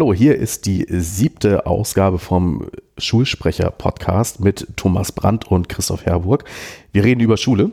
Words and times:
Hallo, 0.00 0.14
hier 0.14 0.36
ist 0.36 0.66
die 0.66 0.86
siebte 0.88 1.66
Ausgabe 1.66 2.18
vom 2.18 2.68
Schulsprecher-Podcast 2.96 4.40
mit 4.40 4.68
Thomas 4.76 5.12
Brandt 5.12 5.50
und 5.50 5.68
Christoph 5.68 6.06
Herburg. 6.06 6.44
Wir 6.92 7.02
reden 7.02 7.20
über 7.20 7.36
Schule 7.36 7.72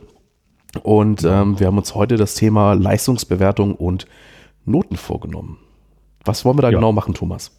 und 0.84 1.24
ähm, 1.24 1.60
wir 1.60 1.68
haben 1.68 1.78
uns 1.78 1.96
heute 1.96 2.16
das 2.16 2.36
Thema 2.36 2.74
Leistungsbewertung 2.74 3.76
und 3.76 4.08
Noten 4.66 4.98
vorgenommen. 4.98 5.60
Was 6.26 6.44
wollen 6.44 6.58
wir 6.58 6.64
da 6.64 6.70
ja. 6.70 6.78
genau 6.78 6.92
machen, 6.92 7.14
Thomas? 7.14 7.52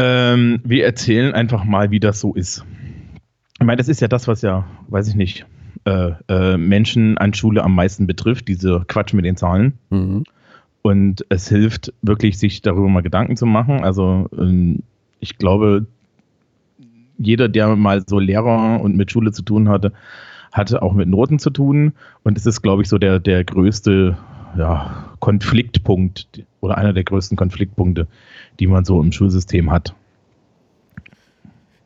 Ähm, 0.00 0.60
wir 0.64 0.86
erzählen 0.86 1.34
einfach 1.34 1.64
mal, 1.64 1.90
wie 1.90 2.00
das 2.00 2.20
so 2.20 2.34
ist. 2.34 2.64
Ich 3.58 3.66
meine, 3.66 3.76
das 3.76 3.88
ist 3.88 4.00
ja 4.00 4.08
das, 4.08 4.26
was 4.26 4.40
ja, 4.40 4.66
weiß 4.88 5.08
ich 5.08 5.14
nicht, 5.14 5.44
äh, 5.84 6.12
äh, 6.28 6.56
Menschen 6.56 7.18
an 7.18 7.34
Schule 7.34 7.62
am 7.62 7.74
meisten 7.74 8.06
betrifft, 8.06 8.48
diese 8.48 8.82
Quatsch 8.88 9.12
mit 9.12 9.26
den 9.26 9.36
Zahlen. 9.36 9.74
Mhm. 9.90 10.24
Und 10.82 11.26
es 11.28 11.48
hilft 11.48 11.92
wirklich, 12.00 12.38
sich 12.38 12.62
darüber 12.62 12.88
mal 12.88 13.02
Gedanken 13.02 13.36
zu 13.36 13.44
machen. 13.44 13.84
Also 13.84 14.28
ähm, 14.38 14.82
ich 15.20 15.36
glaube, 15.36 15.84
jeder, 17.18 17.50
der 17.50 17.76
mal 17.76 18.02
so 18.06 18.18
Lehrer 18.18 18.80
und 18.80 18.96
mit 18.96 19.10
Schule 19.10 19.32
zu 19.32 19.42
tun 19.42 19.68
hatte, 19.68 19.92
hatte 20.50 20.80
auch 20.80 20.94
mit 20.94 21.08
Noten 21.08 21.38
zu 21.38 21.50
tun. 21.50 21.92
Und 22.22 22.38
es 22.38 22.46
ist, 22.46 22.62
glaube 22.62 22.80
ich, 22.80 22.88
so 22.88 22.96
der, 22.96 23.20
der 23.20 23.44
größte 23.44 24.16
ja, 24.56 25.04
Konfliktpunkt 25.18 26.44
oder 26.60 26.78
einer 26.78 26.92
der 26.92 27.04
größten 27.04 27.36
Konfliktpunkte, 27.36 28.06
die 28.58 28.66
man 28.66 28.84
so 28.84 29.00
im 29.00 29.12
Schulsystem 29.12 29.70
hat. 29.70 29.94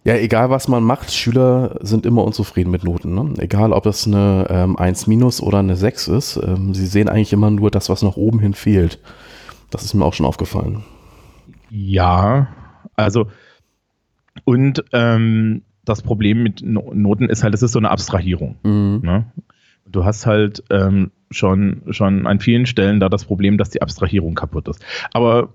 Ja, 0.05 0.17
egal 0.17 0.51
was 0.51 0.69
man 0.69 0.83
macht, 0.83 1.13
Schüler 1.13 1.79
sind 1.81 2.05
immer 2.05 2.25
unzufrieden 2.25 2.71
mit 2.71 2.85
Noten. 2.85 3.15
Ne? 3.15 3.35
Egal, 3.39 3.73
ob 3.73 3.87
es 3.87 4.07
eine 4.07 4.47
ähm, 4.51 4.77
1 4.77 5.07
minus 5.07 5.41
oder 5.41 5.61
eine 5.61 5.77
6 5.77 6.09
ist. 6.09 6.37
Ähm, 6.37 6.75
sie 6.75 6.87
sehen 6.87 7.09
eigentlich 7.09 7.33
immer 7.33 7.51
nur 7.51 7.71
das, 7.71 7.89
was 7.89 8.03
nach 8.03 8.17
oben 8.17 8.39
hin 8.39 8.53
fehlt. 8.53 9.01
Das 9.71 9.83
ist 9.83 9.95
mir 9.95 10.05
auch 10.05 10.13
schon 10.13 10.27
aufgefallen. 10.27 10.85
Ja, 11.71 12.49
also 12.97 13.29
und 14.45 14.85
ähm, 14.93 15.63
das 15.85 16.03
Problem 16.03 16.43
mit 16.43 16.63
Noten 16.63 17.29
ist 17.29 17.43
halt, 17.43 17.55
es 17.55 17.63
ist 17.63 17.73
so 17.73 17.79
eine 17.79 17.91
Abstrahierung. 17.91 18.57
Mhm. 18.63 19.01
Ne? 19.03 19.33
Du 19.87 20.05
hast 20.05 20.27
halt 20.27 20.65
ähm, 20.71 21.13
schon, 21.35 21.83
schon 21.91 22.27
an 22.27 22.41
vielen 22.41 22.67
Stellen 22.67 23.01
da 23.01 23.09
das 23.09 23.25
Problem, 23.25 23.59
dass 23.59 23.71
die 23.71 23.83
Abstrahierung 23.83 24.35
kaputt 24.35 24.69
ist. 24.69 24.85
Aber 25.13 25.51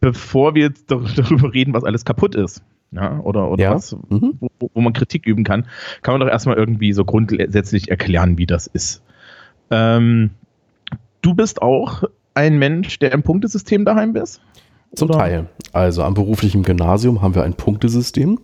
bevor 0.00 0.54
wir 0.54 0.64
jetzt 0.64 0.90
darüber 0.90 1.52
reden, 1.52 1.74
was 1.74 1.84
alles 1.84 2.04
kaputt 2.04 2.34
ist, 2.34 2.62
ja, 2.92 3.18
oder, 3.20 3.50
oder 3.50 3.62
ja. 3.62 3.74
was, 3.74 3.96
mhm. 4.08 4.38
wo, 4.40 4.70
wo, 4.72 4.80
man 4.80 4.92
Kritik 4.92 5.26
üben 5.26 5.44
kann, 5.44 5.66
kann 6.02 6.14
man 6.14 6.20
doch 6.20 6.28
erstmal 6.28 6.56
irgendwie 6.56 6.92
so 6.92 7.04
grundsätzlich 7.04 7.90
erklären, 7.90 8.38
wie 8.38 8.46
das 8.46 8.66
ist. 8.66 9.02
Ähm, 9.70 10.30
du 11.22 11.34
bist 11.34 11.60
auch 11.62 12.04
ein 12.34 12.58
Mensch, 12.58 12.98
der 12.98 13.12
im 13.12 13.22
Punktesystem 13.22 13.84
daheim 13.84 14.14
ist? 14.16 14.40
Zum 14.94 15.10
oder? 15.10 15.18
Teil. 15.18 15.46
Also 15.72 16.02
am 16.02 16.14
beruflichen 16.14 16.62
Gymnasium 16.62 17.22
haben 17.22 17.34
wir 17.34 17.42
ein 17.42 17.54
Punktesystem, 17.54 18.38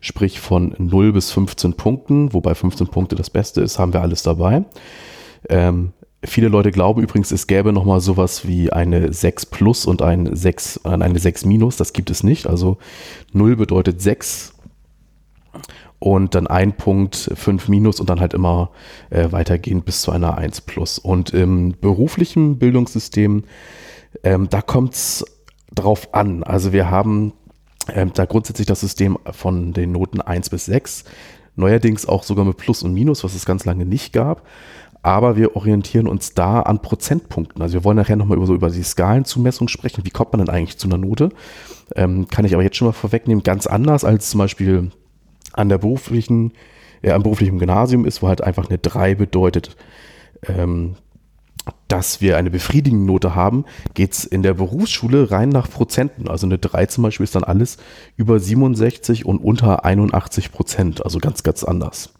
sprich 0.00 0.40
von 0.40 0.74
0 0.78 1.12
bis 1.12 1.30
15 1.32 1.74
Punkten, 1.74 2.32
wobei 2.32 2.54
15 2.54 2.86
Punkte 2.88 3.16
das 3.16 3.30
Beste 3.30 3.60
ist, 3.60 3.78
haben 3.78 3.92
wir 3.92 4.00
alles 4.00 4.22
dabei. 4.22 4.64
Ähm, 5.48 5.92
Viele 6.22 6.48
Leute 6.48 6.70
glauben 6.70 7.02
übrigens, 7.02 7.30
es 7.30 7.46
gäbe 7.46 7.72
nochmal 7.72 8.00
sowas 8.00 8.46
wie 8.46 8.70
eine 8.70 9.10
6 9.12 9.46
plus 9.46 9.86
und 9.86 10.02
ein 10.02 10.34
6, 10.34 10.80
äh, 10.84 10.88
eine 10.90 11.18
6 11.18 11.46
minus. 11.46 11.76
Das 11.76 11.94
gibt 11.94 12.10
es 12.10 12.22
nicht. 12.22 12.46
Also 12.46 12.76
0 13.32 13.56
bedeutet 13.56 14.02
6 14.02 14.52
und 15.98 16.34
dann 16.34 16.46
ein 16.46 16.76
Punkt 16.76 17.30
5 17.34 17.68
minus 17.68 18.00
und 18.00 18.10
dann 18.10 18.20
halt 18.20 18.34
immer 18.34 18.70
äh, 19.08 19.32
weitergehend 19.32 19.86
bis 19.86 20.02
zu 20.02 20.12
einer 20.12 20.36
1 20.36 20.60
plus. 20.62 20.98
Und 20.98 21.30
im 21.30 21.74
beruflichen 21.80 22.58
Bildungssystem, 22.58 23.44
ähm, 24.22 24.48
da 24.50 24.60
kommt 24.60 24.94
es 24.94 25.24
drauf 25.74 26.12
an. 26.12 26.42
Also 26.42 26.74
wir 26.74 26.90
haben 26.90 27.32
ähm, 27.94 28.12
da 28.12 28.26
grundsätzlich 28.26 28.66
das 28.66 28.80
System 28.80 29.18
von 29.30 29.72
den 29.72 29.92
Noten 29.92 30.20
1 30.20 30.50
bis 30.50 30.66
6. 30.66 31.04
Neuerdings 31.56 32.06
auch 32.06 32.24
sogar 32.24 32.44
mit 32.44 32.58
Plus 32.58 32.82
und 32.82 32.92
Minus, 32.92 33.24
was 33.24 33.34
es 33.34 33.46
ganz 33.46 33.64
lange 33.64 33.86
nicht 33.86 34.12
gab 34.12 34.42
aber 35.02 35.36
wir 35.36 35.56
orientieren 35.56 36.06
uns 36.06 36.34
da 36.34 36.60
an 36.60 36.82
Prozentpunkten. 36.82 37.62
Also 37.62 37.74
wir 37.74 37.84
wollen 37.84 37.96
nachher 37.96 38.16
nochmal 38.16 38.36
über, 38.36 38.46
so 38.46 38.54
über 38.54 38.70
die 38.70 38.82
Skalenzumessung 38.82 39.68
sprechen. 39.68 40.04
Wie 40.04 40.10
kommt 40.10 40.32
man 40.32 40.44
denn 40.44 40.54
eigentlich 40.54 40.78
zu 40.78 40.88
einer 40.88 40.98
Note? 40.98 41.30
Ähm, 41.96 42.28
kann 42.28 42.44
ich 42.44 42.52
aber 42.52 42.62
jetzt 42.62 42.76
schon 42.76 42.86
mal 42.86 42.92
vorwegnehmen, 42.92 43.42
ganz 43.42 43.66
anders 43.66 44.04
als 44.04 44.30
zum 44.30 44.38
Beispiel 44.38 44.90
an 45.52 45.68
der 45.68 45.78
beruflichen, 45.78 46.52
äh, 47.02 47.12
am 47.12 47.22
beruflichen 47.22 47.58
Gymnasium 47.58 48.04
ist, 48.04 48.22
wo 48.22 48.28
halt 48.28 48.42
einfach 48.42 48.68
eine 48.68 48.78
3 48.78 49.14
bedeutet, 49.14 49.76
ähm, 50.46 50.96
dass 51.88 52.20
wir 52.20 52.36
eine 52.36 52.50
befriedigende 52.50 53.06
Note 53.06 53.34
haben, 53.34 53.64
geht 53.94 54.12
es 54.12 54.24
in 54.24 54.42
der 54.42 54.54
Berufsschule 54.54 55.30
rein 55.30 55.48
nach 55.48 55.70
Prozenten. 55.70 56.28
Also 56.28 56.46
eine 56.46 56.58
3 56.58 56.86
zum 56.86 57.02
Beispiel 57.02 57.24
ist 57.24 57.34
dann 57.34 57.44
alles 57.44 57.78
über 58.16 58.38
67 58.38 59.24
und 59.24 59.38
unter 59.38 59.84
81 59.84 60.52
Prozent. 60.52 61.04
Also 61.04 61.18
ganz, 61.18 61.42
ganz 61.42 61.64
anders. 61.64 62.12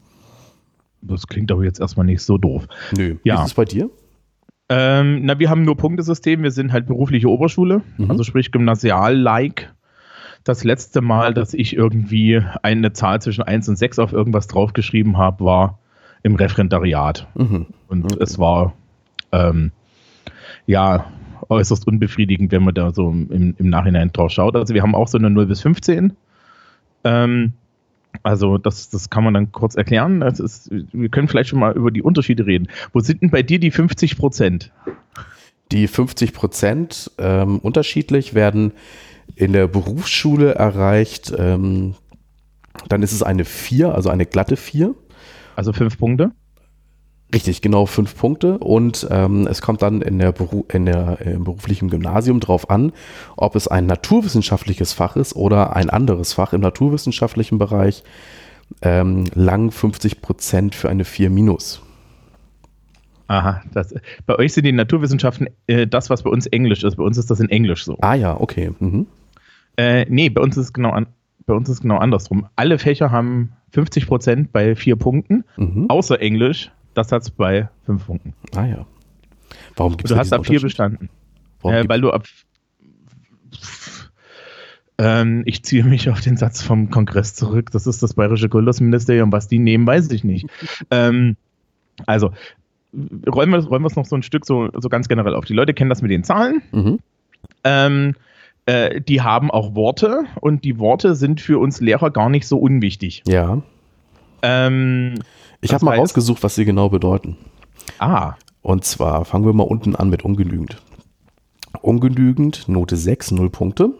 Das 1.03 1.27
klingt 1.27 1.51
aber 1.51 1.65
jetzt 1.65 1.81
erstmal 1.81 2.07
nicht 2.07 2.23
so 2.23 2.39
doof. 2.39 2.67
Nö. 2.97 3.17
Ja. 3.25 3.37
Wie 3.37 3.41
ist 3.41 3.47
es 3.49 3.55
bei 3.55 3.65
dir? 3.65 3.91
Ähm, 4.69 5.25
na, 5.25 5.39
wir 5.39 5.51
haben 5.51 5.65
nur 5.65 5.77
Punktesystem. 5.77 6.43
Wir 6.43 6.53
sind 6.53 6.73
halt 6.73 6.87
berufliche 6.87 7.29
Oberschule, 7.29 7.83
mhm. 7.99 8.11
also 8.11 8.23
sprich 8.23 8.53
Gymnasial-like. 8.53 9.75
Das 10.45 10.65
letzte 10.65 11.01
Mal, 11.01 11.35
dass 11.35 11.55
ich 11.55 11.77
irgendwie 11.77 12.41
eine 12.63 12.93
Zahl 12.93 13.21
zwischen 13.21 13.43
1 13.43 13.69
und 13.69 13.77
6 13.77 13.99
auf 13.99 14.13
irgendwas 14.13 14.47
draufgeschrieben 14.47 15.19
habe, 15.19 15.45
war 15.45 15.79
im 16.23 16.37
Referendariat. 16.37 17.27
Mhm. 17.35 17.67
Und 17.89 18.05
okay. 18.05 18.23
es 18.23 18.39
war 18.39 18.73
ähm, 19.33 19.73
ja 20.67 21.07
äußerst 21.49 21.87
unbefriedigend, 21.87 22.53
wenn 22.53 22.63
man 22.63 22.75
da 22.75 22.93
so 22.93 23.11
im, 23.11 23.55
im 23.59 23.69
Nachhinein 23.69 24.13
drauf 24.13 24.31
schaut. 24.31 24.55
Also 24.57 24.73
wir 24.73 24.83
haben 24.83 24.95
auch 24.95 25.09
so 25.09 25.19
eine 25.19 25.31
0 25.31 25.47
bis 25.47 25.63
15. 25.63 26.17
Ähm, 27.03 27.55
also 28.23 28.59
das, 28.59 28.91
das 28.91 29.11
kann 29.11 29.25
man 29.25 29.35
dann 29.35 29.53
kurz 29.53 29.75
erklären. 29.75 30.21
Das 30.21 30.41
ist, 30.41 30.71
wir 30.71 31.09
können 31.09 31.29
vielleicht 31.29 31.51
schon 31.51 31.59
mal 31.59 31.75
über 31.75 31.91
die 31.91 32.03
Unterschiede 32.03 32.47
reden. 32.47 32.69
Wo 32.93 33.01
sind 33.01 33.23
denn 33.23 33.31
bei 33.31 33.43
dir 33.43 33.59
die 33.59 33.71
50 33.71 34.19
Prozent? 34.19 34.73
Die 35.73 35.87
50 35.87 36.33
Prozent 36.33 37.11
ähm, 37.19 37.59
unterschiedlich 37.59 38.35
werden 38.35 38.73
in 39.37 39.53
der 39.53 39.69
Berufsschule 39.69 40.55
erreicht. 40.55 41.33
Ähm, 41.37 41.95
dann 42.89 43.03
ist 43.03 43.13
es 43.13 43.23
eine 43.23 43.45
4, 43.45 43.95
also 43.95 44.11
eine 44.11 44.27
glatte 44.27 44.57
4. 44.57 44.95
Also 45.57 45.73
fünf 45.73 45.99
Punkte? 45.99 46.33
Richtig, 47.33 47.63
genau 47.63 47.87
fünf 47.87 48.17
Punkte. 48.17 48.59
Und 48.59 49.07
ähm, 49.11 49.47
es 49.47 49.63
kommt 49.63 49.83
dann 49.83 50.03
in 50.03 50.19
der, 50.19 50.33
Beru 50.33 50.65
in 50.73 50.87
der 50.87 51.21
im 51.21 51.45
beruflichen 51.45 51.89
Gymnasium 51.89 52.41
drauf 52.41 52.71
an, 52.71 52.93
ob 53.37 53.55
es 53.55 53.69
ein 53.69 53.87
naturwissenschaftliches 53.87 54.93
Fach 54.93 55.17
ist 55.17 55.37
oder 55.37 55.77
ein 55.77 55.91
anderes 55.91 56.33
Fach 56.33 56.53
im 56.53 56.61
naturwissenschaftlichen 56.61 57.59
Bereich. 57.59 58.03
Ähm, 58.83 59.27
lang 59.35 59.71
50 59.71 60.21
Prozent 60.21 60.75
für 60.75 60.89
eine 60.89 61.05
4 61.05 61.31
minus. 61.31 61.83
Aha, 63.27 63.63
das, 63.73 63.95
bei 64.27 64.37
euch 64.37 64.53
sind 64.53 64.65
die 64.65 64.73
Naturwissenschaften 64.73 65.49
äh, 65.67 65.87
das, 65.87 66.11
was 66.11 66.25
bei 66.25 66.31
uns 66.31 66.47
Englisch 66.47 66.83
ist. 66.83 66.97
Bei 66.97 67.05
uns 67.05 67.17
ist 67.17 67.31
das 67.31 67.39
in 67.39 67.49
Englisch 67.49 67.85
so. 67.85 67.97
Ah 68.01 68.15
ja, 68.15 68.41
okay. 68.41 68.73
Mhm. 68.79 69.07
Äh, 69.77 70.05
nee, 70.09 70.29
bei 70.31 70.41
uns 70.41 70.57
ist 70.57 70.67
es 70.67 70.73
genau 70.73 70.91
an, 70.91 71.07
bei 71.47 71.55
uns 71.55 71.69
ist 71.69 71.77
es 71.77 71.81
genau 71.81 71.99
andersrum. 71.99 72.47
Alle 72.57 72.79
Fächer 72.79 73.13
haben 73.13 73.53
50 73.73 74.09
Prozent 74.09 74.53
bei 74.53 74.75
vier 74.75 74.97
Punkten, 74.97 75.45
mhm. 75.57 75.87
außer 75.89 76.21
Englisch 76.21 76.73
das 76.95 77.13
hat 77.13 77.23
es 77.23 77.31
bei 77.31 77.69
fünf 77.85 78.07
Punkten. 78.07 78.35
Ah 78.55 78.67
ja. 78.67 78.87
Warum 79.77 79.97
gibt 79.97 80.05
es 80.05 80.15
Du 80.15 80.17
hast 80.17 80.33
ab 80.33 80.47
vier 80.47 80.61
bestanden. 80.61 81.09
Äh, 81.63 81.85
weil 81.89 82.01
du 82.01 82.11
ab. 82.11 82.25
Ähm, 84.99 85.43
ich 85.47 85.63
ziehe 85.63 85.85
mich 85.85 86.11
auf 86.11 86.21
den 86.21 86.37
Satz 86.37 86.63
vom 86.63 86.91
Kongress 86.91 87.35
zurück. 87.35 87.71
Das 87.73 87.87
ist 87.87 88.03
das 88.03 88.15
Bayerische 88.15 88.49
Kultusministerium. 88.49 89.33
Was 89.33 89.49
die 89.49 89.59
nehmen, 89.59 89.87
weiß 89.87 90.11
ich 90.11 90.25
nicht. 90.25 90.47
ähm, 90.91 91.37
also, 92.07 92.33
räumen 92.95 93.53
wir, 93.53 93.67
räumen 93.67 93.85
wir 93.85 93.89
es 93.89 93.97
noch 93.97 94.07
so 94.07 94.17
ein 94.17 94.23
Stück 94.23 94.45
so, 94.45 94.69
so 94.75 94.89
ganz 94.89 95.09
generell 95.09 95.35
auf. 95.35 95.45
Die 95.45 95.55
Leute 95.55 95.75
kennen 95.75 95.91
das 95.91 96.03
mit 96.03 96.11
den 96.11 96.25
Zahlen. 96.25 96.63
Mhm. 96.73 96.99
Ähm, 97.65 98.15
äh, 98.67 99.01
die 99.01 99.23
haben 99.23 99.51
auch 99.51 99.75
Worte 99.75 100.25
und 100.41 100.65
die 100.65 100.79
Worte 100.79 101.15
sind 101.15 101.41
für 101.41 101.59
uns 101.59 101.81
Lehrer 101.81 102.11
gar 102.11 102.29
nicht 102.29 102.47
so 102.47 102.59
unwichtig. 102.59 103.23
Ja. 103.27 103.63
Ähm, 104.43 105.15
ich 105.61 105.73
habe 105.73 105.85
mal 105.85 105.99
rausgesucht, 105.99 106.43
was 106.43 106.55
sie 106.55 106.65
genau 106.65 106.89
bedeuten. 106.89 107.37
Ah. 107.99 108.35
Und 108.63 108.85
zwar 108.85 109.25
fangen 109.25 109.47
wir 109.47 109.53
mal 109.53 109.65
unten 109.65 109.97
an 109.97 110.11
mit 110.11 110.25
ungenügend. 110.25 110.83
Ungenügend, 111.83 112.69
Note 112.69 112.97
6, 112.97 113.33
0 113.33 113.51
Punkte. 113.51 113.95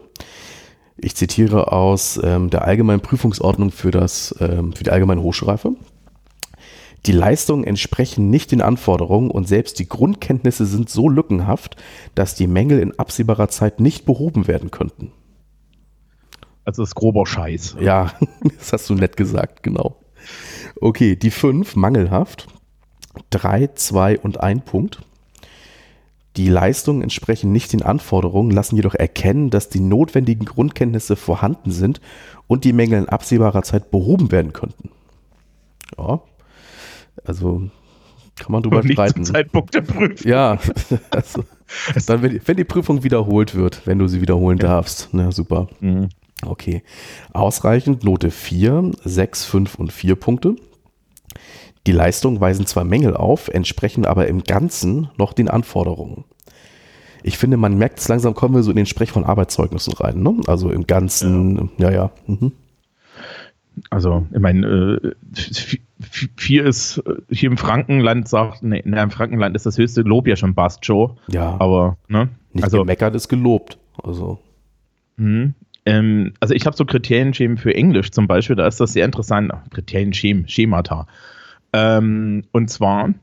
Ich 0.97 1.17
zitiere 1.17 1.73
aus 1.73 2.21
ähm, 2.23 2.51
der 2.51 2.65
Allgemeinen 2.65 3.01
Prüfungsordnung 3.01 3.71
für, 3.71 3.91
das, 3.91 4.35
ähm, 4.41 4.75
für 4.75 4.85
die 4.85 4.91
allgemeine 4.91 5.23
Hochschulreife. 5.23 5.75
Die 7.07 7.13
Leistungen 7.13 7.65
entsprechen 7.65 8.29
nicht 8.29 8.53
den 8.53 8.61
Anforderungen 8.61 9.31
und 9.31 9.49
selbst 9.49 9.79
die 9.79 9.89
Grundkenntnisse 9.89 10.67
sind 10.67 10.91
so 10.91 11.09
lückenhaft, 11.09 11.77
dass 12.15 12.35
die 12.35 12.47
Mängel 12.47 12.79
in 12.81 12.99
absehbarer 12.99 13.49
Zeit 13.49 13.81
nicht 13.81 14.05
behoben 14.05 14.47
werden 14.47 14.71
könnten. 14.71 15.13
Also 16.67 16.83
das 16.83 16.91
ist 16.91 16.95
grober 16.95 17.27
Scheiß. 17.27 17.77
Ja, 17.81 18.13
das 18.59 18.75
hast 18.75 18.91
du 18.91 18.95
nett 18.95 19.17
gesagt, 19.17 19.63
genau. 19.63 19.97
Okay, 20.81 21.17
die 21.17 21.31
5, 21.31 21.77
mangelhaft. 21.77 22.49
3, 23.31 23.71
2 23.75 24.19
und 24.21 24.41
1 24.41 24.65
Punkt. 24.65 25.03
Die 26.37 26.49
Leistungen 26.49 27.03
entsprechen 27.03 27.53
nicht 27.53 27.73
den 27.73 27.83
Anforderungen, 27.83 28.51
lassen 28.51 28.77
jedoch 28.77 28.95
erkennen, 28.95 29.51
dass 29.51 29.69
die 29.69 29.81
notwendigen 29.81 30.47
Grundkenntnisse 30.47 31.17
vorhanden 31.17 31.73
sind 31.73 32.01
und 32.47 32.65
die 32.65 32.73
Mängel 32.73 33.01
in 33.01 33.09
absehbarer 33.09 33.63
Zeit 33.63 33.91
behoben 33.91 34.31
werden 34.31 34.53
könnten. 34.53 34.91
Ja, 35.99 36.21
also 37.25 37.69
kann 38.37 38.53
man 38.53 38.63
drüber 38.63 38.83
streiten. 38.83 39.25
Zeitpunkt 39.25 39.75
der 39.75 39.83
Prüfung. 39.83 40.29
Ja, 40.29 40.59
also, 41.11 41.45
dann, 42.07 42.23
wenn, 42.23 42.31
die, 42.31 42.41
wenn 42.47 42.57
die 42.57 42.65
Prüfung 42.65 43.03
wiederholt 43.03 43.55
wird, 43.55 43.87
wenn 43.87 43.99
du 43.99 44.07
sie 44.07 44.23
wiederholen 44.23 44.59
darfst. 44.59 45.11
Na, 45.13 45.33
super. 45.33 45.69
Mhm. 45.81 46.09
Okay. 46.47 46.83
Ausreichend, 47.33 48.05
Note 48.05 48.31
4, 48.31 48.93
6, 49.05 49.45
5 49.45 49.75
und 49.75 49.93
4 49.93 50.15
Punkte. 50.15 50.57
Die 51.87 51.93
Leistungen 51.93 52.41
weisen 52.41 52.67
zwar 52.67 52.85
Mängel 52.85 53.17
auf, 53.17 53.49
entsprechen 53.49 54.05
aber 54.05 54.29
im 54.29 54.45
Ganzen 54.45 55.09
noch 55.17 55.33
den 55.33 55.49
Anforderungen. 55.49 56.25
Ich 57.23 57.39
finde, 57.39 57.57
man 57.57 57.77
merkt 57.77 57.99
es 57.99 58.09
langsam, 58.09 58.35
kommen 58.35 58.55
wir 58.55 58.63
so 58.63 58.71
in 58.71 58.77
den 58.77 58.87
Sprech 58.87 59.11
von 59.11 59.25
Arbeitszeugnissen 59.25 59.93
rein. 59.95 60.23
Ne? 60.23 60.37
Also 60.47 60.71
im 60.71 60.87
Ganzen, 60.87 61.71
ja, 61.79 61.91
ja. 61.91 62.11
Mhm. 62.27 62.53
Also, 63.89 64.27
ich 64.33 64.41
meine, 64.41 64.67
äh, 64.67 65.13
vier 66.37 66.67
ist 66.67 67.03
hier 67.31 67.51
im 67.51 67.57
Frankenland 67.57 68.29
sagt, 68.29 68.63
nee, 68.63 68.81
in 68.81 68.93
im 68.93 69.11
Frankenland 69.11 69.57
ist 69.57 69.65
das 69.65 69.79
höchste 69.79 70.03
Lob 70.03 70.27
ja 70.27 70.37
schon 70.37 70.55
Bast 70.55 70.81
Joe. 70.83 71.17
Ja, 71.29 71.57
Aber, 71.59 71.97
ne? 72.09 72.29
nicht 72.53 72.65
also, 72.65 72.81
gemeckert 72.81 73.15
ist 73.15 73.29
gelobt. 73.29 73.79
Also, 74.03 74.39
Mhm. 75.21 75.55
Ähm, 75.87 76.33
also 76.41 76.55
ich 76.55 76.67
habe 76.67 76.77
so 76.77 76.85
Kriterienschemen 76.85 77.59
für 77.59 77.75
Englisch 77.75 78.11
zum 78.11 78.27
Beispiel, 78.27 78.57
da 78.57 78.67
ist 78.67 78.81
das 78.81 78.95
sehr 78.95 79.05
interessant. 79.05 79.53
Kriterienschemen, 79.71 80.49
Schemata. 80.49 81.07
Ähm, 81.73 82.45
und 82.53 82.69
zwar 82.71 83.15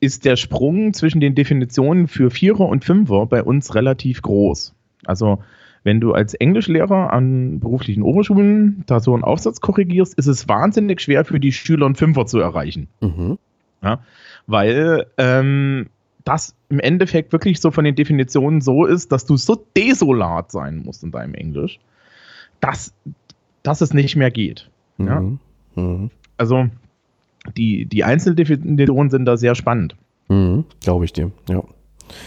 ist 0.00 0.24
der 0.24 0.36
Sprung 0.36 0.94
zwischen 0.94 1.20
den 1.20 1.34
Definitionen 1.34 2.08
für 2.08 2.30
Vierer 2.30 2.66
und 2.66 2.84
Fünfer 2.84 3.26
bei 3.26 3.42
uns 3.42 3.74
relativ 3.74 4.22
groß. 4.22 4.74
Also 5.04 5.42
wenn 5.82 6.00
du 6.00 6.12
als 6.12 6.34
Englischlehrer 6.34 7.12
an 7.12 7.60
beruflichen 7.60 8.02
Oberschulen 8.02 8.84
da 8.86 9.00
so 9.00 9.14
einen 9.14 9.24
Aufsatz 9.24 9.60
korrigierst, 9.60 10.14
ist 10.14 10.26
es 10.26 10.48
wahnsinnig 10.48 11.00
schwer 11.00 11.24
für 11.24 11.40
die 11.40 11.52
Schüler 11.52 11.86
einen 11.86 11.94
Fünfer 11.94 12.26
zu 12.26 12.38
erreichen 12.38 12.88
mhm. 13.00 13.38
weil 14.46 15.06
ähm, 15.16 15.86
das 16.24 16.54
im 16.68 16.80
Endeffekt 16.80 17.32
wirklich 17.32 17.60
so 17.60 17.70
von 17.70 17.84
den 17.84 17.94
Definitionen 17.94 18.60
so 18.60 18.84
ist, 18.84 19.10
dass 19.12 19.24
du 19.24 19.36
so 19.36 19.64
desolat 19.76 20.50
sein 20.52 20.82
musst 20.84 21.02
in 21.02 21.12
deinem 21.12 21.34
Englisch, 21.34 21.80
dass, 22.60 22.94
dass 23.62 23.80
es 23.80 23.94
nicht 23.94 24.16
mehr 24.16 24.30
geht. 24.30 24.70
Ja. 24.98 25.20
Mhm. 25.20 25.38
Mhm. 25.76 26.10
Also 26.36 26.68
die, 27.56 27.86
die 27.86 28.04
Einzeldefinitionen 28.04 29.10
sind 29.10 29.24
da 29.24 29.36
sehr 29.36 29.54
spannend. 29.54 29.96
Mhm. 30.28 30.64
Glaube 30.80 31.04
ich 31.04 31.12
dir, 31.12 31.32
ja. 31.48 31.62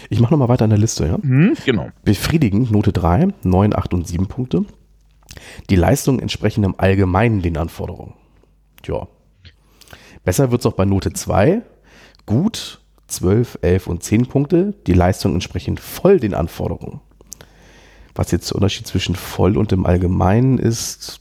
Ich 0.08 0.20
mache 0.20 0.32
nochmal 0.32 0.48
weiter 0.48 0.64
in 0.64 0.70
der 0.70 0.78
Liste, 0.78 1.06
ja. 1.06 1.18
Genau. 1.66 1.88
Befriedigend, 2.04 2.70
Note 2.70 2.92
3, 2.92 3.28
9, 3.42 3.74
8 3.74 3.94
und 3.94 4.08
7 4.08 4.26
Punkte. 4.26 4.64
Die 5.68 5.76
Leistungen 5.76 6.20
entsprechen 6.20 6.64
im 6.64 6.78
Allgemeinen 6.78 7.42
den 7.42 7.56
Anforderungen. 7.56 8.14
Tja. 8.82 9.08
Besser 10.24 10.50
wird 10.50 10.62
es 10.62 10.66
auch 10.66 10.74
bei 10.74 10.84
Note 10.84 11.12
2. 11.12 11.62
Gut, 12.24 12.80
12, 13.08 13.58
11 13.60 13.86
und 13.86 14.02
10 14.02 14.26
Punkte. 14.26 14.74
Die 14.86 14.94
Leistungen 14.94 15.34
entsprechen 15.34 15.76
voll 15.76 16.18
den 16.18 16.34
Anforderungen. 16.34 17.00
Was 18.14 18.30
jetzt 18.30 18.50
der 18.50 18.56
Unterschied 18.56 18.86
zwischen 18.86 19.16
voll 19.16 19.56
und 19.56 19.72
im 19.72 19.86
Allgemeinen 19.86 20.58
ist, 20.58 21.20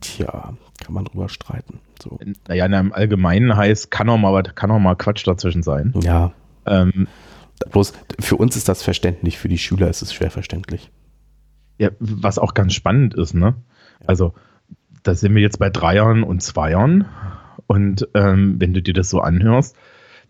tja, 0.00 0.54
kann 0.88 0.94
man 0.94 1.04
drüber 1.04 1.28
streiten. 1.28 1.80
So. 2.02 2.18
Naja, 2.48 2.64
in 2.64 2.72
einem 2.72 2.92
Allgemeinen 2.94 3.54
heißt, 3.54 3.90
kann 3.90 4.08
auch 4.08 4.16
mal, 4.16 4.42
kann 4.42 4.70
auch 4.70 4.78
mal 4.78 4.94
Quatsch 4.94 5.26
dazwischen 5.26 5.62
sein. 5.62 5.92
Ja, 6.02 6.32
Ähm, 6.64 7.08
bloß 7.70 7.92
für 8.18 8.36
uns 8.36 8.56
ist 8.56 8.70
das 8.70 8.82
verständlich, 8.82 9.36
für 9.36 9.48
die 9.48 9.58
Schüler 9.58 9.90
ist 9.90 10.00
es 10.00 10.14
schwer 10.14 10.30
verständlich. 10.30 10.90
ja, 11.76 11.90
was 12.00 12.38
auch 12.38 12.54
ganz 12.54 12.72
spannend 12.72 13.12
ist, 13.12 13.34
ne? 13.34 13.54
Also, 14.06 14.32
da 15.02 15.14
sind 15.14 15.34
wir 15.34 15.42
jetzt 15.42 15.58
bei 15.58 15.68
Dreiern 15.68 16.22
und 16.22 16.42
Zweiern. 16.42 17.04
Und 17.66 18.08
ähm, 18.14 18.56
wenn 18.58 18.72
du 18.72 18.80
dir 18.80 18.94
das 18.94 19.10
so 19.10 19.20
anhörst, 19.20 19.76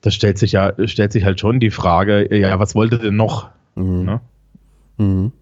da 0.00 0.11
stellt 0.11 0.38
sich 0.38 0.50
ja, 0.52 0.72
stellt 0.88 1.12
sich 1.12 1.25
halt 1.25 1.38
schon 1.38 1.61
die 1.61 1.70
Frage, 1.70 2.37
ja, 2.37 2.58
was 2.58 2.75
wollt 2.75 2.90
ihr 2.93 2.99
denn 2.99 3.14
noch? 3.14 3.50
Mhm. 3.76 4.04
Ne? 4.04 4.20
Mhm. 4.96 5.32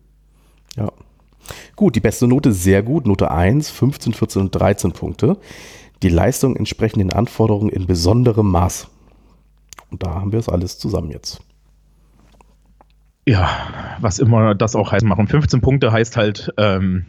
Ja. 0.76 0.92
Gut, 1.74 1.96
die 1.96 2.00
beste 2.00 2.26
Note 2.26 2.52
sehr 2.52 2.82
gut. 2.82 3.06
Note 3.06 3.30
1, 3.30 3.70
15, 3.70 4.14
14 4.14 4.42
und 4.42 4.54
13 4.54 4.92
Punkte. 4.92 5.38
Die 6.02 6.08
Leistungen 6.08 6.56
entsprechen 6.56 6.98
den 6.98 7.12
Anforderungen 7.12 7.70
in 7.70 7.86
besonderem 7.86 8.50
Maß. 8.50 8.88
Und 9.90 10.02
da 10.02 10.14
haben 10.14 10.32
wir 10.32 10.38
es 10.38 10.48
alles 10.48 10.78
zusammen 10.78 11.10
jetzt. 11.10 11.40
Ja, 13.26 13.96
was 14.00 14.18
immer 14.18 14.54
das 14.54 14.76
auch 14.76 14.92
heißt 14.92 15.04
machen. 15.04 15.26
15 15.26 15.60
Punkte 15.60 15.90
heißt 15.90 16.16
halt, 16.16 16.52
ähm, 16.58 17.06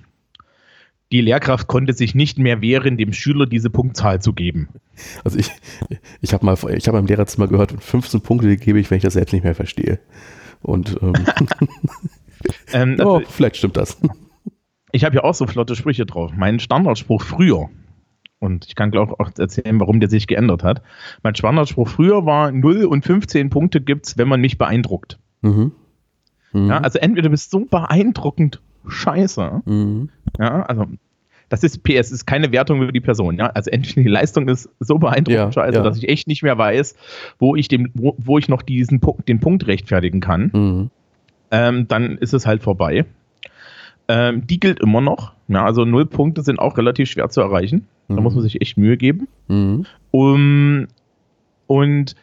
die 1.12 1.22
Lehrkraft 1.22 1.68
konnte 1.68 1.94
sich 1.94 2.16
nicht 2.16 2.38
mehr 2.38 2.62
wehren, 2.62 2.98
dem 2.98 3.14
Schüler 3.14 3.46
diese 3.46 3.70
Punktzahl 3.70 4.22
zu 4.22 4.34
geben. 4.34 4.70
Also 5.24 5.38
ich, 5.38 5.52
ich 6.22 6.34
habe 6.34 6.46
mal, 6.46 6.58
ich 6.76 6.88
habe 6.88 6.98
im 6.98 7.06
Lehrerzimmer 7.06 7.48
gehört, 7.48 7.76
15 7.80 8.22
Punkte 8.22 8.58
gebe 8.58 8.80
ich, 8.80 8.90
wenn 8.90 8.98
ich 8.98 9.04
das 9.04 9.14
selbst 9.14 9.32
nicht 9.32 9.44
mehr 9.44 9.56
verstehe. 9.56 10.00
Und 10.62 10.98
ähm, 11.02 11.14
Ähm, 12.74 12.98
oh, 13.04 13.22
vielleicht 13.28 13.58
stimmt 13.58 13.78
das. 13.78 13.98
Ich 14.92 15.04
habe 15.06 15.16
ja 15.16 15.24
auch 15.24 15.34
so 15.34 15.48
flotte 15.48 15.76
Sprüche 15.76 16.06
drauf. 16.06 16.32
Mein 16.36 16.60
Standardspruch 16.60 17.22
früher, 17.22 17.70
und 18.40 18.66
ich 18.68 18.76
kann 18.76 18.92
glaube 18.92 19.20
auch 19.20 19.32
erzählen, 19.38 19.80
warum 19.80 20.00
der 20.00 20.10
sich 20.10 20.28
geändert 20.28 20.64
hat. 20.64 20.82
Mein 21.24 21.36
Standardspruch 21.36 21.88
früher 21.88 22.26
war 22.26 22.52
0 22.52 22.86
und 22.86 23.04
15 23.06 23.50
Punkte 23.50 23.82
gibt's, 23.82 24.18
wenn 24.18 24.28
man 24.28 24.42
mich 24.42 24.58
beeindruckt. 24.58 25.20
Mhm. 25.42 25.72
Mhm. 26.54 26.70
Ja, 26.70 26.78
also 26.80 27.00
entweder 27.00 27.24
du 27.24 27.32
bist 27.32 27.52
so 27.52 27.66
beeindruckend 27.66 28.62
scheiße, 28.88 29.62
Mhm. 29.66 30.10
ja, 30.40 30.62
also 30.64 30.86
das 31.50 31.64
ist 31.64 31.82
PS, 31.84 32.12
ist 32.12 32.26
keine 32.26 32.52
Wertung 32.52 32.82
über 32.82 32.92
die 32.92 33.00
Person, 33.02 33.38
ja. 33.38 33.48
Also 33.48 33.70
entweder 33.72 34.02
die 34.04 34.10
Leistung 34.10 34.48
ist 34.50 34.70
so 34.80 34.98
beeindruckend 34.98 35.32
Ja, 35.32 35.52
scheiße, 35.52 35.78
ja. 35.78 35.84
dass 35.84 35.98
ich 35.98 36.08
echt 36.10 36.28
nicht 36.28 36.44
mehr 36.44 36.58
weiß, 36.58 36.96
wo 37.40 37.56
ich 37.56 37.68
dem, 37.70 37.90
wo, 37.94 38.16
wo 38.18 38.38
ich 38.38 38.50
noch 38.50 38.62
diesen 38.62 39.00
Punkt, 39.00 39.28
den 39.30 39.40
Punkt 39.40 39.66
rechtfertigen 39.68 40.20
kann. 40.20 40.52
Mhm. 40.54 40.90
ähm, 41.52 41.88
dann 41.88 42.18
ist 42.18 42.34
es 42.34 42.46
halt 42.46 42.62
vorbei. 42.64 43.06
Ähm, 44.10 44.48
die 44.48 44.60
gilt 44.60 44.80
immer 44.80 45.02
noch. 45.02 45.34
Ja, 45.48 45.66
also 45.66 45.86
null 45.86 46.06
Punkte 46.06 46.42
sind 46.42 46.60
auch 46.60 46.78
relativ 46.78 47.10
schwer 47.10 47.30
zu 47.30 47.42
erreichen. 47.42 47.88
Da 48.08 48.16
Mhm. 48.16 48.24
muss 48.24 48.34
man 48.36 48.44
sich 48.44 48.62
echt 48.62 48.78
Mühe 48.78 48.98
geben. 48.98 49.28
Mhm. 49.48 49.86
Um, 50.12 50.88
und 51.68 52.16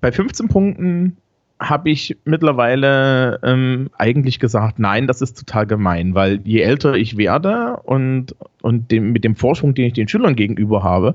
bei 0.00 0.12
15 0.12 0.48
Punkten 0.48 1.16
habe 1.58 1.88
ich 1.88 2.18
mittlerweile 2.26 3.40
ähm, 3.42 3.88
eigentlich 3.96 4.38
gesagt, 4.38 4.78
nein, 4.78 5.06
das 5.06 5.22
ist 5.22 5.38
total 5.38 5.66
gemein, 5.66 6.14
weil 6.14 6.40
je 6.44 6.60
älter 6.60 6.94
ich 6.96 7.16
werde 7.16 7.78
und, 7.84 8.34
und 8.60 8.90
dem, 8.90 9.12
mit 9.12 9.24
dem 9.24 9.36
Vorsprung, 9.36 9.74
den 9.74 9.86
ich 9.86 9.94
den 9.94 10.06
Schülern 10.08 10.36
gegenüber 10.36 10.82
habe, 10.82 11.14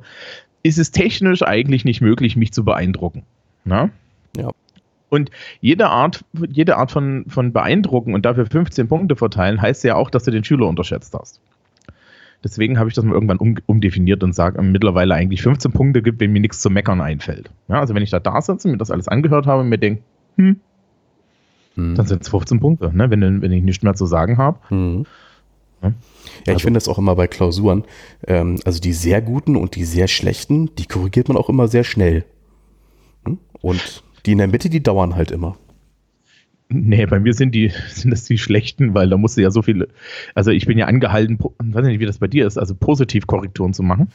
ist 0.63 0.79
es 0.79 0.89
technisch 0.89 1.43
eigentlich 1.43 1.85
nicht 1.85 2.01
möglich, 2.01 2.35
mich 2.35 2.51
zu 2.53 2.63
beeindrucken. 2.65 3.21
Na? 3.65 3.91
Ja. 4.35 4.49
Und 5.11 5.29
jede 5.59 5.89
Art, 5.89 6.23
jede 6.49 6.77
Art 6.77 6.89
von, 6.91 7.25
von 7.27 7.51
beeindrucken 7.51 8.13
und 8.15 8.25
dafür 8.25 8.45
15 8.45 8.87
Punkte 8.87 9.17
verteilen, 9.17 9.61
heißt 9.61 9.83
ja 9.83 9.95
auch, 9.95 10.09
dass 10.09 10.23
du 10.23 10.31
den 10.31 10.43
Schüler 10.45 10.67
unterschätzt 10.67 11.13
hast. 11.13 11.41
Deswegen 12.43 12.79
habe 12.79 12.87
ich 12.89 12.95
das 12.95 13.03
mal 13.03 13.13
irgendwann 13.13 13.37
um, 13.37 13.57
umdefiniert 13.65 14.23
und 14.23 14.33
sage 14.33 14.61
mittlerweile 14.61 15.13
eigentlich 15.13 15.41
15 15.41 15.73
Punkte 15.73 16.01
gibt, 16.01 16.21
wenn 16.21 16.31
mir 16.31 16.39
nichts 16.39 16.61
zu 16.61 16.69
meckern 16.69 17.01
einfällt. 17.01 17.51
Ja, 17.67 17.79
also 17.81 17.93
wenn 17.93 18.01
ich 18.03 18.09
da 18.09 18.19
da 18.19 18.41
sitze, 18.41 18.69
mir 18.69 18.77
das 18.77 18.89
alles 18.89 19.07
angehört 19.09 19.45
habe 19.47 19.61
und 19.61 19.69
mir 19.69 19.77
denke, 19.77 20.01
hm, 20.37 20.59
Mhm. 21.75 21.95
dann 21.95 22.05
sind 22.05 22.21
es 22.23 22.29
15 22.29 22.59
Punkte, 22.59 22.91
ne? 22.95 23.09
wenn, 23.09 23.41
wenn 23.41 23.51
ich 23.51 23.63
nichts 23.63 23.83
mehr 23.83 23.93
zu 23.93 24.05
sagen 24.05 24.37
habe. 24.37 24.59
Ja. 24.69 25.03
Ja, 25.83 25.93
ich 26.43 26.49
Also- 26.49 26.59
finde 26.59 26.77
das 26.77 26.87
auch 26.87 26.97
immer 26.97 27.15
bei 27.15 27.27
Klausuren. 27.27 27.83
Ähm, 28.27 28.59
also 28.65 28.79
die 28.79 28.93
sehr 28.93 29.21
guten 29.21 29.55
und 29.55 29.75
die 29.75 29.83
sehr 29.85 30.07
schlechten, 30.07 30.73
die 30.75 30.85
korrigiert 30.85 31.27
man 31.27 31.37
auch 31.37 31.49
immer 31.49 31.67
sehr 31.67 31.83
schnell. 31.83 32.25
Hm? 33.25 33.39
Und 33.61 34.03
die 34.25 34.31
in 34.33 34.37
der 34.37 34.47
Mitte, 34.47 34.69
die 34.69 34.81
dauern 34.83 35.15
halt 35.15 35.31
immer. 35.31 35.57
Nee, 36.69 37.05
bei 37.05 37.19
mir 37.19 37.33
sind 37.33 37.53
die, 37.53 37.71
sind 37.89 38.11
das 38.11 38.23
die 38.25 38.37
schlechten, 38.37 38.93
weil 38.93 39.09
da 39.09 39.17
musst 39.17 39.37
du 39.37 39.41
ja 39.41 39.51
so 39.51 39.61
viele, 39.61 39.87
also 40.35 40.51
ich 40.51 40.65
bin 40.65 40.77
ja 40.77 40.85
angehalten, 40.87 41.37
weiß 41.59 41.85
nicht, 41.85 41.99
wie 41.99 42.05
das 42.05 42.19
bei 42.19 42.27
dir 42.27 42.47
ist, 42.47 42.57
also 42.57 42.75
Positivkorrekturen 42.75 43.73
zu 43.73 43.83
machen. 43.83 44.11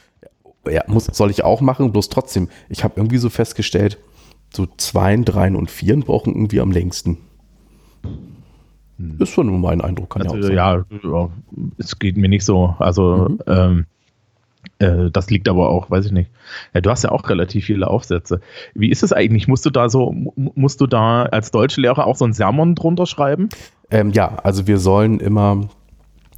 Ja, 0.69 0.83
muss, 0.87 1.05
soll 1.05 1.29
ich 1.31 1.43
auch 1.43 1.61
machen, 1.61 1.91
bloß 1.91 2.09
trotzdem. 2.09 2.49
Ich 2.67 2.83
habe 2.83 2.95
irgendwie 2.97 3.17
so 3.17 3.29
festgestellt, 3.29 3.97
so 4.51 4.65
Zweien, 4.77 5.23
Dreien 5.23 5.55
und 5.55 5.69
Vieren 5.71 6.01
brauchen 6.01 6.33
irgendwie 6.35 6.59
am 6.59 6.71
längsten. 6.71 7.17
Ist 9.19 9.29
schon 9.29 9.47
nur 9.47 9.59
mein 9.59 9.79
Eindruck, 9.81 10.09
kann 10.09 10.23
Also, 10.23 10.49
ja 10.51 10.79
auch 10.79 10.85
sein. 10.89 11.01
ja, 11.03 11.29
es 11.77 11.99
geht 11.99 12.17
mir 12.17 12.27
nicht 12.29 12.43
so. 12.43 12.75
Also, 12.79 13.29
Mhm. 13.29 13.39
ähm, 13.45 13.79
äh, 13.79 13.83
das 14.79 15.29
liegt 15.29 15.49
aber 15.49 15.69
auch, 15.69 15.89
weiß 15.89 16.05
ich 16.05 16.11
nicht. 16.11 16.29
Ja, 16.73 16.81
du 16.81 16.89
hast 16.89 17.03
ja 17.03 17.11
auch 17.11 17.27
relativ 17.29 17.65
viele 17.65 17.87
Aufsätze. 17.87 18.41
Wie 18.73 18.89
ist 18.89 19.01
es 19.03 19.11
eigentlich? 19.13 19.47
Musst 19.47 19.65
du 19.65 19.69
da 19.69 19.89
so, 19.89 20.11
mu- 20.11 20.31
musst 20.35 20.81
du 20.81 20.87
da 20.87 21.23
als 21.23 21.51
Deutschlehrer 21.51 22.05
auch 22.05 22.15
so 22.15 22.25
ein 22.25 22.33
Sermon 22.33 22.75
drunter 22.75 23.05
schreiben? 23.05 23.49
Ähm, 23.89 24.11
ja, 24.11 24.37
also 24.43 24.67
wir 24.67 24.77
sollen 24.77 25.19
immer 25.19 25.69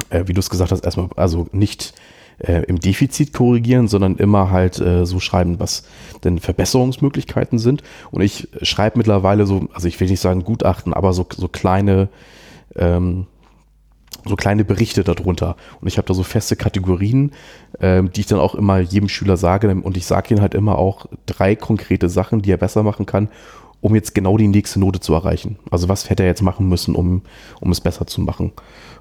äh, 0.10 0.24
wie 0.28 0.34
du 0.34 0.40
es 0.40 0.50
gesagt 0.50 0.72
hast, 0.72 0.84
erstmal, 0.86 1.10
also 1.16 1.48
nicht 1.52 1.94
äh, 2.40 2.64
im 2.64 2.80
Defizit 2.80 3.34
korrigieren, 3.34 3.88
sondern 3.88 4.16
immer 4.16 4.50
halt 4.52 4.80
äh, 4.80 5.06
so 5.06 5.20
schreiben, 5.20 5.60
was 5.60 5.84
denn 6.24 6.40
Verbesserungsmöglichkeiten 6.40 7.60
sind. 7.60 7.84
Und 8.12 8.22
ich 8.22 8.48
schreibe 8.62 8.98
mittlerweile 8.98 9.46
so, 9.46 9.68
also 9.74 9.88
ich 9.88 10.00
will 10.00 10.10
nicht 10.10 10.22
sagen 10.22 10.44
Gutachten, 10.44 10.94
aber 10.94 11.14
so, 11.14 11.28
so 11.36 11.48
kleine, 11.48 12.10
ähm, 12.76 13.28
so 14.26 14.36
kleine 14.36 14.66
Berichte 14.66 15.04
darunter. 15.04 15.56
Und 15.82 15.88
ich 15.88 15.98
habe 15.98 16.08
da 16.08 16.14
so 16.14 16.24
feste 16.24 16.56
Kategorien, 16.56 17.32
ähm, 17.80 18.12
die 18.12 18.22
ich 18.22 18.28
dann 18.28 18.40
auch 18.40 18.56
immer 18.56 18.80
jedem 18.80 19.10
Schüler 19.10 19.38
sage. 19.38 19.70
Und 19.70 19.98
ich 19.98 20.06
sage 20.06 20.34
ihm 20.34 20.42
halt 20.42 20.54
immer 20.54 20.78
auch 20.78 21.06
drei 21.26 21.56
konkrete 21.56 22.10
Sachen, 22.10 22.42
die 22.42 22.52
er 22.52 22.58
besser 22.58 22.84
machen 22.84 23.06
kann, 23.06 23.30
um 23.82 23.96
jetzt 23.96 24.14
genau 24.14 24.38
die 24.38 24.48
nächste 24.48 24.80
Note 24.80 25.00
zu 25.00 25.14
erreichen. 25.14 25.58
Also 25.72 25.90
was 25.90 26.10
hätte 26.10 26.24
er 26.24 26.30
jetzt 26.30 26.42
machen 26.42 26.68
müssen, 26.68 26.96
um, 26.96 27.22
um 27.60 27.72
es 27.72 27.82
besser 27.82 28.08
zu 28.08 28.22
machen. 28.22 28.52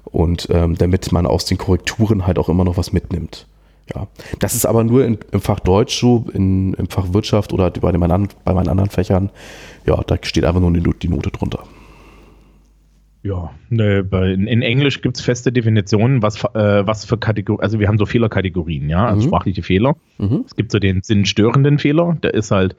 Und 0.05 0.47
ähm, 0.51 0.75
damit 0.77 1.11
man 1.11 1.25
aus 1.25 1.45
den 1.45 1.57
Korrekturen 1.57 2.25
halt 2.25 2.39
auch 2.39 2.49
immer 2.49 2.63
noch 2.63 2.77
was 2.77 2.93
mitnimmt. 2.93 3.47
Ja, 3.95 4.07
das 4.37 4.53
ist 4.53 4.67
aber 4.67 4.83
nur 4.83 5.03
in, 5.03 5.17
im 5.31 5.41
Fach 5.41 5.59
Deutsch 5.59 5.99
so, 5.99 6.25
in, 6.33 6.73
im 6.75 6.87
Fach 6.89 7.11
Wirtschaft 7.11 7.53
oder 7.53 7.71
bei, 7.71 7.91
den, 7.91 7.99
bei 7.99 8.53
meinen 8.53 8.69
anderen 8.69 8.89
Fächern. 8.89 9.31
Ja, 9.85 9.99
da 10.05 10.17
steht 10.21 10.45
einfach 10.45 10.61
nur 10.61 10.71
die 10.71 11.07
Note 11.07 11.31
drunter. 11.31 11.63
Ja, 13.21 13.51
ne, 13.69 14.03
bei, 14.03 14.31
in, 14.31 14.47
in, 14.47 14.61
Englisch 14.61 15.01
gibt 15.01 15.17
es 15.17 15.23
feste 15.23 15.51
Definitionen, 15.51 16.21
was, 16.21 16.41
äh, 16.43 16.87
was 16.87 17.03
für 17.03 17.17
Kategorien, 17.17 17.61
also 17.61 17.79
wir 17.79 17.89
haben 17.89 17.97
so 17.97 18.05
Fehlerkategorien, 18.05 18.89
ja, 18.89 19.07
also 19.07 19.23
mhm. 19.23 19.27
sprachliche 19.27 19.61
Fehler. 19.61 19.95
Mhm. 20.17 20.43
Es 20.45 20.55
gibt 20.55 20.71
so 20.71 20.79
den 20.79 21.01
sinnstörenden 21.01 21.79
Fehler, 21.79 22.17
der 22.23 22.33
ist 22.33 22.51
halt, 22.51 22.77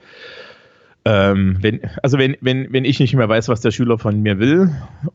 ähm, 1.04 1.58
wenn, 1.60 1.80
also 2.02 2.16
wenn, 2.16 2.36
wenn, 2.40 2.72
wenn 2.72 2.86
ich 2.86 3.00
nicht 3.00 3.14
mehr 3.14 3.28
weiß, 3.28 3.48
was 3.50 3.60
der 3.60 3.70
Schüler 3.70 3.98
von 3.98 4.22
mir 4.22 4.38
will, 4.38 4.70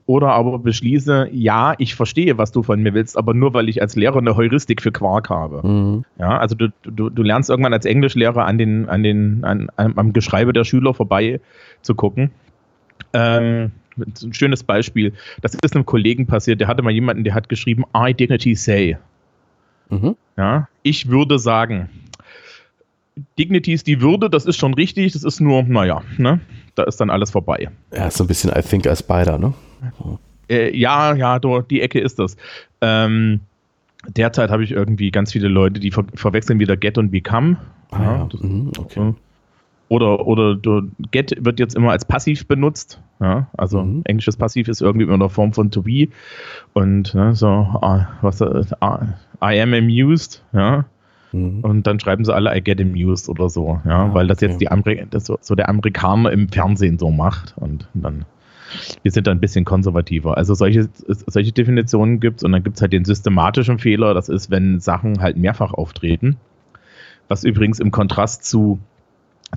oder 0.05 0.29
aber 0.29 0.59
beschließe, 0.59 1.29
ja, 1.31 1.73
ich 1.79 1.95
verstehe, 1.95 2.37
was 2.37 2.51
du 2.51 2.61
von 2.61 2.81
mir 2.81 2.93
willst, 2.93 3.17
aber 3.17 3.33
nur 3.33 3.55
weil 3.55 3.67
ich 3.67 3.81
als 3.81 3.95
Lehrer 3.95 4.17
eine 4.17 4.35
Heuristik 4.35 4.81
für 4.81 4.91
Quark 4.91 5.31
habe. 5.31 5.67
Mhm. 5.67 6.05
Ja, 6.19 6.37
also 6.37 6.55
du, 6.55 6.69
du, 6.83 7.09
du 7.09 7.23
lernst 7.23 7.49
irgendwann 7.49 7.73
als 7.73 7.85
Englischlehrer 7.85 8.45
an 8.45 8.59
den, 8.59 8.89
an 8.89 9.01
den, 9.01 9.43
an, 9.43 9.69
am 9.75 10.13
Geschreibe 10.13 10.53
der 10.53 10.65
Schüler 10.65 10.93
vorbei 10.93 11.39
zu 11.81 11.95
gucken. 11.95 12.29
Ähm, 13.13 13.71
ein 13.97 14.33
schönes 14.33 14.63
Beispiel. 14.63 15.13
Das 15.41 15.55
ist 15.55 15.75
einem 15.75 15.85
Kollegen 15.85 16.25
passiert, 16.25 16.59
der 16.59 16.67
hatte 16.67 16.81
mal 16.81 16.91
jemanden, 16.91 17.23
der 17.23 17.33
hat 17.33 17.49
geschrieben, 17.49 17.83
I 17.95 18.13
dignity 18.13 18.55
say. 18.55 18.97
Mhm. 19.89 20.15
Ja, 20.37 20.67
ich 20.83 21.09
würde 21.09 21.39
sagen. 21.39 21.89
Dignity 23.39 23.71
ist 23.71 23.87
die 23.87 24.01
Würde, 24.01 24.29
das 24.29 24.45
ist 24.45 24.57
schon 24.57 24.73
richtig, 24.73 25.13
das 25.13 25.23
ist 25.23 25.39
nur, 25.39 25.63
naja, 25.63 26.01
ne? 26.17 26.41
da 26.75 26.83
ist 26.83 26.97
dann 26.97 27.09
alles 27.09 27.31
vorbei. 27.31 27.69
Ja, 27.93 28.07
ist 28.07 28.17
so 28.17 28.23
ein 28.23 28.27
bisschen 28.27 28.51
I 28.55 28.61
think 28.61 28.85
as 28.85 28.99
spider, 28.99 29.37
ne? 29.37 29.53
Äh, 30.49 30.77
ja, 30.77 31.15
ja, 31.15 31.39
die 31.39 31.81
Ecke 31.81 31.99
ist 31.99 32.19
das. 32.19 32.37
Ähm, 32.81 33.39
derzeit 34.07 34.51
habe 34.51 34.63
ich 34.63 34.71
irgendwie 34.71 35.09
ganz 35.11 35.31
viele 35.31 35.47
Leute, 35.47 35.79
die 35.79 35.91
ver 35.91 36.05
verwechseln 36.13 36.59
wieder 36.59 36.77
Get 36.77 36.97
und 36.97 37.09
Become. 37.09 37.57
Ah, 37.91 38.03
ja, 38.03 38.27
das, 38.31 38.41
mhm, 38.41 38.71
okay. 38.77 39.13
Oder, 39.87 40.25
oder 40.25 40.57
Get 41.11 41.35
wird 41.45 41.59
jetzt 41.59 41.75
immer 41.75 41.91
als 41.91 42.05
Passiv 42.05 42.47
benutzt. 42.47 43.01
Ja, 43.19 43.47
also 43.55 43.83
mhm. 43.83 44.01
englisches 44.05 44.35
Passiv 44.35 44.67
ist 44.67 44.81
irgendwie 44.81 45.05
in 45.05 45.19
der 45.19 45.29
Form 45.29 45.53
von 45.53 45.69
to 45.69 45.83
be. 45.83 46.07
Und 46.73 47.13
ne, 47.13 47.35
so, 47.35 47.47
uh, 47.81 48.01
was, 48.21 48.41
uh, 48.41 48.63
I 49.43 49.61
am 49.61 49.73
amused, 49.73 50.43
ja. 50.53 50.85
Mhm. 51.31 51.59
Und 51.61 51.87
dann 51.87 51.99
schreiben 51.99 52.25
sie 52.25 52.33
alle 52.33 52.55
I 52.55 52.61
get 52.61 52.81
amused 52.81 53.29
oder 53.29 53.49
so, 53.49 53.79
ja, 53.85 54.05
ah, 54.05 54.13
weil 54.13 54.27
das 54.27 54.41
jetzt 54.41 54.59
die 54.59 54.71
Ameri 54.71 55.05
das 55.09 55.25
so, 55.25 55.37
so, 55.41 55.53
der 55.53 55.69
Amerikaner 55.69 56.31
im 56.31 56.49
Fernsehen 56.49 56.97
so 56.97 57.11
macht. 57.11 57.53
Und 57.57 57.87
dann, 57.93 58.25
wir 59.03 59.11
sind 59.11 59.27
da 59.27 59.31
ein 59.31 59.39
bisschen 59.39 59.65
konservativer. 59.65 60.37
Also 60.37 60.55
solche, 60.55 60.89
solche 61.07 61.51
Definitionen 61.51 62.19
gibt 62.19 62.37
es 62.37 62.43
und 62.43 62.53
dann 62.53 62.63
gibt 62.63 62.77
es 62.77 62.81
halt 62.81 62.93
den 62.93 63.05
systematischen 63.05 63.77
Fehler, 63.77 64.13
das 64.13 64.29
ist, 64.29 64.49
wenn 64.49 64.79
Sachen 64.79 65.21
halt 65.21 65.37
mehrfach 65.37 65.73
auftreten. 65.73 66.37
Was 67.27 67.43
übrigens 67.43 67.79
im 67.79 67.91
Kontrast 67.91 68.45
zu 68.45 68.79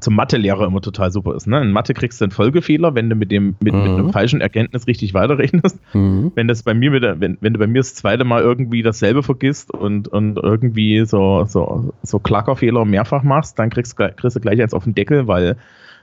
zum 0.01 0.15
Mathelehrer 0.15 0.67
immer 0.67 0.81
total 0.81 1.11
super 1.11 1.35
ist. 1.35 1.47
Ne? 1.47 1.61
In 1.63 1.73
Mathe 1.73 1.95
kriegst 1.95 2.21
du 2.21 2.25
einen 2.25 2.33
Folgefehler, 2.33 2.95
wenn 2.95 3.09
du 3.11 3.17
mit 3.17 3.31
dem 3.31 3.57
mit, 3.61 3.75
mhm. 3.75 3.83
mit 3.83 3.91
einem 3.91 4.13
falschen 4.13 4.41
Erkenntnis 4.41 4.87
richtig 4.87 5.15
weiterrechnest. 5.15 5.79
Mhm. 5.95 6.33
Wenn 6.35 6.49
das 6.49 6.63
bei 6.63 6.75
mir 6.75 6.91
mit 6.91 7.03
der, 7.03 7.21
wenn, 7.21 7.39
wenn 7.41 7.53
du 7.53 7.59
bei 7.59 7.67
mir 7.67 7.79
das 7.79 7.95
zweite 7.95 8.25
Mal 8.25 8.43
irgendwie 8.43 8.83
dasselbe 8.83 9.23
vergisst 9.23 9.73
und, 9.73 10.09
und 10.09 10.37
irgendwie 10.37 11.05
so, 11.05 11.45
so, 11.47 11.93
so 12.03 12.19
Klackerfehler 12.19 12.85
mehrfach 12.85 13.23
machst, 13.23 13.59
dann 13.59 13.71
kriegst, 13.71 13.97
kriegst 13.97 14.37
du 14.37 14.41
gleich 14.41 14.61
eins 14.61 14.75
auf 14.75 14.85
den 14.85 14.95
Deckel, 14.95 15.27
weil 15.27 15.57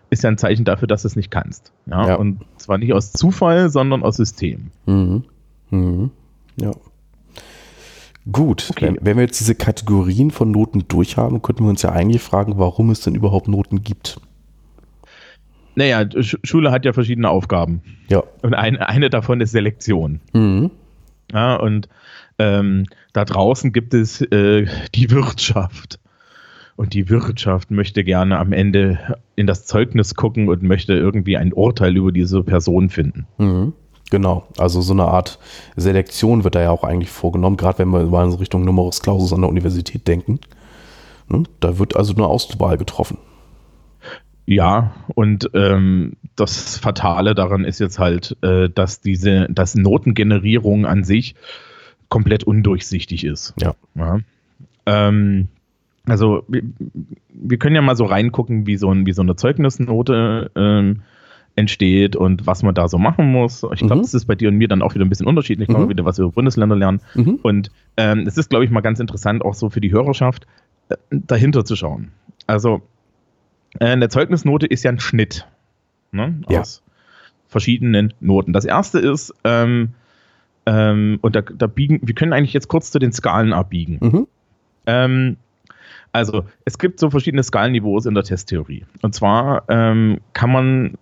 ist 0.10 0.24
ja 0.24 0.30
ein 0.30 0.38
Zeichen 0.38 0.66
dafür, 0.66 0.88
dass 0.88 1.02
du 1.02 1.08
es 1.08 1.16
nicht 1.16 1.32
kannst. 1.32 1.74
Ja? 1.86 2.08
ja. 2.08 2.16
Und 2.16 2.46
zwar 2.58 2.78
nicht 2.78 2.94
aus 2.94 3.12
Zufall, 3.12 3.70
sondern 3.70 4.04
aus 4.04 4.18
System. 4.18 4.72
Mhm. 4.86 5.24
Mhm. 5.70 6.12
Ja. 6.58 6.72
Gut, 8.32 8.68
okay. 8.72 8.88
wenn, 8.88 8.98
wenn 9.02 9.18
wir 9.18 9.24
jetzt 9.24 9.40
diese 9.40 9.56
Kategorien 9.56 10.32
von 10.32 10.52
Noten 10.52 10.88
durchhaben, 10.88 11.42
könnten 11.42 11.64
wir 11.64 11.70
uns 11.70 11.84
ja 11.84 11.92
eigentlich 11.92 12.22
fragen, 12.22 12.58
warum 12.58 12.90
es 12.90 13.02
denn 13.02 13.16
überhaupt 13.16 13.48
Noten 13.48 13.84
gibt. 13.84 14.20
Naja, 15.76 16.06
Schule 16.22 16.72
hat 16.72 16.86
ja 16.86 16.94
verschiedene 16.94 17.30
Aufgaben. 17.30 17.82
Ja. 18.10 18.24
Und 18.42 18.54
ein, 18.54 18.78
eine 18.78 19.10
davon 19.10 19.42
ist 19.42 19.52
Selektion. 19.52 20.22
Mhm. 20.34 20.72
Ja, 21.32 21.56
und 21.56 21.90
ähm, 22.40 22.86
da 23.14 23.26
draußen 23.26 23.74
gibt 23.74 23.94
es 23.94 24.22
äh, 24.22 24.66
die 24.96 25.12
Wirtschaft. 25.12 26.00
Und 26.78 26.94
die 26.94 27.10
Wirtschaft 27.10 27.72
möchte 27.72 28.04
gerne 28.04 28.38
am 28.38 28.52
Ende 28.52 29.18
in 29.36 29.48
das 29.48 29.66
Zeugnis 29.66 30.16
gucken 30.16 30.50
und 30.50 30.64
möchte 30.64 30.94
irgendwie 30.94 31.38
ein 31.38 31.54
Urteil 31.54 31.96
über 31.96 32.12
diese 32.12 32.44
Person 32.44 32.90
finden. 32.90 33.28
Mhm. 33.38 33.74
Genau, 34.12 34.48
also 34.58 34.82
so 34.82 34.94
eine 34.94 35.06
Art 35.06 35.40
Selektion 35.76 36.44
wird 36.44 36.56
da 36.56 36.62
ja 36.62 36.70
auch 36.70 36.84
eigentlich 36.84 37.10
vorgenommen, 37.10 37.58
gerade 37.58 37.80
wenn 37.80 37.90
wir 37.90 38.04
mal 38.06 38.26
in 38.26 38.34
Richtung 38.34 38.64
Numerus 38.64 39.02
Clausus 39.02 39.34
an 39.34 39.42
der 39.42 39.50
Universität 39.50 40.08
denken. 40.08 40.40
Ne? 41.28 41.44
Da 41.60 41.80
wird 41.80 41.96
also 41.96 42.14
eine 42.14 42.28
Auswahl 42.28 42.78
getroffen. 42.78 43.18
Ja, 44.46 44.94
und 45.16 45.50
ähm, 45.56 46.14
das 46.36 46.78
Fatale 46.78 47.34
daran 47.34 47.64
ist 47.66 47.80
jetzt 47.80 47.98
halt, 47.98 48.38
äh, 48.42 48.70
dass 48.70 49.02
diese, 49.02 49.48
dass 49.50 49.74
Notengenerierung 49.74 50.86
an 50.86 51.04
sich 51.04 51.34
komplett 52.10 52.44
undurchsichtig 52.44 53.24
ist. 53.24 53.56
Ja. 53.60 53.74
ja. 53.96 54.20
Ähm, 54.86 55.48
also 56.06 56.44
wir, 56.48 56.62
wir, 57.34 57.58
können 57.58 57.76
ja 57.76 57.82
mal 57.82 57.96
so 57.96 58.06
reingucken, 58.06 58.68
wie 58.68 58.78
so, 58.78 58.92
ein, 58.92 59.08
wie 59.08 59.14
so 59.14 59.24
eine 59.24 59.36
Zeugnisnote 59.36 60.52
ähm, 60.56 61.02
entsteht 61.56 62.16
und 62.16 62.46
was 62.46 62.64
man 62.64 62.76
da 62.76 62.88
so 62.88 62.98
machen 62.98 63.32
muss. 63.32 63.64
Ich 63.74 63.80
glaube, 63.80 63.96
mhm. 63.96 64.02
das 64.02 64.14
ist 64.14 64.26
bei 64.26 64.36
dir 64.36 64.50
und 64.50 64.56
mir 64.56 64.68
dann 64.68 64.82
auch 64.82 64.94
wieder 64.94 65.06
ein 65.06 65.10
bisschen 65.10 65.28
unterschiedlich. 65.28 65.68
Kann 65.68 65.78
mhm. 65.78 65.82
man 65.84 65.90
wieder 65.90 66.06
was 66.06 66.20
über 66.20 66.30
Bundesländer 66.30 66.76
lernen. 66.76 67.02
Mhm. 67.14 67.40
Und 67.44 67.72
ähm, 67.98 68.26
es 68.28 68.38
ist, 68.38 68.50
glaube 68.50 68.66
ich, 68.66 68.72
mal 68.72 68.82
ganz 68.82 69.00
interessant, 69.00 69.44
auch 69.44 69.54
so 69.54 69.70
für 69.70 69.82
die 69.82 69.92
Hörerschaft 69.92 70.48
äh, 70.90 70.96
dahinter 71.10 71.64
zu 71.64 71.76
schauen. 71.76 72.12
Also, 72.46 72.82
äh, 73.80 73.86
eine 73.86 74.10
Zeugnisnote 74.10 74.66
ist 74.66 74.84
ja 74.84 74.92
ein 74.92 75.00
Schnitt 75.00 75.48
ne, 76.12 76.42
ja. 76.50 76.62
aus 76.62 76.84
verschiedenen 77.48 78.14
Noten. 78.20 78.52
Das 78.52 78.66
erste 78.66 79.00
ist, 79.00 79.34
ähm, 79.46 79.94
ähm, 80.66 81.20
und 81.22 81.36
da, 81.36 81.42
da, 81.42 81.68
biegen, 81.68 82.02
wir 82.04 82.16
können 82.16 82.34
eigentlich 82.34 82.54
jetzt 82.54 82.68
kurz 82.68 82.92
zu 82.92 83.00
den 83.00 83.14
Skalen 83.14 83.54
abbiegen. 83.54 84.00
Mhm. 84.02 84.28
Also, 86.16 86.46
es 86.64 86.78
gibt 86.78 87.02
so 87.02 87.10
verschiedene 87.10 87.44
Skalenniveaus 87.44 88.06
in 88.06 88.14
der 88.14 88.24
Testtheorie. 88.24 88.86
Und 89.02 89.14
zwar 89.14 89.64
ähm, 89.68 90.22
kann, 90.32 90.50
man, 90.50 90.94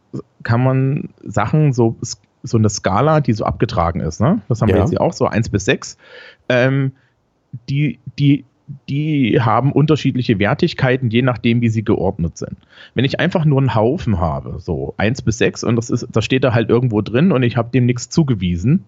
kann 0.41 0.63
man 0.63 1.10
Sachen, 1.22 1.72
so, 1.72 1.96
so 2.41 2.58
eine 2.58 2.67
Skala, 2.67 3.22
die 3.22 3.34
so 3.34 3.46
abgetragen 3.46 4.00
ist, 4.00 4.22
ne? 4.22 4.41
das 4.50 4.60
haben 4.60 4.70
ja. 4.70 4.75
wir 4.75 4.82
jetzt 4.82 4.89
hier 4.89 5.01
auch, 5.01 5.13
so 5.13 5.27
1 5.27 5.50
bis 5.50 5.65
6, 5.65 6.00
ähm, 6.50 6.93
die, 7.70 8.00
die, 8.17 8.43
die 8.89 9.39
haben 9.39 9.72
unterschiedliche 9.72 10.39
Wertigkeiten, 10.39 11.12
je 11.12 11.22
nachdem, 11.22 11.62
wie 11.62 11.70
sie 11.70 11.84
geordnet 11.84 12.39
sind. 12.39 12.58
Wenn 12.96 13.05
ich 13.05 13.20
einfach 13.20 13.46
nur 13.46 13.60
einen 13.60 13.75
Haufen 13.75 14.20
habe, 14.20 14.55
so 14.58 14.96
1 14.98 15.22
bis 15.22 15.38
6, 15.38 15.63
und 15.63 15.75
das, 15.75 15.91
ist, 15.91 16.08
das 16.12 16.25
steht 16.25 16.43
da 16.43 16.55
halt 16.55 16.72
irgendwo 16.72 17.03
drin 17.03 17.32
und 17.32 17.43
ich 17.43 17.55
habe 17.55 17.70
dem 17.70 17.86
nichts 17.86 18.10
zugewiesen, 18.10 18.86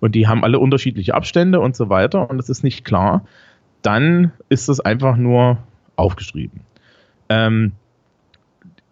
und 0.00 0.14
die 0.14 0.28
haben 0.28 0.44
alle 0.44 0.58
unterschiedliche 0.58 1.14
Abstände 1.14 1.60
und 1.60 1.74
so 1.74 1.88
weiter, 1.88 2.28
und 2.28 2.38
es 2.38 2.50
ist 2.50 2.64
nicht 2.64 2.84
klar, 2.84 3.24
dann 3.84 4.32
ist 4.48 4.68
es 4.68 4.80
einfach 4.80 5.16
nur 5.16 5.58
aufgeschrieben. 5.94 6.62
Ähm, 7.28 7.72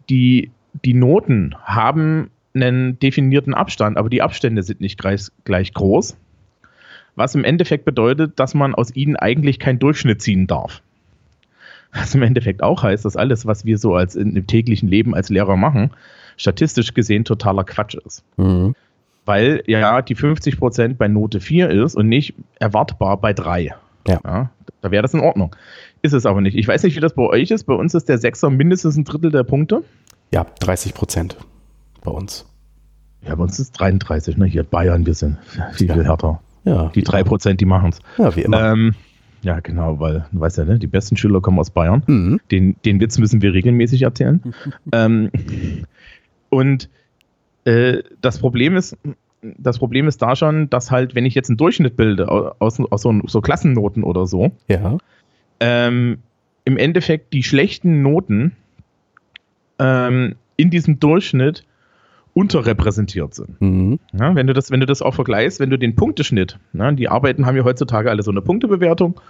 die, 0.09 0.51
die 0.85 0.95
Noten 0.95 1.57
haben 1.65 2.31
einen 2.55 2.99
definierten 2.99 3.55
Abstand, 3.55 3.97
aber 3.97 4.11
die 4.11 4.23
Abstände 4.23 4.63
sind 4.63 4.81
nicht 4.81 4.99
gleich, 4.99 5.29
gleich 5.45 5.73
groß, 5.73 6.17
was 7.17 7.35
im 7.35 7.45
Endeffekt 7.45 7.87
bedeutet, 7.87 8.39
dass 8.39 8.55
man 8.55 8.75
aus 8.75 8.95
ihnen 8.95 9.17
eigentlich 9.17 9.59
keinen 9.59 9.79
Durchschnitt 9.79 10.21
ziehen 10.21 10.47
darf. 10.47 10.83
Was 11.95 12.15
im 12.15 12.23
Endeffekt 12.23 12.63
auch 12.63 12.83
heißt, 12.83 13.05
dass 13.05 13.17
alles, 13.17 13.47
was 13.47 13.65
wir 13.65 13.79
so 13.79 13.95
als 13.95 14.15
in, 14.15 14.37
im 14.37 14.47
täglichen 14.47 14.89
Leben 14.89 15.15
als 15.15 15.31
Lehrer 15.31 15.57
machen, 15.57 15.91
statistisch 16.37 16.95
gesehen 16.95 17.25
totaler 17.25 17.65
Quatsch 17.65 17.95
ist. 17.95 18.25
Mhm. 18.37 18.75
Weil 19.25 19.63
ja 19.67 20.03
die 20.03 20.17
50% 20.17 20.95
bei 20.95 21.09
Note 21.09 21.41
4 21.41 21.71
ist 21.71 21.95
und 21.95 22.09
nicht 22.09 22.35
erwartbar 22.59 23.19
bei 23.19 23.33
3. 23.33 23.75
Ja. 24.07 24.21
ja 24.25 24.51
da 24.81 24.91
wäre 24.91 25.03
das 25.03 25.15
in 25.15 25.21
Ordnung. 25.21 25.55
Ist 26.03 26.13
es 26.13 26.27
aber 26.27 26.41
nicht. 26.41 26.57
Ich 26.57 26.67
weiß 26.67 26.83
nicht, 26.83 26.97
wie 26.97 27.01
das 27.01 27.15
bei 27.15 27.23
euch 27.23 27.51
ist. 27.51 27.65
Bei 27.65 27.75
uns 27.75 27.95
ist 27.95 28.09
der 28.09 28.19
Sechser 28.19 28.51
mindestens 28.51 28.97
ein 28.97 29.05
Drittel 29.05 29.31
der 29.31 29.45
Punkte. 29.45 29.85
Ja, 30.33 30.47
30 30.61 30.95
Prozent 30.95 31.37
bei 32.03 32.11
uns. 32.11 32.47
Ja, 33.27 33.37
bei 33.37 33.45
uns 33.45 33.53
ist 33.53 33.67
es 33.67 33.73
33, 33.73 34.37
ne? 34.37 34.47
Hier 34.47 34.65
Bayern, 34.65 35.07
wir 35.07 35.15
sind 35.15 35.39
viel, 35.75 35.93
viel 35.93 36.05
härter. 36.05 36.41
Ja. 36.65 36.91
Die 36.95 37.03
drei 37.03 37.23
Prozent, 37.23 37.61
die 37.61 37.65
machen 37.65 37.91
es. 37.91 38.01
Ja, 38.19 38.35
wie 38.35 38.43
immer. 38.43 38.73
Ähm, 38.73 38.95
ja, 39.43 39.61
genau, 39.61 39.99
weil, 39.99 40.27
du 40.33 40.41
weißt 40.41 40.59
ja, 40.59 40.65
ne, 40.65 40.79
die 40.79 40.87
besten 40.87 41.17
Schüler 41.17 41.41
kommen 41.41 41.59
aus 41.59 41.71
Bayern. 41.71 42.03
Mhm. 42.07 42.41
Den, 42.51 42.77
den 42.85 43.01
Witz 43.01 43.19
müssen 43.19 43.43
wir 43.43 43.53
regelmäßig 43.53 44.03
erzählen. 44.03 44.41
ähm, 44.93 45.31
und 46.49 46.89
äh, 47.65 48.03
das 48.21 48.39
Problem 48.39 48.77
ist, 48.77 48.97
das 49.43 49.79
Problem 49.79 50.09
ist 50.09 50.23
da 50.23 50.37
schon, 50.37 50.71
dass 50.71 50.91
halt, 50.91 51.15
wenn 51.15 51.27
ich 51.27 51.35
jetzt 51.35 51.51
einen 51.51 51.57
Durchschnitt 51.57 51.97
bilde 51.97 52.31
aus, 52.31 52.81
aus 52.81 53.03
so, 53.03 53.21
so 53.27 53.41
Klassennoten 53.41 54.05
oder 54.05 54.27
so, 54.27 54.53
ja. 54.69 54.99
ähm, 55.61 56.19
im 56.65 56.77
Endeffekt 56.77 57.33
die 57.33 57.43
schlechten 57.43 58.03
Noten 58.03 58.53
ähm, 59.79 60.37
in 60.57 60.71
diesem 60.71 61.01
Durchschnitt 61.01 61.65
unterrepräsentiert 62.35 63.35
sind. 63.35 63.61
Mhm. 63.61 63.99
Ja, 64.13 64.35
wenn, 64.35 64.47
du 64.47 64.55
das, 64.55 64.71
wenn 64.71 64.81
du 64.81 64.87
das 64.87 65.03
auch 65.03 65.15
vergleichst, 65.15 65.61
wenn 65.61 65.71
du 65.71 65.79
den 65.79 65.97
Punkteschnitt, 65.97 66.59
ne, 66.73 66.95
die 66.95 67.09
Arbeiten 67.09 67.45
haben 67.45 67.57
ja 67.57 67.65
heutzutage 67.65 68.11
alle 68.11 68.23
so 68.23 68.31
eine 68.31 68.41
Punktebewertung, 68.41 69.21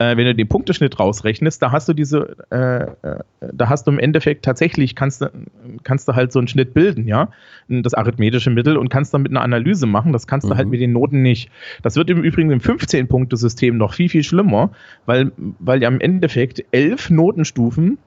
äh, 0.00 0.16
wenn 0.16 0.24
du 0.24 0.34
den 0.34 0.48
Punkteschnitt 0.48 0.98
rausrechnest, 0.98 1.60
da 1.60 1.72
hast 1.72 1.86
du 1.86 1.92
diese, 1.92 2.34
äh, 2.50 2.84
äh, 3.06 3.22
da 3.52 3.68
hast 3.68 3.86
du 3.86 3.90
im 3.90 3.98
Endeffekt 3.98 4.46
tatsächlich, 4.46 4.96
kannst 4.96 5.20
du, 5.20 5.30
kannst 5.84 6.08
du 6.08 6.14
halt 6.14 6.32
so 6.32 6.38
einen 6.38 6.48
Schnitt 6.48 6.72
bilden, 6.72 7.06
ja, 7.06 7.28
das 7.68 7.92
arithmetische 7.92 8.48
Mittel 8.48 8.78
und 8.78 8.88
kannst 8.88 9.12
dann 9.12 9.20
mit 9.20 9.30
einer 9.30 9.42
Analyse 9.42 9.86
machen, 9.86 10.14
das 10.14 10.26
kannst 10.26 10.46
mhm. 10.46 10.50
du 10.50 10.56
halt 10.56 10.66
mhm. 10.68 10.70
mit 10.70 10.80
den 10.80 10.92
Noten 10.92 11.20
nicht. 11.20 11.50
Das 11.82 11.96
wird 11.96 12.08
im 12.08 12.24
Übrigen 12.24 12.50
im 12.50 12.60
15-Punkte-System 12.60 13.76
noch 13.76 13.92
viel, 13.92 14.08
viel 14.08 14.24
schlimmer, 14.24 14.70
weil, 15.04 15.32
weil 15.58 15.82
ja 15.82 15.88
im 15.88 16.00
Endeffekt 16.00 16.64
elf 16.72 17.10
Notenstufen 17.10 17.98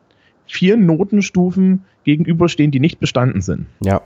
vier 0.47 0.77
Notenstufen 0.77 1.85
gegenüberstehen, 2.03 2.71
die 2.71 2.79
nicht 2.79 2.99
bestanden 2.99 3.41
sind. 3.41 3.67
Ja. 3.81 4.01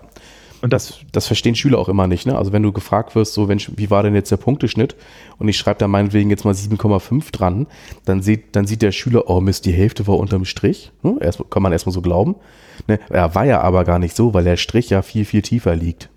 Und 0.61 0.73
das, 0.73 0.99
das 1.11 1.27
verstehen 1.27 1.55
Schüler 1.55 1.77
auch 1.77 1.89
immer 1.89 2.07
nicht. 2.07 2.25
Ne? 2.25 2.37
Also 2.37 2.51
wenn 2.51 2.63
du 2.63 2.71
gefragt 2.71 3.15
wirst, 3.15 3.33
so, 3.33 3.47
wenn, 3.47 3.59
wie 3.75 3.89
war 3.89 4.03
denn 4.03 4.15
jetzt 4.15 4.31
der 4.31 4.37
Punkteschnitt? 4.37 4.95
Und 5.37 5.47
ich 5.47 5.57
schreibe 5.57 5.79
da 5.79 5.87
meinetwegen 5.87 6.29
jetzt 6.29 6.45
mal 6.45 6.53
7,5 6.53 7.31
dran, 7.31 7.67
dann 8.05 8.21
sieht, 8.21 8.55
dann 8.55 8.65
sieht 8.65 8.81
der 8.81 8.91
Schüler, 8.91 9.29
oh 9.29 9.39
Mist, 9.39 9.65
die 9.65 9.71
Hälfte 9.71 10.07
war 10.07 10.17
unterm 10.17 10.45
Strich. 10.45 10.91
Ne? 11.03 11.17
Erst, 11.21 11.43
kann 11.49 11.61
man 11.61 11.71
erstmal 11.71 11.93
so 11.93 12.01
glauben. 12.01 12.35
Ne? 12.87 12.99
Ja, 13.13 13.35
war 13.35 13.45
ja 13.45 13.61
aber 13.61 13.83
gar 13.83 13.99
nicht 13.99 14.15
so, 14.15 14.33
weil 14.33 14.43
der 14.43 14.57
Strich 14.57 14.89
ja 14.89 15.01
viel, 15.01 15.25
viel 15.25 15.43
tiefer 15.43 15.75
liegt. 15.75 16.09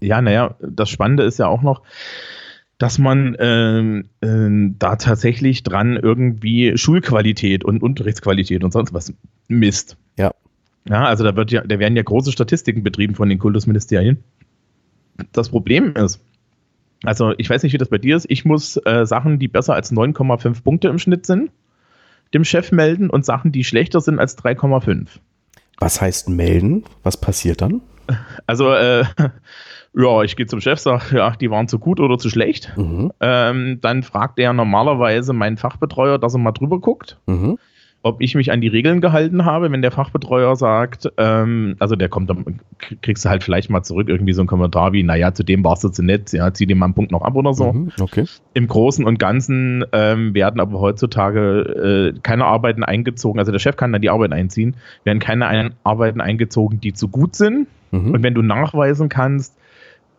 Ja, 0.00 0.22
naja, 0.22 0.54
das 0.60 0.88
Spannende 0.88 1.24
ist 1.24 1.38
ja 1.38 1.48
auch 1.48 1.62
noch, 1.62 1.82
dass 2.78 2.98
man 2.98 3.36
ähm, 3.40 4.08
äh, 4.20 4.74
da 4.78 4.96
tatsächlich 4.96 5.64
dran 5.64 5.96
irgendwie 5.96 6.78
Schulqualität 6.78 7.64
und 7.64 7.82
Unterrichtsqualität 7.82 8.62
und 8.62 8.72
sonst 8.72 8.94
was 8.94 9.12
misst. 9.48 9.96
Ja. 10.16 10.32
Ja, 10.88 11.04
also 11.04 11.24
da, 11.24 11.36
wird 11.36 11.50
ja, 11.50 11.62
da 11.62 11.78
werden 11.78 11.96
ja 11.96 12.02
große 12.02 12.32
Statistiken 12.32 12.82
betrieben 12.82 13.14
von 13.14 13.28
den 13.28 13.38
Kultusministerien. 13.38 14.22
Das 15.32 15.50
Problem 15.50 15.94
ist, 15.94 16.20
also 17.04 17.34
ich 17.36 17.50
weiß 17.50 17.62
nicht, 17.62 17.72
wie 17.72 17.78
das 17.78 17.88
bei 17.88 17.98
dir 17.98 18.16
ist, 18.16 18.26
ich 18.28 18.44
muss 18.44 18.76
äh, 18.84 19.04
Sachen, 19.04 19.38
die 19.38 19.48
besser 19.48 19.74
als 19.74 19.92
9,5 19.92 20.62
Punkte 20.62 20.88
im 20.88 20.98
Schnitt 20.98 21.26
sind, 21.26 21.50
dem 22.34 22.44
Chef 22.44 22.72
melden 22.72 23.10
und 23.10 23.24
Sachen, 23.24 23.52
die 23.52 23.64
schlechter 23.64 24.00
sind 24.00 24.18
als 24.18 24.38
3,5. 24.38 25.08
Was 25.78 26.00
heißt 26.00 26.28
melden? 26.28 26.84
Was 27.02 27.16
passiert 27.16 27.60
dann? 27.60 27.82
Also, 28.46 28.72
äh, 28.72 29.04
ja, 29.94 30.22
ich 30.22 30.34
gehe 30.36 30.46
zum 30.46 30.62
Chef, 30.62 30.78
sage, 30.78 31.14
ja, 31.18 31.36
die 31.36 31.50
waren 31.50 31.68
zu 31.68 31.78
gut 31.78 32.00
oder 32.00 32.16
zu 32.16 32.30
schlecht. 32.30 32.72
Mhm. 32.78 33.12
Ähm, 33.20 33.80
dann 33.82 34.02
fragt 34.02 34.38
er 34.38 34.54
normalerweise 34.54 35.34
meinen 35.34 35.58
Fachbetreuer, 35.58 36.18
dass 36.18 36.34
er 36.34 36.38
mal 36.38 36.52
drüber 36.52 36.80
guckt. 36.80 37.20
Mhm 37.26 37.58
ob 38.08 38.20
ich 38.20 38.34
mich 38.34 38.50
an 38.50 38.60
die 38.60 38.68
Regeln 38.68 39.00
gehalten 39.00 39.44
habe, 39.44 39.70
wenn 39.70 39.82
der 39.82 39.90
Fachbetreuer 39.90 40.56
sagt, 40.56 41.12
ähm, 41.16 41.76
also 41.78 41.94
der 41.94 42.08
kommt, 42.08 42.30
dann 42.30 42.60
kriegst 43.02 43.24
du 43.24 43.28
halt 43.28 43.44
vielleicht 43.44 43.70
mal 43.70 43.82
zurück 43.82 44.08
irgendwie 44.08 44.32
so 44.32 44.40
einen 44.40 44.48
Kommentar 44.48 44.92
wie, 44.92 45.02
naja, 45.02 45.34
zu 45.34 45.44
dem 45.44 45.62
warst 45.64 45.84
du 45.84 45.90
zu 45.90 46.02
nett, 46.02 46.32
ja, 46.32 46.52
zieh 46.52 46.66
dir 46.66 46.76
mal 46.76 46.86
einen 46.86 46.94
Punkt 46.94 47.12
noch 47.12 47.22
ab 47.22 47.36
oder 47.36 47.54
so. 47.54 47.72
Mhm, 47.72 47.92
okay. 48.00 48.24
Im 48.54 48.66
Großen 48.66 49.04
und 49.04 49.18
Ganzen 49.18 49.84
ähm, 49.92 50.34
werden 50.34 50.60
aber 50.60 50.80
heutzutage 50.80 52.14
äh, 52.14 52.20
keine 52.22 52.46
Arbeiten 52.46 52.82
eingezogen, 52.82 53.38
also 53.38 53.52
der 53.52 53.58
Chef 53.58 53.76
kann 53.76 53.92
dann 53.92 54.02
die 54.02 54.10
Arbeiten 54.10 54.32
einziehen, 54.32 54.76
werden 55.04 55.18
keine 55.18 55.46
ein 55.46 55.74
Arbeiten 55.84 56.20
eingezogen, 56.20 56.80
die 56.80 56.92
zu 56.92 57.08
gut 57.08 57.36
sind. 57.36 57.68
Mhm. 57.90 58.12
Und 58.12 58.22
wenn 58.22 58.34
du 58.34 58.42
nachweisen 58.42 59.08
kannst, 59.08 59.54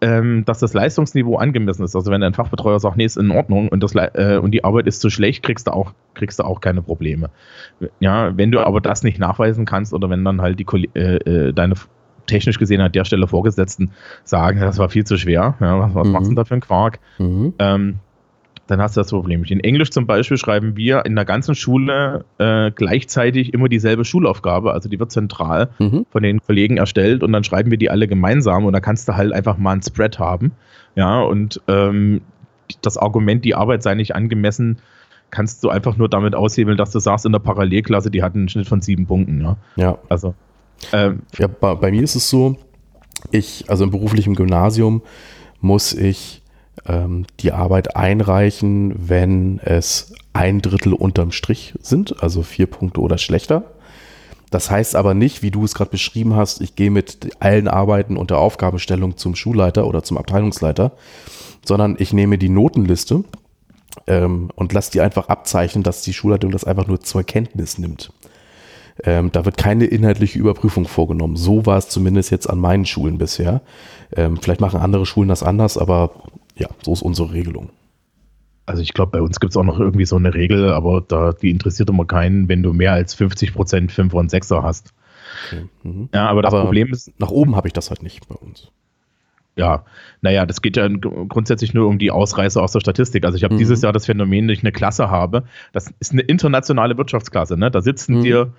ähm, 0.01 0.45
dass 0.45 0.59
das 0.59 0.73
Leistungsniveau 0.73 1.37
angemessen 1.37 1.83
ist. 1.83 1.95
Also 1.95 2.11
wenn 2.11 2.23
ein 2.23 2.33
Fachbetreuer 2.33 2.79
sagt, 2.79 2.97
nee, 2.97 3.05
ist 3.05 3.17
in 3.17 3.31
Ordnung 3.31 3.69
und, 3.69 3.83
das, 3.83 3.93
äh, 3.95 4.39
und 4.41 4.51
die 4.51 4.63
Arbeit 4.63 4.87
ist 4.87 5.01
zu 5.01 5.09
schlecht, 5.09 5.43
kriegst 5.43 5.67
du 5.67 5.71
auch, 5.71 5.93
kriegst 6.13 6.39
du 6.39 6.43
auch 6.43 6.61
keine 6.61 6.81
Probleme. 6.81 7.29
Ja, 7.99 8.35
wenn 8.37 8.51
du 8.51 8.59
aber 8.59 8.81
das 8.81 9.03
nicht 9.03 9.19
nachweisen 9.19 9.65
kannst 9.65 9.93
oder 9.93 10.09
wenn 10.09 10.23
dann 10.23 10.41
halt 10.41 10.59
die 10.59 10.65
äh, 10.95 11.15
äh, 11.15 11.53
deine 11.53 11.75
technisch 12.27 12.59
gesehen 12.59 12.81
an 12.81 12.91
der 12.91 13.05
Stelle 13.05 13.27
Vorgesetzten 13.27 13.91
sagen, 14.23 14.59
das 14.59 14.77
war 14.77 14.89
viel 14.89 15.03
zu 15.03 15.17
schwer, 15.17 15.55
ja, 15.59 15.79
was, 15.79 15.95
was 15.95 16.07
mhm. 16.07 16.13
machst 16.13 16.25
du 16.27 16.29
denn 16.29 16.35
da 16.35 16.45
für 16.45 16.53
ein 16.53 16.61
Quark? 16.61 16.99
Mhm. 17.17 17.53
Ähm, 17.59 17.95
dann 18.69 18.81
hast 18.81 18.95
du 18.95 19.01
das 19.01 19.09
Problem. 19.09 19.43
In 19.45 19.61
Englisch 19.61 19.89
zum 19.89 20.05
Beispiel 20.05 20.37
schreiben 20.37 20.77
wir 20.77 21.05
in 21.05 21.15
der 21.15 21.25
ganzen 21.25 21.55
Schule 21.55 22.25
äh, 22.37 22.69
gleichzeitig 22.69 23.53
immer 23.53 23.67
dieselbe 23.67 24.05
Schulaufgabe. 24.05 24.73
Also 24.73 24.89
die 24.89 24.99
wird 24.99 25.11
zentral 25.11 25.69
mhm. 25.79 26.05
von 26.11 26.21
den 26.21 26.39
Kollegen 26.39 26.77
erstellt 26.77 27.23
und 27.23 27.31
dann 27.31 27.43
schreiben 27.43 27.71
wir 27.71 27.79
die 27.79 27.89
alle 27.89 28.07
gemeinsam 28.07 28.65
und 28.65 28.73
da 28.73 28.79
kannst 28.79 29.09
du 29.09 29.15
halt 29.15 29.33
einfach 29.33 29.57
mal 29.57 29.73
ein 29.73 29.81
Spread 29.81 30.19
haben. 30.19 30.51
Ja, 30.95 31.21
und 31.21 31.59
ähm, 31.67 32.21
das 32.81 32.97
Argument, 32.97 33.43
die 33.43 33.55
Arbeit 33.55 33.81
sei 33.81 33.95
nicht 33.95 34.15
angemessen, 34.15 34.77
kannst 35.31 35.63
du 35.63 35.69
einfach 35.69 35.97
nur 35.97 36.07
damit 36.07 36.35
aushebeln, 36.35 36.77
dass 36.77 36.91
du 36.91 36.99
sagst, 36.99 37.25
in 37.25 37.31
der 37.31 37.39
Parallelklasse, 37.39 38.11
die 38.11 38.21
hat 38.21 38.35
einen 38.35 38.49
Schnitt 38.49 38.67
von 38.67 38.81
sieben 38.81 39.07
Punkten. 39.07 39.41
Ja. 39.41 39.57
ja. 39.77 39.97
Also. 40.09 40.35
Ähm, 40.93 41.23
ja, 41.37 41.47
bei, 41.47 41.73
bei 41.73 41.91
mir 41.91 42.03
ist 42.03 42.15
es 42.15 42.29
so, 42.29 42.57
ich, 43.31 43.65
also 43.67 43.83
im 43.83 43.91
beruflichen 43.91 44.35
Gymnasium 44.35 45.01
muss 45.59 45.93
ich 45.93 46.41
ähm, 46.87 47.25
die 47.39 47.51
Arbeit 47.51 47.95
einreichen, 47.95 48.93
wenn 49.09 49.59
es 49.59 50.13
ein 50.33 50.61
Drittel 50.61 50.93
unterm 50.93 51.31
Strich 51.31 51.73
sind, 51.81 52.21
also 52.21 52.43
vier 52.43 52.67
Punkte 52.67 53.01
oder 53.01 53.17
schlechter. 53.17 53.63
Das 54.51 54.71
heißt 54.71 54.95
aber 54.95 55.13
nicht, 55.13 55.43
wie 55.43 55.51
du 55.51 55.63
es 55.63 55.75
gerade 55.75 55.91
beschrieben 55.91 56.35
hast, 56.35 56.61
ich 56.61 56.75
gehe 56.75 56.89
mit 56.89 57.35
allen 57.39 57.67
Arbeiten 57.67 58.17
und 58.17 58.31
der 58.31 58.39
Aufgabenstellung 58.39 59.17
zum 59.17 59.35
Schulleiter 59.35 59.85
oder 59.85 60.03
zum 60.03 60.17
Abteilungsleiter, 60.17 60.93
sondern 61.63 61.95
ich 61.99 62.13
nehme 62.13 62.37
die 62.37 62.49
Notenliste 62.49 63.23
ähm, 64.07 64.49
und 64.55 64.73
lasse 64.73 64.91
die 64.91 65.01
einfach 65.01 65.27
abzeichnen, 65.27 65.83
dass 65.83 66.01
die 66.01 66.13
Schulleitung 66.13 66.51
das 66.51 66.63
einfach 66.63 66.87
nur 66.87 66.99
zur 67.01 67.23
Kenntnis 67.23 67.77
nimmt. 67.77 68.11
Ähm, 69.03 69.31
da 69.31 69.45
wird 69.45 69.57
keine 69.57 69.85
inhaltliche 69.85 70.39
Überprüfung 70.39 70.85
vorgenommen. 70.85 71.35
So 71.37 71.65
war 71.65 71.77
es 71.77 71.89
zumindest 71.89 72.31
jetzt 72.31 72.49
an 72.49 72.59
meinen 72.59 72.85
Schulen 72.85 73.17
bisher. 73.17 73.61
Ähm, 74.15 74.37
vielleicht 74.41 74.61
machen 74.61 74.79
andere 74.79 75.05
Schulen 75.05 75.29
das 75.29 75.43
anders, 75.43 75.77
aber 75.77 76.11
ja, 76.59 76.67
so 76.81 76.93
ist 76.93 77.01
unsere 77.01 77.31
Regelung. 77.33 77.69
Also 78.65 78.83
ich 78.83 78.93
glaube, 78.93 79.11
bei 79.11 79.21
uns 79.21 79.39
gibt 79.39 79.51
es 79.51 79.57
auch 79.57 79.63
noch 79.63 79.79
irgendwie 79.79 80.05
so 80.05 80.15
eine 80.15 80.33
Regel, 80.33 80.71
aber 80.71 81.01
da, 81.01 81.31
die 81.31 81.49
interessiert 81.49 81.89
immer 81.89 82.05
keinen, 82.05 82.47
wenn 82.49 82.61
du 82.61 82.71
mehr 82.71 82.93
als 82.93 83.15
50 83.15 83.53
Prozent 83.53 83.91
5 83.91 84.13
und 84.13 84.31
6er 84.31 84.61
hast. 84.61 84.93
Okay. 85.47 85.65
Mhm. 85.83 86.09
Ja, 86.13 86.27
aber 86.27 86.43
das 86.43 86.53
aber 86.53 86.65
Problem 86.65 86.91
ist. 86.91 87.19
Nach 87.19 87.31
oben 87.31 87.55
habe 87.55 87.67
ich 87.67 87.73
das 87.73 87.89
halt 87.89 88.03
nicht 88.03 88.27
bei 88.27 88.35
uns. 88.35 88.71
Ja, 89.55 89.83
naja, 90.21 90.45
das 90.45 90.61
geht 90.61 90.77
ja 90.77 90.87
grundsätzlich 90.87 91.73
nur 91.73 91.87
um 91.87 91.99
die 91.99 92.11
Ausreißer 92.11 92.61
aus 92.61 92.71
der 92.71 92.79
Statistik. 92.79 93.25
Also 93.25 93.37
ich 93.37 93.43
habe 93.43 93.55
mhm. 93.55 93.59
dieses 93.59 93.81
Jahr 93.81 93.91
das 93.91 94.05
Phänomen, 94.05 94.47
dass 94.47 94.57
ich 94.57 94.63
eine 94.63 94.71
Klasse 94.71 95.09
habe. 95.09 95.43
Das 95.73 95.91
ist 95.99 96.13
eine 96.13 96.21
internationale 96.21 96.97
Wirtschaftsklasse. 96.97 97.57
Ne? 97.57 97.71
Da 97.71 97.81
sitzen 97.81 98.17
mhm. 98.17 98.23
dir 98.23 98.53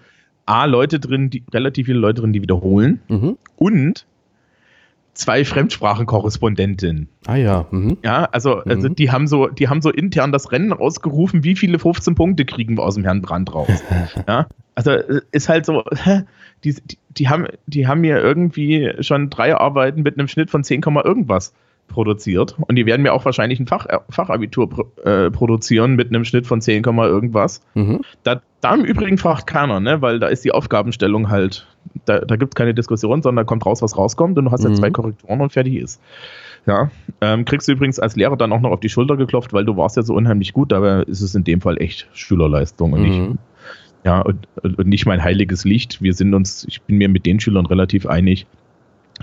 A, 0.45 0.65
Leute 0.65 0.99
drin, 1.01 1.31
die, 1.31 1.45
relativ 1.55 1.87
viele 1.87 2.01
Leute 2.01 2.21
drin, 2.21 2.33
die 2.33 2.43
wiederholen. 2.43 3.01
Mhm. 3.09 3.39
Und 3.57 4.07
zwei 5.15 5.45
Fremdsprachenkorrespondentinnen. 5.45 7.09
Ah 7.27 7.37
ja. 7.37 7.67
Mhm. 7.71 7.99
Ja, 8.03 8.25
also, 8.33 8.57
mhm. 8.57 8.71
also 8.71 8.89
die 8.89 9.11
haben 9.11 9.27
so, 9.27 9.49
die 9.49 9.69
haben 9.69 9.83
so 9.83 9.91
intern 9.91 10.33
das 10.33 10.53
Rennen 10.53 10.73
ausgerufen, 10.73 11.45
wie 11.45 11.57
viele 11.57 11.79
15 11.79 12.15
Punkte 12.15 12.45
kriegen 12.45 12.77
wir 12.77 12.85
aus 12.85 12.95
dem 12.95 13.05
Herrn 13.05 13.23
Brand 13.23 13.55
raus. 13.55 13.83
ja, 14.29 14.47
also 14.75 14.93
ist 15.33 15.49
halt 15.49 15.67
so, 15.67 15.85
die, 16.65 16.75
die, 16.75 16.99
die, 17.11 17.29
haben, 17.29 17.47
die 17.67 17.87
haben 17.87 18.01
mir 18.01 18.19
irgendwie 18.19 18.93
schon 19.01 19.31
drei 19.31 19.55
Arbeiten 19.55 20.03
mit 20.03 20.19
einem 20.19 20.29
Schnitt 20.29 20.51
von 20.51 20.65
10, 20.65 20.83
irgendwas 20.83 21.53
produziert. 21.91 22.57
Und 22.59 22.77
die 22.77 22.87
werden 22.87 23.03
mir 23.03 23.13
auch 23.13 23.25
wahrscheinlich 23.25 23.61
ein 23.61 23.67
Fach, 23.67 23.87
äh, 23.87 23.99
Fachabitur 24.09 24.91
äh, 25.05 25.31
produzieren 25.31 25.97
mit 25.97 26.09
einem 26.09 26.25
Schnitt 26.25 26.47
von 26.47 26.61
10, 26.61 26.85
irgendwas. 26.85 27.63
Mhm. 27.75 28.01
Da, 28.23 28.41
da 28.61 28.75
im 28.75 28.85
Übrigen 28.85 29.19
fragt 29.19 29.47
keiner, 29.47 29.81
ne? 29.81 30.01
weil 30.01 30.19
da 30.19 30.29
ist 30.29 30.45
die 30.45 30.53
Aufgabenstellung 30.53 31.31
halt, 31.31 31.67
da, 32.05 32.21
da 32.21 32.37
gibt 32.37 32.55
es 32.55 32.57
keine 32.57 32.75
Diskussion, 32.75 33.23
sondern 33.23 33.45
da 33.45 33.49
kommt 33.49 33.67
raus, 33.67 33.83
was 33.83 33.97
rauskommt 33.97 34.39
und 34.39 34.47
du 34.47 34.51
hast 34.51 34.65
mhm. 34.65 34.71
ja 34.71 34.77
zwei 34.77 34.91
Korrekturen 34.91 35.41
und 35.41 35.53
fertig 35.53 35.77
ist. 35.77 36.01
Ja, 36.67 36.91
ähm, 37.21 37.45
kriegst 37.45 37.69
du 37.69 37.73
übrigens 37.73 37.99
als 37.99 38.17
Lehrer 38.17 38.37
dann 38.37 38.53
auch 38.53 38.61
noch 38.61 38.71
auf 38.71 38.81
die 38.81 38.91
Schulter 38.91 39.17
geklopft, 39.17 39.53
weil 39.53 39.65
du 39.65 39.77
warst 39.77 39.97
ja 39.97 40.03
so 40.03 40.15
unheimlich 40.15 40.53
gut, 40.53 40.73
aber 40.73 41.09
ist 41.09 41.23
es 41.23 41.35
in 41.35 41.45
dem 41.45 41.61
Fall 41.61 41.81
echt 41.81 42.09
Schülerleistung 42.13 42.93
und 42.93 43.03
mhm. 43.03 43.09
nicht, 43.09 43.39
ja, 44.05 44.21
und, 44.21 44.47
und 44.63 44.87
nicht 44.87 45.07
mein 45.07 45.23
heiliges 45.23 45.65
Licht. 45.65 46.03
Wir 46.03 46.15
sind 46.15 46.35
uns, 46.35 46.65
ich 46.69 46.83
bin 46.83 46.99
mir 46.99 47.09
mit 47.09 47.27
den 47.27 47.41
Schülern 47.41 47.67
relativ 47.67 48.07
einig, 48.07 48.47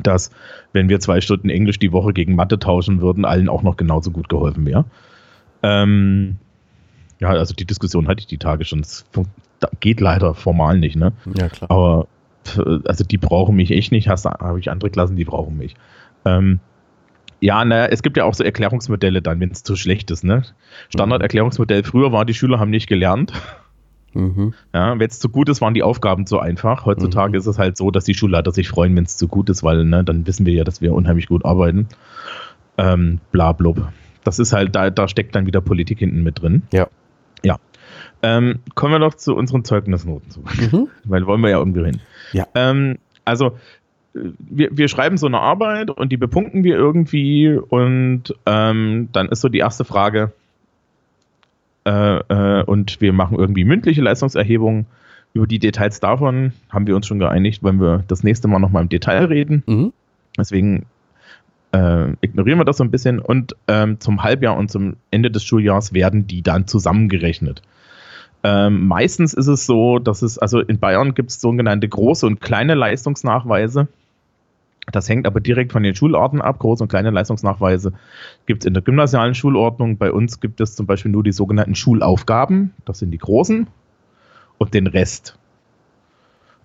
dass 0.02 0.32
wenn 0.74 0.90
wir 0.90 1.00
zwei 1.00 1.22
Stunden 1.22 1.50
Englisch 1.50 1.80
die 1.80 1.92
Woche 1.92 2.14
gegen 2.14 2.36
Mathe 2.36 2.60
tauschen 2.60 3.02
würden, 3.02 3.26
allen 3.26 3.50
auch 3.50 3.64
noch 3.64 3.78
genauso 3.78 4.12
gut 4.12 4.30
geholfen 4.30 4.66
wäre. 4.66 4.86
Ähm, 5.64 6.38
ja, 7.20 7.30
also 7.30 7.54
die 7.56 7.66
Diskussion 7.66 8.08
hatte 8.08 8.20
ich 8.20 8.28
die 8.28 8.38
Tage 8.38 8.66
schon. 8.66 8.82
Das 8.82 9.06
geht 9.80 10.00
leider 10.00 10.36
formal 10.36 10.78
nicht, 10.78 10.96
ne? 10.96 11.14
Ja, 11.36 11.50
klar. 11.50 11.72
Aber 11.72 12.08
also 12.86 13.04
die 13.04 13.18
brauchen 13.18 13.56
mich 13.56 13.72
echt 13.72 13.92
nicht. 13.92 14.08
Hast 14.08 14.26
habe 14.26 14.60
ich 14.60 14.70
andere 14.70 14.90
Klassen, 14.90 15.16
die 15.16 15.26
brauchen 15.26 15.58
mich. 15.58 15.76
Ähm, 16.26 16.60
Ja, 17.40 17.64
naja, 17.64 17.86
es 17.86 18.02
gibt 18.02 18.18
ja 18.18 18.26
auch 18.26 18.34
so 18.34 18.44
Erklärungsmodelle 18.44 19.22
dann, 19.22 19.40
wenn 19.40 19.52
es 19.52 19.64
zu 19.64 19.76
schlecht 19.76 20.10
ist. 20.12 20.24
Ne? 20.24 20.44
Standarderklärungsmodell 20.90 21.84
früher 21.84 22.12
war, 22.12 22.26
die 22.26 22.34
Schüler 22.34 22.60
haben 22.60 22.72
nicht 22.72 22.88
gelernt. 22.88 23.34
Mhm. 24.14 24.54
Ja, 24.74 24.98
wenn 24.98 25.08
es 25.08 25.20
zu 25.20 25.30
gut 25.30 25.48
ist, 25.50 25.62
waren 25.62 25.76
die 25.76 25.84
Aufgaben 25.84 26.26
zu 26.26 26.40
einfach. 26.40 26.86
Heutzutage 26.86 27.34
mhm. 27.34 27.40
ist 27.40 27.46
es 27.46 27.60
halt 27.60 27.78
so, 27.78 27.92
dass 27.92 28.06
die 28.06 28.16
Schulleiter 28.16 28.52
sich 28.52 28.68
freuen, 28.68 28.96
wenn 28.96 29.04
es 29.04 29.18
zu 29.18 29.28
gut 29.28 29.50
ist, 29.50 29.64
weil 29.64 29.86
ne, 29.86 30.04
dann 30.04 30.26
wissen 30.26 30.46
wir 30.46 30.54
ja, 30.54 30.64
dass 30.64 30.82
wir 30.82 30.94
unheimlich 30.94 31.28
gut 31.28 31.46
arbeiten. 31.46 31.88
Ähm, 32.78 33.20
bla 33.32 33.52
blub. 33.52 33.90
Das 34.24 34.40
ist 34.40 34.54
halt, 34.54 34.76
da, 34.76 34.90
da 34.90 35.08
steckt 35.08 35.36
dann 35.36 35.46
wieder 35.46 35.62
Politik 35.62 36.00
hinten 36.00 36.24
mit 36.24 36.42
drin. 36.42 36.64
Ja. 36.72 36.88
Ja. 37.44 37.58
Ähm, 38.24 38.60
kommen 38.74 38.94
wir 38.94 39.00
doch 39.00 39.14
zu 39.14 39.36
unseren 39.36 39.64
Zeugnisnoten 39.64 40.32
zurück. 40.32 40.72
Mhm. 40.72 40.88
Weil 41.04 41.26
wollen 41.28 41.42
wir 41.42 41.50
ja 41.50 41.60
irgendwie 41.60 41.86
hin. 41.86 42.02
Ja. 42.34 42.48
Ähm, 42.56 42.98
also 43.26 43.58
wir, 44.14 44.70
wir 44.72 44.88
schreiben 44.88 45.18
so 45.18 45.28
eine 45.28 45.40
Arbeit 45.40 45.92
und 45.92 46.12
die 46.12 46.18
bepunkten 46.18 46.64
wir 46.64 46.76
irgendwie 46.76 47.52
und 47.52 48.34
ähm, 48.46 49.10
dann 49.12 49.30
ist 49.30 49.42
so 49.42 49.50
die 49.50 49.60
erste 49.60 49.86
Frage 49.86 50.32
äh, 51.86 52.18
äh, 52.18 52.64
und 52.64 53.00
wir 53.02 53.14
machen 53.14 53.38
irgendwie 53.38 53.66
mündliche 53.66 54.02
Leistungserhebungen. 54.02 54.86
Über 55.34 55.46
die 55.46 55.60
Details 55.60 56.00
davon 56.00 56.54
haben 56.70 56.88
wir 56.88 56.96
uns 56.96 57.06
schon 57.06 57.20
geeinigt, 57.20 57.64
wenn 57.64 57.80
wir 57.80 58.04
das 58.08 58.24
nächste 58.24 58.48
Mal 58.48 58.60
nochmal 58.60 58.84
im 58.84 58.90
Detail 58.90 59.26
reden. 59.26 59.64
Mhm. 59.68 59.94
Deswegen 60.38 60.86
äh, 61.74 62.14
ignorieren 62.22 62.60
wir 62.60 62.66
das 62.66 62.78
so 62.78 62.84
ein 62.84 62.92
bisschen 62.92 63.20
und 63.20 63.56
ähm, 63.68 64.00
zum 64.00 64.24
Halbjahr 64.24 64.58
und 64.58 64.72
zum 64.72 64.96
Ende 65.12 65.30
des 65.30 65.44
Schuljahres 65.44 65.94
werden 65.94 66.28
die 66.28 66.42
dann 66.42 66.66
zusammengerechnet. 66.66 67.62
Ähm, 68.50 68.88
meistens 68.88 69.34
ist 69.34 69.48
es 69.48 69.66
so, 69.66 70.00
dass 70.00 70.22
es, 70.22 70.38
also 70.38 70.62
in 70.62 70.80
Bayern 70.80 71.14
gibt 71.14 71.32
es 71.32 71.42
sogenannte 71.42 71.90
große 71.90 72.26
und 72.26 72.40
kleine 72.40 72.76
Leistungsnachweise. 72.76 73.90
Das 74.90 75.10
hängt 75.10 75.28
aber 75.28 75.42
direkt 75.42 75.74
von 75.74 75.84
den 75.84 75.96
Schulorten 75.96 76.42
ab. 76.42 76.60
Große 76.60 76.82
und 76.82 76.88
kleine 76.88 77.10
Leistungsnachweise 77.10 77.92
gibt 78.46 78.64
es 78.64 78.66
in 78.66 78.74
der 78.74 78.84
gymnasialen 78.84 79.36
Schulordnung. 79.36 79.98
Bei 79.98 80.14
uns 80.14 80.40
gibt 80.40 80.62
es 80.62 80.78
zum 80.78 80.86
Beispiel 80.86 81.12
nur 81.12 81.24
die 81.24 81.34
sogenannten 81.34 81.76
Schulaufgaben. 81.76 82.74
Das 82.86 83.00
sind 83.00 83.12
die 83.12 83.18
großen. 83.18 83.68
Und 84.60 84.74
den 84.74 84.88
Rest. 84.88 85.38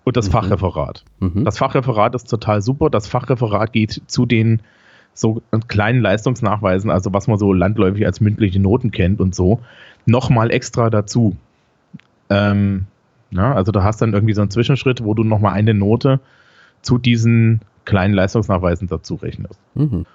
Und 0.05 0.15
das 0.15 0.29
mhm. 0.29 0.31
Fachreferat. 0.31 1.03
Mhm. 1.19 1.43
Das 1.43 1.57
Fachreferat 1.57 2.15
ist 2.15 2.29
total 2.29 2.61
super. 2.61 2.89
Das 2.89 3.07
Fachreferat 3.07 3.73
geht 3.73 4.03
zu 4.07 4.25
den 4.25 4.61
so 5.13 5.41
kleinen 5.67 5.99
Leistungsnachweisen, 5.99 6.89
also 6.89 7.11
was 7.13 7.27
man 7.27 7.37
so 7.37 7.51
landläufig 7.51 8.05
als 8.05 8.21
mündliche 8.21 8.61
Noten 8.61 8.91
kennt 8.91 9.19
und 9.19 9.35
so, 9.35 9.59
nochmal 10.05 10.49
extra 10.49 10.89
dazu. 10.89 11.35
Ähm, 12.29 12.85
ja, 13.31 13.53
also 13.53 13.71
du 13.71 13.83
hast 13.83 14.01
dann 14.01 14.13
irgendwie 14.13 14.33
so 14.33 14.41
einen 14.41 14.51
Zwischenschritt, 14.51 15.03
wo 15.03 15.13
du 15.13 15.23
nochmal 15.23 15.53
eine 15.53 15.73
Note 15.73 16.19
zu 16.81 16.97
diesen 16.97 17.61
kleinen 17.85 18.13
Leistungsnachweisen 18.13 18.87
dazu 18.87 19.15
rechnest. 19.15 19.59
Mhm. 19.75 20.05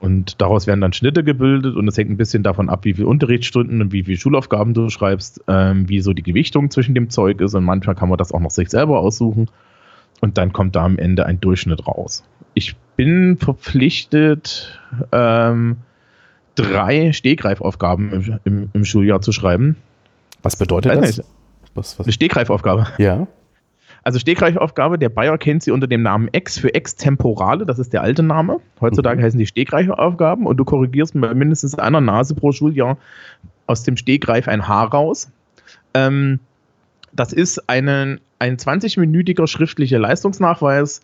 Und 0.00 0.40
daraus 0.40 0.66
werden 0.66 0.80
dann 0.80 0.92
Schnitte 0.92 1.24
gebildet 1.24 1.76
und 1.76 1.88
es 1.88 1.96
hängt 1.96 2.10
ein 2.10 2.16
bisschen 2.16 2.42
davon 2.42 2.68
ab, 2.68 2.84
wie 2.84 2.94
viele 2.94 3.06
Unterrichtsstunden 3.06 3.80
und 3.80 3.92
wie 3.92 4.02
viele 4.02 4.18
Schulaufgaben 4.18 4.74
du 4.74 4.90
schreibst, 4.90 5.42
ähm, 5.48 5.88
wie 5.88 6.00
so 6.00 6.12
die 6.12 6.22
Gewichtung 6.22 6.70
zwischen 6.70 6.94
dem 6.94 7.08
Zeug 7.08 7.40
ist 7.40 7.54
und 7.54 7.64
manchmal 7.64 7.94
kann 7.94 8.10
man 8.10 8.18
das 8.18 8.32
auch 8.32 8.40
noch 8.40 8.50
sich 8.50 8.68
selber 8.68 9.00
aussuchen 9.00 9.48
und 10.20 10.36
dann 10.36 10.52
kommt 10.52 10.76
da 10.76 10.84
am 10.84 10.98
Ende 10.98 11.24
ein 11.24 11.40
Durchschnitt 11.40 11.86
raus. 11.86 12.22
Ich 12.54 12.76
bin 12.96 13.36
verpflichtet, 13.38 14.78
ähm, 15.12 15.76
drei 16.54 17.12
Stehgreifaufgaben 17.12 18.12
im, 18.12 18.38
im, 18.44 18.70
im, 18.72 18.84
Schuljahr 18.84 19.20
zu 19.20 19.32
schreiben. 19.32 19.76
Was 20.42 20.56
bedeutet 20.56 20.94
das? 20.96 21.22
Was, 21.74 21.98
was? 21.98 22.06
Eine 22.06 22.12
Stehgreifaufgabe. 22.12 22.86
Ja. 22.98 23.26
Also 24.04 24.18
Stegreifaufgabe, 24.18 24.98
der 24.98 25.08
Bayer 25.08 25.38
kennt 25.38 25.62
sie 25.62 25.70
unter 25.70 25.86
dem 25.86 26.02
Namen 26.02 26.28
Ex 26.32 26.58
für 26.58 26.74
Extemporale, 26.74 27.64
das 27.64 27.78
ist 27.78 27.94
der 27.94 28.02
alte 28.02 28.22
Name. 28.22 28.60
Heutzutage 28.78 29.18
mhm. 29.18 29.24
heißen 29.24 29.38
die 29.38 29.46
Stegreifaufgaben 29.46 30.46
und 30.46 30.58
du 30.58 30.64
korrigierst 30.64 31.18
bei 31.18 31.32
mindestens 31.32 31.78
einer 31.78 32.02
Nase 32.02 32.34
pro 32.34 32.52
Schuljahr 32.52 32.98
aus 33.66 33.82
dem 33.82 33.96
Stegreif 33.96 34.46
ein 34.46 34.68
Haar 34.68 34.92
raus. 34.92 35.30
Ähm, 35.94 36.40
das 37.12 37.32
ist 37.32 37.70
einen, 37.70 38.20
ein 38.38 38.58
20-minütiger 38.58 39.46
schriftlicher 39.46 39.98
Leistungsnachweis, 39.98 41.00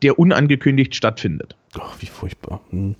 der 0.00 0.16
unangekündigt 0.16 0.94
stattfindet. 0.94 1.56
Ach, 1.76 1.96
wie 1.98 2.06
furchtbar. 2.06 2.60
Hm. 2.70 2.94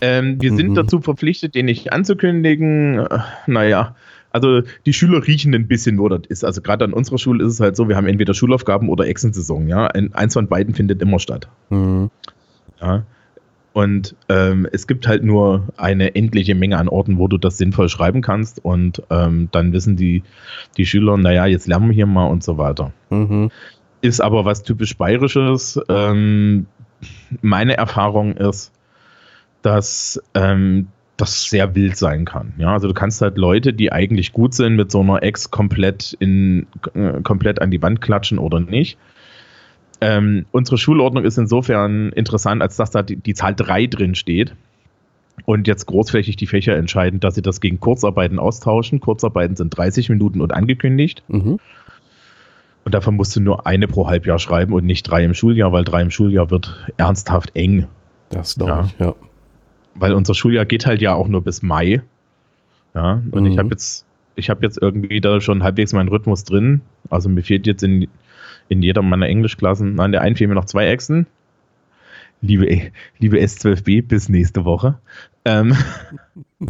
Ähm, 0.00 0.40
wir 0.40 0.52
mhm. 0.52 0.56
sind 0.56 0.74
dazu 0.76 1.00
verpflichtet, 1.00 1.54
den 1.54 1.66
nicht 1.66 1.92
anzukündigen. 1.92 3.00
Äh, 3.00 3.18
naja, 3.46 3.96
also 4.36 4.60
die 4.84 4.92
Schüler 4.92 5.26
riechen 5.26 5.54
ein 5.54 5.66
bisschen, 5.66 5.98
wo 5.98 6.08
das 6.10 6.20
ist. 6.28 6.44
Also 6.44 6.60
gerade 6.60 6.84
an 6.84 6.92
unserer 6.92 7.16
Schule 7.16 7.42
ist 7.42 7.54
es 7.54 7.60
halt 7.60 7.74
so, 7.74 7.88
wir 7.88 7.96
haben 7.96 8.06
entweder 8.06 8.34
Schulaufgaben 8.34 8.90
oder 8.90 9.06
Exensaison, 9.06 9.66
ja. 9.66 9.86
Ein, 9.86 10.12
eins 10.12 10.34
von 10.34 10.46
beiden 10.46 10.74
findet 10.74 11.00
immer 11.00 11.18
statt. 11.18 11.48
Mhm. 11.70 12.10
Ja. 12.80 13.04
Und 13.72 14.14
ähm, 14.28 14.66
es 14.72 14.86
gibt 14.86 15.08
halt 15.08 15.24
nur 15.24 15.68
eine 15.76 16.14
endliche 16.14 16.54
Menge 16.54 16.78
an 16.78 16.88
Orten, 16.88 17.18
wo 17.18 17.28
du 17.28 17.38
das 17.38 17.56
sinnvoll 17.56 17.88
schreiben 17.88 18.20
kannst. 18.20 18.62
Und 18.62 19.02
ähm, 19.08 19.48
dann 19.52 19.72
wissen 19.72 19.96
die, 19.96 20.22
die 20.76 20.84
Schüler, 20.84 21.16
naja, 21.16 21.46
jetzt 21.46 21.66
lernen 21.66 21.88
wir 21.88 21.94
hier 21.94 22.06
mal 22.06 22.26
und 22.26 22.44
so 22.44 22.58
weiter. 22.58 22.92
Mhm. 23.08 23.50
Ist 24.02 24.20
aber 24.20 24.44
was 24.44 24.62
typisch 24.62 24.96
Bayerisches. 24.96 25.80
Ähm, 25.88 26.66
meine 27.40 27.76
Erfahrung 27.78 28.36
ist, 28.36 28.72
dass 29.62 30.22
ähm, 30.34 30.88
das 31.16 31.44
sehr 31.44 31.74
wild 31.74 31.96
sein 31.96 32.24
kann. 32.24 32.52
Ja, 32.58 32.72
also 32.72 32.88
du 32.88 32.94
kannst 32.94 33.22
halt 33.22 33.38
Leute, 33.38 33.72
die 33.72 33.90
eigentlich 33.90 34.32
gut 34.32 34.54
sind, 34.54 34.76
mit 34.76 34.90
so 34.90 35.00
einer 35.00 35.22
Ex 35.22 35.50
komplett 35.50 36.14
in 36.18 36.66
äh, 36.94 37.22
komplett 37.22 37.60
an 37.60 37.70
die 37.70 37.82
Wand 37.82 38.00
klatschen 38.00 38.38
oder 38.38 38.60
nicht. 38.60 38.98
Ähm, 40.02 40.44
unsere 40.52 40.76
Schulordnung 40.76 41.24
ist 41.24 41.38
insofern 41.38 42.10
interessant, 42.10 42.60
als 42.60 42.76
dass 42.76 42.90
da 42.90 43.02
die, 43.02 43.16
die 43.16 43.32
Zahl 43.32 43.54
3 43.54 43.86
drin 43.86 44.14
steht 44.14 44.54
und 45.46 45.66
jetzt 45.66 45.86
großflächig 45.86 46.36
die 46.36 46.46
Fächer 46.46 46.76
entscheiden, 46.76 47.18
dass 47.18 47.34
sie 47.34 47.42
das 47.42 47.62
gegen 47.62 47.80
Kurzarbeiten 47.80 48.38
austauschen. 48.38 49.00
Kurzarbeiten 49.00 49.56
sind 49.56 49.70
30 49.70 50.10
Minuten 50.10 50.42
und 50.42 50.52
angekündigt. 50.52 51.22
Mhm. 51.28 51.58
Und 52.84 52.94
davon 52.94 53.16
musst 53.16 53.34
du 53.34 53.40
nur 53.40 53.66
eine 53.66 53.88
pro 53.88 54.06
Halbjahr 54.06 54.38
schreiben 54.38 54.74
und 54.74 54.84
nicht 54.84 55.04
drei 55.04 55.24
im 55.24 55.34
Schuljahr, 55.34 55.72
weil 55.72 55.84
drei 55.84 56.02
im 56.02 56.10
Schuljahr 56.10 56.50
wird 56.50 56.92
ernsthaft 56.98 57.56
eng. 57.56 57.86
Das 58.28 58.56
glaube 58.56 58.72
ja. 58.72 58.84
ich, 58.84 58.98
ja 58.98 59.14
weil 59.98 60.12
unser 60.12 60.34
Schuljahr 60.34 60.64
geht 60.64 60.86
halt 60.86 61.00
ja 61.00 61.14
auch 61.14 61.28
nur 61.28 61.42
bis 61.42 61.62
Mai. 61.62 62.02
Ja, 62.94 63.22
und 63.30 63.44
mhm. 63.44 63.46
ich 63.46 63.58
habe 63.58 63.70
jetzt, 63.70 64.06
ich 64.36 64.50
habe 64.50 64.64
jetzt 64.64 64.80
irgendwie 64.80 65.20
da 65.20 65.40
schon 65.40 65.62
halbwegs 65.62 65.92
meinen 65.92 66.08
Rhythmus 66.08 66.44
drin. 66.44 66.80
Also 67.10 67.28
mir 67.28 67.42
fehlt 67.42 67.66
jetzt 67.66 67.82
in, 67.82 68.08
in 68.68 68.82
jeder 68.82 69.02
meiner 69.02 69.26
Englischklassen, 69.26 69.94
nein, 69.94 70.12
der 70.12 70.22
einen 70.22 70.36
fehlen 70.36 70.50
mir 70.50 70.54
noch 70.54 70.64
zwei 70.64 70.88
Echsen. 70.88 71.26
Liebe, 72.42 72.92
liebe 73.18 73.38
S12b, 73.38 74.06
bis 74.06 74.28
nächste 74.28 74.64
Woche. 74.64 74.98
Ähm, 75.44 75.74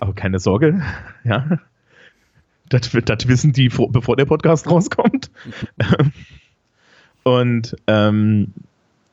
aber 0.00 0.14
keine 0.14 0.38
Sorge, 0.38 0.82
ja. 1.24 1.58
Das, 2.68 2.90
das 2.90 3.28
wissen 3.28 3.52
die, 3.52 3.68
bevor 3.68 4.16
der 4.16 4.24
Podcast 4.24 4.68
rauskommt. 4.68 5.30
und 7.22 7.76
ähm, 7.86 8.52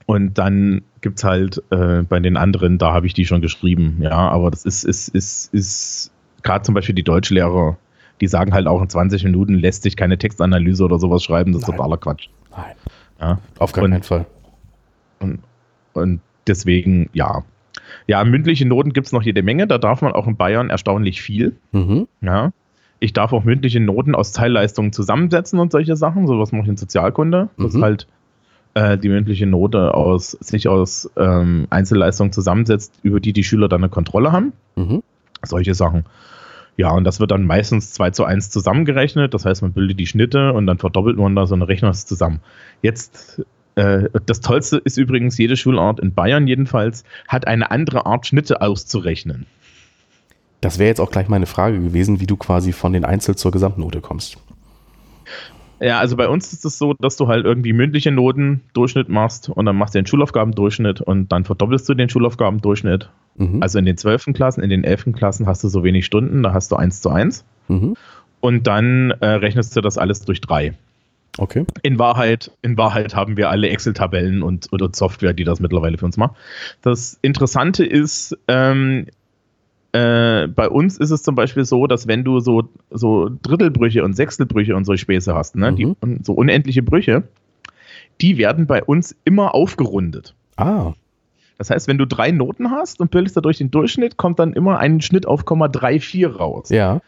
und 0.06 0.38
dann 0.38 0.82
gibt 1.02 1.20
es 1.20 1.24
halt 1.24 1.62
äh, 1.70 2.04
bei 2.04 2.20
den 2.20 2.38
anderen, 2.38 2.78
da 2.78 2.94
habe 2.94 3.08
ich 3.08 3.14
die 3.14 3.26
schon 3.26 3.42
geschrieben, 3.42 3.98
ja, 4.02 4.12
aber 4.12 4.52
das 4.52 4.66
ist, 4.66 4.84
ist, 4.84 5.10
ist, 5.10 5.54
ist 5.54 6.12
gerade 6.44 6.64
zum 6.64 6.76
Beispiel 6.76 6.96
die 6.96 7.04
Deutschlehrer, 7.04 7.78
die 8.22 8.28
sagen 8.28 8.54
halt 8.54 8.68
auch 8.68 8.82
in 8.82 8.90
20 8.90 9.24
Minuten 9.24 9.56
lässt 9.56 9.84
sich 9.84 9.96
keine 9.96 10.18
Textanalyse 10.18 10.84
oder 10.84 11.00
sowas 11.00 11.24
schreiben, 11.24 11.54
das 11.54 11.62
Nein. 11.62 11.72
ist 11.72 11.78
totaler 11.78 11.98
Quatsch. 11.98 12.30
Nein. 12.52 12.76
Ja. 13.20 13.40
Auf 13.60 13.72
gar 13.72 13.88
keinen 13.88 14.04
Fall. 14.04 14.26
Und, 15.20 15.40
und 15.94 16.20
deswegen, 16.48 17.10
ja. 17.14 17.44
Ja, 18.08 18.24
mündliche 18.24 18.66
Noten 18.66 18.94
gibt 18.94 19.08
es 19.08 19.14
noch 19.14 19.24
jede 19.24 19.44
Menge, 19.44 19.68
da 19.68 19.78
darf 19.78 20.02
man 20.02 20.14
auch 20.14 20.28
in 20.28 20.36
Bayern 20.36 20.70
erstaunlich 20.70 21.22
viel. 21.22 21.56
Mhm. 21.72 22.08
Ja. 22.22 22.52
Ich 23.00 23.14
darf 23.14 23.34
auch 23.34 23.44
mündliche 23.44 23.80
Noten 23.80 24.16
aus 24.16 24.32
Teilleistungen 24.32 24.94
zusammensetzen 24.94 25.60
und 25.60 25.72
solche 25.72 25.96
Sachen, 25.96 26.28
sowas 26.28 26.52
mache 26.52 26.64
ich 26.64 26.70
in 26.70 26.78
Sozialkunde. 26.78 27.50
Das 27.58 27.74
mhm. 27.74 27.84
halt 27.84 28.08
äh, 28.74 28.98
die 28.98 29.10
mündliche 29.10 29.46
Note 29.46 29.94
aus 29.94 30.32
sich 30.32 30.68
aus 30.68 31.10
ähm, 31.18 31.68
Einzelleistungen 31.70 32.32
zusammensetzt, 32.32 32.94
über 33.04 33.20
die 33.20 33.34
die 33.34 33.44
Schüler 33.44 33.68
dann 33.68 33.84
eine 33.84 33.90
Kontrolle 33.90 34.32
haben. 34.32 34.54
Mhm. 34.76 35.04
Solche 35.44 35.74
Sachen. 35.74 36.06
Ja, 36.76 36.92
und 36.92 37.04
das 37.04 37.20
wird 37.20 37.32
dann 37.32 37.46
meistens 37.46 37.94
2 37.94 38.12
zu 38.12 38.26
1 38.26 38.50
zusammengerechnet. 38.50 39.34
Das 39.34 39.46
heißt, 39.46 39.62
man 39.62 39.74
bildet 39.74 40.00
die 40.00 40.08
Schnitte 40.08 40.54
und 40.54 40.66
dann 40.66 40.80
verdoppelt 40.80 41.18
man 41.18 41.36
das 41.36 41.52
und 41.52 41.62
rechnet 41.62 41.94
es 41.94 42.06
zusammen. 42.06 42.40
Jetzt, 42.82 43.44
äh, 43.76 44.10
das 44.26 44.42
Tollste 44.42 44.78
ist 44.78 44.98
übrigens, 44.98 45.38
jede 45.38 45.56
Schulart 45.56 46.00
in 46.00 46.14
Bayern 46.14 46.48
jedenfalls 46.48 47.04
hat 47.28 47.46
eine 47.48 47.70
andere 47.70 48.06
Art, 48.06 48.26
Schnitte 48.26 48.62
auszurechnen. 48.62 49.46
Das 50.62 50.80
wäre 50.80 50.88
jetzt 50.88 51.02
auch 51.02 51.12
gleich 51.12 51.28
meine 51.28 51.46
Frage 51.46 51.80
gewesen, 51.80 52.22
wie 52.22 52.26
du 52.26 52.38
quasi 52.38 52.72
von 52.72 52.94
den 52.94 53.06
Einzel 53.06 53.36
zur 53.36 53.52
Gesamtnote 53.52 54.02
kommst. 54.02 54.38
Ja, 55.84 56.00
also 56.00 56.16
bei 56.16 56.30
uns 56.30 56.54
ist 56.54 56.64
es 56.64 56.78
so, 56.78 56.94
dass 56.94 57.18
du 57.18 57.28
halt 57.28 57.44
irgendwie 57.44 57.74
mündliche 57.74 58.10
Noten 58.10 58.62
Durchschnitt 58.74 59.10
machst 59.10 59.50
und 59.50 59.66
dann 59.66 59.76
machst 59.76 59.94
du 59.94 60.00
den 60.00 60.08
Schulaufgabendurchschnitt 60.08 61.02
und 61.02 61.30
dann 61.34 61.44
verdoppelst 61.44 61.90
du 61.90 61.94
den 61.94 62.08
Schulaufgabendurchschnitt. 62.08 63.10
Mhm. 63.36 63.62
Also 63.62 63.80
in 63.80 63.86
den 63.86 63.98
zwölften 63.98 64.34
Klassen, 64.34 64.64
in 64.64 64.70
den 64.70 64.86
elften 64.86 65.12
Klassen 65.12 65.46
hast 65.46 65.62
du 65.62 65.68
so 65.68 65.84
wenig 65.84 66.06
Stunden, 66.06 66.42
da 66.42 66.54
hast 66.54 66.72
du 66.72 66.78
eins 66.78 67.02
zu 67.02 67.10
eins. 67.10 67.44
Mhm. 67.68 67.96
Und 68.40 68.66
dann 68.66 69.12
äh, 69.20 69.26
rechnest 69.26 69.76
du 69.76 69.82
das 69.82 69.98
alles 69.98 70.22
durch 70.22 70.40
drei. 70.40 70.74
Okay. 71.38 71.66
In 71.82 72.00
Wahrheit, 72.00 72.52
in 72.62 72.78
Wahrheit 72.78 73.14
haben 73.14 73.36
wir 73.36 73.50
alle 73.50 73.68
Excel-Tabellen 73.68 74.42
und, 74.42 74.72
und, 74.72 74.96
Software, 74.96 75.34
die 75.34 75.44
das 75.44 75.60
mittlerweile 75.60 75.98
für 75.98 76.06
uns 76.06 76.16
macht. 76.16 76.36
Das 76.82 77.20
Interessante 77.22 77.84
ist, 77.84 78.38
ähm, 78.48 79.08
äh, 79.94 80.48
bei 80.48 80.68
uns 80.68 80.98
ist 80.98 81.12
es 81.12 81.22
zum 81.22 81.36
Beispiel 81.36 81.66
so, 81.66 81.86
dass 81.86 82.08
wenn 82.08 82.24
du 82.24 82.40
so, 82.40 82.64
so 82.90 83.30
Drittelbrüche 83.44 84.04
und 84.04 84.16
Sechstelbrüche 84.16 84.76
und 84.76 84.86
so 84.86 84.98
Späße 84.98 85.34
hast, 85.36 85.56
ne, 85.56 85.72
mhm. 85.72 85.76
die, 85.76 85.96
so 86.24 86.34
unendliche 86.34 86.82
Brüche, 86.82 87.24
die 88.20 88.38
werden 88.38 88.66
bei 88.66 88.84
uns 88.84 89.16
immer 89.24 89.54
aufgerundet. 89.54 90.36
Ah. 90.58 90.94
Das 91.60 91.70
heißt, 91.70 91.88
wenn 91.88 92.00
du 92.00 92.08
drei 92.08 92.32
Noten 92.32 92.72
hast 92.72 93.00
und 93.00 93.12
bildest 93.12 93.38
dadurch 93.38 93.60
den 93.60 93.70
Durchschnitt, 93.70 94.18
kommt 94.18 94.40
dann 94.40 94.54
immer 94.54 94.80
ein 94.80 95.00
Schnitt 95.02 95.28
auf 95.28 95.46
0,34 95.46 96.28
raus. 96.28 96.70
Ja. 96.70 97.02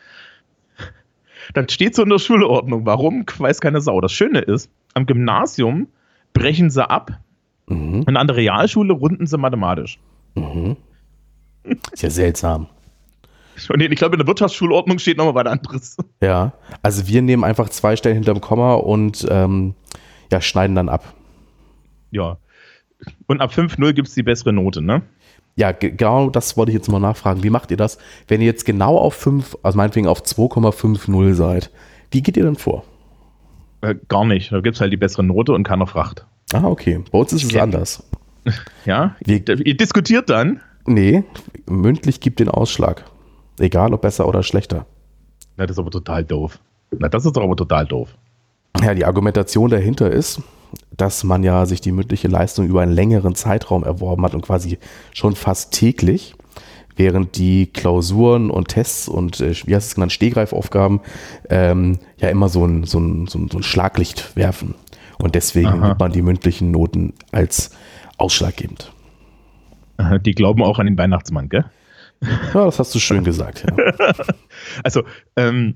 Dann 1.53 1.67
steht 1.69 1.95
so 1.95 2.03
in 2.03 2.09
der 2.09 2.19
Schulordnung. 2.19 2.85
Warum? 2.85 3.25
Weiß 3.37 3.61
keine 3.61 3.81
Sau. 3.81 3.99
Das 3.99 4.11
Schöne 4.11 4.39
ist, 4.39 4.69
am 4.93 5.07
Gymnasium 5.07 5.87
brechen 6.33 6.69
sie 6.69 6.87
ab 6.87 7.19
mhm. 7.67 8.03
und 8.05 8.15
an 8.15 8.27
der 8.27 8.35
Realschule 8.35 8.93
runden 8.93 9.25
sie 9.25 9.37
mathematisch. 9.37 9.99
Mhm. 10.35 10.77
Ist 11.91 12.03
ja 12.03 12.09
seltsam. 12.11 12.67
Ich 13.55 13.67
glaube, 13.97 14.15
in 14.15 14.19
der 14.19 14.27
Wirtschaftsschulordnung 14.27 14.99
steht 14.99 15.17
nochmal 15.17 15.45
was 15.45 15.51
anderes. 15.51 15.97
Ja, 16.21 16.53
also 16.81 17.07
wir 17.07 17.21
nehmen 17.21 17.43
einfach 17.43 17.69
zwei 17.69 17.95
Stellen 17.95 18.15
hinterm 18.15 18.41
Komma 18.41 18.73
und 18.73 19.25
ähm, 19.29 19.75
ja, 20.31 20.41
schneiden 20.41 20.75
dann 20.75 20.89
ab. 20.89 21.13
Ja. 22.11 22.37
Und 23.27 23.41
ab 23.41 23.51
5.0 23.51 23.93
gibt 23.93 24.07
es 24.07 24.13
die 24.13 24.23
bessere 24.23 24.53
Note, 24.53 24.81
ne? 24.81 25.01
Ja, 25.57 25.71
genau 25.71 26.29
das 26.29 26.57
wollte 26.57 26.71
ich 26.71 26.75
jetzt 26.75 26.89
mal 26.89 26.99
nachfragen. 26.99 27.43
Wie 27.43 27.49
macht 27.49 27.71
ihr 27.71 27.77
das, 27.77 27.97
wenn 28.27 28.41
ihr 28.41 28.47
jetzt 28.47 28.65
genau 28.65 28.97
auf 28.97 29.13
5, 29.13 29.57
also 29.63 29.77
meinetwegen 29.77 30.07
auf 30.07 30.21
2,50 30.21 31.33
seid? 31.33 31.71
Wie 32.11 32.21
geht 32.21 32.35
ihr 32.35 32.43
dann 32.43 32.57
vor? 32.57 32.83
Äh, 33.81 33.95
gar 34.09 34.25
nicht. 34.25 34.51
Da 34.51 34.59
gibt 34.59 34.75
es 34.75 34.81
halt 34.81 34.91
die 34.91 34.97
bessere 34.97 35.23
Note 35.23 35.53
und 35.53 35.63
keiner 35.63 35.87
Fracht. 35.87 36.25
Ah, 36.53 36.65
okay. 36.65 36.99
Bei 37.11 37.19
uns 37.19 37.33
ist 37.33 37.43
es 37.43 37.55
anders. 37.55 38.03
Ja? 38.85 39.15
Wir, 39.25 39.41
ihr 39.65 39.75
diskutiert 39.75 40.29
dann? 40.29 40.61
Nee, 40.85 41.23
mündlich 41.67 42.19
gibt 42.19 42.39
den 42.39 42.47
Ausschlag. 42.47 43.03
Egal 43.59 43.93
ob 43.93 44.01
besser 44.01 44.27
oder 44.27 44.43
schlechter. 44.43 44.85
Na, 45.57 45.65
das 45.65 45.75
ist 45.75 45.79
aber 45.79 45.91
total 45.91 46.23
doof. 46.23 46.59
Na, 46.91 47.07
das 47.07 47.25
ist 47.25 47.35
doch 47.35 47.43
aber 47.43 47.55
total 47.55 47.85
doof. 47.85 48.15
Ja, 48.81 48.93
die 48.93 49.05
Argumentation 49.05 49.69
dahinter 49.69 50.11
ist, 50.11 50.41
dass 50.95 51.23
man 51.23 51.43
ja 51.43 51.65
sich 51.65 51.81
die 51.81 51.91
mündliche 51.91 52.27
Leistung 52.27 52.67
über 52.67 52.81
einen 52.81 52.91
längeren 52.91 53.35
Zeitraum 53.35 53.83
erworben 53.83 54.23
hat 54.23 54.33
und 54.33 54.41
quasi 54.41 54.77
schon 55.13 55.35
fast 55.35 55.73
täglich, 55.73 56.35
während 56.97 57.37
die 57.37 57.67
Klausuren 57.67 58.49
und 58.49 58.69
Tests 58.69 59.07
und, 59.07 59.39
äh, 59.39 59.53
wie 59.65 59.75
heißt 59.75 59.87
es 59.87 59.95
genannt, 59.95 60.11
Stehgreifaufgaben 60.11 61.01
ähm, 61.49 61.99
ja 62.17 62.29
immer 62.29 62.49
so 62.49 62.65
ein, 62.65 62.83
so, 62.83 62.99
ein, 62.99 63.27
so, 63.27 63.39
ein, 63.39 63.49
so 63.49 63.59
ein 63.59 63.63
Schlaglicht 63.63 64.35
werfen. 64.35 64.75
Und 65.17 65.35
deswegen 65.35 65.67
Aha. 65.67 65.87
nimmt 65.87 65.99
man 65.99 66.11
die 66.11 66.21
mündlichen 66.21 66.71
Noten 66.71 67.13
als 67.31 67.71
ausschlaggebend. 68.17 68.91
Die 70.25 70.33
glauben 70.33 70.61
auch 70.61 70.79
an 70.79 70.87
den 70.87 70.97
Weihnachtsmann, 70.97 71.47
gell? 71.47 71.65
Ja, 72.53 72.65
das 72.65 72.79
hast 72.79 72.93
du 72.95 72.99
schön 72.99 73.23
gesagt, 73.23 73.65
ja. 73.67 73.93
also, 74.83 75.03
ähm, 75.35 75.75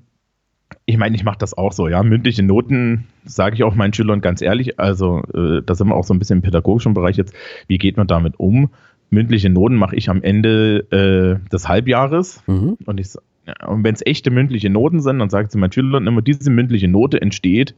ich 0.85 0.97
meine, 0.97 1.15
ich 1.15 1.23
mache 1.23 1.37
das 1.37 1.57
auch 1.57 1.71
so, 1.71 1.87
ja. 1.87 2.03
Mündliche 2.03 2.43
Noten 2.43 3.07
sage 3.25 3.55
ich 3.55 3.63
auch 3.63 3.75
meinen 3.75 3.93
Schülern 3.93 4.21
ganz 4.21 4.41
ehrlich. 4.41 4.79
Also, 4.79 5.23
äh, 5.33 5.61
da 5.63 5.75
sind 5.75 5.87
wir 5.87 5.95
auch 5.95 6.03
so 6.03 6.13
ein 6.13 6.19
bisschen 6.19 6.37
im 6.37 6.41
pädagogischen 6.41 6.93
Bereich 6.93 7.17
jetzt. 7.17 7.33
Wie 7.67 7.77
geht 7.77 7.97
man 7.97 8.07
damit 8.07 8.39
um? 8.39 8.69
Mündliche 9.09 9.49
Noten 9.49 9.75
mache 9.75 9.95
ich 9.95 10.09
am 10.09 10.21
Ende 10.21 10.79
äh, 10.91 11.49
des 11.49 11.67
Halbjahres. 11.67 12.43
Mhm. 12.47 12.77
Und, 12.85 12.99
ja, 12.99 13.67
und 13.67 13.83
wenn 13.83 13.95
es 13.95 14.05
echte 14.05 14.31
mündliche 14.31 14.69
Noten 14.69 15.01
sind, 15.01 15.19
dann 15.19 15.29
sage 15.29 15.45
ich 15.45 15.51
zu 15.51 15.57
meinen 15.57 15.71
Schülern 15.71 16.05
immer, 16.05 16.21
diese 16.21 16.49
mündliche 16.51 16.87
Note 16.87 17.21
entsteht, 17.21 17.75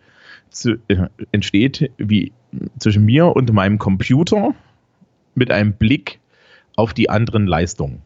zu, 0.49 0.75
äh, 0.87 1.07
entsteht 1.31 1.91
wie 1.97 2.33
zwischen 2.79 3.05
mir 3.05 3.27
und 3.27 3.51
meinem 3.53 3.77
Computer 3.77 4.53
mit 5.35 5.51
einem 5.51 5.73
Blick 5.73 6.19
auf 6.75 6.93
die 6.93 7.09
anderen 7.09 7.47
Leistungen. 7.47 8.01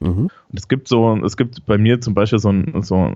Mhm. 0.00 0.28
Und 0.48 0.58
es 0.58 0.68
gibt 0.68 0.88
so, 0.88 1.16
es 1.24 1.36
gibt 1.36 1.66
bei 1.66 1.78
mir 1.78 2.00
zum 2.00 2.14
Beispiel 2.14 2.38
so 2.38 2.50
ein, 2.50 2.82
so, 2.82 3.14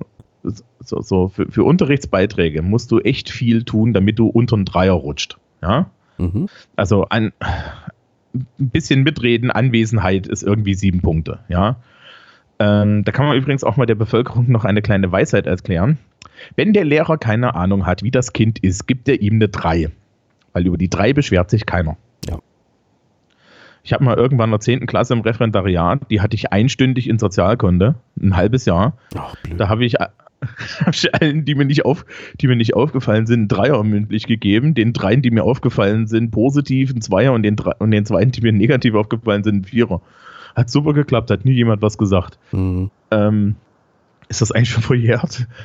so, 0.81 1.01
so 1.01 1.29
für, 1.29 1.51
für, 1.51 1.64
Unterrichtsbeiträge 1.64 2.62
musst 2.62 2.90
du 2.92 3.01
echt 3.01 3.31
viel 3.31 3.64
tun, 3.64 3.92
damit 3.92 4.18
du 4.18 4.27
unter 4.27 4.57
einen 4.57 4.66
Dreier 4.66 4.92
rutscht. 4.92 5.38
Ja? 5.62 5.90
Mhm. 6.18 6.49
Also 6.77 7.07
ein, 7.09 7.33
ein 8.35 8.47
bisschen 8.59 9.03
mitreden, 9.03 9.51
Anwesenheit 9.51 10.27
ist 10.27 10.42
irgendwie 10.42 10.75
sieben 10.75 11.01
Punkte. 11.01 11.40
Ja? 11.49 11.77
Ähm, 12.59 13.05
da 13.05 13.12
kann 13.12 13.27
man 13.27 13.37
übrigens 13.37 13.64
auch 13.64 13.77
mal 13.77 13.87
der 13.87 13.94
Bevölkerung 13.94 14.51
noch 14.51 14.64
eine 14.64 14.83
kleine 14.83 15.11
Weisheit 15.11 15.47
erklären. 15.47 15.99
Wenn 16.57 16.73
der 16.73 16.85
Lehrer 16.85 17.16
keine 17.18 17.55
Ahnung 17.55 17.87
hat, 17.87 18.03
wie 18.03 18.11
das 18.11 18.33
Kind 18.33 18.59
ist, 18.59 18.87
gibt 18.87 19.09
er 19.09 19.20
ihm 19.20 19.35
eine 19.35 19.49
drei. 19.49 19.90
Weil 20.53 20.66
über 20.66 20.77
die 20.77 20.90
drei 20.90 21.12
beschwert 21.12 21.51
sich 21.51 21.66
keiner. 21.66 21.97
Ich 23.85 23.92
habe 23.92 24.03
mal 24.03 24.16
irgendwann 24.16 24.49
in 24.49 24.53
der 24.53 24.61
10. 24.61 24.87
Klasse 24.87 25.12
im 25.12 25.20
Referendariat, 25.20 26.11
die 26.11 26.23
hatte 26.23 26.35
ich 26.35 26.53
einstündig 26.53 27.07
in 27.07 27.18
Sozialkunde, 27.18 27.97
ein 28.20 28.35
halbes 28.35 28.64
Jahr. 28.64 28.97
Ach, 29.14 29.35
da 29.59 29.68
habe 29.68 29.85
ich, 29.85 30.01
allen, 30.01 31.44
die 31.44 31.55
mir, 31.55 31.66
nicht 31.66 31.85
auf, 31.85 32.07
die 32.40 32.49
mir 32.49 32.57
nicht 32.57 32.75
aufgefallen 32.75 33.27
sind, 33.27 33.40
einen 33.40 33.49
Dreier 33.49 33.85
mündlich 33.85 34.27
gegeben. 34.27 34.75
Den 34.75 34.94
dreien, 34.94 35.20
die 35.20 35.31
mir 35.31 35.44
aufgefallen 35.44 36.07
sind, 36.07 36.31
positiv, 36.31 36.94
ein 36.94 37.03
Zweier 37.03 37.35
und 37.35 37.42
den, 37.42 37.57
und 37.59 37.90
den 37.90 38.07
zweien, 38.07 38.31
die 38.31 38.40
mir 38.40 38.53
negativ 38.53 38.94
aufgefallen 38.94 39.44
sind, 39.44 39.57
ein 39.57 39.64
Vierer. 39.64 40.01
Hat 40.57 40.70
super 40.70 40.94
geklappt, 40.94 41.31
hat 41.31 41.44
nie 41.44 41.53
jemand 41.53 41.83
was 41.83 41.99
gesagt. 41.99 42.38
Mhm. 42.53 42.90
Ähm, 43.11 43.57
ist 44.29 44.40
das 44.40 44.51
eigentlich 44.51 44.70
schon 44.70 44.83
verjährt? 44.83 45.47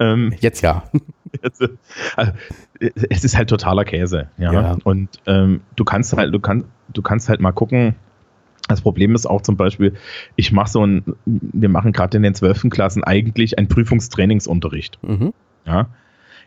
Ähm, 0.00 0.32
Jetzt 0.38 0.62
ja. 0.62 0.84
Jetzt, 1.42 1.60
also, 2.14 2.32
es 2.80 3.24
ist 3.24 3.36
halt 3.36 3.50
totaler 3.50 3.84
Käse, 3.84 4.28
ja. 4.38 4.52
ja. 4.52 4.76
Und 4.84 5.08
ähm, 5.26 5.60
du 5.76 5.84
kannst 5.84 6.16
halt, 6.16 6.34
du 6.34 6.40
kannst, 6.40 6.66
du 6.92 7.02
kannst 7.02 7.28
halt 7.28 7.40
mal 7.40 7.52
gucken. 7.52 7.94
Das 8.68 8.82
Problem 8.82 9.14
ist 9.14 9.26
auch 9.26 9.40
zum 9.40 9.56
Beispiel, 9.56 9.94
ich 10.36 10.52
mache 10.52 10.70
so 10.70 10.84
ein, 10.84 11.02
wir 11.24 11.70
machen 11.70 11.92
gerade 11.92 12.16
in 12.18 12.22
den 12.22 12.34
zwölften 12.34 12.68
Klassen 12.68 13.02
eigentlich 13.02 13.58
einen 13.58 13.68
Prüfungstrainingsunterricht. 13.68 14.98
Mhm. 15.02 15.32
Ja. 15.64 15.88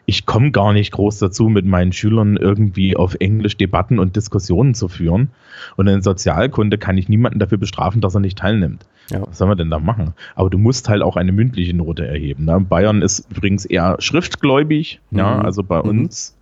Ich 0.05 0.25
komme 0.25 0.51
gar 0.51 0.73
nicht 0.73 0.91
groß 0.91 1.19
dazu, 1.19 1.47
mit 1.49 1.65
meinen 1.65 1.93
Schülern 1.93 2.37
irgendwie 2.37 2.95
auf 2.97 3.15
Englisch 3.19 3.57
Debatten 3.57 3.99
und 3.99 4.15
Diskussionen 4.15 4.73
zu 4.73 4.87
führen. 4.87 5.29
Und 5.77 5.87
in 5.87 6.01
Sozialkunde 6.01 6.77
kann 6.77 6.97
ich 6.97 7.07
niemanden 7.07 7.39
dafür 7.39 7.57
bestrafen, 7.57 8.01
dass 8.01 8.15
er 8.15 8.21
nicht 8.21 8.37
teilnimmt. 8.37 8.85
Ja. 9.09 9.21
Was 9.27 9.37
soll 9.37 9.47
man 9.47 9.57
denn 9.57 9.69
da 9.69 9.79
machen? 9.79 10.13
Aber 10.35 10.49
du 10.49 10.57
musst 10.57 10.89
halt 10.89 11.01
auch 11.01 11.17
eine 11.17 11.31
mündliche 11.31 11.75
Note 11.75 12.07
erheben. 12.07 12.45
Ne? 12.45 12.59
Bayern 12.61 13.01
ist 13.01 13.29
übrigens 13.29 13.65
eher 13.65 13.97
schriftgläubig. 13.99 14.99
Mhm. 15.11 15.19
Ja, 15.19 15.41
also 15.41 15.63
bei 15.63 15.81
mhm. 15.81 15.89
uns 15.89 16.35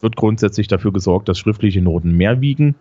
wird 0.00 0.16
grundsätzlich 0.16 0.68
dafür 0.68 0.92
gesorgt, 0.92 1.28
dass 1.28 1.38
schriftliche 1.38 1.82
Noten 1.82 2.12
mehr 2.12 2.40
wiegen. 2.40 2.76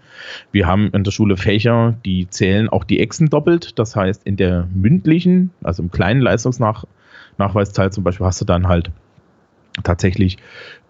Wir 0.52 0.68
haben 0.68 0.90
in 0.92 1.04
der 1.04 1.12
Schule 1.12 1.38
Fächer, 1.38 1.96
die 2.06 2.30
zählen 2.30 2.70
auch 2.70 2.84
die 2.84 3.00
Echsen 3.00 3.30
doppelt. 3.30 3.78
Das 3.80 3.96
heißt, 3.96 4.24
in 4.24 4.38
der 4.38 4.68
mündlichen, 4.74 5.52
also 5.64 5.84
im 5.84 5.92
kleinen 5.92 6.22
Leistungsnachweisteil 6.22 7.92
zum 7.92 8.04
Beispiel, 8.04 8.26
hast 8.26 8.42
du 8.42 8.46
dann 8.46 8.68
halt 8.68 8.92
tatsächlich 9.84 10.38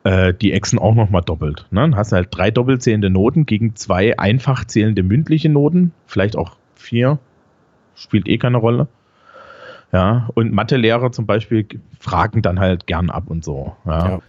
äh, 0.04 0.34
die 0.34 0.54
Echsen 0.54 0.80
auch 0.80 0.96
nochmal 0.96 1.22
doppelt. 1.22 1.66
Ne? 1.72 1.82
Dann 1.82 1.96
hast 1.96 2.12
du 2.12 2.18
halt 2.18 2.30
drei 2.32 2.52
doppelzählende 2.52 3.10
Noten 3.10 3.46
gegen 3.46 3.76
zwei 3.76 4.18
einfach 4.18 4.66
zählende 4.66 5.04
mündliche 5.04 5.50
Noten, 5.50 5.94
vielleicht 6.06 6.36
auch 6.36 6.58
vier 6.76 7.20
spielt 7.96 8.28
eh 8.28 8.38
keine 8.38 8.58
Rolle. 8.58 8.88
Ja, 9.92 10.30
und 10.34 10.54
Mathelehrer 10.54 11.12
zum 11.12 11.26
Beispiel 11.26 11.66
fragen 12.00 12.42
dann 12.42 12.60
halt 12.60 12.88
gern 12.88 13.10
ab 13.10 13.26
und 13.28 13.44
so. 13.44 13.76
Ja. 13.86 14.08
ja. 14.08 14.20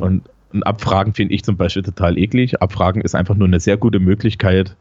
Und, 0.00 0.22
und, 0.52 0.66
Abfragen 0.66 1.14
finde 1.14 1.34
ich 1.34 1.44
zum 1.44 1.56
Beispiel 1.56 1.82
total 1.82 2.18
eklig. 2.18 2.60
Abfragen 2.60 3.02
ist 3.02 3.14
einfach 3.14 3.34
nur 3.34 3.46
eine 3.46 3.60
sehr 3.60 3.76
gute 3.76 4.00
Möglichkeit, 4.00 4.76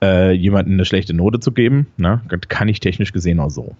äh, 0.00 0.32
jemandem 0.32 0.74
eine 0.74 0.84
schlechte 0.84 1.14
Note 1.14 1.40
zu 1.40 1.52
geben. 1.52 1.88
Ne? 1.96 2.22
Kann 2.48 2.68
ich 2.68 2.80
technisch 2.80 3.12
gesehen 3.12 3.40
auch 3.40 3.50
so. 3.50 3.76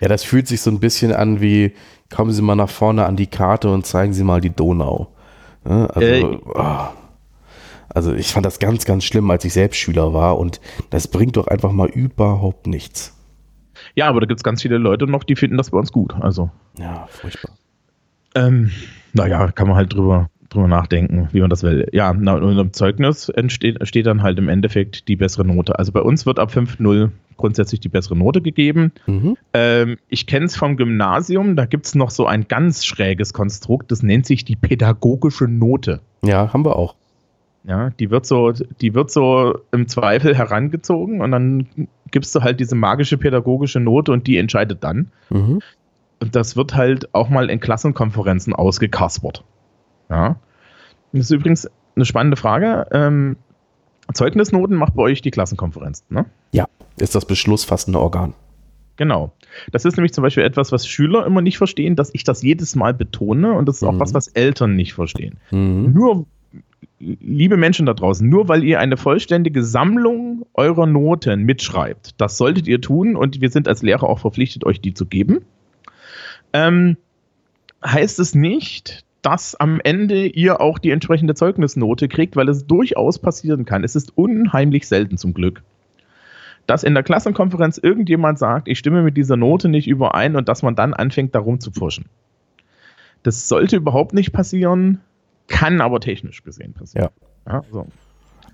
Ja, 0.00 0.08
das 0.08 0.24
fühlt 0.24 0.46
sich 0.46 0.60
so 0.60 0.70
ein 0.70 0.80
bisschen 0.80 1.12
an 1.12 1.40
wie, 1.40 1.74
kommen 2.14 2.32
Sie 2.32 2.42
mal 2.42 2.54
nach 2.54 2.70
vorne 2.70 3.06
an 3.06 3.16
die 3.16 3.26
Karte 3.26 3.70
und 3.70 3.86
zeigen 3.86 4.12
Sie 4.12 4.24
mal 4.24 4.40
die 4.40 4.50
Donau. 4.50 5.14
Ja, 5.68 5.86
also, 5.86 6.00
äh, 6.00 6.38
oh. 6.54 6.88
also 7.88 8.14
ich 8.14 8.32
fand 8.32 8.46
das 8.46 8.58
ganz, 8.58 8.84
ganz 8.84 9.04
schlimm, 9.04 9.30
als 9.30 9.44
ich 9.44 9.52
selbst 9.52 9.78
Schüler 9.78 10.14
war 10.14 10.38
und 10.38 10.60
das 10.90 11.08
bringt 11.08 11.36
doch 11.36 11.48
einfach 11.48 11.72
mal 11.72 11.88
überhaupt 11.88 12.66
nichts. 12.66 13.14
Ja, 13.94 14.08
aber 14.08 14.20
da 14.20 14.26
gibt 14.26 14.40
es 14.40 14.44
ganz 14.44 14.62
viele 14.62 14.78
Leute 14.78 15.06
noch, 15.06 15.24
die 15.24 15.36
finden 15.36 15.56
das 15.56 15.70
bei 15.70 15.78
uns 15.78 15.92
gut. 15.92 16.14
Also. 16.20 16.50
Ja, 16.78 17.06
furchtbar. 17.10 17.52
Ähm, 18.34 18.70
naja, 19.12 19.50
kann 19.52 19.68
man 19.68 19.76
halt 19.76 19.92
drüber, 19.94 20.30
drüber 20.50 20.68
nachdenken, 20.68 21.28
wie 21.32 21.40
man 21.40 21.50
das 21.50 21.62
will. 21.62 21.88
Ja, 21.92 22.14
na, 22.14 22.34
und 22.34 22.58
im 22.58 22.72
Zeugnis 22.72 23.28
entsteht, 23.28 23.86
steht 23.86 24.06
dann 24.06 24.22
halt 24.22 24.38
im 24.38 24.48
Endeffekt 24.48 25.08
die 25.08 25.16
bessere 25.16 25.44
Note. 25.44 25.78
Also 25.78 25.92
bei 25.92 26.00
uns 26.00 26.26
wird 26.26 26.38
ab 26.38 26.50
5.0 26.50 27.10
grundsätzlich 27.36 27.80
die 27.80 27.88
bessere 27.88 28.16
Note 28.16 28.42
gegeben. 28.42 28.92
Mhm. 29.06 29.36
Ähm, 29.54 29.96
ich 30.08 30.26
kenne 30.26 30.46
es 30.46 30.56
vom 30.56 30.76
Gymnasium, 30.76 31.56
da 31.56 31.66
gibt 31.66 31.86
es 31.86 31.94
noch 31.94 32.10
so 32.10 32.26
ein 32.26 32.48
ganz 32.48 32.84
schräges 32.84 33.32
Konstrukt, 33.32 33.90
das 33.90 34.02
nennt 34.02 34.26
sich 34.26 34.44
die 34.44 34.56
pädagogische 34.56 35.44
Note. 35.44 36.00
Ja, 36.22 36.52
haben 36.52 36.64
wir 36.64 36.76
auch. 36.76 36.96
Ja, 37.64 37.90
die 37.90 38.10
wird 38.10 38.24
so, 38.24 38.52
die 38.52 38.94
wird 38.94 39.10
so 39.10 39.58
im 39.72 39.88
Zweifel 39.88 40.34
herangezogen 40.34 41.20
und 41.20 41.30
dann 41.30 41.66
gibst 42.10 42.34
du 42.34 42.40
halt 42.40 42.60
diese 42.60 42.74
magische 42.74 43.18
pädagogische 43.18 43.80
Note 43.80 44.12
und 44.12 44.26
die 44.26 44.38
entscheidet 44.38 44.82
dann. 44.82 45.10
Mhm. 45.30 45.60
Und 46.20 46.34
das 46.34 46.56
wird 46.56 46.74
halt 46.74 47.14
auch 47.14 47.28
mal 47.28 47.50
in 47.50 47.60
Klassenkonferenzen 47.60 48.54
ausgekaspert. 48.54 49.44
Ja. 50.10 50.36
Das 51.12 51.22
ist 51.24 51.30
übrigens 51.30 51.68
eine 51.96 52.04
spannende 52.04 52.36
Frage. 52.36 52.86
Ähm, 52.92 53.36
Zeugnisnoten 54.14 54.76
macht 54.76 54.94
bei 54.94 55.02
euch 55.02 55.20
die 55.22 55.30
Klassenkonferenz, 55.30 56.04
ne? 56.08 56.24
Ja, 56.52 56.66
ist 56.98 57.14
das 57.14 57.24
beschlussfassende 57.26 57.98
Organ. 58.00 58.34
Genau. 58.96 59.32
Das 59.70 59.84
ist 59.84 59.96
nämlich 59.96 60.12
zum 60.12 60.22
Beispiel 60.22 60.42
etwas, 60.42 60.72
was 60.72 60.86
Schüler 60.86 61.24
immer 61.26 61.40
nicht 61.40 61.58
verstehen, 61.58 61.94
dass 61.94 62.10
ich 62.14 62.24
das 62.24 62.42
jedes 62.42 62.74
Mal 62.74 62.94
betone 62.94 63.52
und 63.52 63.66
das 63.68 63.76
ist 63.76 63.82
auch 63.84 63.92
Mhm. 63.92 64.00
was, 64.00 64.14
was 64.14 64.28
Eltern 64.28 64.74
nicht 64.76 64.94
verstehen. 64.94 65.38
Mhm. 65.50 65.92
Nur, 65.92 66.26
liebe 66.98 67.56
Menschen 67.56 67.86
da 67.86 67.94
draußen, 67.94 68.28
nur 68.28 68.48
weil 68.48 68.64
ihr 68.64 68.80
eine 68.80 68.96
vollständige 68.96 69.62
Sammlung 69.62 70.46
eurer 70.54 70.86
Noten 70.86 71.44
mitschreibt, 71.44 72.20
das 72.20 72.36
solltet 72.38 72.66
ihr 72.66 72.80
tun 72.80 73.14
und 73.14 73.40
wir 73.40 73.50
sind 73.50 73.68
als 73.68 73.82
Lehrer 73.82 74.04
auch 74.08 74.18
verpflichtet, 74.18 74.64
euch 74.64 74.80
die 74.80 74.94
zu 74.94 75.06
geben, 75.06 75.44
ähm, 76.52 76.96
heißt 77.84 78.18
es 78.18 78.34
nicht, 78.34 79.04
dass 79.28 79.54
am 79.56 79.78
Ende 79.84 80.26
ihr 80.26 80.58
auch 80.62 80.78
die 80.78 80.90
entsprechende 80.90 81.34
Zeugnisnote 81.34 82.08
kriegt, 82.08 82.34
weil 82.34 82.48
es 82.48 82.66
durchaus 82.66 83.18
passieren 83.18 83.66
kann. 83.66 83.84
Es 83.84 83.94
ist 83.94 84.16
unheimlich 84.16 84.88
selten 84.88 85.18
zum 85.18 85.34
Glück. 85.34 85.62
Dass 86.66 86.82
in 86.82 86.94
der 86.94 87.02
Klassenkonferenz 87.02 87.76
irgendjemand 87.76 88.38
sagt, 88.38 88.68
ich 88.68 88.78
stimme 88.78 89.02
mit 89.02 89.18
dieser 89.18 89.36
Note 89.36 89.68
nicht 89.68 89.86
überein 89.86 90.34
und 90.34 90.48
dass 90.48 90.62
man 90.62 90.76
dann 90.76 90.94
anfängt, 90.94 91.34
darum 91.34 91.60
zu 91.60 91.70
pfuschen. 91.70 92.06
Das 93.22 93.48
sollte 93.48 93.76
überhaupt 93.76 94.14
nicht 94.14 94.32
passieren, 94.32 95.02
kann 95.46 95.82
aber 95.82 96.00
technisch 96.00 96.42
gesehen 96.42 96.72
passieren. 96.72 97.10
Ja, 97.46 97.62
so. 97.70 97.86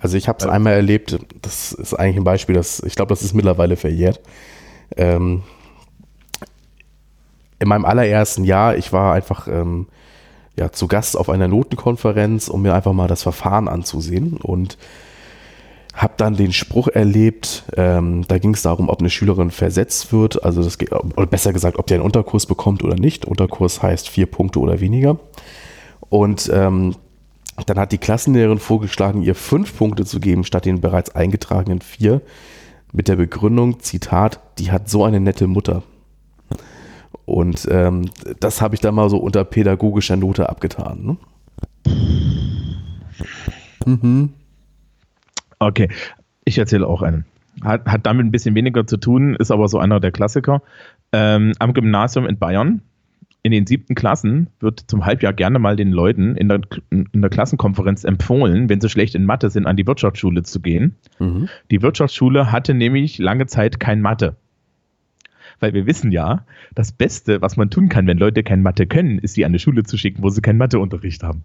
Also 0.01 0.17
ich 0.17 0.27
habe 0.27 0.39
es 0.39 0.45
Also- 0.45 0.57
einmal 0.57 0.73
erlebt, 0.73 1.17
das 1.43 1.73
ist 1.73 1.95
eigentlich 1.95 2.17
ein 2.17 2.25
Beispiel, 2.25 2.57
das, 2.57 2.83
ich 2.83 2.97
glaube, 2.97 3.11
das 3.11 3.23
ist 3.23 3.33
mittlerweile 3.33 3.77
verjährt. 3.77 4.21
Ähm, 4.97 5.45
in 7.61 7.69
meinem 7.69 7.85
allerersten 7.85 8.43
Jahr, 8.43 8.77
ich 8.77 8.93
war 8.93 9.15
einfach 9.15 9.47
ähm, 9.47 9.87
ja, 10.57 10.71
zu 10.73 10.87
Gast 10.87 11.17
auf 11.17 11.29
einer 11.29 11.49
Notenkonferenz, 11.49 12.49
um 12.49 12.63
mir 12.63 12.75
einfach 12.75 12.93
mal 12.93 13.09
das 13.09 13.23
Verfahren 13.23 13.69
anzusehen 13.69 14.37
und 14.37 14.79
habe 15.95 16.15
dann 16.17 16.37
den 16.37 16.53
Spruch 16.53 16.89
erlebt, 16.89 17.65
ähm, 17.77 18.27
da 18.27 18.39
ging 18.39 18.55
es 18.55 18.63
darum, 18.63 18.89
ob 18.89 18.99
eine 18.99 19.11
Schülerin 19.11 19.53
versetzt 19.53 20.13
wird, 20.13 20.45
also 20.45 20.63
das, 20.63 20.79
ge- 20.79 20.89
oder 20.91 21.27
besser 21.27 21.53
gesagt, 21.53 21.79
ob 21.79 21.87
die 21.87 21.95
einen 21.95 22.03
Unterkurs 22.03 22.47
bekommt 22.47 22.83
oder 22.83 22.97
nicht. 22.97 23.25
Unterkurs 23.25 23.81
heißt 23.81 24.09
vier 24.09 24.27
Punkte 24.27 24.59
oder 24.59 24.81
weniger. 24.81 25.19
Und 26.09 26.51
ähm, 26.53 26.97
dann 27.67 27.79
hat 27.79 27.93
die 27.93 27.99
Klassenlehrerin 27.99 28.59
vorgeschlagen, 28.59 29.23
ihr 29.23 29.37
fünf 29.37 29.77
Punkte 29.77 30.05
zu 30.05 30.19
geben, 30.19 30.43
statt 30.43 30.65
den 30.65 30.81
bereits 30.81 31.15
eingetragenen 31.15 31.81
vier, 31.81 32.23
mit 32.93 33.07
der 33.07 33.17
Begründung, 33.17 33.81
Zitat, 33.81 34.41
die 34.59 34.73
hat 34.73 34.89
so 34.89 35.05
eine 35.05 35.21
nette 35.21 35.47
Mutter. 35.47 35.85
Und 37.25 37.67
ähm, 37.71 38.11
das 38.41 38.61
habe 38.61 38.75
ich 38.75 38.81
dann 38.81 38.95
mal 38.95 39.09
so 39.09 39.19
unter 39.19 39.45
pädagogischer 39.45 40.17
Note 40.17 40.49
abgetan. 40.49 41.05
Ne? 41.05 41.17
Mhm. 43.87 44.31
Okay, 45.59 45.89
ich 46.45 46.59
erzähle 46.59 46.87
auch 46.87 47.03
einen. 47.03 47.25
Hat, 47.63 47.87
hat 47.87 48.07
damit 48.07 48.27
ein 48.27 48.33
bisschen 48.33 48.55
weniger 48.55 48.87
zu 48.87 48.97
tun, 48.97 49.37
ist 49.37 49.51
aber 49.51 49.69
so 49.69 49.79
einer 49.79 50.01
der 50.01 50.13
Klassiker. 50.13 50.63
Ähm, 51.13 51.53
am 51.59 51.73
Gymnasium 51.73 52.27
in 52.27 52.39
Bayern, 52.39 52.83
in 53.43 53.53
den 53.53 53.67
siebten 53.67 53.95
Klassen, 53.95 54.49
wird 54.59 54.81
zum 54.89 55.07
Halbjahr 55.07 55.33
gerne 55.33 55.59
mal 55.59 55.77
den 55.77 55.93
Leuten 55.93 56.35
in 56.35 56.49
der, 56.49 56.61
in 56.91 57.21
der 57.23 57.31
Klassenkonferenz 57.31 58.05
empfohlen, 58.05 58.69
wenn 58.69 58.81
sie 58.81 58.89
schlecht 58.89 59.15
in 59.15 59.25
Mathe 59.25 59.51
sind, 59.51 59.67
an 59.67 59.77
die 59.77 59.87
Wirtschaftsschule 59.87 60.43
zu 60.43 60.61
gehen. 60.61 60.97
Mhm. 61.19 61.49
Die 61.71 61.83
Wirtschaftsschule 61.83 62.51
hatte 62.51 62.75
nämlich 62.75 63.19
lange 63.19 63.47
Zeit 63.47 63.79
kein 63.79 64.01
Mathe. 64.01 64.37
Weil 65.65 65.73
wir 65.73 65.87
wissen 65.87 66.13
ja, 66.13 66.45
das 66.75 66.93
Beste, 66.93 67.41
was 67.41 67.57
man 67.57 67.71
tun 67.71 67.89
kann, 67.89 68.07
wenn 68.07 68.19
Leute 68.19 68.43
kein 68.43 68.61
Mathe 68.61 68.87
können, 68.87 69.19
ist 69.19 69.33
sie 69.33 69.47
an 69.47 69.53
eine 69.53 69.59
Schule 69.59 69.83
zu 69.83 69.97
schicken, 69.97 70.23
wo 70.23 70.29
sie 70.29 70.43
keinen 70.43 70.59
Matheunterricht 70.59 71.23
haben. 71.23 71.43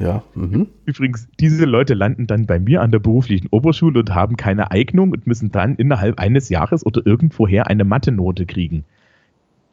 Ja. 0.00 0.24
Mhm. 0.34 0.66
Übrigens, 0.84 1.28
diese 1.38 1.64
Leute 1.64 1.94
landen 1.94 2.26
dann 2.26 2.46
bei 2.46 2.58
mir 2.58 2.82
an 2.82 2.90
der 2.90 2.98
beruflichen 2.98 3.46
Oberschule 3.52 4.00
und 4.00 4.12
haben 4.12 4.36
keine 4.36 4.72
Eignung 4.72 5.12
und 5.12 5.28
müssen 5.28 5.52
dann 5.52 5.76
innerhalb 5.76 6.18
eines 6.18 6.48
Jahres 6.48 6.84
oder 6.84 7.06
irgendwoher 7.06 7.68
eine 7.68 7.84
Mathe-Note 7.84 8.46
kriegen. 8.46 8.84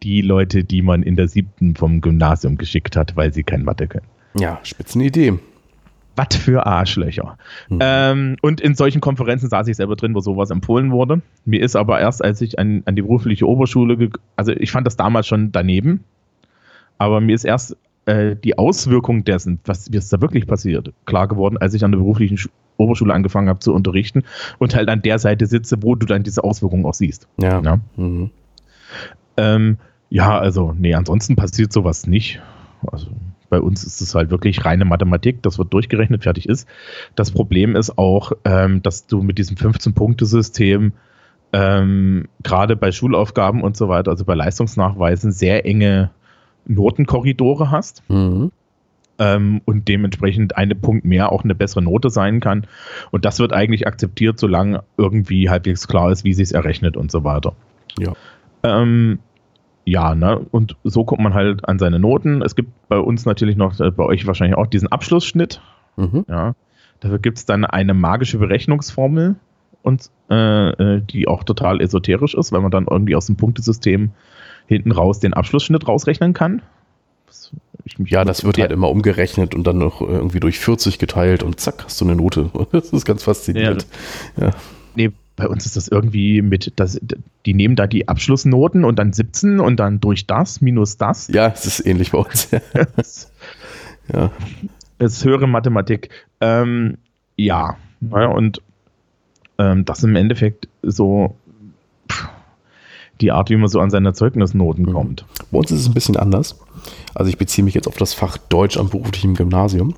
Die 0.04 0.22
Leute, 0.22 0.64
die 0.64 0.84
man 0.84 1.02
in 1.02 1.16
der 1.16 1.28
siebten 1.28 1.76
vom 1.76 2.00
Gymnasium 2.00 2.58
geschickt 2.58 2.96
hat, 2.96 3.16
weil 3.16 3.34
sie 3.34 3.42
kein 3.42 3.64
Mathe 3.64 3.88
können. 3.88 4.06
Ja, 4.38 4.60
Spitzenidee. 4.62 5.40
Was 6.16 6.36
für 6.38 6.66
Arschlöcher. 6.66 7.38
Mhm. 7.70 7.80
Ähm, 7.82 8.36
und 8.42 8.62
in 8.62 8.76
solchen 8.76 9.02
Konferenzen 9.02 9.50
saß 9.50 9.68
ich 9.68 9.76
selber 9.78 9.96
drin, 9.96 10.14
wo 10.14 10.20
sowas 10.20 10.52
empfohlen 10.52 10.92
wurde. 10.92 11.22
Mir 11.46 11.62
ist 11.62 11.76
aber 11.76 12.00
erst, 12.00 12.24
als 12.24 12.40
ich 12.42 12.60
an, 12.60 12.84
an 12.86 12.96
die 12.96 13.02
berufliche 13.02 13.48
Oberschule, 13.48 14.10
also 14.36 14.52
ich 14.52 14.72
fand 14.72 14.86
das 14.86 14.96
damals 14.96 15.26
schon 15.28 15.52
daneben, 15.52 16.04
aber 17.00 17.20
mir 17.20 17.34
ist 17.34 17.46
erst 17.46 17.76
äh, 18.06 18.36
die 18.36 18.58
Auswirkung 18.58 19.24
dessen, 19.24 19.60
was 19.66 19.88
es 19.92 20.10
da 20.10 20.22
wirklich 20.22 20.46
passiert, 20.46 20.92
klar 21.06 21.28
geworden, 21.28 21.58
als 21.58 21.74
ich 21.74 21.84
an 21.84 21.92
der 21.92 21.98
beruflichen 22.00 22.38
Schu- 22.38 22.50
Oberschule 22.78 23.14
angefangen 23.14 23.50
habe 23.50 23.60
zu 23.60 23.74
unterrichten 23.74 24.24
und 24.60 24.76
halt 24.76 24.90
an 24.90 25.02
der 25.04 25.20
Seite 25.20 25.46
sitze, 25.46 25.78
wo 25.82 25.96
du 25.96 26.06
dann 26.06 26.24
diese 26.24 26.44
Auswirkungen 26.44 26.86
auch 26.86 26.94
siehst. 26.96 27.28
Ja. 27.40 27.62
Ja, 27.62 27.80
Mhm. 27.96 28.30
ähm, 29.38 29.78
ja 30.10 30.38
also, 30.38 30.74
nee, 30.78 30.94
ansonsten 30.94 31.36
passiert 31.36 31.72
sowas 31.74 32.08
nicht. 32.08 32.42
Also 32.92 33.08
bei 33.54 33.62
uns 33.62 33.84
ist 33.84 34.02
es 34.02 34.16
halt 34.16 34.32
wirklich 34.32 34.66
reine 34.66 34.84
Mathematik, 34.84 35.44
das 35.44 35.60
wird 35.60 35.72
durchgerechnet, 35.72 36.24
fertig 36.24 36.50
ist. 36.50 36.68
Das 37.14 37.30
Problem 37.30 37.76
ist 37.76 38.00
auch, 38.00 38.32
ähm, 38.46 38.82
dass 38.82 39.06
du 39.06 39.22
mit 39.22 39.38
diesem 39.38 39.58
15-Punkte-System 39.58 40.94
ähm, 41.54 42.28
gerade 42.42 42.76
bei 42.76 42.92
Schulaufgaben 42.92 43.62
und 43.62 43.78
so 43.78 43.90
weiter, 43.90 44.10
also 44.10 44.26
bei 44.26 44.34
Leistungsnachweisen, 44.34 45.32
sehr 45.32 45.68
enge 45.68 46.10
Notenkorridore 46.66 47.70
hast 47.70 48.02
Mhm. 48.10 48.52
ähm, 49.20 49.62
und 49.66 49.88
dementsprechend 49.88 50.58
eine 50.58 50.74
Punkt 50.74 51.06
mehr 51.06 51.32
auch 51.32 51.44
eine 51.44 51.54
bessere 51.54 51.84
Note 51.84 52.10
sein 52.10 52.40
kann. 52.40 52.66
Und 53.12 53.24
das 53.24 53.38
wird 53.38 53.54
eigentlich 53.54 53.86
akzeptiert, 53.86 54.40
solange 54.40 54.84
irgendwie 54.98 55.52
halbwegs 55.52 55.88
klar 55.88 56.12
ist, 56.12 56.24
wie 56.24 56.34
sich 56.34 56.46
es 56.46 56.52
errechnet 56.54 56.98
und 56.98 57.12
so 57.12 57.24
weiter. 57.24 57.54
Ja. 58.00 58.14
Ähm, 58.64 59.20
ja, 59.86 60.16
ne? 60.16 60.40
Und 60.52 60.76
so 60.84 61.04
kommt 61.04 61.22
man 61.22 61.34
halt 61.34 61.68
an 61.68 61.80
seine 61.80 62.00
Noten. 62.00 62.42
Es 62.42 62.56
gibt 62.56 62.72
bei 62.88 62.98
uns 62.98 63.26
natürlich 63.26 63.58
noch, 63.58 63.80
äh, 63.80 63.92
bei 63.92 64.04
euch 64.04 64.26
wahrscheinlich 64.26 64.58
auch 64.58 64.68
diesen 64.68 64.88
Abschlussschnitt. 64.88 65.62
Mhm. 65.98 66.26
Ja. 66.28 66.56
Dafür 67.00 67.20
gibt 67.20 67.38
es 67.38 67.46
dann 67.46 67.66
eine 67.66 67.94
magische 67.94 68.38
Berechnungsformel 68.38 69.36
und 69.82 70.10
äh, 70.30 70.70
äh, 70.70 71.02
die 71.02 71.28
auch 71.28 71.44
total 71.44 71.82
esoterisch 71.82 72.34
ist, 72.34 72.52
weil 72.54 72.62
man 72.62 72.72
dann 72.72 72.88
irgendwie 72.90 73.16
aus 73.16 73.26
dem 73.26 73.36
Punktesystem 73.36 74.12
hinten 74.68 74.92
raus 74.92 75.20
den 75.20 75.34
Abschlussschnitt 75.34 75.88
rausrechnen 75.88 76.34
kann. 76.34 76.62
Ja, 77.98 78.24
das 78.24 78.46
wird 78.46 78.58
halt 78.58 78.72
immer 78.72 78.90
umgerechnet 78.90 79.54
und 79.54 79.68
dann 79.68 79.78
noch 79.78 80.00
irgendwie 80.00 80.40
durch 80.40 80.60
40 80.60 81.00
geteilt 81.00 81.44
und 81.44 81.60
zack, 81.60 81.84
hast 81.84 82.00
du 82.00 82.06
eine 82.06 82.16
Note. 82.16 82.50
Das 82.72 82.92
ist 82.92 83.06
ganz 83.06 83.24
faszinierend. 83.24 83.86
Ja. 84.38 84.52
Nee, 84.96 85.12
bei 85.36 85.48
uns 85.48 85.66
ist 85.66 85.76
das 85.76 85.88
irgendwie 85.88 86.42
mit, 86.42 86.74
das, 86.76 87.00
die 87.46 87.54
nehmen 87.54 87.76
da 87.76 87.88
die 87.88 88.08
Abschlussnoten 88.08 88.86
und 88.86 89.00
dann 89.00 89.14
17 89.14 89.60
und 89.60 89.78
dann 89.78 90.00
durch 90.00 90.28
das 90.28 90.62
minus 90.62 90.98
das. 90.98 91.28
Ja, 91.30 91.48
es 91.48 91.66
ist 91.66 91.86
ähnlich 91.86 92.12
bei 92.12 92.20
uns. 92.20 92.50
ja. 94.14 94.32
Das 95.00 95.14
ist 95.14 95.26
höhere 95.26 95.48
Mathematik. 95.48 96.10
Ähm, 96.40 96.98
ja, 97.36 97.78
ja, 98.12 98.26
und 98.28 98.62
ähm, 99.58 99.86
das 99.86 100.04
im 100.04 100.16
Endeffekt 100.16 100.68
so 100.84 101.36
pff, 102.12 102.30
die 103.22 103.32
Art, 103.32 103.50
wie 103.50 103.56
man 103.56 103.70
so 103.70 103.80
an 103.80 103.90
seine 103.90 104.14
Zeugnisnoten 104.14 104.86
Mhm. 104.86 104.94
kommt. 104.94 105.26
Bei 105.52 105.58
uns 105.60 105.72
ist 105.72 105.82
es 105.82 105.88
ein 105.88 105.94
bisschen 105.94 106.18
anders. 106.18 106.60
Also 107.16 107.30
ich 107.30 107.38
beziehe 107.38 107.66
mich 107.66 107.74
jetzt 107.74 107.88
auf 107.88 107.98
das 107.98 108.14
Fach 108.14 108.38
Deutsch 108.38 108.78
am 108.78 108.90
beruflichen 108.90 109.34
Gymnasium. 109.34 109.96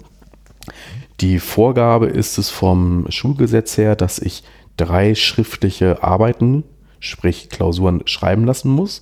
Die 1.22 1.40
Vorgabe 1.40 2.08
ist 2.08 2.38
es 2.38 2.50
vom 2.50 3.06
Schulgesetz 3.10 3.78
her, 3.78 3.96
dass 3.96 4.20
ich 4.20 4.44
drei 4.78 5.16
schriftliche 5.16 6.04
Arbeiten, 6.04 6.64
sprich 7.00 7.50
Klausuren, 7.50 8.02
schreiben 8.06 8.46
lassen 8.46 8.70
muss, 8.70 9.02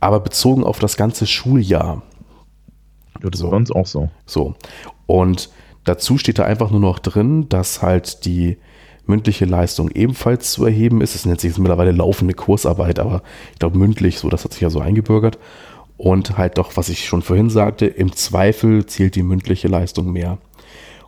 aber 0.00 0.20
bezogen 0.20 0.64
auf 0.64 0.78
das 0.78 0.96
ganze 0.96 1.26
Schuljahr. 1.26 2.02
Ja, 3.22 3.30
das 3.30 3.40
So. 3.40 3.46
ist 3.46 3.50
bei 3.50 3.56
uns 3.56 3.70
auch 3.70 3.86
so. 3.86 4.10
So. 4.26 4.54
Und 5.06 5.50
dazu 5.84 6.18
steht 6.18 6.38
da 6.38 6.44
einfach 6.44 6.70
nur 6.70 6.80
noch 6.80 6.98
drin, 6.98 7.48
dass 7.48 7.82
halt 7.82 8.24
die 8.24 8.58
mündliche 9.06 9.44
Leistung 9.44 9.90
ebenfalls 9.90 10.52
zu 10.52 10.64
erheben 10.64 11.00
ist. 11.00 11.14
Es 11.14 11.26
nennt 11.26 11.40
sich 11.40 11.50
jetzt 11.50 11.58
mittlerweile 11.58 11.92
laufende 11.92 12.34
Kursarbeit, 12.34 12.98
aber 12.98 13.22
ich 13.52 13.58
glaube 13.58 13.78
mündlich, 13.78 14.18
so, 14.18 14.28
das 14.28 14.44
hat 14.44 14.52
sich 14.52 14.62
ja 14.62 14.70
so 14.70 14.80
eingebürgert. 14.80 15.38
Und 15.96 16.36
halt 16.36 16.58
doch, 16.58 16.76
was 16.76 16.88
ich 16.88 17.06
schon 17.06 17.22
vorhin 17.22 17.50
sagte, 17.50 17.86
im 17.86 18.12
Zweifel 18.12 18.86
zählt 18.86 19.14
die 19.14 19.22
mündliche 19.22 19.68
Leistung 19.68 20.10
mehr. 20.12 20.38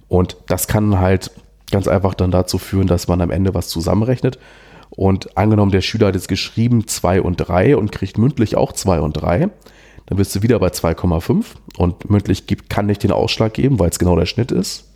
Und 0.08 0.36
das 0.46 0.68
kann 0.68 0.98
halt 0.98 1.30
ganz 1.70 1.88
einfach 1.88 2.14
dann 2.14 2.30
dazu 2.30 2.58
führen, 2.58 2.86
dass 2.86 3.08
man 3.08 3.20
am 3.20 3.30
Ende 3.30 3.54
was 3.54 3.68
zusammenrechnet. 3.68 4.38
Und 4.90 5.36
angenommen, 5.36 5.72
der 5.72 5.80
Schüler 5.80 6.08
hat 6.08 6.14
jetzt 6.14 6.28
geschrieben 6.28 6.86
2 6.86 7.22
und 7.22 7.36
3 7.36 7.76
und 7.76 7.90
kriegt 7.90 8.18
mündlich 8.18 8.56
auch 8.56 8.72
2 8.72 9.00
und 9.00 9.12
3, 9.14 9.48
dann 10.06 10.18
bist 10.18 10.34
du 10.34 10.42
wieder 10.42 10.58
bei 10.58 10.68
2,5 10.68 11.44
und 11.78 12.10
mündlich 12.10 12.46
gibt, 12.46 12.70
kann 12.70 12.86
nicht 12.86 13.02
den 13.02 13.10
Ausschlag 13.10 13.54
geben, 13.54 13.78
weil 13.78 13.90
es 13.90 13.98
genau 13.98 14.16
der 14.16 14.26
Schnitt 14.26 14.52
ist. 14.52 14.92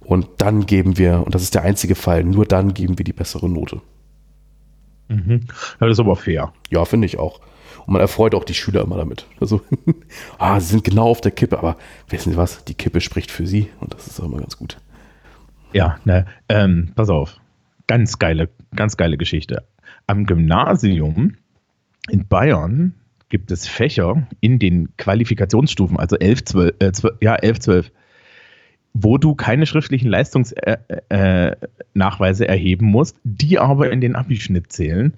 Und 0.00 0.26
dann 0.38 0.66
geben 0.66 0.98
wir, 0.98 1.22
und 1.24 1.34
das 1.34 1.42
ist 1.42 1.54
der 1.54 1.62
einzige 1.62 1.94
Fall, 1.94 2.24
nur 2.24 2.44
dann 2.44 2.74
geben 2.74 2.98
wir 2.98 3.04
die 3.04 3.12
bessere 3.12 3.48
Note. 3.48 3.80
Mhm. 5.08 5.46
Ja, 5.80 5.86
das 5.86 5.92
ist 5.92 6.00
aber 6.00 6.16
fair. 6.16 6.52
Ja, 6.70 6.84
finde 6.84 7.06
ich 7.06 7.18
auch. 7.18 7.40
Und 7.86 7.94
man 7.94 8.00
erfreut 8.00 8.34
auch 8.34 8.44
die 8.44 8.54
Schüler 8.54 8.82
immer 8.82 8.96
damit. 8.96 9.26
Also, 9.40 9.60
ah, 10.38 10.58
sie 10.60 10.66
sind 10.66 10.84
genau 10.84 11.08
auf 11.08 11.20
der 11.20 11.32
Kippe, 11.32 11.58
aber 11.58 11.76
wissen 12.08 12.32
Sie 12.32 12.36
was? 12.36 12.64
Die 12.64 12.74
Kippe 12.74 13.00
spricht 13.00 13.30
für 13.30 13.46
sie 13.46 13.70
und 13.80 13.94
das 13.94 14.06
ist 14.06 14.20
auch 14.20 14.24
immer 14.24 14.38
ganz 14.38 14.56
gut. 14.56 14.78
Ja, 15.72 15.98
ne, 16.04 16.26
ähm, 16.48 16.92
pass 16.94 17.08
auf. 17.08 17.40
Ganz 17.86 18.18
geile, 18.18 18.48
ganz 18.74 18.96
geile 18.96 19.16
Geschichte. 19.16 19.64
Am 20.06 20.26
Gymnasium 20.26 21.36
in 22.10 22.26
Bayern 22.26 22.94
gibt 23.28 23.50
es 23.50 23.66
Fächer 23.66 24.26
in 24.40 24.58
den 24.58 24.94
Qualifikationsstufen, 24.98 25.98
also 25.98 26.16
11, 26.16 26.44
12, 26.44 26.74
äh, 26.80 26.92
12 26.92 27.14
ja, 27.20 27.34
11, 27.34 27.60
12, 27.60 27.92
wo 28.94 29.16
du 29.16 29.34
keine 29.34 29.66
schriftlichen 29.66 30.10
Leistungsnachweise 30.10 32.44
äh, 32.44 32.46
äh, 32.46 32.50
erheben 32.50 32.86
musst, 32.86 33.16
die 33.24 33.58
aber 33.58 33.90
in 33.90 34.00
den 34.00 34.16
Abischnitt 34.16 34.72
zählen. 34.72 35.14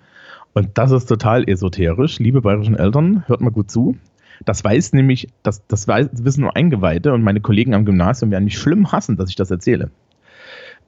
Und 0.52 0.78
das 0.78 0.92
ist 0.92 1.06
total 1.06 1.48
esoterisch. 1.48 2.20
Liebe 2.20 2.40
bayerischen 2.40 2.76
Eltern, 2.76 3.24
hört 3.26 3.40
mal 3.40 3.50
gut 3.50 3.70
zu. 3.70 3.96
Das 4.44 4.62
weiß 4.62 4.92
nämlich, 4.92 5.28
das, 5.42 5.66
das 5.66 5.88
weiß, 5.88 6.24
wissen 6.24 6.42
nur 6.42 6.56
Eingeweihte 6.56 7.12
und 7.12 7.22
meine 7.22 7.40
Kollegen 7.40 7.74
am 7.74 7.84
Gymnasium 7.84 8.30
werden 8.30 8.44
mich 8.44 8.58
schlimm 8.58 8.92
hassen, 8.92 9.16
dass 9.16 9.30
ich 9.30 9.36
das 9.36 9.50
erzähle. 9.50 9.90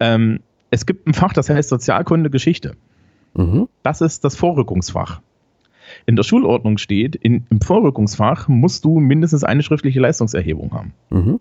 Ähm, 0.00 0.40
es 0.70 0.86
gibt 0.86 1.06
ein 1.06 1.14
Fach, 1.14 1.32
das 1.32 1.48
heißt 1.48 1.68
Sozialkunde 1.68 2.30
Geschichte. 2.30 2.76
Mhm. 3.34 3.68
Das 3.82 4.00
ist 4.00 4.24
das 4.24 4.36
Vorrückungsfach. 4.36 5.20
In 6.04 6.16
der 6.16 6.24
Schulordnung 6.24 6.78
steht, 6.78 7.14
in, 7.16 7.46
im 7.50 7.60
Vorrückungsfach 7.60 8.48
musst 8.48 8.84
du 8.84 8.98
mindestens 8.98 9.44
eine 9.44 9.62
schriftliche 9.62 10.00
Leistungserhebung 10.00 10.72
haben. 10.72 10.92
Mhm. 11.10 11.40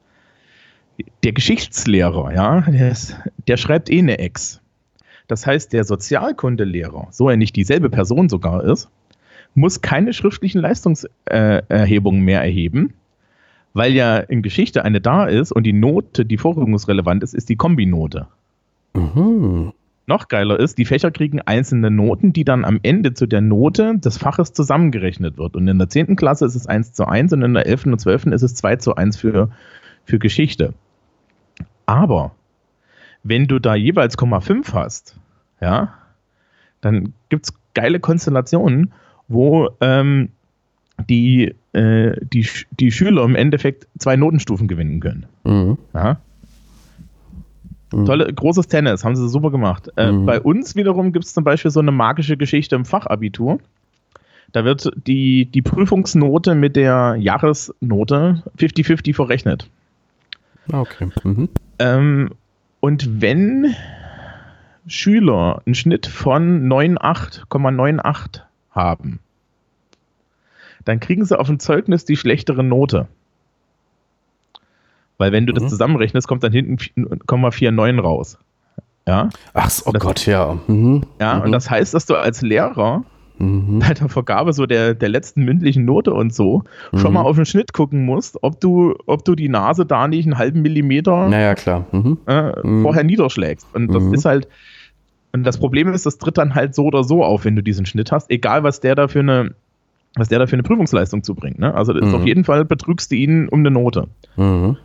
Der 1.23 1.33
Geschichtslehrer, 1.33 2.33
ja, 2.33 2.61
der, 2.61 2.91
ist, 2.91 3.17
der 3.47 3.57
schreibt 3.57 3.89
eh 3.89 3.99
eine 3.99 4.19
Ex. 4.19 4.61
Das 5.27 5.45
heißt, 5.45 5.73
der 5.73 5.83
Sozialkundelehrer, 5.83 7.07
so 7.11 7.29
er 7.29 7.37
nicht 7.37 7.55
dieselbe 7.55 7.89
Person 7.89 8.29
sogar 8.29 8.63
ist, 8.63 8.89
muss 9.55 9.81
keine 9.81 10.13
schriftlichen 10.13 10.61
Leistungserhebungen 10.61 12.21
mehr 12.21 12.41
erheben, 12.41 12.93
weil 13.73 13.93
ja 13.93 14.17
in 14.17 14.41
Geschichte 14.41 14.85
eine 14.85 15.01
da 15.01 15.25
ist 15.25 15.51
und 15.51 15.63
die 15.63 15.73
Note, 15.73 16.25
die 16.25 16.37
vorrückungsrelevant 16.37 17.23
ist, 17.23 17.33
ist 17.33 17.49
die 17.49 17.55
Kombinote. 17.55 18.27
Mhm. 18.95 19.73
Noch 20.07 20.27
geiler 20.27 20.59
ist, 20.59 20.77
die 20.77 20.85
Fächer 20.85 21.09
kriegen 21.09 21.41
einzelne 21.41 21.89
Noten, 21.89 22.31
die 22.31 22.43
dann 22.45 22.63
am 22.63 22.79
Ende 22.83 23.13
zu 23.13 23.25
der 23.25 23.41
Note 23.41 23.97
des 23.97 24.17
Faches 24.17 24.53
zusammengerechnet 24.53 25.37
wird. 25.37 25.55
Und 25.55 25.67
in 25.67 25.79
der 25.79 25.89
10. 25.89 26.15
Klasse 26.15 26.45
ist 26.45 26.55
es 26.55 26.67
1 26.67 26.93
zu 26.93 27.05
1 27.05 27.33
und 27.33 27.41
in 27.41 27.55
der 27.55 27.65
11. 27.65 27.87
und 27.87 27.99
12. 27.99 28.27
ist 28.27 28.43
es 28.43 28.53
2 28.55 28.75
zu 28.75 28.95
1 28.95 29.17
für, 29.17 29.49
für 30.03 30.19
Geschichte. 30.19 30.73
Aber 31.87 32.35
wenn 33.23 33.47
du 33.47 33.57
da 33.57 33.73
jeweils 33.73 34.17
0,5 34.17 34.73
hast, 34.73 35.19
ja, 35.59 35.93
dann 36.81 37.13
gibt 37.29 37.47
es 37.47 37.53
geile 37.73 37.99
Konstellationen, 37.99 38.93
wo 39.27 39.69
ähm, 39.81 40.29
die, 41.09 41.55
äh, 41.73 42.15
die, 42.21 42.47
die 42.79 42.91
Schüler 42.91 43.23
im 43.23 43.35
Endeffekt 43.35 43.87
zwei 43.97 44.15
Notenstufen 44.15 44.67
gewinnen 44.67 44.99
können. 44.99 45.25
Mhm. 45.43 45.77
Ja? 45.95 46.17
Mhm. 47.91 48.05
Tolle, 48.05 48.33
großes 48.33 48.67
Tennis, 48.67 49.03
haben 49.03 49.15
sie 49.15 49.29
super 49.29 49.51
gemacht. 49.51 49.91
Äh, 49.95 50.11
mhm. 50.11 50.25
Bei 50.25 50.39
uns 50.41 50.75
wiederum 50.75 51.11
gibt 51.11 51.25
es 51.25 51.33
zum 51.33 51.43
Beispiel 51.43 51.71
so 51.71 51.79
eine 51.79 51.91
magische 51.91 52.38
Geschichte 52.38 52.75
im 52.75 52.86
Fachabitur. 52.86 53.59
Da 54.51 54.63
wird 54.63 54.91
die, 55.07 55.45
die 55.45 55.61
Prüfungsnote 55.61 56.55
mit 56.55 56.75
der 56.75 57.15
Jahresnote 57.19 58.43
50-50 58.57 59.13
verrechnet. 59.13 59.69
Ah, 60.71 60.81
okay. 60.81 61.09
Mhm. 61.23 61.49
Ähm, 61.79 62.29
und 62.79 63.21
wenn 63.21 63.75
Schüler 64.88 65.61
einen 65.65 65.75
Schnitt 65.75 66.05
von 66.05 66.67
9,8,98 66.67 68.41
haben, 68.71 69.19
dann 70.86 70.99
kriegen 70.99 71.25
sie 71.25 71.38
auf 71.38 71.47
dem 71.47 71.59
Zeugnis 71.59 72.05
die 72.05 72.15
schlechtere 72.15 72.63
Note. 72.63 73.07
Weil 75.18 75.32
wenn 75.32 75.45
du 75.45 75.53
mhm. 75.53 75.59
das 75.59 75.70
zusammenrechnest, 75.70 76.28
kommt 76.28 76.43
dann 76.43 76.51
hinten 76.51 76.76
0,49 76.76 78.01
raus. 78.01 78.38
Ja. 79.07 79.30
Ach, 79.53 79.70
oh 79.86 79.91
das, 79.91 80.01
Gott, 80.01 80.26
ja. 80.26 80.57
Mhm. 80.68 81.03
Ja, 81.20 81.36
mhm. 81.36 81.41
und 81.43 81.51
das 81.51 81.70
heißt, 81.70 81.93
dass 81.93 82.05
du 82.05 82.16
als 82.16 82.41
Lehrer 82.41 83.03
mhm. 83.38 83.80
bei 83.80 83.93
der 83.93 84.09
Vergabe 84.09 84.53
so 84.53 84.66
der, 84.66 84.93
der 84.95 85.09
letzten 85.09 85.43
mündlichen 85.43 85.86
Note 85.86 86.13
und 86.13 86.34
so 86.34 86.63
schon 86.93 87.13
mal 87.13 87.22
mhm. 87.22 87.28
auf 87.28 87.36
den 87.36 87.45
Schnitt 87.45 87.74
gucken 87.74 88.05
musst, 88.05 88.41
ob 88.41 88.59
du, 88.59 88.95
ob 89.05 89.24
du 89.24 89.36
die 89.36 89.49
Nase 89.49 89.86
da 89.86 90.07
nicht 90.07 90.26
einen 90.26 90.38
halben 90.38 90.61
Millimeter 90.61 91.28
naja, 91.30 91.53
klar. 91.55 91.86
Mhm. 91.91 92.18
Äh, 92.26 92.51
mhm. 92.63 92.82
vorher 92.82 93.03
niederschlägst. 93.03 93.68
Und 93.74 93.93
das 93.93 94.03
ist 94.05 94.26
halt, 94.26 94.47
und 95.34 95.43
das 95.43 95.57
Problem 95.57 95.93
ist, 95.93 96.05
das 96.05 96.18
tritt 96.18 96.38
dann 96.38 96.55
halt 96.55 96.74
so 96.74 96.86
oder 96.86 97.03
so 97.03 97.24
auf, 97.24 97.45
wenn 97.45 97.55
du 97.55 97.61
diesen 97.61 97.86
Schnitt 97.86 98.11
hast, 98.11 98.32
egal 98.32 98.63
was 98.63 98.80
der 98.80 98.95
da 98.95 99.07
für 99.07 99.20
eine, 99.20 99.53
was 100.16 100.30
der 100.30 100.39
da 100.39 100.47
für 100.47 100.55
eine 100.55 100.63
Prüfungsleistung 100.63 101.24
zubringt. 101.24 101.59
Ne? 101.59 101.74
Also 101.74 101.93
das 101.93 102.07
ist 102.07 102.13
auf 102.13 102.26
jeden 102.26 102.45
Fall 102.45 102.66
betrügst 102.66 103.11
du 103.11 103.16
ihn 103.16 103.49
um 103.49 103.59
eine 103.59 103.70
Note. 103.70 104.07
Mhm. 104.38 104.78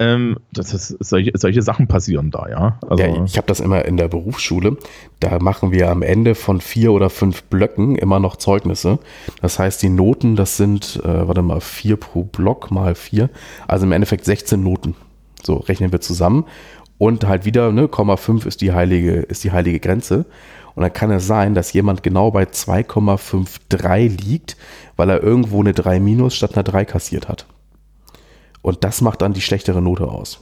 Ähm, 0.00 0.36
das 0.52 0.72
ist, 0.74 0.96
solche, 1.00 1.32
solche 1.34 1.62
Sachen 1.62 1.88
passieren 1.88 2.30
da, 2.30 2.46
ja. 2.48 2.78
Also, 2.88 3.02
ja 3.02 3.24
ich 3.24 3.36
habe 3.36 3.48
das 3.48 3.58
immer 3.58 3.84
in 3.84 3.96
der 3.96 4.08
Berufsschule. 4.08 4.76
Da 5.18 5.38
machen 5.40 5.72
wir 5.72 5.90
am 5.90 6.02
Ende 6.02 6.36
von 6.36 6.60
vier 6.60 6.92
oder 6.92 7.10
fünf 7.10 7.42
Blöcken 7.44 7.96
immer 7.96 8.20
noch 8.20 8.36
Zeugnisse. 8.36 9.00
Das 9.42 9.58
heißt, 9.58 9.82
die 9.82 9.88
Noten, 9.88 10.36
das 10.36 10.56
sind, 10.56 11.00
äh, 11.04 11.26
warte 11.26 11.42
mal, 11.42 11.60
vier 11.60 11.96
pro 11.96 12.22
Block 12.22 12.70
mal 12.70 12.94
vier. 12.94 13.28
Also 13.66 13.86
im 13.86 13.92
Endeffekt 13.92 14.24
16 14.24 14.62
Noten. 14.62 14.94
So 15.42 15.56
rechnen 15.56 15.90
wir 15.90 16.00
zusammen. 16.00 16.44
Und 16.98 17.26
halt 17.26 17.44
wieder, 17.44 17.72
ne, 17.72 17.86
0,5 17.86 18.46
ist 18.46 18.60
die 18.60 18.72
heilige, 18.72 19.12
ist 19.12 19.42
die 19.42 19.52
heilige 19.52 19.80
Grenze. 19.80 20.26
Und 20.74 20.82
dann 20.82 20.92
kann 20.92 21.10
es 21.10 21.26
sein, 21.26 21.54
dass 21.54 21.72
jemand 21.72 22.04
genau 22.04 22.30
bei 22.30 22.44
2,53 22.44 24.24
liegt, 24.24 24.56
weil 24.96 25.10
er 25.10 25.22
irgendwo 25.22 25.60
eine 25.60 25.72
3 25.72 25.98
minus 25.98 26.36
statt 26.36 26.54
einer 26.54 26.62
3 26.62 26.84
kassiert 26.84 27.28
hat. 27.28 27.46
Und 28.62 28.84
das 28.84 29.00
macht 29.00 29.22
dann 29.22 29.32
die 29.32 29.40
schlechtere 29.40 29.80
Note 29.82 30.08
aus. 30.08 30.40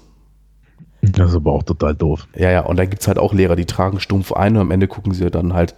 Das 1.03 1.31
ist 1.31 1.37
aber 1.37 1.53
auch 1.53 1.62
total 1.62 1.95
doof. 1.95 2.27
Ja, 2.35 2.51
ja, 2.51 2.61
und 2.62 2.77
dann 2.77 2.91
gibt 2.91 3.03
es 3.03 3.09
halt 3.09 3.19
auch 3.19 3.33
Lehrer, 3.33 3.57
die 3.57 3.67
tragen 3.67 4.01
stumpf 4.01 4.33
ein 4.33 4.57
und 4.57 4.62
am 4.62 4.71
Ende 4.71 4.89
gucken 4.89 5.12
sie 5.12 5.31
dann 5.31 5.53
halt, 5.53 5.75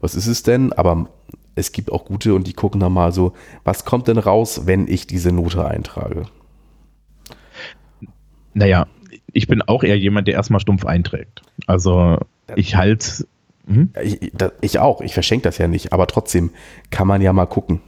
was 0.00 0.14
ist 0.14 0.26
es 0.26 0.42
denn? 0.42 0.72
Aber 0.72 1.08
es 1.54 1.72
gibt 1.72 1.92
auch 1.92 2.04
gute 2.04 2.34
und 2.34 2.46
die 2.46 2.52
gucken 2.52 2.80
dann 2.80 2.92
mal 2.92 3.12
so, 3.12 3.34
was 3.64 3.84
kommt 3.84 4.08
denn 4.08 4.18
raus, 4.18 4.62
wenn 4.64 4.88
ich 4.88 5.06
diese 5.06 5.32
Note 5.32 5.64
eintrage? 5.66 6.24
Naja, 8.54 8.86
ich 9.32 9.46
bin 9.46 9.62
auch 9.62 9.82
eher 9.82 9.98
jemand, 9.98 10.28
der 10.28 10.34
erstmal 10.34 10.60
stumpf 10.60 10.84
einträgt. 10.84 11.42
Also 11.66 12.18
ich 12.56 12.76
halt. 12.76 13.26
Hm? 13.66 13.90
Ich, 14.02 14.32
ich, 14.60 14.78
auch, 14.78 15.00
ich 15.00 15.14
verschenke 15.14 15.44
das 15.44 15.58
ja 15.58 15.68
nicht, 15.68 15.92
aber 15.92 16.06
trotzdem 16.06 16.50
kann 16.90 17.06
man 17.06 17.20
ja 17.20 17.32
mal 17.32 17.46
gucken. 17.46 17.80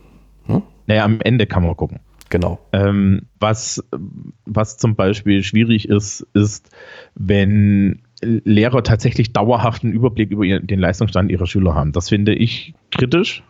Hm? 0.46 0.62
Naja, 0.86 1.05
am 1.05 1.20
Ende 1.20 1.46
kann 1.46 1.64
man 1.64 1.76
gucken. 1.76 2.00
Genau. 2.33 2.59
Ähm, 2.72 3.26
was, 3.41 3.85
was 4.47 4.78
zum 4.78 4.97
Beispiel 4.97 5.43
schwierig 5.43 5.91
ist, 5.91 6.26
ist, 6.33 6.70
wenn 7.14 8.01
Lehrer 8.22 8.83
tatsächlich 8.83 9.35
dauerhaften 9.35 9.93
Überblick 9.93 10.30
über 10.30 10.47
den 10.47 10.80
Leistungsstand 10.80 11.30
ihrer 11.30 11.45
Schüler 11.45 11.74
haben. 11.74 11.93
Das 11.93 12.09
finde 12.09 12.35
ich 12.35 12.72
kritisch. 12.91 13.43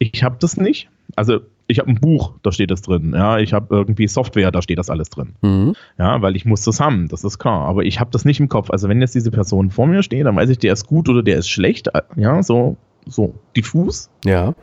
Ich 0.00 0.24
habe 0.24 0.34
das 0.40 0.56
nicht. 0.56 0.88
Also 1.14 1.42
ich 1.68 1.78
habe 1.78 1.90
ein 1.90 2.00
Buch, 2.00 2.32
da 2.42 2.50
steht 2.50 2.72
das 2.72 2.82
drin. 2.82 3.12
Ja, 3.14 3.38
ich 3.38 3.52
habe 3.52 3.72
irgendwie 3.72 4.08
Software, 4.08 4.50
da 4.50 4.62
steht 4.62 4.78
das 4.78 4.90
alles 4.90 5.08
drin. 5.08 5.36
Mhm. 5.42 5.76
Ja, 5.96 6.20
weil 6.22 6.34
ich 6.34 6.44
muss 6.44 6.64
das 6.64 6.80
haben, 6.80 7.06
das 7.06 7.22
ist 7.22 7.38
klar. 7.38 7.68
Aber 7.68 7.84
ich 7.84 8.00
habe 8.00 8.10
das 8.10 8.24
nicht 8.24 8.40
im 8.40 8.48
Kopf. 8.48 8.70
Also 8.70 8.88
wenn 8.88 9.00
jetzt 9.00 9.14
diese 9.14 9.30
Person 9.30 9.70
vor 9.70 9.86
mir 9.86 10.02
steht, 10.02 10.26
dann 10.26 10.34
weiß 10.34 10.50
ich, 10.50 10.58
der 10.58 10.72
ist 10.72 10.88
gut 10.88 11.08
oder 11.08 11.22
der 11.22 11.38
ist 11.38 11.48
schlecht. 11.48 11.88
Ja, 12.16 12.42
so, 12.42 12.76
so 13.06 13.36
diffus. 13.54 14.10
Ja 14.24 14.56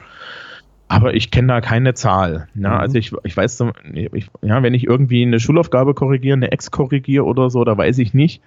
aber 0.89 1.13
ich 1.13 1.29
kenne 1.29 1.47
da 1.47 1.61
keine 1.61 1.93
Zahl. 1.93 2.47
Ja, 2.55 2.69
mhm. 2.71 2.77
Also 2.77 2.97
ich, 2.97 3.13
ich 3.23 3.37
weiß, 3.37 3.63
ich, 3.93 4.27
ja, 4.41 4.63
wenn 4.63 4.73
ich 4.73 4.85
irgendwie 4.85 5.21
eine 5.21 5.39
Schulaufgabe 5.39 5.93
korrigiere, 5.93 6.35
eine 6.35 6.51
Ex 6.51 6.71
korrigiere 6.71 7.25
oder 7.25 7.51
so, 7.51 7.63
da 7.63 7.77
weiß 7.77 7.99
ich 7.99 8.15
nicht. 8.15 8.41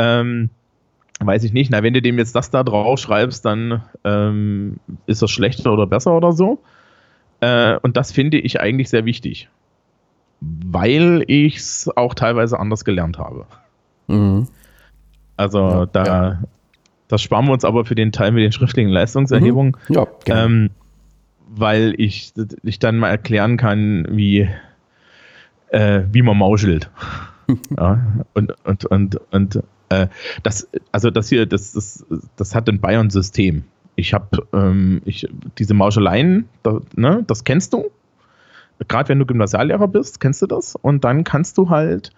Ähm, 0.00 0.50
weiß 1.20 1.44
ich 1.44 1.52
nicht. 1.52 1.70
Na, 1.70 1.84
wenn 1.84 1.94
du 1.94 2.02
dem 2.02 2.18
jetzt 2.18 2.34
das 2.34 2.50
da 2.50 2.64
drauf 2.64 2.98
schreibst, 2.98 3.44
dann 3.44 3.82
ähm, 4.04 4.78
ist 5.06 5.22
das 5.22 5.30
schlechter 5.30 5.72
oder 5.72 5.86
besser 5.86 6.16
oder 6.16 6.32
so. 6.32 6.60
Äh, 7.40 7.76
und 7.80 7.96
das 7.96 8.10
finde 8.10 8.38
ich 8.38 8.60
eigentlich 8.60 8.90
sehr 8.90 9.04
wichtig, 9.04 9.48
weil 10.40 11.22
ich 11.28 11.56
es 11.58 11.88
auch 11.96 12.14
teilweise 12.14 12.58
anders 12.58 12.84
gelernt 12.84 13.18
habe. 13.18 13.46
Mhm. 14.08 14.48
Also 15.36 15.60
ja, 15.60 15.86
da, 15.86 16.04
ja. 16.04 16.42
das 17.06 17.22
sparen 17.22 17.46
wir 17.46 17.52
uns 17.52 17.64
aber 17.64 17.84
für 17.84 17.94
den 17.94 18.10
Teil 18.10 18.32
mit 18.32 18.42
den 18.42 18.50
schriftlichen 18.50 18.90
Leistungserhebungen. 18.90 19.76
Mhm. 19.88 19.94
Ja, 19.94 20.06
gerne. 20.24 20.42
Ähm, 20.44 20.70
weil 21.48 21.94
ich, 21.98 22.32
ich 22.62 22.78
dann 22.78 22.98
mal 22.98 23.08
erklären 23.08 23.56
kann, 23.56 24.06
wie, 24.10 24.48
äh, 25.68 26.02
wie 26.10 26.22
man 26.22 26.38
mauschelt. 26.38 26.90
ja, 27.76 28.00
und 28.34 28.54
und, 28.64 28.84
und, 28.84 29.20
und 29.32 29.62
äh, 29.88 30.08
das, 30.42 30.68
also 30.92 31.10
das 31.10 31.28
hier, 31.28 31.46
das, 31.46 31.72
das, 31.72 32.04
das 32.36 32.54
hat 32.54 32.68
ein 32.68 32.80
Bayern-System. 32.80 33.64
Ich 33.96 34.14
habe 34.14 34.46
ähm, 34.52 35.02
ich, 35.04 35.28
diese 35.58 35.74
Mauscheleien, 35.74 36.48
da, 36.62 36.80
ne, 36.94 37.24
das 37.26 37.44
kennst 37.44 37.72
du. 37.72 37.90
Gerade 38.86 39.08
wenn 39.08 39.18
du 39.18 39.26
Gymnasiallehrer 39.26 39.88
bist, 39.88 40.20
kennst 40.20 40.42
du 40.42 40.46
das. 40.46 40.76
Und 40.76 41.02
dann 41.04 41.24
kannst 41.24 41.58
du 41.58 41.68
halt, 41.68 42.10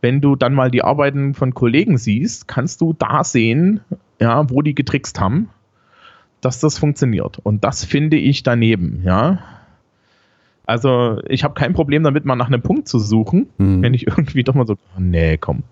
wenn 0.00 0.20
du 0.20 0.34
dann 0.34 0.54
mal 0.54 0.70
die 0.70 0.82
Arbeiten 0.82 1.34
von 1.34 1.54
Kollegen 1.54 1.98
siehst, 1.98 2.48
kannst 2.48 2.80
du 2.80 2.94
da 2.94 3.22
sehen, 3.22 3.80
ja, 4.18 4.50
wo 4.50 4.62
die 4.62 4.74
getrickst 4.74 5.20
haben 5.20 5.50
dass 6.40 6.60
das 6.60 6.78
funktioniert. 6.78 7.38
Und 7.42 7.64
das 7.64 7.84
finde 7.84 8.16
ich 8.16 8.42
daneben, 8.42 9.02
ja. 9.04 9.38
Also 10.66 11.20
ich 11.28 11.42
habe 11.42 11.54
kein 11.54 11.72
Problem 11.72 12.02
damit, 12.04 12.24
mal 12.24 12.36
nach 12.36 12.46
einem 12.46 12.62
Punkt 12.62 12.86
zu 12.88 12.98
suchen, 13.00 13.48
Mhm. 13.58 13.82
wenn 13.82 13.94
ich 13.94 14.06
irgendwie 14.06 14.44
doch 14.44 14.54
mal 14.54 14.66
so, 14.66 14.74
oh, 14.74 15.00
nee, 15.00 15.36
komm. 15.36 15.64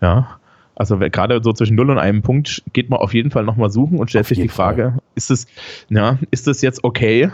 Ja. 0.00 0.38
Also 0.74 0.98
gerade 0.98 1.40
so 1.42 1.52
zwischen 1.52 1.76
0 1.76 1.90
und 1.90 1.98
einem 1.98 2.22
Punkt 2.22 2.62
geht 2.72 2.90
man 2.90 2.98
auf 3.00 3.12
jeden 3.14 3.30
Fall 3.30 3.44
nochmal 3.44 3.70
suchen 3.70 3.98
und 3.98 4.08
stellt 4.08 4.24
Auf 4.24 4.28
sich 4.28 4.40
die 4.40 4.48
Frage, 4.48 4.98
ist 5.14 5.30
es, 5.30 5.46
ja, 5.88 6.18
ist 6.30 6.46
das 6.46 6.62
jetzt 6.62 6.84
okay? 6.84 7.30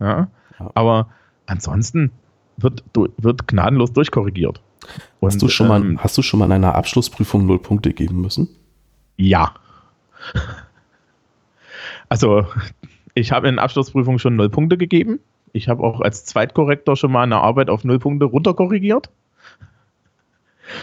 Ja. 0.00 0.28
Ja. 0.58 0.70
Aber 0.74 1.08
ansonsten 1.46 2.10
wird, 2.56 2.82
wird 2.94 3.46
gnadenlos 3.46 3.92
durchkorrigiert. 3.92 4.62
Und, 5.20 5.28
Hast 5.32 5.42
du, 5.42 5.48
schon 5.48 5.68
mal, 5.68 5.80
ähm, 5.82 5.98
hast 6.02 6.16
du 6.16 6.22
schon 6.22 6.38
mal 6.40 6.46
in 6.46 6.52
einer 6.52 6.74
Abschlussprüfung 6.74 7.44
null 7.44 7.58
Punkte 7.58 7.92
geben 7.92 8.20
müssen? 8.22 8.48
Ja. 9.16 9.52
Also, 12.08 12.46
ich 13.14 13.32
habe 13.32 13.48
in 13.48 13.58
Abschlussprüfungen 13.58 14.18
schon 14.18 14.36
null 14.36 14.50
Punkte 14.50 14.76
gegeben. 14.76 15.20
Ich 15.52 15.68
habe 15.68 15.82
auch 15.82 16.00
als 16.00 16.24
Zweitkorrektor 16.24 16.96
schon 16.96 17.12
mal 17.12 17.22
eine 17.22 17.38
Arbeit 17.38 17.70
auf 17.70 17.84
null 17.84 17.98
Punkte 17.98 18.26
runterkorrigiert. 18.26 19.10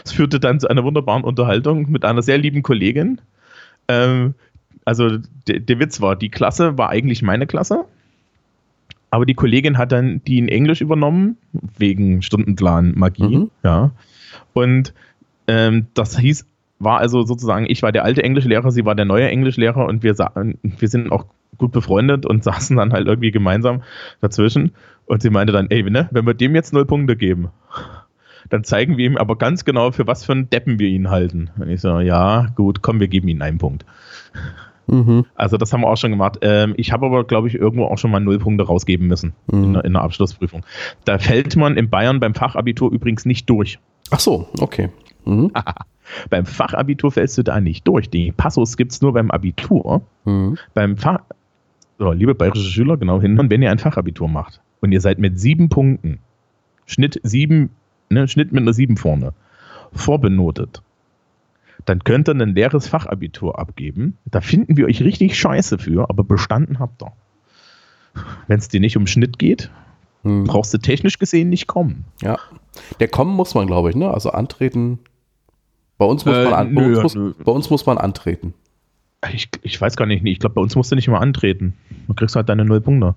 Es 0.04 0.14
führte 0.14 0.40
dann 0.40 0.60
zu 0.60 0.70
einer 0.70 0.84
wunderbaren 0.84 1.24
Unterhaltung 1.24 1.92
mit 1.92 2.06
einer 2.06 2.22
sehr 2.22 2.38
lieben 2.38 2.64
Kollegin. 2.64 3.22
Ähm, 3.88 4.34
also, 4.86 5.18
der, 5.48 5.60
der 5.60 5.80
Witz 5.80 6.02
war, 6.02 6.16
die 6.16 6.30
Klasse 6.30 6.78
war 6.78 6.90
eigentlich 6.90 7.22
meine 7.22 7.48
Klasse. 7.48 7.86
Aber 9.12 9.28
die 9.28 9.36
Kollegin 9.36 9.78
hat 9.78 9.92
dann 9.92 10.24
die 10.26 10.40
in 10.40 10.48
Englisch 10.48 10.82
übernommen, 10.82 11.38
wegen 11.78 12.24
Stundenplan 12.24 12.94
Magie. 12.96 13.38
Mhm. 13.38 13.52
Ja. 13.64 13.92
Und 14.54 14.94
ähm, 15.48 15.86
das 15.94 16.18
hieß, 16.18 16.48
war 16.84 17.00
also 17.00 17.24
sozusagen, 17.24 17.66
ich 17.68 17.82
war 17.84 17.92
der 17.92 18.04
alte 18.04 18.24
Englischlehrer, 18.24 18.72
sie 18.72 18.86
war 18.86 18.96
der 18.96 19.06
neue 19.06 19.30
Englischlehrer 19.30 19.86
und 19.86 20.04
wir, 20.04 20.16
wir 20.18 20.88
sind 20.88 21.12
auch 21.12 21.26
gut 21.58 21.72
befreundet 21.72 22.26
und 22.26 22.44
saßen 22.44 22.78
dann 22.78 22.94
halt 22.94 23.08
irgendwie 23.08 23.32
gemeinsam 23.32 23.84
dazwischen. 24.22 24.72
Und 25.06 25.22
sie 25.22 25.30
meinte 25.30 25.54
dann, 25.54 25.70
ey, 25.70 25.84
ne, 25.84 26.08
wenn 26.12 26.26
wir 26.26 26.34
dem 26.34 26.56
jetzt 26.56 26.74
null 26.74 26.86
Punkte 26.86 27.16
geben, 27.16 27.50
dann 28.50 28.64
zeigen 28.64 28.98
wir 28.98 29.06
ihm 29.06 29.18
aber 29.18 29.38
ganz 29.38 29.66
genau, 29.66 29.92
für 29.92 30.08
was 30.08 30.26
für 30.26 30.32
einen 30.34 30.50
Deppen 30.50 30.80
wir 30.80 30.88
ihn 30.88 31.10
halten. 31.10 31.50
Und 31.58 31.70
ich 31.70 31.82
so, 31.82 32.00
ja, 32.00 32.48
gut, 32.56 32.82
komm, 32.82 33.00
wir 33.00 33.08
geben 33.08 33.28
ihnen 33.28 33.42
einen 33.42 33.58
Punkt. 33.58 33.86
Mhm. 34.88 35.26
Also 35.36 35.58
das 35.58 35.72
haben 35.72 35.82
wir 35.82 35.88
auch 35.88 35.98
schon 35.98 36.12
gemacht. 36.12 36.40
Ähm, 36.42 36.74
ich 36.78 36.92
habe 36.92 37.06
aber, 37.06 37.24
glaube 37.24 37.48
ich, 37.48 37.56
irgendwo 37.56 37.86
auch 37.86 37.98
schon 37.98 38.12
mal 38.12 38.20
null 38.20 38.40
Punkte 38.40 38.66
rausgeben 38.66 39.08
müssen 39.08 39.34
Mhm. 39.52 39.64
in, 39.64 39.74
der, 39.74 39.86
in 39.86 39.94
der 39.94 40.02
Abschlussprüfung. 40.02 40.66
Da 41.06 41.20
fällt 41.20 41.56
man 41.56 41.78
in 41.78 41.90
Bayern 41.90 42.20
beim 42.20 42.34
Fachabitur 42.36 42.92
übrigens 42.92 43.26
nicht 43.26 43.50
durch. 43.50 43.80
Ach 44.12 44.20
so, 44.20 44.48
okay. 44.60 44.90
Mhm. 45.26 45.52
Beim 46.30 46.45
Fachabitur 46.45 47.12
fällst 47.12 47.38
du 47.38 47.43
da 47.43 47.60
nicht 47.60 47.88
durch. 47.88 48.10
Die 48.10 48.32
Passus 48.32 48.78
gibt 48.78 48.91
es 48.91 49.01
nur 49.01 49.14
beim 49.14 49.32
Abitur. 49.32 50.01
Mhm. 50.26 50.58
Beim 50.74 50.97
Fach, 50.97 51.20
so, 51.99 52.12
liebe 52.12 52.36
bayerische 52.36 52.70
Schüler, 52.70 52.97
genau 52.97 53.22
hin. 53.22 53.39
Und 53.39 53.49
wenn 53.49 53.62
ihr 53.62 53.72
ein 53.72 53.80
Fachabitur 53.80 54.28
macht 54.28 54.62
und 54.82 54.91
ihr 54.91 55.01
seid 55.01 55.20
mit 55.20 55.39
sieben 55.39 55.70
Punkten, 55.70 56.20
Schnitt 56.86 57.20
sieben, 57.24 57.70
ne, 58.10 58.28
Schnitt 58.28 58.51
mit 58.51 58.62
einer 58.62 58.74
sieben 58.74 58.97
vorne, 58.97 59.34
vorbenotet, 59.93 60.82
dann 61.86 62.04
könnt 62.04 62.30
ihr 62.30 62.36
ein 62.36 62.56
leeres 62.56 62.88
Fachabitur 62.88 63.60
abgeben. 63.60 64.18
Da 64.26 64.41
finden 64.41 64.78
wir 64.78 64.86
euch 64.86 65.01
richtig 65.01 65.38
scheiße 65.38 65.78
für, 65.78 66.10
aber 66.10 66.24
bestanden 66.24 66.80
habt 66.80 67.04
ihr. 67.04 67.12
Wenn 68.47 68.60
es 68.60 68.68
dir 68.68 68.80
nicht 68.80 68.97
um 68.97 69.08
Schnitt 69.08 69.39
geht, 69.39 69.70
Mhm. 70.26 70.45
brauchst 70.45 70.74
du 70.74 70.78
technisch 70.78 71.20
gesehen 71.20 71.49
nicht 71.49 71.68
kommen. 71.68 72.06
Ja. 72.22 72.38
Der 73.01 73.10
kommen 73.10 73.36
muss 73.36 73.56
man, 73.56 73.68
glaube 73.68 73.89
ich, 73.89 73.95
ne? 73.97 74.10
Also 74.14 74.32
antreten. 74.32 74.99
Bei 76.04 76.10
uns 76.10 76.26
muss, 76.26 76.36
Äh, 76.36 76.43
man, 76.43 76.54
an, 76.54 76.76
bei 76.76 76.82
nö, 76.82 76.99
uns 77.01 77.16
muss, 77.16 77.34
bei 77.45 77.51
uns 77.54 77.70
muss 77.70 77.86
man 77.86 77.97
antreten. 77.97 78.54
Ich, 79.34 79.47
ich 79.62 79.80
weiß 79.80 79.95
gar 79.95 80.06
nicht, 80.06 80.26
ich 80.26 80.38
glaube, 80.39 80.56
bei 80.56 80.62
uns 80.62 80.76
musst 80.76 80.91
du 80.91 80.95
nicht 80.97 81.08
immer 81.08 81.22
antreten. 81.22 81.76
Du 82.08 82.14
kriegst 82.14 82.36
halt 82.36 82.49
deine 82.49 82.66
null 82.66 82.82
Punkte. 82.82 83.16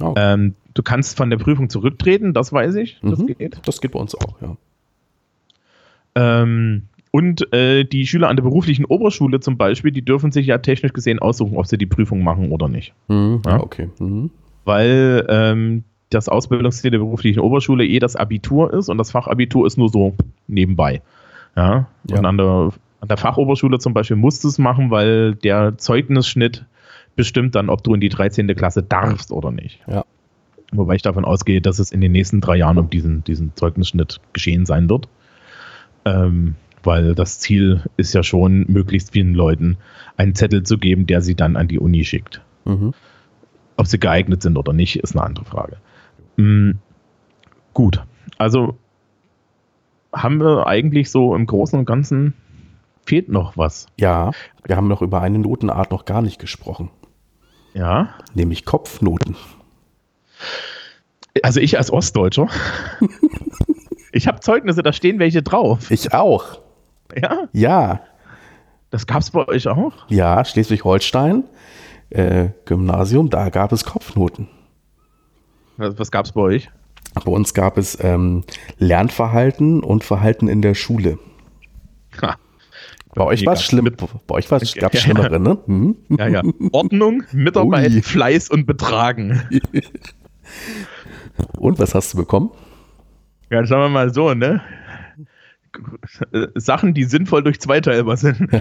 Oh, 0.00 0.12
Ähm, 0.16 0.54
du 0.74 0.82
kannst 0.82 1.16
von 1.16 1.30
der 1.30 1.36
Prüfung 1.36 1.70
zurücktreten, 1.70 2.34
das 2.34 2.52
weiß 2.52 2.74
ich. 2.74 2.98
Das 3.00 3.20
Mhm. 3.20 3.26
geht. 3.28 3.60
Das 3.64 3.80
geht 3.80 3.92
bei 3.92 4.00
uns 4.00 4.16
auch, 4.16 4.42
ja. 4.42 4.56
Ähm, 6.16 6.82
und 7.12 7.52
äh, 7.52 7.84
die 7.84 8.06
Schüler 8.08 8.28
an 8.28 8.36
der 8.36 8.42
beruflichen 8.42 8.84
Oberschule 8.86 9.38
zum 9.40 9.56
Beispiel, 9.56 9.92
die 9.92 10.04
dürfen 10.04 10.32
sich 10.32 10.46
ja 10.46 10.58
technisch 10.58 10.92
gesehen 10.92 11.18
aussuchen, 11.20 11.56
ob 11.56 11.66
sie 11.66 11.78
die 11.78 11.86
Prüfung 11.86 12.24
machen 12.24 12.50
oder 12.50 12.68
nicht. 12.68 12.92
Mhm. 13.08 13.42
Ja. 13.46 13.52
Ja, 13.52 13.62
okay. 13.62 13.88
Mhm. 14.00 14.30
Weil 14.64 15.24
ähm, 15.28 15.84
das 16.10 16.28
Ausbildungsziel 16.28 16.90
der 16.90 16.98
beruflichen 16.98 17.40
Oberschule 17.40 17.86
eh 17.86 17.98
das 18.00 18.16
Abitur 18.16 18.72
ist 18.74 18.88
und 18.88 18.98
das 18.98 19.12
Fachabitur 19.12 19.66
ist 19.66 19.76
nur 19.78 19.88
so 19.90 20.14
nebenbei. 20.48 21.02
Ja. 21.56 21.88
Ja. 22.08 22.18
Und 22.18 22.26
an 22.26 22.36
der, 22.36 22.70
an 23.00 23.08
der 23.08 23.16
Fachoberschule 23.16 23.78
zum 23.78 23.94
Beispiel 23.94 24.16
musst 24.16 24.44
du 24.44 24.48
es 24.48 24.58
machen, 24.58 24.90
weil 24.90 25.34
der 25.34 25.78
Zeugnisschnitt 25.78 26.64
bestimmt 27.16 27.54
dann, 27.54 27.70
ob 27.70 27.82
du 27.82 27.94
in 27.94 28.00
die 28.00 28.10
13. 28.10 28.46
Klasse 28.54 28.82
darfst 28.82 29.32
oder 29.32 29.50
nicht. 29.50 29.80
Ja. 29.86 30.04
Wobei 30.72 30.96
ich 30.96 31.02
davon 31.02 31.24
ausgehe, 31.24 31.60
dass 31.60 31.78
es 31.78 31.92
in 31.92 32.00
den 32.00 32.12
nächsten 32.12 32.40
drei 32.40 32.56
Jahren 32.56 32.78
um 32.78 32.90
diesen, 32.90 33.24
diesen 33.24 33.54
Zeugnisschnitt 33.54 34.20
geschehen 34.32 34.66
sein 34.66 34.88
wird. 34.90 35.08
Ähm, 36.04 36.56
weil 36.82 37.14
das 37.14 37.40
Ziel 37.40 37.82
ist 37.96 38.14
ja 38.14 38.22
schon, 38.22 38.66
möglichst 38.68 39.12
vielen 39.12 39.34
Leuten 39.34 39.76
einen 40.16 40.34
Zettel 40.34 40.62
zu 40.62 40.78
geben, 40.78 41.06
der 41.06 41.20
sie 41.20 41.34
dann 41.34 41.56
an 41.56 41.68
die 41.68 41.80
Uni 41.80 42.04
schickt. 42.04 42.42
Mhm. 42.64 42.94
Ob 43.76 43.86
sie 43.86 43.98
geeignet 43.98 44.42
sind 44.42 44.56
oder 44.56 44.72
nicht, 44.72 44.96
ist 44.96 45.16
eine 45.16 45.24
andere 45.24 45.44
Frage. 45.44 45.76
Mm, 46.36 46.72
gut, 47.74 48.02
also 48.38 48.78
haben 50.12 50.38
wir 50.40 50.66
eigentlich 50.66 51.10
so 51.10 51.34
im 51.34 51.46
Großen 51.46 51.78
und 51.78 51.84
Ganzen 51.84 52.34
fehlt 53.04 53.28
noch 53.28 53.56
was. 53.56 53.86
Ja, 53.98 54.30
wir 54.64 54.76
haben 54.76 54.88
noch 54.88 55.02
über 55.02 55.20
eine 55.20 55.38
Notenart 55.38 55.90
noch 55.90 56.04
gar 56.04 56.22
nicht 56.22 56.38
gesprochen, 56.40 56.90
Ja, 57.74 58.10
nämlich 58.34 58.64
Kopfnoten. 58.64 59.36
also 61.42 61.60
ich 61.60 61.78
als 61.78 61.92
Ostdeutscher, 61.92 62.48
ich 64.12 64.26
habe 64.26 64.40
Zeugnisse, 64.40 64.82
da 64.82 64.92
stehen 64.92 65.18
welche 65.18 65.42
drauf. 65.42 65.90
Ich 65.90 66.12
auch. 66.14 66.58
Ja, 67.16 67.48
Ja, 67.52 68.00
das 68.90 69.06
gab 69.06 69.20
es 69.20 69.30
bei 69.30 69.46
euch 69.46 69.68
auch. 69.68 69.92
ja, 70.08 70.44
Schleswig-Holstein, 70.44 71.44
äh, 72.10 72.48
Gymnasium, 72.64 73.30
da 73.30 73.50
gab 73.50 73.72
es 73.72 73.84
Kopfnoten. 73.84 74.48
Was, 75.76 75.98
was 75.98 76.10
gab 76.10 76.24
es 76.24 76.32
bei 76.32 76.40
euch? 76.40 76.70
Bei 77.24 77.32
uns 77.32 77.54
gab 77.54 77.78
es 77.78 77.98
ähm, 78.02 78.44
Lernverhalten 78.78 79.82
und 79.82 80.04
Verhalten 80.04 80.48
in 80.48 80.62
der 80.62 80.74
Schule. 80.74 81.18
Ha. 82.22 82.36
Bei 83.14 83.24
euch 83.24 83.46
war 83.46 83.54
es 83.54 83.62
schlimm. 83.62 83.84
mit- 83.84 83.96
Bei 84.26 84.34
euch 84.34 84.50
war 84.50 84.60
es 84.60 84.74
Ja, 84.74 84.90
schlimmere, 84.94 85.40
ne? 85.40 85.58
Mhm. 85.66 85.96
Ja, 86.18 86.28
ja. 86.28 86.42
Ordnung, 86.72 87.22
Mitarbeit, 87.32 87.92
Ui. 87.92 88.02
Fleiß 88.02 88.50
und 88.50 88.66
Betragen. 88.66 89.42
Und 91.58 91.78
was 91.78 91.94
hast 91.94 92.14
du 92.14 92.18
bekommen? 92.18 92.50
Ja, 93.50 93.64
sagen 93.66 93.82
wir 93.82 93.88
mal 93.88 94.14
so, 94.14 94.32
ne? 94.32 94.62
Sachen, 96.54 96.94
die 96.94 97.04
sinnvoll 97.04 97.42
durch 97.42 97.60
zweiteilbar 97.60 98.16
sind. 98.16 98.48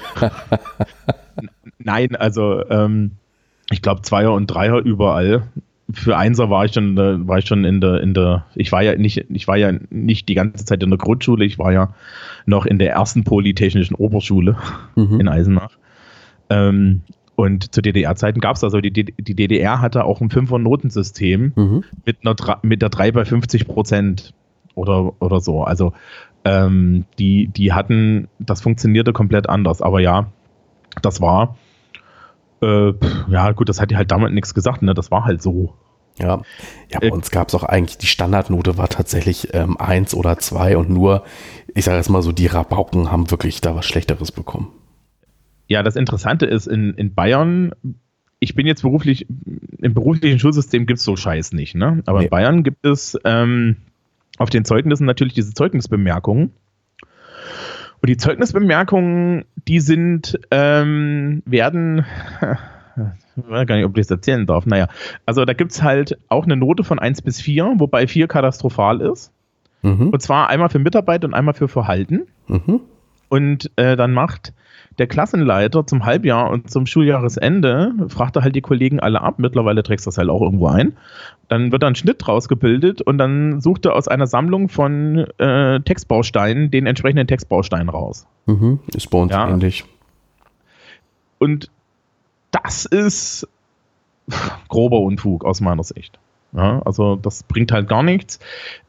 Nein, 1.77 2.15
also 2.15 2.67
ähm, 2.69 3.11
ich 3.69 3.81
glaube 3.81 4.01
Zweier 4.01 4.33
und 4.33 4.47
Dreier 4.47 4.79
überall. 4.79 5.43
Für 5.91 6.17
Einser 6.17 6.49
war 6.49 6.65
ich 6.65 6.73
schon, 6.73 6.97
äh, 6.97 7.27
war 7.27 7.37
ich 7.37 7.45
schon 7.47 7.63
in 7.63 7.79
der, 7.79 8.01
in 8.01 8.13
der, 8.13 8.45
ich 8.55 8.71
war 8.71 8.81
ja 8.81 8.95
nicht, 8.95 9.25
ich 9.29 9.47
war 9.47 9.55
ja 9.57 9.71
nicht 9.91 10.27
die 10.29 10.33
ganze 10.35 10.65
Zeit 10.65 10.81
in 10.81 10.89
der 10.89 10.97
Grundschule, 10.97 11.45
ich 11.45 11.59
war 11.59 11.71
ja 11.73 11.93
noch 12.47 12.65
in 12.65 12.79
der 12.79 12.91
ersten 12.91 13.23
Polytechnischen 13.23 13.95
Oberschule 13.95 14.57
Mhm. 14.95 15.19
in 15.19 15.27
Eisenach. 15.27 15.71
Ähm, 16.49 17.01
und 17.35 17.73
zu 17.75 17.81
DDR-Zeiten 17.81 18.39
gab 18.39 18.55
es 18.55 18.63
also, 18.63 18.79
die, 18.79 18.91
die 18.91 19.35
DDR 19.35 19.81
hatte 19.81 20.05
auch 20.05 20.21
ein 20.21 20.29
Fünfer-Notensystem 20.29 21.53
Mhm. 21.55 21.83
mit, 22.05 22.17
einer, 22.23 22.35
mit 22.63 22.81
der 22.81 22.89
3 22.89 23.11
bei 23.11 23.25
50 23.25 23.67
Prozent 23.67 24.33
oder, 24.73 25.13
oder 25.21 25.39
so. 25.41 25.63
Also 25.63 25.93
ähm, 26.45 27.05
die, 27.19 27.47
die 27.47 27.73
hatten, 27.73 28.27
das 28.39 28.61
funktionierte 28.61 29.13
komplett 29.13 29.49
anders. 29.49 29.81
Aber 29.81 29.99
ja, 29.99 30.27
das 31.01 31.19
war, 31.21 31.57
äh, 32.65 32.93
ja 33.29 33.51
gut, 33.51 33.69
das 33.69 33.79
hat 33.79 33.91
die 33.91 33.97
halt 33.97 34.11
damals 34.11 34.33
nichts 34.33 34.53
gesagt, 34.53 34.81
ne? 34.81 34.93
das 34.93 35.11
war 35.11 35.25
halt 35.25 35.41
so. 35.41 35.73
Ja, 36.17 36.41
ja 36.89 36.99
bei 36.99 37.07
Äh, 37.07 37.11
uns 37.11 37.29
gab 37.31 37.49
es 37.49 37.55
auch 37.55 37.63
eigentlich, 37.63 37.97
die 37.97 38.07
Standardnote 38.07 38.77
war 38.77 38.87
tatsächlich 38.87 39.53
ähm, 39.53 39.77
eins 39.77 40.13
oder 40.13 40.37
zwei 40.39 40.77
und 40.77 40.89
nur, 40.89 41.23
ich 41.73 41.83
sage 41.85 41.97
jetzt 41.97 42.09
mal 42.09 42.21
so, 42.21 42.31
die 42.31 42.47
Rabauken 42.47 43.11
haben 43.11 43.29
wirklich 43.31 43.59
da 43.61 43.75
was 43.75 43.85
Schlechteres 43.85 44.31
bekommen. 44.31 44.69
Ja, 45.67 45.83
das 45.83 45.95
Interessante 45.95 46.45
ist, 46.45 46.67
in, 46.67 46.93
in 46.93 47.13
Bayern, 47.15 47.71
ich 48.39 48.55
bin 48.55 48.65
jetzt 48.67 48.83
beruflich, 48.83 49.27
im 49.81 49.93
beruflichen 49.93 50.39
Schulsystem 50.39 50.85
gibt 50.85 50.99
es 50.99 51.05
so 51.05 51.15
Scheiß 51.17 51.51
nicht, 51.53 51.75
ne? 51.75 52.01
Aber 52.05 52.19
Nee. 52.19 52.25
in 52.25 52.29
Bayern 52.29 52.63
gibt 52.63 52.85
es 52.85 53.17
ähm, 53.25 53.77
auf 54.37 54.49
den 54.49 54.63
Zeugnissen 54.63 55.05
natürlich 55.05 55.33
diese 55.33 55.53
Zeugnisbemerkungen. 55.53 56.51
Und 58.05 58.09
die 58.09 58.17
Zeugnisbemerkungen, 58.17 59.45
die 59.67 59.79
sind, 59.79 60.39
ähm, 60.51 61.41
werden, 61.47 62.05
ich 63.35 63.49
weiß 63.49 63.65
gar 63.65 63.77
nicht, 63.77 63.85
ob 63.85 63.97
ich 63.97 64.05
das 64.05 64.11
erzählen 64.11 64.45
darf. 64.45 64.67
Naja, 64.67 64.89
also 65.25 65.43
da 65.43 65.53
gibt 65.53 65.71
es 65.71 65.81
halt 65.81 66.15
auch 66.29 66.45
eine 66.45 66.55
Note 66.55 66.83
von 66.83 66.99
1 66.99 67.23
bis 67.23 67.41
4, 67.41 67.73
wobei 67.77 68.05
4 68.05 68.27
katastrophal 68.27 69.01
ist. 69.01 69.31
Mhm. 69.81 70.09
Und 70.09 70.21
zwar 70.21 70.49
einmal 70.49 70.69
für 70.69 70.77
Mitarbeit 70.77 71.25
und 71.25 71.33
einmal 71.33 71.55
für 71.55 71.67
Verhalten. 71.67 72.27
Mhm. 72.47 72.81
Und 73.29 73.71
äh, 73.75 73.95
dann 73.95 74.13
macht 74.13 74.53
der 74.97 75.07
Klassenleiter 75.07 75.85
zum 75.85 76.05
Halbjahr 76.05 76.49
und 76.49 76.71
zum 76.71 76.85
Schuljahresende, 76.85 77.93
fragt 78.07 78.35
er 78.35 78.43
halt 78.43 78.55
die 78.55 78.61
Kollegen 78.61 78.99
alle 78.99 79.21
ab. 79.21 79.35
Mittlerweile 79.39 79.83
trägst 79.83 80.05
du 80.05 80.09
das 80.09 80.17
halt 80.17 80.29
auch 80.29 80.41
irgendwo 80.41 80.67
ein. 80.67 80.95
Dann 81.49 81.71
wird 81.71 81.83
da 81.83 81.87
ein 81.87 81.95
Schnitt 81.95 82.17
draus 82.25 82.47
gebildet 82.47 83.01
und 83.01 83.17
dann 83.17 83.59
sucht 83.61 83.85
er 83.85 83.93
aus 83.95 84.07
einer 84.07 84.25
Sammlung 84.27 84.69
von 84.69 85.25
äh, 85.37 85.79
Textbausteinen 85.81 86.71
den 86.71 86.85
entsprechenden 86.87 87.27
Textbaustein 87.27 87.89
raus. 87.89 88.25
Mhm. 88.45 88.79
Ist 88.95 89.09
bei 89.09 89.17
uns 89.17 89.31
Ja. 89.31 89.49
ähnlich. 89.49 89.83
Und 91.39 91.69
das 92.51 92.85
ist 92.85 93.47
grober 94.69 94.99
Unfug 95.01 95.43
aus 95.45 95.61
meiner 95.61 95.83
Sicht. 95.83 96.17
Ja, 96.55 96.81
also 96.85 97.17
das 97.17 97.43
bringt 97.43 97.73
halt 97.73 97.89
gar 97.89 98.01
nichts. 98.01 98.39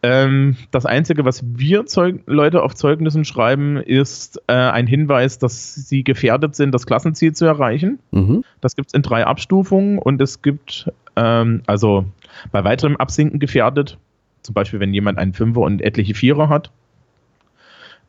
Ähm, 0.03 0.57
das 0.71 0.87
Einzige, 0.87 1.25
was 1.25 1.43
wir 1.45 1.87
Zeug 1.87 2.21
Leute 2.27 2.62
auf 2.62 2.75
Zeugnissen 2.75 3.25
schreiben, 3.25 3.77
ist 3.77 4.41
äh, 4.47 4.53
ein 4.53 4.87
Hinweis, 4.87 5.39
dass 5.39 5.75
sie 5.75 6.05
gefährdet 6.05 6.55
sind, 6.55 6.73
das 6.73 6.87
Klassenziel 6.87 7.33
zu 7.33 7.45
erreichen. 7.45 7.99
Mhm. 8.12 8.45
Das 8.61 8.77
gibt 8.77 8.89
es 8.89 8.95
in 8.95 9.03
drei 9.03 9.27
Abstufungen 9.27 9.99
und 9.99 10.21
es 10.21 10.43
gibt 10.43 10.93
ähm, 11.17 11.62
also 11.67 12.05
bei 12.53 12.62
weiterem 12.62 12.97
Absinken 12.97 13.41
gefährdet, 13.41 13.99
zum 14.43 14.55
Beispiel 14.55 14.79
wenn 14.79 14.95
jemand 14.95 15.19
einen 15.19 15.33
Fünfer 15.33 15.62
und 15.62 15.83
etliche 15.83 16.14
Vierer 16.14 16.49
hat. 16.49 16.71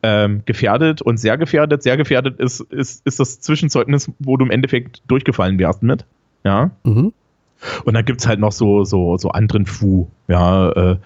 Ähm, 0.04 0.44
gefährdet 0.46 1.02
und 1.02 1.18
sehr 1.18 1.40
gefährdet. 1.40 1.82
Sehr 1.82 1.98
gefährdet 1.98 2.40
ist, 2.40 2.60
ist, 2.60 3.04
ist 3.08 3.20
das 3.20 3.40
Zwischenzeugnis, 3.42 4.12
wo 4.20 4.38
du 4.38 4.46
im 4.46 4.52
Endeffekt 4.52 5.02
durchgefallen 5.08 5.58
wärst 5.58 5.82
mit. 5.82 6.06
Ja. 6.44 6.70
Mhm. 6.84 7.14
Und 7.86 7.94
dann 7.94 8.06
gibt 8.06 8.22
es 8.22 8.28
halt 8.28 8.40
noch 8.40 8.52
so, 8.52 8.84
so, 8.84 9.18
so 9.18 9.30
anderen 9.30 9.66
Fu. 9.66 10.08
Ja, 10.28 10.70
äh, 10.72 10.98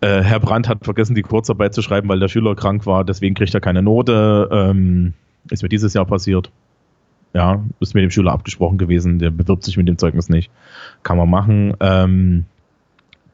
äh, 0.00 0.22
Herr 0.22 0.40
Brandt 0.40 0.68
hat 0.68 0.84
vergessen, 0.84 1.14
die 1.14 1.22
Kurzarbeit 1.22 1.74
zu 1.74 1.82
schreiben, 1.82 2.08
weil 2.08 2.20
der 2.20 2.28
Schüler 2.28 2.54
krank 2.54 2.86
war, 2.86 3.04
deswegen 3.04 3.34
kriegt 3.34 3.54
er 3.54 3.60
keine 3.60 3.82
Note. 3.82 4.48
Ähm, 4.52 5.14
ist 5.50 5.62
mir 5.62 5.68
dieses 5.68 5.94
Jahr 5.94 6.04
passiert. 6.04 6.50
Ja, 7.34 7.64
ist 7.80 7.94
mit 7.94 8.02
dem 8.02 8.10
Schüler 8.10 8.32
abgesprochen 8.32 8.76
gewesen, 8.76 9.18
der 9.18 9.30
bewirbt 9.30 9.64
sich 9.64 9.76
mit 9.76 9.88
dem 9.88 9.96
Zeugnis 9.96 10.28
nicht. 10.28 10.50
Kann 11.02 11.16
man 11.16 11.30
machen. 11.30 11.74
Ähm, 11.80 12.44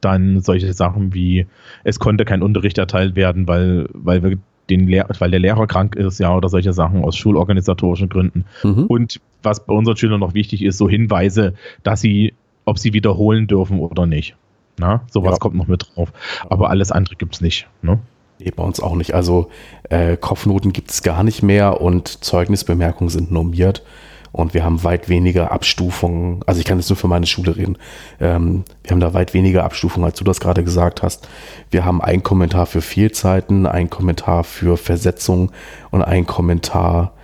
dann 0.00 0.40
solche 0.40 0.72
Sachen 0.72 1.14
wie, 1.14 1.46
es 1.82 1.98
konnte 1.98 2.24
kein 2.24 2.42
Unterricht 2.42 2.78
erteilt 2.78 3.16
werden, 3.16 3.48
weil, 3.48 3.88
weil, 3.92 4.22
wir 4.22 4.38
den 4.70 4.86
Lehr 4.86 5.06
weil 5.18 5.30
der 5.30 5.40
Lehrer 5.40 5.66
krank 5.66 5.96
ist, 5.96 6.20
ja, 6.20 6.34
oder 6.34 6.48
solche 6.48 6.72
Sachen 6.72 7.02
aus 7.02 7.16
schulorganisatorischen 7.16 8.08
Gründen. 8.08 8.44
Mhm. 8.62 8.84
Und 8.86 9.20
was 9.42 9.64
bei 9.64 9.74
unseren 9.74 9.96
Schülern 9.96 10.20
noch 10.20 10.34
wichtig 10.34 10.62
ist, 10.62 10.78
so 10.78 10.88
Hinweise, 10.88 11.54
dass 11.82 12.00
sie, 12.00 12.34
ob 12.68 12.78
sie 12.78 12.92
wiederholen 12.92 13.46
dürfen 13.46 13.80
oder 13.80 14.06
nicht. 14.06 14.36
Na, 14.78 15.02
sowas 15.10 15.32
Ja. 15.32 15.38
kommt 15.38 15.56
noch 15.56 15.66
mit 15.66 15.86
drauf. 15.94 16.12
Aber 16.48 16.70
alles 16.70 16.92
andere 16.92 17.16
gibt 17.16 17.34
es 17.34 17.40
nicht. 17.40 17.66
Ne? 17.82 17.98
Nee, 18.38 18.52
bei 18.54 18.62
uns 18.62 18.78
auch 18.80 18.94
nicht. 18.94 19.14
Also 19.14 19.48
äh, 19.90 20.16
Kopfnoten 20.16 20.72
gibt 20.72 20.90
es 20.90 21.02
gar 21.02 21.24
nicht 21.24 21.42
mehr 21.42 21.80
und 21.80 22.24
Zeugnisbemerkungen 22.24 23.08
sind 23.10 23.32
normiert. 23.32 23.82
Und 24.30 24.52
wir 24.54 24.62
haben 24.62 24.84
weit 24.84 25.08
weniger 25.08 25.50
Abstufungen. 25.50 26.42
Also 26.46 26.60
ich 26.60 26.66
kann 26.66 26.78
jetzt 26.78 26.90
nur 26.90 26.96
für 26.98 27.08
meine 27.08 27.26
Schule 27.26 27.56
reden. 27.56 27.78
Ähm, 28.20 28.62
wir 28.84 28.92
haben 28.92 29.00
da 29.00 29.14
weit 29.14 29.32
weniger 29.34 29.64
Abstufungen, 29.64 30.04
als 30.06 30.18
du 30.18 30.24
das 30.24 30.38
gerade 30.38 30.62
gesagt 30.62 31.02
hast. 31.02 31.26
Wir 31.70 31.84
haben 31.84 32.00
einen 32.02 32.22
Kommentar 32.22 32.66
für 32.66 32.82
Fehlzeiten, 32.82 33.66
einen 33.66 33.88
Kommentar 33.90 34.44
für 34.44 34.76
Versetzung 34.76 35.50
und 35.90 36.02
einen 36.02 36.26
Kommentar 36.26 37.14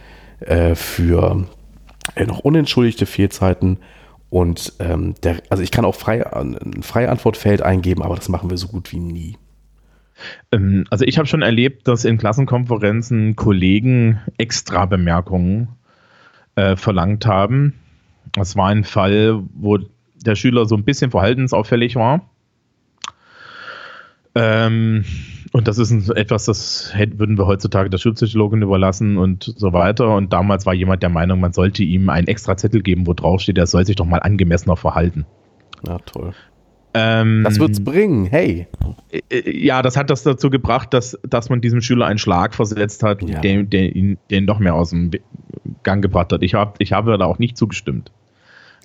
äh, 0.40 0.74
für 0.74 1.44
äh, 2.16 2.24
noch 2.24 2.38
unentschuldigte 2.40 3.06
Fehlzeiten. 3.06 3.78
Und 4.34 4.72
ähm, 4.80 5.14
der, 5.22 5.40
also 5.48 5.62
ich 5.62 5.70
kann 5.70 5.84
auch 5.84 5.94
frei, 5.94 6.26
ein 6.34 6.82
Freiantwortfeld 6.82 7.62
eingeben, 7.62 8.02
aber 8.02 8.16
das 8.16 8.28
machen 8.28 8.50
wir 8.50 8.56
so 8.56 8.66
gut 8.66 8.90
wie 8.90 8.98
nie. 8.98 9.38
Ähm, 10.50 10.86
also 10.90 11.04
ich 11.04 11.18
habe 11.18 11.28
schon 11.28 11.42
erlebt, 11.42 11.86
dass 11.86 12.04
in 12.04 12.18
Klassenkonferenzen 12.18 13.36
Kollegen 13.36 14.20
extra 14.36 14.86
Bemerkungen 14.86 15.68
äh, 16.56 16.74
verlangt 16.74 17.26
haben. 17.26 17.74
Das 18.32 18.56
war 18.56 18.70
ein 18.70 18.82
Fall, 18.82 19.40
wo 19.54 19.78
der 20.16 20.34
Schüler 20.34 20.66
so 20.66 20.74
ein 20.74 20.82
bisschen 20.82 21.12
verhaltensauffällig 21.12 21.94
war. 21.94 22.28
Ähm, 24.34 25.04
und 25.52 25.68
das 25.68 25.78
ist 25.78 26.10
etwas, 26.10 26.46
das 26.46 26.90
hätten, 26.94 27.18
würden 27.20 27.38
wir 27.38 27.46
heutzutage 27.46 27.88
der 27.88 27.98
Schulpsychologin 27.98 28.62
überlassen 28.62 29.16
und 29.18 29.54
so 29.56 29.72
weiter. 29.72 30.14
Und 30.16 30.32
damals 30.32 30.66
war 30.66 30.74
jemand 30.74 31.02
der 31.02 31.10
Meinung, 31.10 31.40
man 31.40 31.52
sollte 31.52 31.84
ihm 31.84 32.08
einen 32.08 32.26
extra 32.26 32.56
Zettel 32.56 32.82
geben, 32.82 33.06
wo 33.06 33.12
drauf 33.12 33.40
steht, 33.40 33.58
er 33.58 33.66
soll 33.66 33.86
sich 33.86 33.96
doch 33.96 34.06
mal 34.06 34.18
angemessener 34.18 34.76
verhalten. 34.76 35.24
Na 35.86 35.98
toll. 35.98 36.32
Ähm, 36.96 37.42
Das 37.44 37.58
wird's 37.58 37.82
bringen, 37.82 38.26
hey. 38.26 38.66
äh, 39.10 39.50
ja, 39.64 39.82
das 39.82 39.96
hat 39.96 40.10
das 40.10 40.22
dazu 40.22 40.48
gebracht, 40.50 40.94
dass, 40.94 41.18
dass 41.28 41.50
man 41.50 41.60
diesem 41.60 41.80
Schüler 41.80 42.06
einen 42.06 42.18
Schlag 42.18 42.54
versetzt 42.54 43.02
hat, 43.02 43.20
Ja. 43.22 43.40
der 43.40 43.96
ihn 43.96 44.18
den 44.30 44.44
noch 44.44 44.60
mehr 44.60 44.74
aus 44.74 44.90
dem 44.90 45.10
Gang 45.82 46.02
gebracht 46.02 46.32
hat. 46.32 46.42
Ich, 46.44 46.54
hab, 46.54 46.80
ich 46.80 46.92
habe 46.92 47.18
da 47.18 47.24
auch 47.24 47.38
nicht 47.40 47.56
zugestimmt. 47.56 48.12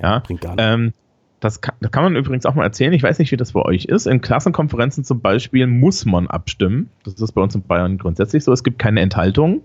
Ja, 0.02 0.20
Bringt 0.20 0.41
gar 0.41 0.56
nichts. 0.56 0.64
ähm, 0.72 0.93
das, 1.40 1.62
kann, 1.62 1.76
das 1.80 1.92
kann 1.92 2.04
man 2.04 2.16
übrigens 2.16 2.46
auch 2.46 2.56
mal 2.56 2.64
erzählen. 2.64 2.94
Ich 2.94 3.04
weiß 3.04 3.20
nicht, 3.20 3.32
wie 3.32 3.38
das 3.38 3.54
bei 3.54 3.62
euch 3.62 3.86
ist. 3.86 4.08
In 4.08 4.22
Klassenkonferenzen 4.22 5.04
zum 5.04 5.22
Beispiel 5.22 5.68
muss 5.68 6.06
man 6.06 6.28
abstimmen. 6.28 6.90
Das 7.04 7.16
ist 7.16 7.32
bei 7.32 7.42
uns 7.42 7.56
in 7.56 7.64
Bayern 7.64 7.98
grundsätzlich 7.98 8.44
so. 8.44 8.52
Es 8.52 8.64
gibt 8.64 8.80
keine 8.80 9.02
Enthaltung. 9.02 9.62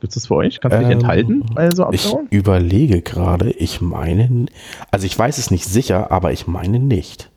Gibt 0.00 0.10
es 0.10 0.14
das 0.14 0.26
für 0.26 0.36
euch? 0.36 0.60
Kannst 0.60 0.76
du 0.76 0.80
dich 0.80 0.90
Ähm, 0.90 0.98
enthalten 0.98 1.44
bei 1.54 1.70
so 1.70 1.88
Ich 1.90 2.14
überlege 2.30 3.02
gerade, 3.02 3.50
ich 3.50 3.80
meine, 3.80 4.46
also 4.90 5.06
ich 5.06 5.18
weiß 5.18 5.38
es 5.38 5.50
nicht 5.50 5.64
sicher, 5.64 6.10
aber 6.10 6.32
ich 6.32 6.46
meine 6.46 6.78
nicht. 6.78 7.30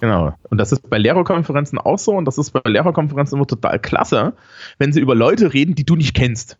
Genau. 0.00 0.34
Und 0.50 0.58
das 0.58 0.72
ist 0.72 0.88
bei 0.90 0.98
Lehrerkonferenzen 0.98 1.78
auch 1.78 1.98
so. 1.98 2.12
Und 2.12 2.26
das 2.26 2.36
ist 2.36 2.50
bei 2.50 2.60
Lehrerkonferenzen 2.68 3.38
immer 3.38 3.46
total 3.46 3.78
klasse, 3.78 4.34
wenn 4.78 4.92
sie 4.92 5.00
über 5.00 5.14
Leute 5.14 5.54
reden, 5.54 5.74
die 5.74 5.84
du 5.84 5.96
nicht 5.96 6.14
kennst. 6.14 6.58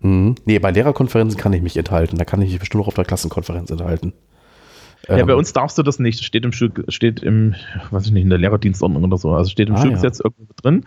Mhm. 0.00 0.34
Nee, 0.44 0.58
bei 0.58 0.72
Lehrerkonferenzen 0.72 1.38
kann 1.38 1.52
ich 1.52 1.62
mich 1.62 1.76
enthalten. 1.76 2.18
Da 2.18 2.24
kann 2.24 2.42
ich 2.42 2.50
mich 2.50 2.58
bestimmt 2.58 2.82
auch 2.82 2.88
auf 2.88 2.94
der 2.94 3.04
Klassenkonferenz 3.04 3.70
enthalten. 3.70 4.12
Ja, 5.08 5.18
Ähm, 5.18 5.26
bei 5.26 5.34
uns 5.34 5.52
darfst 5.52 5.76
du 5.78 5.82
das 5.82 5.98
nicht. 5.98 6.24
Steht 6.24 6.44
im 6.44 6.52
Schul 6.52 6.72
steht 6.88 7.22
im, 7.22 7.54
weiß 7.90 8.06
ich 8.06 8.12
nicht, 8.12 8.22
in 8.22 8.30
der 8.30 8.38
Lehrerdienstordnung 8.38 9.04
oder 9.04 9.16
so. 9.18 9.30
Also 9.32 9.50
steht 9.50 9.68
im 9.68 9.74
Ah, 9.74 9.82
Schulgesetz 9.82 10.20
irgendwo 10.20 10.52
drin. 10.62 10.84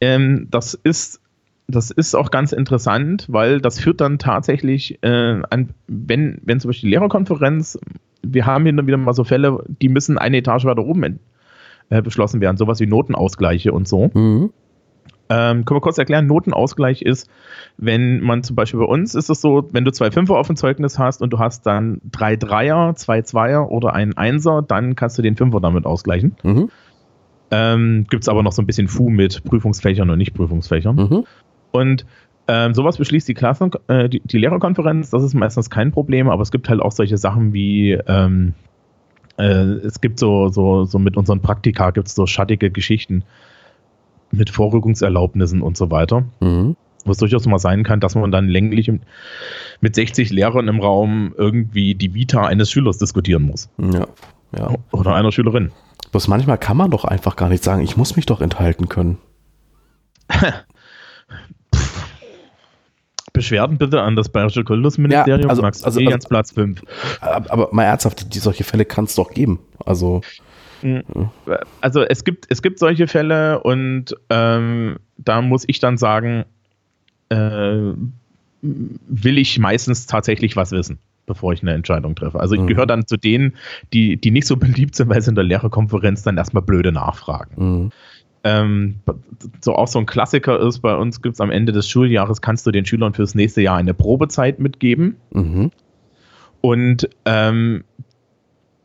Ähm, 0.00 0.48
das 0.50 0.74
ist, 0.74 1.20
das 1.68 1.90
ist 1.90 2.14
auch 2.14 2.30
ganz 2.30 2.52
interessant, 2.52 3.26
weil 3.28 3.60
das 3.60 3.78
führt 3.78 4.00
dann 4.00 4.18
tatsächlich 4.18 4.98
äh, 5.02 5.42
an, 5.50 5.70
wenn, 5.86 6.40
wenn 6.44 6.60
zum 6.60 6.70
Beispiel 6.70 6.88
die 6.88 6.94
Lehrerkonferenz, 6.94 7.78
wir 8.22 8.46
haben 8.46 8.64
hier 8.64 8.72
dann 8.72 8.86
wieder 8.86 8.96
mal 8.96 9.14
so 9.14 9.24
Fälle, 9.24 9.64
die 9.80 9.88
müssen 9.88 10.18
eine 10.18 10.38
Etage 10.38 10.64
weiter 10.64 10.84
oben 10.84 11.20
äh, 11.88 12.02
beschlossen 12.02 12.40
werden, 12.40 12.56
sowas 12.56 12.80
wie 12.80 12.86
Notenausgleiche 12.86 13.72
und 13.72 13.86
so. 13.88 14.10
Mhm. 14.14 14.50
Ähm, 15.32 15.64
können 15.64 15.78
wir 15.78 15.80
kurz 15.80 15.96
erklären, 15.96 16.26
Notenausgleich 16.26 17.00
ist, 17.00 17.30
wenn 17.78 18.20
man 18.20 18.42
zum 18.42 18.54
Beispiel 18.54 18.80
bei 18.80 18.86
uns 18.86 19.14
ist 19.14 19.30
es 19.30 19.40
so, 19.40 19.66
wenn 19.72 19.82
du 19.82 19.90
zwei 19.90 20.10
Fünfer 20.10 20.36
auf 20.36 20.46
dem 20.46 20.56
Zeugnis 20.56 20.98
hast 20.98 21.22
und 21.22 21.32
du 21.32 21.38
hast 21.38 21.64
dann 21.64 22.02
drei 22.04 22.36
Dreier, 22.36 22.94
zwei 22.96 23.22
Zweier 23.22 23.70
oder 23.70 23.94
einen 23.94 24.14
Einser, 24.14 24.60
dann 24.60 24.94
kannst 24.94 25.16
du 25.16 25.22
den 25.22 25.36
Fünfer 25.36 25.60
damit 25.60 25.86
ausgleichen. 25.86 26.36
Mhm. 26.42 26.68
Ähm, 27.50 28.06
Gibt 28.10 28.24
es 28.24 28.28
aber 28.28 28.42
noch 28.42 28.52
so 28.52 28.60
ein 28.60 28.66
bisschen 28.66 28.88
Fu 28.88 29.08
mit 29.08 29.42
Prüfungsfächern 29.44 30.10
und 30.10 30.18
Nicht-Prüfungsfächern. 30.18 30.96
Mhm. 30.96 31.24
Und 31.70 32.04
ähm, 32.46 32.74
sowas 32.74 32.98
beschließt 32.98 33.26
die 33.26 33.34
Klassen, 33.34 33.70
äh, 33.88 34.10
die, 34.10 34.20
die 34.20 34.38
Lehrerkonferenz, 34.38 35.08
das 35.08 35.22
ist 35.22 35.32
meistens 35.32 35.70
kein 35.70 35.92
Problem, 35.92 36.28
aber 36.28 36.42
es 36.42 36.50
gibt 36.50 36.68
halt 36.68 36.82
auch 36.82 36.92
solche 36.92 37.16
Sachen 37.16 37.54
wie, 37.54 37.92
ähm, 38.06 38.52
äh, 39.38 39.44
es 39.44 40.02
gibt 40.02 40.18
so, 40.18 40.48
so, 40.48 40.84
so 40.84 40.98
mit 40.98 41.16
unseren 41.16 41.40
Praktika 41.40 41.90
gibt 41.90 42.08
es 42.08 42.14
so 42.14 42.26
schattige 42.26 42.70
Geschichten 42.70 43.24
mit 44.32 44.50
Vorrückungserlaubnissen 44.50 45.62
und 45.62 45.76
so 45.76 45.90
weiter, 45.90 46.24
Mhm. 46.40 46.76
wo 47.04 47.10
es 47.12 47.18
durchaus 47.18 47.46
mal 47.46 47.58
sein 47.58 47.84
kann, 47.84 48.00
dass 48.00 48.14
man 48.14 48.30
dann 48.32 48.48
länglich 48.48 48.90
mit 49.80 49.94
60 49.94 50.30
Lehrern 50.30 50.68
im 50.68 50.80
Raum 50.80 51.34
irgendwie 51.36 51.94
die 51.94 52.14
Vita 52.14 52.42
eines 52.46 52.70
Schülers 52.70 52.98
diskutieren 52.98 53.42
muss. 53.42 53.68
Ja. 53.78 54.06
ja. 54.56 54.74
Oder 54.90 55.14
einer 55.14 55.32
Schülerin. 55.32 55.70
Bloß 56.10 56.28
manchmal 56.28 56.58
kann 56.58 56.76
man 56.76 56.90
doch 56.90 57.04
einfach 57.04 57.36
gar 57.36 57.48
nicht 57.48 57.62
sagen, 57.64 57.82
ich 57.82 57.96
muss 57.96 58.16
mich 58.16 58.26
doch 58.26 58.40
enthalten 58.40 58.88
können. 58.88 59.18
Beschwerden 63.32 63.78
bitte 63.78 64.02
an 64.02 64.14
das 64.14 64.28
Bayerische 64.28 64.62
Kultusministerium, 64.62 65.42
Ja, 65.42 65.48
also- 65.48 65.62
Max 65.62 65.82
also- 65.84 66.00
Jans 66.00 66.26
Platz 66.26 66.52
5. 66.52 66.82
Aber, 67.20 67.50
aber 67.50 67.68
mal 67.72 67.84
ernsthaft, 67.84 68.34
die, 68.34 68.38
solche 68.38 68.62
Fälle 68.64 68.84
kann 68.84 69.04
es 69.06 69.14
doch 69.14 69.30
geben. 69.30 69.60
Also, 69.86 70.20
Also 71.80 72.02
es 72.02 72.24
gibt, 72.24 72.46
es 72.50 72.62
gibt 72.62 72.78
solche 72.78 73.06
Fälle 73.06 73.60
und 73.62 74.14
ähm, 74.30 74.96
da 75.18 75.42
muss 75.42 75.64
ich 75.66 75.78
dann 75.78 75.98
sagen, 75.98 76.44
äh, 77.28 77.92
will 78.62 79.38
ich 79.38 79.58
meistens 79.58 80.06
tatsächlich 80.06 80.56
was 80.56 80.70
wissen, 80.72 80.98
bevor 81.26 81.52
ich 81.52 81.62
eine 81.62 81.72
Entscheidung 81.72 82.14
treffe. 82.14 82.38
Also 82.40 82.54
ich 82.54 82.60
Mhm. 82.60 82.66
gehöre 82.68 82.86
dann 82.86 83.06
zu 83.06 83.16
denen, 83.16 83.54
die, 83.92 84.16
die 84.16 84.30
nicht 84.30 84.46
so 84.46 84.56
beliebt 84.58 84.94
sind, 84.94 85.08
weil 85.08 85.22
sie 85.22 85.30
in 85.30 85.34
der 85.34 85.44
Lehrerkonferenz 85.44 86.22
dann 86.22 86.36
erstmal 86.36 86.62
blöde 86.62 86.92
nachfragen. 86.92 87.54
mhm. 87.56 87.90
Ähm, 88.44 88.96
so 89.60 89.76
auch 89.76 89.86
so 89.86 90.00
ein 90.00 90.06
Klassiker 90.06 90.58
ist, 90.58 90.80
bei 90.80 90.96
uns 90.96 91.22
gibt 91.22 91.34
es 91.34 91.40
am 91.40 91.52
Ende 91.52 91.70
des 91.70 91.88
Schuljahres, 91.88 92.40
kannst 92.40 92.66
du 92.66 92.72
den 92.72 92.84
Schülern 92.84 93.14
fürs 93.14 93.36
nächste 93.36 93.60
Jahr 93.62 93.76
eine 93.76 93.94
Probezeit 93.94 94.58
mitgeben. 94.58 95.14
Mhm. 95.32 95.70
Und 96.60 97.08
ähm, 97.24 97.84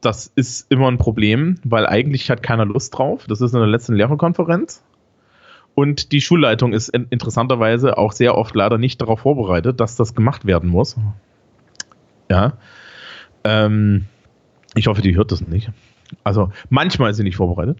das 0.02 0.32
ist 0.36 0.72
immer 0.72 0.88
ein 0.90 0.98
Problem, 0.98 1.60
weil 1.64 1.86
eigentlich 1.86 2.30
hat 2.30 2.44
keiner 2.44 2.66
Lust 2.66 2.98
drauf. 2.98 3.26
Das 3.28 3.42
ist 3.42 3.54
in 3.54 3.60
der 3.60 3.68
letzten 3.68 3.96
Lehrerkonferenz. 3.96 4.84
Und 5.76 6.12
die 6.12 6.22
Schulleitung 6.22 6.74
ist 6.74 6.90
in, 6.90 7.08
interessanterweise 7.10 7.98
auch 7.98 8.12
sehr 8.12 8.36
oft 8.36 8.56
leider 8.56 8.78
nicht 8.78 9.02
darauf 9.02 9.22
vorbereitet, 9.22 9.80
dass 9.80 9.96
das 9.96 10.16
gemacht 10.16 10.46
werden 10.46 10.70
muss. 10.70 10.96
Ja. 12.30 12.54
Ähm, 13.44 14.06
ich 14.76 14.88
hoffe, 14.88 15.02
die 15.02 15.16
hört 15.16 15.32
das 15.32 15.48
nicht. 15.48 15.70
Also 16.24 16.52
manchmal 16.70 17.12
ist 17.12 17.18
sie 17.18 17.24
nicht 17.24 17.36
vorbereitet. 17.36 17.80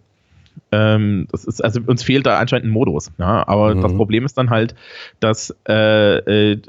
Ähm, 0.72 1.28
das 1.32 1.46
ist, 1.46 1.64
also 1.64 1.82
uns 1.86 2.04
fehlt 2.04 2.26
da 2.26 2.38
anscheinend 2.40 2.68
ein 2.68 2.72
Modus. 2.72 3.12
Ja? 3.18 3.48
Aber 3.48 3.74
mhm. 3.74 3.82
das 3.82 3.94
Problem 3.96 4.26
ist 4.26 4.38
dann 4.38 4.50
halt, 4.50 4.76
dass 5.20 5.56
äh, 5.68 6.18
äh, 6.52 6.62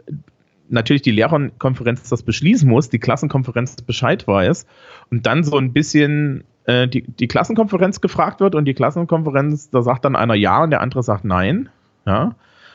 natürlich 0.68 1.02
die 1.02 1.10
Lehrerkonferenz 1.10 2.08
das 2.08 2.22
beschließen 2.22 2.68
muss, 2.68 2.88
die 2.88 2.98
Klassenkonferenz 2.98 3.76
Bescheid 3.82 4.26
weiß 4.26 4.66
und 5.10 5.26
dann 5.26 5.44
so 5.44 5.56
ein 5.56 5.72
bisschen 5.72 6.44
äh, 6.64 6.86
die, 6.86 7.02
die 7.02 7.28
Klassenkonferenz 7.28 8.00
gefragt 8.00 8.40
wird 8.40 8.54
und 8.54 8.64
die 8.64 8.74
Klassenkonferenz, 8.74 9.70
da 9.70 9.82
sagt 9.82 10.04
dann 10.04 10.16
einer 10.16 10.34
ja 10.34 10.62
und 10.62 10.70
der 10.70 10.80
andere 10.80 11.02
sagt 11.02 11.24
nein. 11.24 11.68
Ja. 12.06 12.34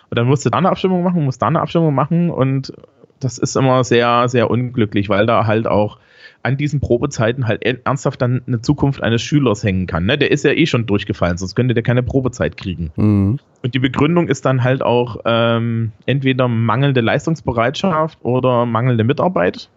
Und 0.10 0.18
dann 0.18 0.28
musst 0.28 0.46
du 0.46 0.50
da 0.50 0.58
eine 0.58 0.70
Abstimmung 0.70 1.04
machen, 1.04 1.24
musst 1.24 1.42
da 1.42 1.48
eine 1.48 1.62
Abstimmung 1.62 1.94
machen 1.94 2.30
und 2.30 2.74
das 3.20 3.38
ist 3.38 3.56
immer 3.56 3.84
sehr, 3.84 4.28
sehr 4.28 4.50
unglücklich, 4.50 5.10
weil 5.10 5.26
da 5.26 5.46
halt 5.46 5.68
auch 5.68 5.98
an 6.44 6.58
diesen 6.58 6.82
Probezeiten 6.82 7.48
halt 7.48 7.64
ernsthaft 7.64 8.22
dann 8.22 8.42
eine 8.46 8.62
Zukunft 8.62 9.02
eines 9.02 9.22
Schülers 9.22 9.64
hängen 9.64 9.88
kann. 9.88 10.06
Ne? 10.06 10.18
Der 10.18 10.30
ist 10.30 10.44
ja 10.44 10.52
eh 10.52 10.66
schon 10.66 10.86
durchgefallen, 10.86 11.38
sonst 11.38 11.56
könnte 11.56 11.74
der 11.74 11.84
keine 11.84 12.04
Probezeit 12.04 12.58
kriegen. 12.58 12.92
Mhm. 12.98 13.40
Und 13.64 13.74
die 13.74 13.80
Begründung 13.80 14.28
ist 14.28 14.46
dann 14.46 14.62
halt 14.62 14.82
auch 14.82 15.18
ähm, 15.24 15.94
entweder 16.06 16.50
mangelnde 16.50 17.00
Leistungsbereitschaft 17.00 18.20
oder 18.24 18.66
mangelnde 18.66 19.06
Mitarbeit. 19.06 19.70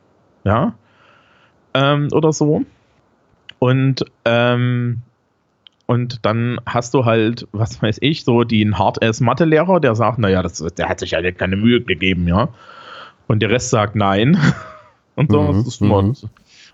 Ja. 0.42 0.74
Ähm, 1.72 2.08
oder 2.10 2.32
so. 2.32 2.62
Und, 3.60 4.04
ähm, 4.24 5.02
und 5.86 6.26
dann 6.26 6.58
hast 6.66 6.94
du 6.94 7.04
halt, 7.04 7.46
was 7.52 7.80
weiß 7.80 7.98
ich, 8.00 8.24
so 8.24 8.42
den 8.42 8.76
Hard-Ass-Mathe-Lehrer, 8.76 9.78
der 9.78 9.94
sagt, 9.94 10.18
naja, 10.18 10.42
das, 10.42 10.58
der 10.58 10.88
hat 10.88 10.98
sich 10.98 11.12
ja 11.12 11.30
keine 11.30 11.54
Mühe 11.54 11.80
gegeben, 11.80 12.26
ja. 12.26 12.48
Und 13.28 13.40
der 13.40 13.50
Rest 13.50 13.70
sagt 13.70 13.94
nein. 13.94 14.36
Und 15.16 15.32
so. 15.32 15.42
Mhm, 15.42 15.64
das, 15.64 15.66
ist 15.68 15.80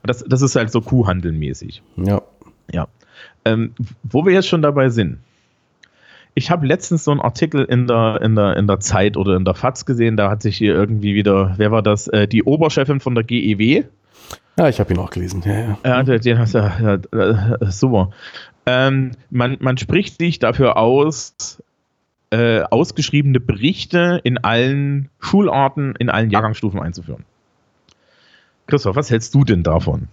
mhm. 0.03 0.07
das, 0.07 0.25
das, 0.27 0.43
ist 0.43 0.57
halt 0.57 0.71
so 0.71 0.81
Kuhhandelmäßig. 0.81 1.83
Ja. 1.97 2.23
Ja. 2.73 2.89
Ähm, 3.45 3.75
wo 4.03 4.25
wir 4.25 4.33
jetzt 4.33 4.49
schon 4.49 4.63
dabei 4.63 4.89
sind. 4.89 5.19
Ich 6.35 6.51
habe 6.51 6.67
letztens 6.67 7.05
so 7.05 7.11
einen 7.11 7.21
Artikel 7.21 7.65
in 7.65 7.87
der, 7.87 8.21
in, 8.23 8.35
der, 8.35 8.57
in 8.57 8.67
der 8.67 8.81
Zeit 8.81 9.17
oder 9.17 9.37
in 9.37 9.45
der 9.45 9.55
FAZ 9.55 9.85
gesehen, 9.85 10.17
da 10.17 10.31
hat 10.31 10.41
sich 10.41 10.57
hier 10.57 10.75
irgendwie 10.75 11.15
wieder, 11.15 11.55
wer 11.59 11.71
war 11.71 11.83
das? 11.83 12.09
Äh, 12.09 12.27
die 12.27 12.43
Oberchefin 12.43 13.01
von 13.01 13.15
der 13.15 13.25
GEW. 13.25 13.85
Ja, 14.59 14.69
ich 14.69 14.81
habe 14.81 14.93
ihn 14.93 14.99
auch 14.99 15.11
gelesen. 15.11 15.43
Ja, 15.45 15.53
ja. 15.53 15.79
ja, 15.85 16.03
den, 16.03 16.21
den 16.21 16.39
hast 16.39 16.55
ja, 16.55 16.99
ja, 17.13 17.71
super. 17.71 18.11
Ähm, 18.65 19.13
man, 19.31 19.57
man 19.61 19.77
spricht 19.77 20.19
sich 20.19 20.39
dafür 20.39 20.77
aus, 20.77 21.63
äh, 22.31 22.63
ausgeschriebene 22.63 23.41
Berichte 23.41 24.21
in 24.25 24.39
allen 24.39 25.11
Schularten, 25.21 25.95
in 25.97 26.09
allen 26.09 26.31
Jahrgangsstufen 26.31 26.81
einzuführen. 26.81 27.25
Christoph, 28.67 28.97
was 28.97 29.11
hältst 29.11 29.35
du 29.35 29.45
denn 29.45 29.63
davon? 29.63 30.09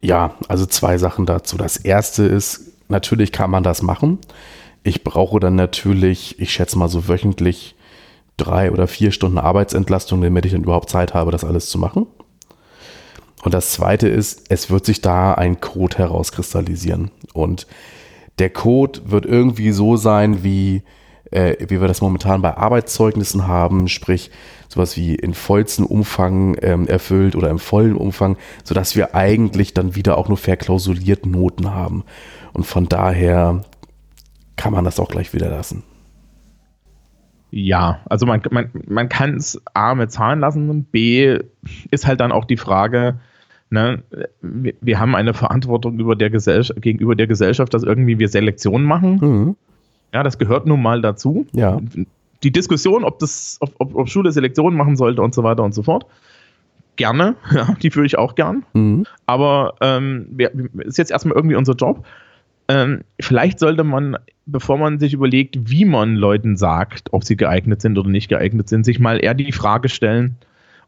Ja, 0.00 0.34
also 0.48 0.66
zwei 0.66 0.98
Sachen 0.98 1.26
dazu. 1.26 1.56
Das 1.56 1.76
erste 1.76 2.24
ist, 2.24 2.72
natürlich 2.88 3.32
kann 3.32 3.50
man 3.50 3.62
das 3.62 3.82
machen. 3.82 4.18
Ich 4.82 5.02
brauche 5.04 5.40
dann 5.40 5.56
natürlich, 5.56 6.38
ich 6.38 6.52
schätze 6.52 6.78
mal 6.78 6.88
so 6.88 7.08
wöchentlich 7.08 7.74
drei 8.36 8.70
oder 8.70 8.86
vier 8.86 9.10
Stunden 9.10 9.38
Arbeitsentlastung, 9.38 10.20
damit 10.20 10.46
ich 10.46 10.52
dann 10.52 10.62
überhaupt 10.62 10.90
Zeit 10.90 11.14
habe, 11.14 11.32
das 11.32 11.44
alles 11.44 11.68
zu 11.68 11.78
machen. 11.78 12.06
Und 13.42 13.54
das 13.54 13.72
zweite 13.72 14.08
ist, 14.08 14.50
es 14.50 14.70
wird 14.70 14.84
sich 14.84 15.00
da 15.00 15.34
ein 15.34 15.60
Code 15.60 15.98
herauskristallisieren. 15.98 17.10
Und 17.32 17.66
der 18.38 18.50
Code 18.50 19.00
wird 19.06 19.24
irgendwie 19.24 19.72
so 19.72 19.96
sein, 19.96 20.42
wie 20.42 20.82
äh, 21.30 21.56
wie 21.68 21.80
wir 21.80 21.88
das 21.88 22.00
momentan 22.00 22.42
bei 22.42 22.56
Arbeitszeugnissen 22.56 23.46
haben, 23.46 23.88
sprich 23.88 24.30
sowas 24.76 24.96
wie 24.96 25.14
in 25.14 25.34
vollstem 25.34 25.86
Umfang 25.86 26.56
ähm, 26.60 26.86
erfüllt 26.86 27.34
oder 27.34 27.48
im 27.50 27.58
vollen 27.58 27.96
Umfang, 27.96 28.36
sodass 28.62 28.94
wir 28.94 29.14
eigentlich 29.14 29.74
dann 29.74 29.94
wieder 29.94 30.18
auch 30.18 30.28
nur 30.28 30.36
verklausuliert 30.36 31.24
Noten 31.26 31.72
haben. 31.72 32.04
Und 32.52 32.64
von 32.66 32.88
daher 32.88 33.62
kann 34.56 34.72
man 34.72 34.84
das 34.84 35.00
auch 35.00 35.08
gleich 35.08 35.32
wieder 35.32 35.48
lassen. 35.48 35.82
Ja, 37.50 38.00
also 38.06 38.26
man, 38.26 38.42
man, 38.50 38.70
man 38.86 39.08
kann 39.08 39.36
es 39.36 39.60
A 39.72 39.94
mit 39.94 40.12
Zahlen 40.12 40.40
lassen, 40.40 40.84
B 40.84 41.38
ist 41.90 42.06
halt 42.06 42.20
dann 42.20 42.32
auch 42.32 42.44
die 42.44 42.56
Frage, 42.58 43.18
ne, 43.70 44.02
wir, 44.42 44.74
wir 44.80 45.00
haben 45.00 45.14
eine 45.14 45.32
Verantwortung 45.32 45.96
der 46.16 46.30
gegenüber 46.76 47.14
der 47.14 47.26
Gesellschaft, 47.26 47.72
dass 47.72 47.82
irgendwie 47.82 48.18
wir 48.18 48.28
Selektionen 48.28 48.86
machen. 48.86 49.18
Mhm. 49.20 49.56
Ja, 50.12 50.22
das 50.22 50.38
gehört 50.38 50.66
nun 50.66 50.82
mal 50.82 51.00
dazu. 51.00 51.46
Ja. 51.52 51.80
Die 52.46 52.52
Diskussion, 52.52 53.02
ob, 53.02 53.18
das, 53.18 53.56
ob, 53.58 53.74
ob, 53.80 53.96
ob 53.96 54.08
Schule 54.08 54.30
Selektionen 54.30 54.78
machen 54.78 54.96
sollte 54.96 55.20
und 55.20 55.34
so 55.34 55.42
weiter 55.42 55.64
und 55.64 55.74
so 55.74 55.82
fort, 55.82 56.06
gerne, 56.94 57.34
ja, 57.52 57.74
die 57.82 57.90
führe 57.90 58.06
ich 58.06 58.18
auch 58.18 58.36
gern. 58.36 58.64
Mhm. 58.72 59.04
Aber 59.26 59.74
ähm, 59.80 60.28
wir, 60.30 60.52
ist 60.84 60.96
jetzt 60.96 61.10
erstmal 61.10 61.34
irgendwie 61.34 61.56
unser 61.56 61.74
Job. 61.74 62.06
Ähm, 62.68 63.02
vielleicht 63.20 63.58
sollte 63.58 63.82
man, 63.82 64.16
bevor 64.44 64.78
man 64.78 65.00
sich 65.00 65.12
überlegt, 65.12 65.68
wie 65.68 65.84
man 65.84 66.14
Leuten 66.14 66.56
sagt, 66.56 67.12
ob 67.12 67.24
sie 67.24 67.36
geeignet 67.36 67.82
sind 67.82 67.98
oder 67.98 68.10
nicht 68.10 68.28
geeignet 68.28 68.68
sind, 68.68 68.84
sich 68.84 69.00
mal 69.00 69.18
eher 69.18 69.34
die 69.34 69.50
Frage 69.50 69.88
stellen, 69.88 70.36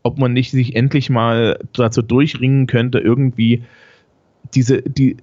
ob 0.04 0.16
man 0.16 0.32
nicht 0.32 0.52
sich 0.52 0.76
endlich 0.76 1.10
mal 1.10 1.58
dazu 1.72 2.02
durchringen 2.02 2.68
könnte, 2.68 3.00
irgendwie 3.00 3.64
diese, 4.54 4.82
die, 4.82 5.16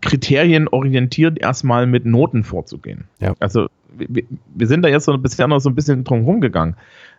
kriterienorientiert 0.00 1.38
erstmal 1.38 1.86
mit 1.86 2.04
Noten 2.04 2.44
vorzugehen. 2.44 3.04
Ja. 3.20 3.34
Also 3.40 3.68
wir, 3.96 4.24
wir, 4.54 4.66
sind 4.66 4.82
da 4.82 4.88
jetzt 4.88 5.04
so 5.04 5.16
bisher 5.18 5.48
noch 5.48 5.60
so 5.60 5.68
ein 5.70 5.74
bisschen 5.74 6.04
drum 6.04 6.24
rumgegangen. 6.24 6.76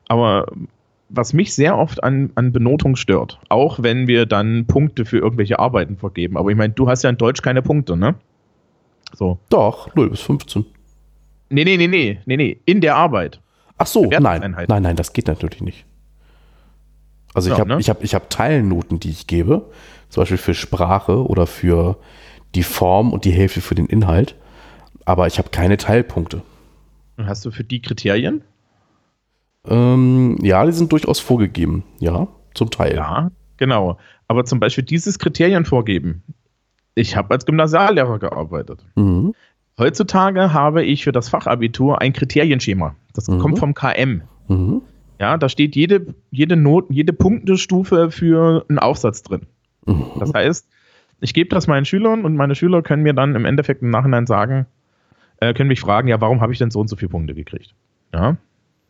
Aber 0.08 0.48
was 1.10 1.34
mich 1.34 1.54
sehr 1.54 1.78
oft 1.78 2.04
an, 2.04 2.32
an 2.36 2.52
Benotung 2.52 2.96
stört, 2.96 3.40
auch 3.50 3.82
wenn 3.82 4.08
wir 4.08 4.26
dann 4.26 4.66
Punkte 4.66 5.06
für 5.06 5.18
irgendwelche 5.18 5.60
Arbeiten 5.60 5.98
vergeben. 5.98 6.38
Aber 6.38 6.50
ich 6.50 6.58
meine, 6.58 6.74
du 6.74 6.88
hast 6.88 7.04
ja 7.04 7.10
in 7.10 7.18
Deutsch 7.18 7.42
keine 7.42 7.62
Punkte, 7.62 7.98
ne? 7.98 8.16
So. 9.14 9.40
Doch, 9.50 9.94
0 9.96 10.12
bis 10.12 10.22
15. 10.22 10.66
Nee, 11.50 11.64
nee, 11.64 11.78
nee, 11.78 11.88
nee, 11.88 12.20
nee, 12.26 12.38
nee, 12.38 12.60
in 12.66 12.80
der 12.82 12.96
Arbeit. 12.96 13.42
Ach 13.78 13.88
so, 13.88 14.06
nein, 14.06 14.22
nein, 14.22 14.84
nein, 14.84 14.96
das 14.96 15.14
geht 15.14 15.28
natürlich 15.28 15.62
nicht. 15.62 15.86
Also 17.34 17.50
ja, 17.50 17.56
ich 17.56 17.60
habe 17.60 17.70
ne? 17.70 17.80
ich 17.80 17.90
hab, 17.90 18.04
ich 18.04 18.14
hab 18.14 18.30
Teilnoten, 18.30 19.00
die 19.00 19.10
ich 19.10 19.26
gebe, 19.26 19.70
zum 20.10 20.22
Beispiel 20.22 20.38
für 20.38 20.54
Sprache 20.54 21.26
oder 21.26 21.48
für 21.48 21.98
die 22.56 22.64
Form 22.64 23.14
und 23.14 23.26
die 23.26 23.32
Hälfte 23.32 23.62
für 23.62 23.76
den 23.76 23.86
Inhalt. 23.86 24.36
Aber 25.06 25.28
ich 25.28 25.38
habe 25.38 25.50
keine 25.50 25.78
Teilpunkte. 25.78 26.42
Hast 27.18 27.46
du 27.46 27.52
für 27.52 27.64
die 27.64 27.82
Kriterien? 27.82 28.44
Ähm, 29.68 30.38
ja, 30.42 30.66
die 30.66 30.72
sind 30.72 30.92
durchaus 30.92 31.20
vorgegeben. 31.20 31.84
Ja, 32.00 32.28
zum 32.54 32.72
Teil. 32.72 32.96
Ja, 32.96 33.32
genau. 33.58 33.98
Aber 34.28 34.46
zum 34.46 34.60
Beispiel 34.60 34.84
dieses 34.84 35.20
Kriterien 35.20 35.66
vorgeben. 35.66 36.24
Ich 36.96 37.16
habe 37.16 37.32
als 37.32 37.46
Gymnasiallehrer 37.46 38.20
gearbeitet. 38.20 38.86
Mhm. 38.96 39.34
Heutzutage 39.78 40.54
habe 40.54 40.84
ich 40.84 41.04
für 41.04 41.12
das 41.12 41.30
Fachabitur 41.30 42.02
ein 42.02 42.14
Kriterienschema. 42.14 42.96
Das 43.14 43.28
mhm. 43.28 43.40
kommt 43.40 43.60
vom 43.60 43.74
KM. 43.74 44.24
Mhm. 44.48 44.82
Ja, 45.20 45.38
da 45.38 45.50
steht 45.50 45.76
jede, 45.76 46.14
jede 46.32 46.56
Not, 46.56 46.86
jede 46.90 47.14
Punktestufe 47.14 48.12
für 48.12 48.66
einen 48.70 48.80
Aufsatz 48.80 49.24
drin. 49.24 49.42
Mhm. 49.86 50.06
Das 50.20 50.34
heißt, 50.34 50.68
ich 51.22 51.34
gebe 51.34 51.50
das 51.50 51.68
meinen 51.68 51.86
Schülern 51.86 52.26
und 52.26 52.36
meine 52.36 52.56
Schüler 52.56 52.82
können 52.82 53.04
mir 53.04 53.14
dann 53.14 53.36
im 53.36 53.46
Endeffekt 53.46 53.82
im 53.82 53.90
Nachhinein 53.90 54.26
sagen, 54.26 54.66
äh, 55.40 55.54
können 55.54 55.68
mich 55.68 55.82
fragen, 55.82 56.08
ja, 56.08 56.20
warum 56.22 56.42
habe 56.42 56.52
ich 56.54 56.60
denn 56.60 56.72
so 56.72 56.80
und 56.80 56.88
so 56.88 56.96
viele 56.96 57.10
Punkte 57.10 57.34
gekriegt? 57.34 57.74
Ja. 58.14 58.38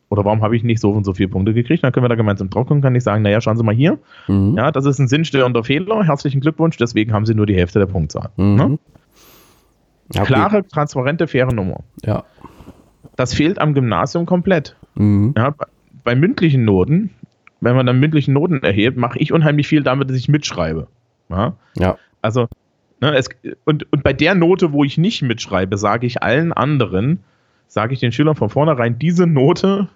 Oder 0.09 0.25
warum 0.25 0.41
habe 0.41 0.55
ich 0.55 0.63
nicht 0.63 0.81
so 0.81 0.91
und 0.91 1.03
so 1.03 1.13
viele 1.13 1.29
Punkte 1.29 1.53
gekriegt? 1.53 1.83
Dann 1.83 1.91
können 1.91 2.03
wir 2.03 2.09
da 2.09 2.15
gemeinsam 2.15 2.49
drauf 2.49 2.65
gucken, 2.67 2.81
kann 2.81 2.95
ich 2.95 3.03
sagen, 3.03 3.21
naja, 3.21 3.41
schauen 3.41 3.57
Sie 3.57 3.63
mal 3.63 3.75
hier. 3.75 3.99
Mhm. 4.27 4.55
Ja, 4.57 4.71
das 4.71 4.85
ist 4.85 4.99
ein 4.99 5.07
sinnstörender 5.07 5.63
Fehler. 5.63 6.03
Herzlichen 6.03 6.41
Glückwunsch, 6.41 6.77
deswegen 6.77 7.13
haben 7.13 7.25
Sie 7.25 7.35
nur 7.35 7.45
die 7.45 7.55
Hälfte 7.55 7.77
der 7.79 7.85
Punktzahl. 7.85 8.29
Mhm. 8.37 8.55
Ne? 8.55 8.79
Okay. 10.15 10.25
Klare, 10.25 10.67
transparente, 10.67 11.27
faire 11.27 11.53
Nummer. 11.53 11.83
Ja. 12.03 12.23
Das 13.15 13.35
fehlt 13.35 13.59
am 13.59 13.75
Gymnasium 13.75 14.25
komplett. 14.25 14.75
Mhm. 14.95 15.35
Ja, 15.37 15.51
bei, 15.51 15.65
bei 16.03 16.15
mündlichen 16.15 16.65
Noten, 16.65 17.11
wenn 17.61 17.75
man 17.75 17.85
dann 17.85 17.99
mündlichen 17.99 18.33
Noten 18.33 18.63
erhebt, 18.63 18.97
mache 18.97 19.19
ich 19.19 19.31
unheimlich 19.31 19.67
viel 19.67 19.83
damit, 19.83 20.09
dass 20.09 20.17
ich 20.17 20.27
mitschreibe. 20.27 20.87
Ja. 21.29 21.53
ja. 21.77 21.97
Also, 22.21 22.47
ne, 23.01 23.15
es, 23.15 23.29
und, 23.65 23.91
und 23.91 24.03
bei 24.03 24.13
der 24.13 24.35
Note, 24.35 24.73
wo 24.73 24.83
ich 24.83 24.97
nicht 24.97 25.21
mitschreibe, 25.21 25.77
sage 25.77 26.07
ich 26.07 26.21
allen 26.23 26.53
anderen, 26.53 27.23
sage 27.67 27.93
ich 27.93 27.99
den 27.99 28.11
Schülern 28.11 28.35
von 28.35 28.49
vornherein, 28.49 28.99
diese 28.99 29.27
Note, 29.27 29.89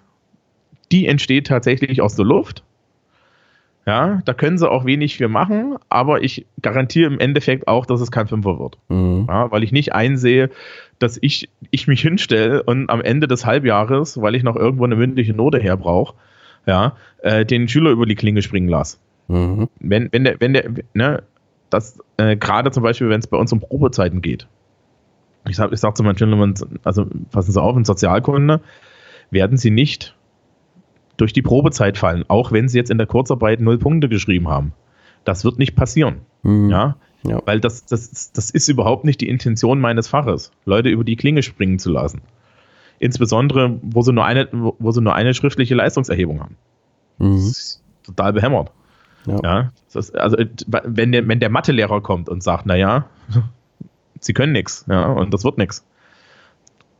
die 0.92 1.06
entsteht 1.06 1.46
tatsächlich 1.46 2.00
aus 2.00 2.16
der 2.16 2.24
Luft. 2.24 2.62
Ja, 3.86 4.22
da 4.24 4.32
können 4.32 4.56
sie 4.56 4.70
auch 4.70 4.86
wenig 4.86 5.18
für 5.18 5.28
machen, 5.28 5.76
aber 5.90 6.22
ich 6.22 6.46
garantiere 6.62 7.12
im 7.12 7.18
Endeffekt 7.18 7.68
auch, 7.68 7.84
dass 7.84 8.00
es 8.00 8.10
kein 8.10 8.26
Fünfer 8.26 8.58
wird. 8.58 8.78
Mhm. 8.88 9.26
Ja, 9.28 9.50
weil 9.50 9.62
ich 9.62 9.72
nicht 9.72 9.92
einsehe, 9.92 10.48
dass 10.98 11.18
ich, 11.20 11.50
ich 11.70 11.86
mich 11.86 12.00
hinstelle 12.00 12.62
und 12.62 12.88
am 12.88 13.02
Ende 13.02 13.28
des 13.28 13.44
Halbjahres, 13.44 14.22
weil 14.22 14.36
ich 14.36 14.42
noch 14.42 14.56
irgendwo 14.56 14.84
eine 14.84 14.96
mündliche 14.96 15.34
Note 15.34 15.58
her 15.58 15.76
brauche, 15.76 16.14
ja, 16.64 16.96
äh, 17.18 17.44
den 17.44 17.68
Schüler 17.68 17.90
über 17.90 18.06
die 18.06 18.14
Klinge 18.14 18.40
springen 18.40 18.68
lasse. 18.68 18.96
Mhm. 19.28 19.68
Wenn, 19.80 20.08
wenn 20.12 20.24
der, 20.24 20.40
wenn 20.40 20.54
der, 20.54 20.70
ne, 20.94 21.22
dass 21.70 21.98
äh, 22.16 22.36
gerade 22.36 22.70
zum 22.70 22.82
Beispiel, 22.82 23.08
wenn 23.08 23.20
es 23.20 23.26
bei 23.26 23.36
uns 23.36 23.52
um 23.52 23.60
Probezeiten 23.60 24.22
geht, 24.22 24.46
ich 25.48 25.56
sage 25.56 25.74
ich 25.74 25.80
sag 25.80 25.96
zu 25.96 26.02
meinen 26.02 26.16
Schülern, 26.16 26.54
also 26.84 27.06
passen 27.30 27.52
Sie 27.52 27.60
auf, 27.60 27.76
in 27.76 27.84
Sozialkunde 27.84 28.60
werden 29.30 29.56
Sie 29.56 29.70
nicht 29.70 30.16
durch 31.16 31.32
die 31.32 31.42
Probezeit 31.42 31.98
fallen, 31.98 32.24
auch 32.28 32.52
wenn 32.52 32.68
Sie 32.68 32.78
jetzt 32.78 32.90
in 32.90 32.98
der 32.98 33.06
Kurzarbeit 33.06 33.60
null 33.60 33.78
Punkte 33.78 34.08
geschrieben 34.08 34.48
haben. 34.48 34.72
Das 35.24 35.44
wird 35.44 35.58
nicht 35.58 35.76
passieren. 35.76 36.20
Mhm. 36.42 36.70
Ja? 36.70 36.96
ja? 37.24 37.40
Weil 37.44 37.60
das, 37.60 37.86
das, 37.86 38.32
das 38.32 38.50
ist 38.50 38.68
überhaupt 38.68 39.04
nicht 39.04 39.20
die 39.20 39.28
Intention 39.28 39.80
meines 39.80 40.08
Faches, 40.08 40.50
Leute 40.64 40.88
über 40.88 41.04
die 41.04 41.16
Klinge 41.16 41.42
springen 41.42 41.78
zu 41.78 41.90
lassen. 41.90 42.20
Insbesondere, 42.98 43.78
wo 43.82 44.02
sie 44.02 44.12
nur 44.12 44.24
eine, 44.24 44.48
wo 44.52 44.90
sie 44.92 45.00
nur 45.00 45.14
eine 45.14 45.34
schriftliche 45.34 45.74
Leistungserhebung 45.74 46.40
haben. 46.40 46.56
Mhm. 47.18 47.34
Das 47.34 47.48
ist 47.48 47.82
total 48.04 48.32
behämmert. 48.32 48.70
Ja. 49.26 49.38
ja 49.42 49.72
ist, 49.94 50.16
also, 50.16 50.36
wenn 50.66 51.12
der, 51.12 51.28
wenn 51.28 51.40
der 51.40 51.50
Mathelehrer 51.50 52.00
kommt 52.00 52.28
und 52.28 52.42
sagt, 52.42 52.66
naja, 52.66 53.06
sie 54.20 54.32
können 54.32 54.52
nichts, 54.52 54.84
ja, 54.88 55.06
und 55.06 55.32
das 55.32 55.44
wird 55.44 55.58
nichts. 55.58 55.86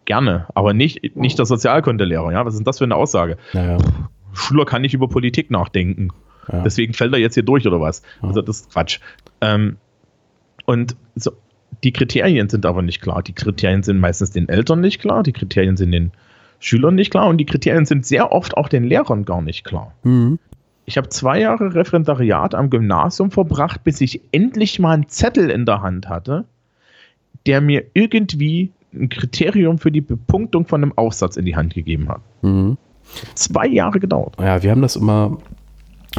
Gerne, 0.05 0.47
aber 0.55 0.75
nicht, 0.75 1.17
nicht 1.17 1.39
der 1.39 1.47
Sozialkundelehrer, 1.47 2.33
ja. 2.33 2.45
Was 2.45 2.55
ist 2.55 2.59
denn 2.59 2.65
das 2.65 2.79
für 2.79 2.85
eine 2.85 2.97
Aussage? 2.97 3.39
Naja. 3.55 3.79
Schüler 4.35 4.67
kann 4.67 4.83
nicht 4.83 4.95
über 4.95 5.09
Politik 5.09 5.51
nachdenken. 5.51 6.11
Ja. 6.53 6.63
Deswegen 6.63 6.93
fällt 6.93 7.13
er 7.15 7.19
jetzt 7.19 7.35
hier 7.35 7.43
durch 7.43 7.67
oder 7.67 7.81
was? 7.81 8.03
Also 8.21 8.43
das 8.43 8.61
ist 8.61 8.73
Quatsch. 8.73 9.01
Ähm, 9.41 9.79
und 10.67 10.97
so, 11.15 11.33
die 11.83 11.93
Kriterien 11.93 12.49
sind 12.49 12.67
aber 12.67 12.83
nicht 12.83 13.01
klar. 13.01 13.23
Die 13.23 13.33
Kriterien 13.33 13.83
sind 13.83 13.99
meistens 13.99 14.31
den 14.31 14.49
Eltern 14.49 14.81
nicht 14.81 15.01
klar, 15.01 15.23
die 15.23 15.33
Kriterien 15.33 15.77
sind 15.77 15.93
den 15.93 16.13
Schülern 16.59 16.95
nicht 16.95 17.11
klar 17.11 17.27
und 17.27 17.39
die 17.39 17.47
Kriterien 17.47 17.85
sind 17.87 18.07
sehr 18.07 18.33
oft 18.33 18.57
auch 18.57 18.69
den 18.69 18.85
Lehrern 18.85 19.25
gar 19.25 19.43
nicht 19.43 19.65
klar. 19.65 19.93
Mhm. 20.03 20.39
Ich 20.87 20.97
habe 20.97 21.09
zwei 21.09 21.41
Jahre 21.41 21.75
Referendariat 21.75 22.55
am 22.55 22.71
Gymnasium 22.71 23.31
verbracht, 23.31 23.85
bis 23.85 24.01
ich 24.01 24.21
endlich 24.33 24.79
mal 24.79 24.93
einen 24.93 25.09
Zettel 25.09 25.51
in 25.51 25.65
der 25.65 25.83
Hand 25.83 26.09
hatte, 26.09 26.45
der 27.47 27.61
mir 27.61 27.85
irgendwie 27.95 28.71
ein 28.93 29.09
Kriterium 29.09 29.79
für 29.79 29.91
die 29.91 30.01
Bepunktung 30.01 30.67
von 30.67 30.83
einem 30.83 30.93
Aufsatz 30.97 31.37
in 31.37 31.45
die 31.45 31.57
Hand 31.57 31.75
gegeben 31.75 32.09
hat. 32.09 32.21
Mhm. 32.43 32.77
Zwei 33.35 33.67
Jahre 33.67 34.01
gedauert. 34.01 34.37
Ja, 34.39 34.63
wir 34.63 34.71
haben 34.71 34.83
das 34.83 34.97
immer 34.97 35.39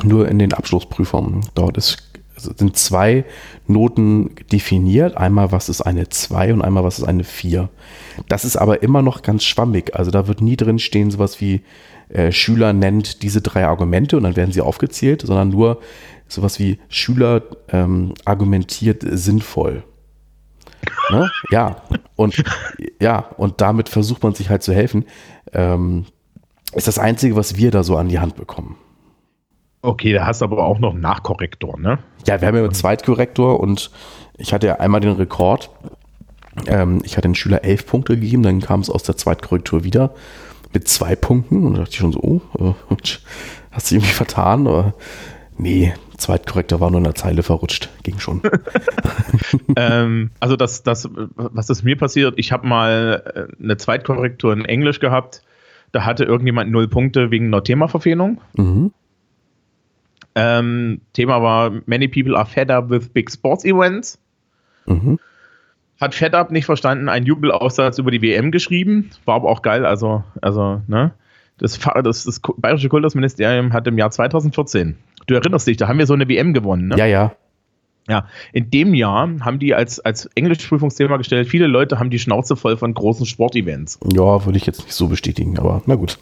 nur 0.03 0.27
in 0.27 0.39
den 0.39 0.53
Abschlussprüfungen. 0.53 1.41
Dort 1.55 1.77
ist, 1.77 2.03
sind 2.35 2.75
zwei 2.77 3.25
Noten 3.67 4.31
definiert. 4.51 5.17
Einmal, 5.17 5.51
was 5.51 5.69
ist 5.69 5.81
eine 5.81 6.09
2 6.09 6.53
und 6.53 6.61
einmal, 6.61 6.83
was 6.83 6.99
ist 6.99 7.05
eine 7.05 7.23
4. 7.23 7.69
Das 8.27 8.45
ist 8.45 8.57
aber 8.57 8.83
immer 8.83 9.01
noch 9.01 9.21
ganz 9.21 9.43
schwammig. 9.43 9.95
Also 9.95 10.11
da 10.11 10.27
wird 10.27 10.41
nie 10.41 10.57
drin 10.57 10.79
stehen, 10.79 11.11
sowas 11.11 11.39
wie 11.39 11.61
äh, 12.09 12.31
Schüler 12.31 12.73
nennt 12.73 13.23
diese 13.23 13.41
drei 13.41 13.65
Argumente 13.65 14.17
und 14.17 14.23
dann 14.23 14.35
werden 14.35 14.51
sie 14.51 14.61
aufgezählt, 14.61 15.21
sondern 15.21 15.49
nur 15.49 15.79
sowas 16.27 16.59
wie 16.59 16.79
Schüler 16.89 17.43
ähm, 17.69 18.13
argumentiert 18.25 19.03
sinnvoll. 19.05 19.83
Ne? 21.09 21.29
Ja, 21.49 21.77
und 22.15 22.43
ja, 22.99 23.19
und 23.37 23.61
damit 23.61 23.89
versucht 23.89 24.23
man 24.23 24.33
sich 24.33 24.49
halt 24.49 24.63
zu 24.63 24.73
helfen. 24.73 25.05
Ähm, 25.53 26.05
ist 26.73 26.87
das 26.87 26.99
Einzige, 26.99 27.35
was 27.35 27.55
wir 27.55 27.71
da 27.71 27.83
so 27.83 27.97
an 27.97 28.09
die 28.09 28.19
Hand 28.19 28.35
bekommen. 28.35 28.77
Okay, 29.81 30.13
da 30.13 30.25
hast 30.25 30.41
du 30.41 30.45
aber 30.45 30.63
auch 30.65 30.79
noch 30.79 30.91
einen 30.91 31.01
Nachkorrektor, 31.01 31.79
ne? 31.79 31.99
Ja, 32.27 32.41
wir 32.41 32.47
haben 32.47 32.55
ja 32.55 32.63
einen 32.63 32.73
Zweitkorrektor 32.73 33.59
und 33.59 33.91
ich 34.37 34.51
hatte 34.51 34.67
ja 34.67 34.75
einmal 34.79 34.99
den 34.99 35.13
Rekord. 35.13 35.69
Ähm, 36.65 37.01
ich 37.03 37.17
hatte 37.17 37.27
den 37.27 37.35
Schüler 37.35 37.63
elf 37.63 37.85
Punkte 37.85 38.15
gegeben, 38.15 38.41
dann 38.41 38.61
kam 38.61 38.79
es 38.79 38.89
aus 38.89 39.03
der 39.03 39.15
Zweitkorrektur 39.15 39.83
wieder 39.83 40.13
mit 40.75 40.87
zwei 40.87 41.15
Punkten 41.15 41.63
und 41.63 41.73
da 41.73 41.79
dachte 41.79 41.91
ich 41.91 41.97
schon 41.97 42.11
so, 42.11 42.19
oh, 42.19 42.41
äh, 42.59 42.73
hast 43.71 43.89
du 43.89 43.95
irgendwie 43.95 44.13
vertan? 44.13 44.67
Aber 44.67 44.93
nee, 45.57 45.93
Zweitkorrektor 46.17 46.79
war 46.79 46.91
nur 46.91 46.99
in 46.99 47.05
der 47.05 47.15
Zeile 47.15 47.41
verrutscht, 47.41 47.89
ging 48.03 48.19
schon. 48.19 48.41
ähm, 49.75 50.29
also 50.39 50.55
das, 50.55 50.83
das, 50.83 51.09
was 51.35 51.69
ist 51.69 51.83
mir 51.83 51.97
passiert, 51.97 52.35
ich 52.37 52.51
habe 52.51 52.67
mal 52.67 53.49
äh, 53.57 53.63
eine 53.63 53.77
Zweitkorrektur 53.77 54.53
in 54.53 54.65
Englisch 54.65 54.99
gehabt, 54.99 55.41
da 55.91 56.05
hatte 56.05 56.25
irgendjemand 56.25 56.69
null 56.71 56.89
Punkte 56.89 57.31
wegen 57.31 57.47
einer 57.47 57.63
Themaverfehlung. 57.63 58.41
Mhm. 58.55 58.91
Ähm, 60.37 61.01
Thema 61.13 61.41
war, 61.41 61.71
many 61.85 62.09
people 62.09 62.35
are 62.35 62.45
fed 62.45 62.69
up 62.69 62.89
with 62.89 63.09
big 63.09 63.31
sports 63.31 63.63
events. 63.63 64.19
Mhm 64.85 65.17
hat 65.99 66.15
Fed 66.15 66.33
Up 66.33 66.51
nicht 66.51 66.65
verstanden, 66.65 67.09
einen 67.09 67.25
Jubelaufsatz 67.25 67.97
über 67.97 68.11
die 68.11 68.21
WM 68.21 68.51
geschrieben. 68.51 69.11
War 69.25 69.35
aber 69.35 69.49
auch 69.49 69.61
geil. 69.61 69.85
Also, 69.85 70.23
also, 70.41 70.81
ne? 70.87 71.13
Das, 71.57 71.79
das, 71.79 72.23
das 72.25 72.41
Bayerische 72.57 72.89
Kultusministerium 72.89 73.71
hat 73.71 73.87
im 73.87 73.97
Jahr 73.97 74.11
2014, 74.11 74.97
du 75.27 75.33
erinnerst 75.35 75.67
dich, 75.67 75.77
da 75.77 75.87
haben 75.87 75.99
wir 75.99 76.05
so 76.05 76.13
eine 76.13 76.27
WM 76.27 76.53
gewonnen, 76.53 76.89
ne? 76.89 76.97
Ja, 76.97 77.05
ja. 77.05 77.31
Ja, 78.07 78.27
in 78.53 78.69
dem 78.69 78.93
Jahr 78.93 79.27
haben 79.39 79.57
die 79.57 79.73
als, 79.73 79.99
als 79.99 80.27
Englischprüfungsthema 80.35 81.17
gestellt, 81.17 81.47
viele 81.47 81.65
Leute 81.65 81.97
haben 81.97 82.11
die 82.11 82.19
Schnauze 82.19 82.55
voll 82.55 82.77
von 82.77 82.93
großen 82.93 83.25
Sportevents. 83.25 83.99
Ja, 84.13 84.45
würde 84.45 84.57
ich 84.57 84.67
jetzt 84.67 84.83
nicht 84.83 84.93
so 84.93 85.07
bestätigen, 85.07 85.57
aber 85.57 85.81
na 85.87 85.95
gut. 85.95 86.19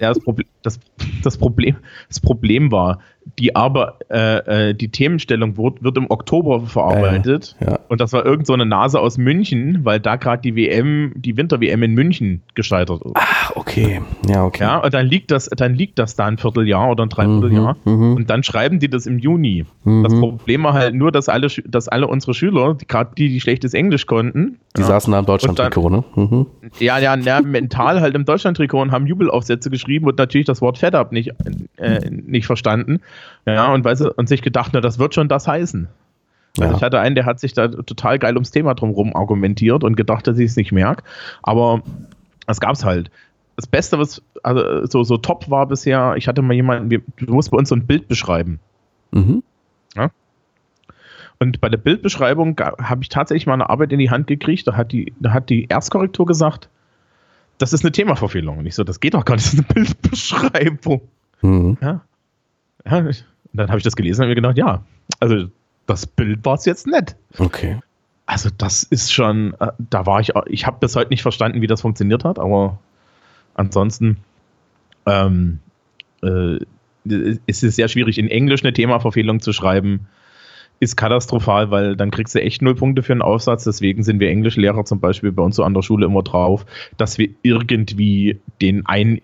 Ja, 0.00 0.08
das, 0.08 0.20
Problem, 0.20 0.46
das, 0.62 0.78
das, 1.22 1.36
Problem, 1.36 1.76
das 2.08 2.20
Problem 2.20 2.70
war, 2.70 3.00
die 3.38 3.56
aber 3.56 3.98
äh, 4.10 4.70
äh, 4.70 4.74
die 4.74 4.88
Themenstellung 4.88 5.56
wird, 5.56 5.82
wird 5.82 5.96
im 5.96 6.10
Oktober 6.10 6.60
verarbeitet 6.66 7.56
äh, 7.60 7.70
ja. 7.70 7.78
und 7.88 8.00
das 8.00 8.12
war 8.12 8.24
irgend 8.24 8.46
so 8.46 8.52
eine 8.52 8.66
Nase 8.66 9.00
aus 9.00 9.18
München, 9.18 9.80
weil 9.82 10.00
da 10.00 10.16
gerade 10.16 10.42
die 10.42 10.54
WM, 10.56 11.12
die 11.16 11.36
Winter-WM 11.36 11.82
in 11.82 11.94
München 11.94 12.42
gescheitert 12.54 13.02
ist. 13.04 13.12
Ach, 13.14 13.52
okay. 13.56 14.00
Ja, 14.28 14.44
okay. 14.44 14.62
Ja, 14.62 14.78
und 14.78 14.94
dann 14.94 15.06
liegt 15.06 15.30
das, 15.30 15.48
dann 15.48 15.74
liegt 15.74 15.98
das 15.98 16.16
da 16.16 16.26
ein 16.26 16.38
Vierteljahr 16.38 16.90
oder 16.90 17.04
ein 17.04 17.08
Dreivierteljahr 17.08 17.76
mhm, 17.84 17.92
mhm. 17.92 18.16
und 18.16 18.30
dann 18.30 18.42
schreiben 18.42 18.78
die 18.78 18.88
das 18.88 19.06
im 19.06 19.18
Juni. 19.18 19.66
Mhm. 19.84 20.04
Das 20.04 20.14
Problem 20.14 20.64
war 20.64 20.74
halt 20.74 20.94
nur, 20.94 21.10
dass 21.10 21.28
alle, 21.28 21.48
dass 21.66 21.88
alle 21.88 22.06
unsere 22.06 22.34
Schüler, 22.34 22.76
gerade 22.86 23.10
die, 23.16 23.28
die 23.28 23.40
schlechtes 23.40 23.74
Englisch 23.74 24.06
konnten, 24.06 24.58
die 24.76 24.82
ja, 24.82 24.86
saßen 24.86 25.12
da 25.12 25.20
im 25.20 25.26
Deutschland-Trikot, 25.26 25.90
ne? 25.90 26.04
Mhm. 26.14 26.46
Ja, 26.78 26.98
ja, 26.98 27.16
ja, 27.16 27.40
mental 27.40 28.00
halt 28.00 28.14
im 28.14 28.24
Deutschland-Trikot 28.24 28.80
und 28.80 28.92
haben 28.92 29.06
Jubelaufsätze 29.06 29.70
geschrieben 29.70 30.06
und 30.06 30.18
natürlich 30.18 30.46
das 30.46 30.60
Wort 30.60 30.78
Fed 30.78 30.94
Up 30.94 31.12
nicht, 31.12 31.32
äh, 31.76 32.10
nicht 32.10 32.46
verstanden. 32.46 33.00
Ja, 33.46 33.72
und, 33.72 33.84
weiß, 33.84 34.02
und 34.02 34.28
sich 34.28 34.42
gedacht, 34.42 34.70
na, 34.72 34.80
das 34.80 34.98
wird 34.98 35.14
schon 35.14 35.28
das 35.28 35.46
heißen. 35.46 35.88
Also 36.58 36.70
ja. 36.70 36.76
ich 36.76 36.82
hatte 36.82 37.00
einen, 37.00 37.14
der 37.14 37.26
hat 37.26 37.40
sich 37.40 37.52
da 37.52 37.68
total 37.68 38.18
geil 38.18 38.34
ums 38.34 38.50
Thema 38.50 38.74
drumherum 38.74 39.14
argumentiert 39.16 39.82
und 39.82 39.96
gedacht, 39.96 40.26
dass 40.26 40.38
ich 40.38 40.50
es 40.50 40.56
nicht 40.56 40.72
merke. 40.72 41.02
Aber 41.42 41.82
es 42.46 42.60
gab 42.60 42.72
es 42.72 42.84
halt. 42.84 43.10
Das 43.56 43.66
Beste, 43.66 43.98
was 43.98 44.22
also 44.42 44.86
so, 44.86 45.04
so 45.04 45.16
top 45.16 45.48
war 45.48 45.66
bisher, 45.66 46.14
ich 46.16 46.26
hatte 46.26 46.42
mal 46.42 46.54
jemanden, 46.54 46.90
wir, 46.90 47.02
du 47.16 47.34
musst 47.34 47.50
bei 47.50 47.56
uns 47.56 47.68
so 47.68 47.74
ein 47.74 47.86
Bild 47.86 48.08
beschreiben. 48.08 48.60
Mhm. 49.12 49.42
Ja? 49.94 50.10
Und 51.38 51.60
bei 51.60 51.68
der 51.68 51.78
Bildbeschreibung 51.78 52.58
habe 52.58 53.02
ich 53.02 53.08
tatsächlich 53.08 53.46
mal 53.46 53.54
eine 53.54 53.68
Arbeit 53.68 53.92
in 53.92 53.98
die 53.98 54.10
Hand 54.10 54.26
gekriegt. 54.26 54.66
Da 54.66 54.76
hat 54.76 54.92
die, 54.92 55.12
da 55.20 55.32
hat 55.32 55.50
die 55.50 55.66
Erstkorrektur 55.66 56.26
gesagt, 56.26 56.68
das 57.58 57.72
ist 57.72 57.84
eine 57.84 57.92
Themaverfehlung. 57.92 58.58
Und 58.58 58.66
ich 58.66 58.74
so, 58.74 58.84
das 58.84 59.00
geht 59.00 59.14
doch 59.14 59.24
gar 59.24 59.34
nicht, 59.34 59.46
das 59.46 59.54
ist 59.54 59.58
eine 59.58 59.74
Bildbeschreibung. 59.74 61.00
Mhm. 61.42 61.78
Ja. 61.80 62.00
Ja. 62.86 62.98
Und 62.98 63.24
dann 63.52 63.68
habe 63.68 63.78
ich 63.78 63.84
das 63.84 63.96
gelesen 63.96 64.22
und 64.22 64.28
mir 64.28 64.34
gedacht, 64.34 64.58
ja, 64.58 64.84
also 65.20 65.48
das 65.86 66.06
Bild 66.06 66.44
war 66.44 66.54
es 66.54 66.64
jetzt 66.64 66.86
nett. 66.86 67.16
Okay. 67.38 67.78
Also 68.26 68.48
das 68.56 68.82
ist 68.84 69.12
schon, 69.12 69.54
äh, 69.60 69.68
da 69.78 70.06
war 70.06 70.20
ich, 70.20 70.32
ich 70.46 70.66
habe 70.66 70.78
bis 70.80 70.96
heute 70.96 71.10
nicht 71.10 71.22
verstanden, 71.22 71.60
wie 71.60 71.66
das 71.66 71.82
funktioniert 71.82 72.24
hat, 72.24 72.38
aber 72.38 72.78
ansonsten 73.54 74.18
ähm, 75.06 75.58
äh, 76.22 76.58
ist 77.46 77.62
es 77.62 77.76
sehr 77.76 77.88
schwierig, 77.88 78.18
in 78.18 78.28
Englisch 78.28 78.62
eine 78.64 78.72
Themaverfehlung 78.72 79.40
zu 79.40 79.52
schreiben 79.52 80.06
ist 80.80 80.96
katastrophal, 80.96 81.70
weil 81.70 81.96
dann 81.96 82.10
kriegst 82.10 82.34
du 82.34 82.40
echt 82.40 82.62
null 82.62 82.74
Punkte 82.74 83.02
für 83.02 83.12
einen 83.12 83.22
Aufsatz. 83.22 83.64
Deswegen 83.64 84.02
sind 84.02 84.20
wir 84.20 84.28
Englischlehrer 84.28 84.84
zum 84.84 85.00
Beispiel 85.00 85.32
bei 85.32 85.42
uns 85.42 85.56
so 85.56 85.64
an 85.64 85.74
der 85.74 85.82
Schule 85.82 86.06
immer 86.06 86.22
drauf, 86.22 86.66
dass 86.96 87.16
wir 87.18 87.28
irgendwie 87.42 88.40
den, 88.60 88.84
ein, 88.86 89.20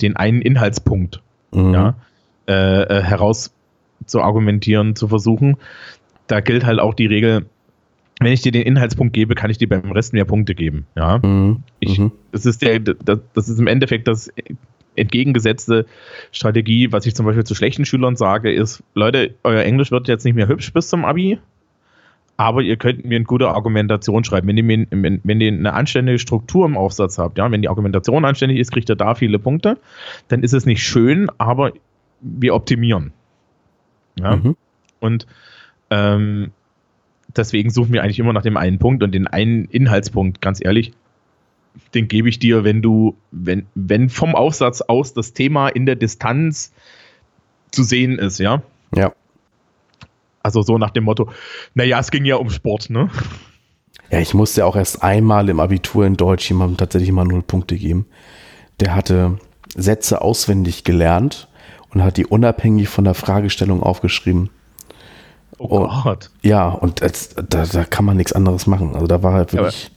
den 0.00 0.16
einen 0.16 0.42
Inhaltspunkt 0.42 1.22
mhm. 1.52 1.74
ja, 1.74 1.94
äh, 2.48 2.82
äh, 2.82 3.02
heraus 3.02 3.54
zu 4.06 4.20
argumentieren, 4.20 4.96
zu 4.96 5.08
versuchen. 5.08 5.56
Da 6.26 6.40
gilt 6.40 6.64
halt 6.64 6.80
auch 6.80 6.94
die 6.94 7.06
Regel, 7.06 7.46
wenn 8.20 8.32
ich 8.32 8.42
dir 8.42 8.52
den 8.52 8.62
Inhaltspunkt 8.62 9.12
gebe, 9.12 9.34
kann 9.34 9.50
ich 9.50 9.58
dir 9.58 9.68
beim 9.68 9.92
Rest 9.92 10.12
mehr 10.12 10.24
Punkte 10.24 10.54
geben. 10.54 10.86
Ja, 10.96 11.18
mhm. 11.22 11.62
Ich, 11.80 11.98
mhm. 11.98 12.12
das, 12.30 12.46
ist 12.46 12.62
der, 12.62 12.78
das 12.78 13.48
ist 13.48 13.58
im 13.58 13.66
Endeffekt 13.66 14.08
das 14.08 14.30
entgegengesetzte 14.94 15.86
Strategie, 16.30 16.92
was 16.92 17.06
ich 17.06 17.14
zum 17.14 17.26
Beispiel 17.26 17.44
zu 17.44 17.54
schlechten 17.54 17.84
Schülern 17.84 18.16
sage, 18.16 18.52
ist, 18.52 18.82
Leute, 18.94 19.34
euer 19.42 19.62
Englisch 19.62 19.90
wird 19.90 20.08
jetzt 20.08 20.24
nicht 20.24 20.34
mehr 20.34 20.48
hübsch 20.48 20.72
bis 20.72 20.88
zum 20.88 21.04
Abi, 21.04 21.38
aber 22.36 22.62
ihr 22.62 22.76
könnt 22.76 23.04
mir 23.04 23.16
eine 23.16 23.24
gute 23.24 23.48
Argumentation 23.48 24.24
schreiben. 24.24 24.48
Wenn 24.48 24.56
ihr, 24.56 24.86
wenn, 24.90 25.20
wenn 25.22 25.40
ihr 25.40 25.52
eine 25.52 25.72
anständige 25.72 26.18
Struktur 26.18 26.66
im 26.66 26.76
Aufsatz 26.76 27.18
habt, 27.18 27.38
ja, 27.38 27.50
wenn 27.50 27.62
die 27.62 27.68
Argumentation 27.68 28.24
anständig 28.24 28.58
ist, 28.58 28.72
kriegt 28.72 28.90
ihr 28.90 28.96
da 28.96 29.14
viele 29.14 29.38
Punkte, 29.38 29.78
dann 30.28 30.42
ist 30.42 30.52
es 30.52 30.66
nicht 30.66 30.82
schön, 30.82 31.30
aber 31.38 31.72
wir 32.22 32.54
optimieren. 32.54 33.12
Ja? 34.18 34.36
Mhm. 34.36 34.56
Und 35.00 35.26
ähm, 35.90 36.52
deswegen 37.36 37.70
suchen 37.70 37.92
wir 37.92 38.02
eigentlich 38.02 38.18
immer 38.18 38.32
nach 38.32 38.42
dem 38.42 38.56
einen 38.56 38.78
Punkt 38.78 39.02
und 39.02 39.12
den 39.12 39.26
einen 39.26 39.66
Inhaltspunkt, 39.66 40.40
ganz 40.40 40.64
ehrlich, 40.64 40.92
den 41.94 42.08
gebe 42.08 42.28
ich 42.28 42.38
dir, 42.38 42.64
wenn 42.64 42.82
du, 42.82 43.16
wenn, 43.30 43.66
wenn 43.74 44.08
vom 44.08 44.34
Aufsatz 44.34 44.82
aus 44.82 45.14
das 45.14 45.32
Thema 45.32 45.68
in 45.68 45.86
der 45.86 45.96
Distanz 45.96 46.72
zu 47.70 47.82
sehen 47.82 48.18
ist, 48.18 48.38
ja? 48.38 48.62
Ja. 48.94 49.12
Also 50.42 50.62
so 50.62 50.76
nach 50.76 50.90
dem 50.90 51.04
Motto, 51.04 51.30
naja, 51.74 51.98
es 51.98 52.10
ging 52.10 52.24
ja 52.24 52.36
um 52.36 52.50
Sport, 52.50 52.90
ne? 52.90 53.10
Ja, 54.10 54.18
ich 54.18 54.34
musste 54.34 54.66
auch 54.66 54.76
erst 54.76 55.02
einmal 55.02 55.48
im 55.48 55.60
Abitur 55.60 56.04
in 56.04 56.16
Deutsch 56.16 56.48
jemandem 56.48 56.76
tatsächlich 56.76 57.12
mal 57.12 57.24
null 57.24 57.42
Punkte 57.42 57.76
geben. 57.76 58.06
Der 58.80 58.94
hatte 58.94 59.38
Sätze 59.74 60.20
auswendig 60.20 60.84
gelernt 60.84 61.48
und 61.92 62.02
hat 62.02 62.16
die 62.16 62.26
unabhängig 62.26 62.88
von 62.88 63.04
der 63.04 63.14
Fragestellung 63.14 63.82
aufgeschrieben. 63.82 64.50
Oh 65.58 65.88
Gott. 66.02 66.30
Ja, 66.42 66.68
und 66.68 67.02
das, 67.02 67.30
da, 67.34 67.64
da 67.64 67.84
kann 67.84 68.04
man 68.04 68.16
nichts 68.16 68.32
anderes 68.32 68.66
machen. 68.66 68.94
Also 68.94 69.06
da 69.06 69.22
war 69.22 69.32
halt 69.34 69.52
wirklich, 69.52 69.90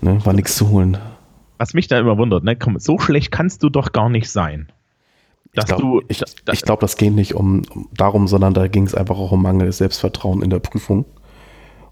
ne, 0.00 0.24
war 0.24 0.32
nichts 0.32 0.54
zu 0.56 0.68
holen. 0.68 0.98
Was 1.58 1.74
mich 1.74 1.88
da 1.88 1.98
immer 1.98 2.18
wundert, 2.18 2.44
ne, 2.44 2.56
komm, 2.56 2.78
so 2.78 2.98
schlecht 2.98 3.32
kannst 3.32 3.62
du 3.62 3.68
doch 3.70 3.92
gar 3.92 4.08
nicht 4.08 4.30
sein. 4.30 4.70
Ich 5.46 5.52
Dass 5.60 5.66
glaube, 5.66 5.82
du, 5.82 6.02
ich, 6.08 6.22
da- 6.44 6.52
ich 6.52 6.62
glaub, 6.62 6.80
das 6.80 6.96
geht 6.96 7.14
nicht 7.14 7.34
um, 7.34 7.62
um 7.70 7.88
darum, 7.92 8.26
sondern 8.28 8.54
da 8.54 8.68
ging 8.68 8.84
es 8.86 8.94
einfach 8.94 9.16
auch 9.18 9.32
um 9.32 9.42
mangelndes 9.42 9.78
Selbstvertrauen 9.78 10.42
in 10.42 10.50
der 10.50 10.60
Prüfung. 10.60 11.04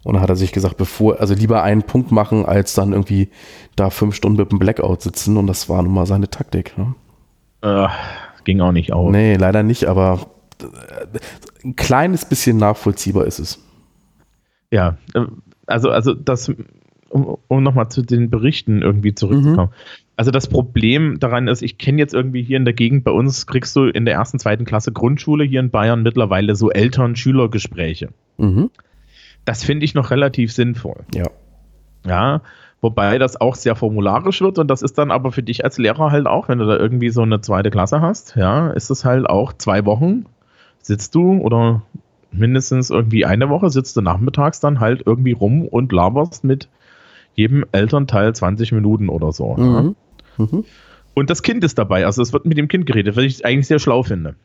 Und 0.03 0.15
da 0.15 0.21
hat 0.21 0.31
er 0.31 0.37
sich 0.37 0.53
gesagt, 0.53 0.77
bevor, 0.79 1.21
also 1.21 1.35
lieber 1.35 1.63
einen 1.63 1.83
Punkt 1.83 2.11
machen, 2.11 2.47
als 2.47 2.73
dann 2.75 2.93
irgendwie 2.93 3.29
da 3.77 3.91
fünf 3.91 4.15
Stunden 4.15 4.39
mit 4.41 4.51
dem 4.51 4.59
Blackout 4.59 5.03
sitzen. 5.03 5.37
Und 5.37 5.47
das 5.47 5.69
war 5.69 5.83
nun 5.83 5.93
mal 5.93 6.07
seine 6.07 6.31
Taktik. 6.31 6.77
Ne? 6.79 6.95
äh, 7.63 7.89
ging 8.51 8.61
auch 8.61 8.73
nicht 8.73 8.93
auf. 8.93 9.13
Nee, 9.13 9.37
leider 9.37 9.63
nicht, 9.63 9.85
aber 9.85 10.27
äh, 10.61 11.19
ein 11.65 11.77
kleines 11.77 12.25
bisschen 12.25 12.57
nachvollziehbar 12.57 13.27
ist 13.27 13.39
es. 13.39 13.65
Ja, 14.73 14.99
äh, 15.15 15.27
also, 15.67 15.91
also 15.91 16.15
das, 16.15 16.53
um, 17.11 17.39
um 17.47 17.63
nochmal 17.63 17.91
zu 17.91 18.03
den 18.03 18.29
Berichten 18.29 18.83
irgendwie 18.83 19.15
zurückzukommen. 19.15 19.71
Also 20.17 20.33
das 20.33 20.49
Problem 20.49 21.21
daran 21.21 21.47
ist, 21.47 21.63
ich 21.63 21.79
kenne 21.79 21.99
jetzt 21.99 22.13
irgendwie 22.13 22.43
hier 22.43 22.57
in 22.57 22.65
der 22.65 22.75
Gegend, 22.75 23.05
bei 23.05 23.13
uns 23.13 23.47
kriegst 23.47 23.77
du 23.77 23.85
in 23.85 24.05
der 24.05 24.15
ersten, 24.15 24.41
zweiten 24.41 24.65
Klasse 24.65 24.91
Grundschule 24.91 25.45
hier 25.45 25.61
in 25.61 25.71
Bayern 25.71 26.03
mittlerweile 26.03 26.57
so 26.57 26.71
Eltern-Schüler-Gespräche. 26.71 28.09
Mhm. 28.37 28.71
Das 29.45 29.63
finde 29.63 29.85
ich 29.85 29.95
noch 29.95 30.11
relativ 30.11 30.53
sinnvoll. 30.53 31.05
Ja. 31.15 31.31
Ja, 32.05 32.43
wobei 32.81 33.19
das 33.19 33.41
auch 33.41 33.55
sehr 33.55 33.77
formularisch 33.77 34.41
wird 34.41 34.59
und 34.59 34.69
das 34.69 34.83
ist 34.83 34.99
dann 34.99 35.11
aber 35.11 35.33
für 35.33 35.43
dich 35.43 35.65
als 35.65 35.79
Lehrer 35.79 36.11
halt 36.11 36.27
auch, 36.27 36.49
wenn 36.49 36.59
du 36.59 36.67
da 36.67 36.77
irgendwie 36.77 37.11
so 37.11 37.23
eine 37.23 37.41
zweite 37.41 37.71
Klasse 37.71 38.01
hast, 38.01 38.37
ja, 38.37 38.71
ist 38.71 38.91
es 38.91 39.05
halt 39.05 39.29
auch 39.29 39.53
zwei 39.53 39.85
Wochen 39.85 40.27
sitzt 40.83 41.15
du 41.15 41.39
oder 41.39 41.83
mindestens 42.33 42.91
irgendwie 42.91 43.25
eine 43.25 43.49
Woche 43.49 43.71
sitzt 43.71 43.97
du 43.97 44.01
nachmittags 44.01 44.61
dann 44.61 44.81
halt 44.81 45.03
irgendwie 45.05 45.33
rum 45.33 45.67
und 45.67 45.93
laberst 45.93 46.45
mit 46.45 46.69
jedem 47.35 47.65
Elternteil 47.73 48.35
20 48.35 48.73
Minuten 48.73 49.09
oder 49.09 49.33
so. 49.33 49.57
Ja. 49.59 49.83
Mhm. 49.83 49.97
Mhm. 50.39 50.65
Und 51.15 51.31
das 51.31 51.43
Kind 51.43 51.65
ist 51.65 51.79
dabei, 51.79 52.07
also 52.07 52.23
es 52.23 52.33
wird 52.33 52.47
mit 52.47 52.57
dem 52.57 52.69
Kind 52.69 52.87
geredet, 52.87 53.17
was 53.17 53.25
ich 53.25 53.45
eigentlich 53.45 53.67
sehr 53.67 53.79
schlau 53.79 54.03
finde. 54.03 54.37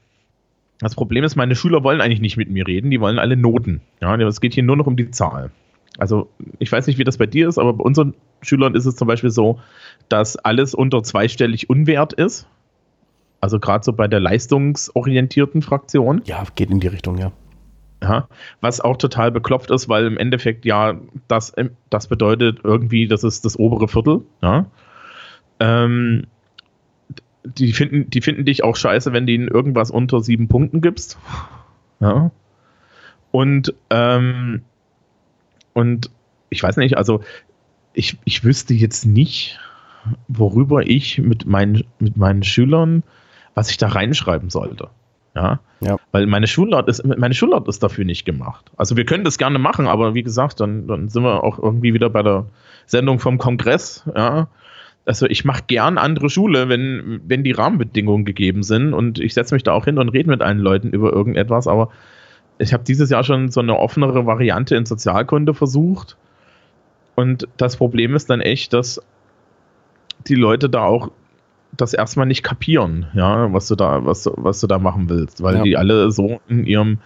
Das 0.79 0.95
Problem 0.95 1.23
ist, 1.23 1.35
meine 1.35 1.55
Schüler 1.55 1.83
wollen 1.83 2.01
eigentlich 2.01 2.21
nicht 2.21 2.37
mit 2.37 2.49
mir 2.49 2.67
reden, 2.67 2.91
die 2.91 2.99
wollen 2.99 3.19
alle 3.19 3.37
Noten. 3.37 3.81
Ja, 4.01 4.15
es 4.17 4.41
geht 4.41 4.53
hier 4.53 4.63
nur 4.63 4.75
noch 4.75 4.87
um 4.87 4.97
die 4.97 5.09
Zahl. 5.11 5.51
Also 5.97 6.29
ich 6.59 6.71
weiß 6.71 6.87
nicht, 6.87 6.97
wie 6.97 7.03
das 7.03 7.17
bei 7.17 7.25
dir 7.25 7.47
ist, 7.47 7.57
aber 7.57 7.73
bei 7.73 7.83
unseren 7.83 8.15
Schülern 8.41 8.75
ist 8.75 8.85
es 8.85 8.95
zum 8.95 9.07
Beispiel 9.07 9.29
so, 9.29 9.59
dass 10.09 10.35
alles 10.37 10.73
unter 10.73 11.03
zweistellig 11.03 11.69
unwert 11.69 12.13
ist. 12.13 12.47
Also 13.39 13.59
gerade 13.59 13.83
so 13.83 13.93
bei 13.93 14.07
der 14.07 14.19
leistungsorientierten 14.19 15.61
Fraktion. 15.61 16.21
Ja, 16.25 16.43
geht 16.55 16.69
in 16.69 16.79
die 16.79 16.87
Richtung, 16.87 17.17
ja. 17.17 17.31
Ja, 18.03 18.27
was 18.61 18.81
auch 18.81 18.97
total 18.97 19.31
beklopft 19.31 19.71
ist, 19.71 19.87
weil 19.89 20.05
im 20.05 20.17
Endeffekt 20.17 20.65
ja 20.65 20.99
das, 21.27 21.53
das 21.89 22.07
bedeutet 22.07 22.59
irgendwie, 22.63 23.07
das 23.07 23.23
ist 23.23 23.45
das 23.45 23.57
obere 23.57 23.87
Viertel. 23.87 24.21
Ja. 24.41 24.65
Ähm, 25.59 26.27
die, 27.45 27.71
finden, 27.71 28.09
die 28.09 28.21
finden 28.21 28.45
dich 28.45 28.63
auch 28.63 28.75
scheiße, 28.75 29.13
wenn 29.13 29.25
du 29.25 29.33
ihnen 29.33 29.47
irgendwas 29.47 29.91
unter 29.91 30.21
sieben 30.21 30.47
Punkten 30.47 30.81
gibst. 30.81 31.17
Ja. 31.99 32.31
Und, 33.31 33.73
ähm, 33.89 34.63
und 35.75 36.09
ich 36.49 36.63
weiß 36.63 36.77
nicht, 36.77 36.97
also 36.97 37.21
ich, 37.93 38.17
ich 38.23 38.43
wüsste 38.43 38.73
jetzt 38.73 39.05
nicht, 39.05 39.59
worüber 40.27 40.87
ich 40.87 41.19
mit 41.19 41.45
meinen, 41.45 41.83
mit 41.99 42.17
meinen 42.17 42.43
Schülern, 42.43 43.03
was 43.53 43.69
ich 43.69 43.77
da 43.77 43.89
reinschreiben 43.89 44.49
sollte. 44.49 44.89
Ja. 45.35 45.59
Ja. 45.81 45.97
Weil 46.13 46.27
meine 46.27 46.47
Schulart 46.47 46.87
ist, 46.87 47.05
meine 47.05 47.33
Schulart 47.33 47.67
ist 47.67 47.83
dafür 47.83 48.05
nicht 48.05 48.25
gemacht. 48.25 48.71
Also 48.77 48.95
wir 48.95 49.05
können 49.05 49.25
das 49.25 49.37
gerne 49.37 49.59
machen, 49.59 49.87
aber 49.87 50.15
wie 50.15 50.23
gesagt, 50.23 50.61
dann, 50.61 50.87
dann 50.87 51.09
sind 51.09 51.23
wir 51.23 51.43
auch 51.43 51.59
irgendwie 51.59 51.93
wieder 51.93 52.09
bei 52.09 52.23
der 52.23 52.45
Sendung 52.85 53.19
vom 53.19 53.37
Kongress, 53.37 54.09
ja. 54.15 54.47
Also 55.07 55.27
ich 55.27 55.45
mache 55.45 55.63
gern 55.67 55.99
andere 55.99 56.31
Schule, 56.31 56.67
wenn, 56.67 57.21
wenn 57.25 57.43
die 57.43 57.51
Rahmenbedingungen 57.51 58.25
gegeben 58.25 58.63
sind 58.63 58.93
und 58.93 59.19
ich 59.19 59.35
setze 59.35 59.53
mich 59.53 59.61
da 59.61 59.73
auch 59.73 59.85
hin 59.85 59.99
und 59.99 60.09
rede 60.09 60.29
mit 60.29 60.41
allen 60.41 60.57
Leuten 60.57 60.89
über 60.89 61.13
irgendetwas, 61.13 61.67
aber 61.67 61.91
ich 62.57 62.73
habe 62.73 62.83
dieses 62.83 63.09
Jahr 63.09 63.23
schon 63.23 63.49
so 63.49 63.59
eine 63.59 63.77
offenere 63.77 64.25
Variante 64.25 64.75
in 64.75 64.85
Sozialkunde 64.85 65.53
versucht 65.53 66.17
und 67.15 67.47
das 67.57 67.77
Problem 67.77 68.15
ist 68.15 68.29
dann 68.29 68.41
echt, 68.41 68.73
dass 68.73 69.01
die 70.27 70.35
Leute 70.35 70.69
da 70.69 70.83
auch 70.83 71.11
das 71.77 71.93
erstmal 71.93 72.25
nicht 72.25 72.43
kapieren, 72.43 73.07
ja, 73.13 73.51
was 73.51 73.67
du 73.67 73.75
da, 73.75 74.05
was, 74.05 74.29
was 74.35 74.61
du 74.61 74.67
da 74.67 74.79
machen 74.79 75.09
willst, 75.09 75.43
weil 75.43 75.57
Ja. 75.57 75.63
die 75.63 75.77
alle 75.77 76.11
so 76.11 76.39
in 76.47 76.65
ihrem, 76.65 76.99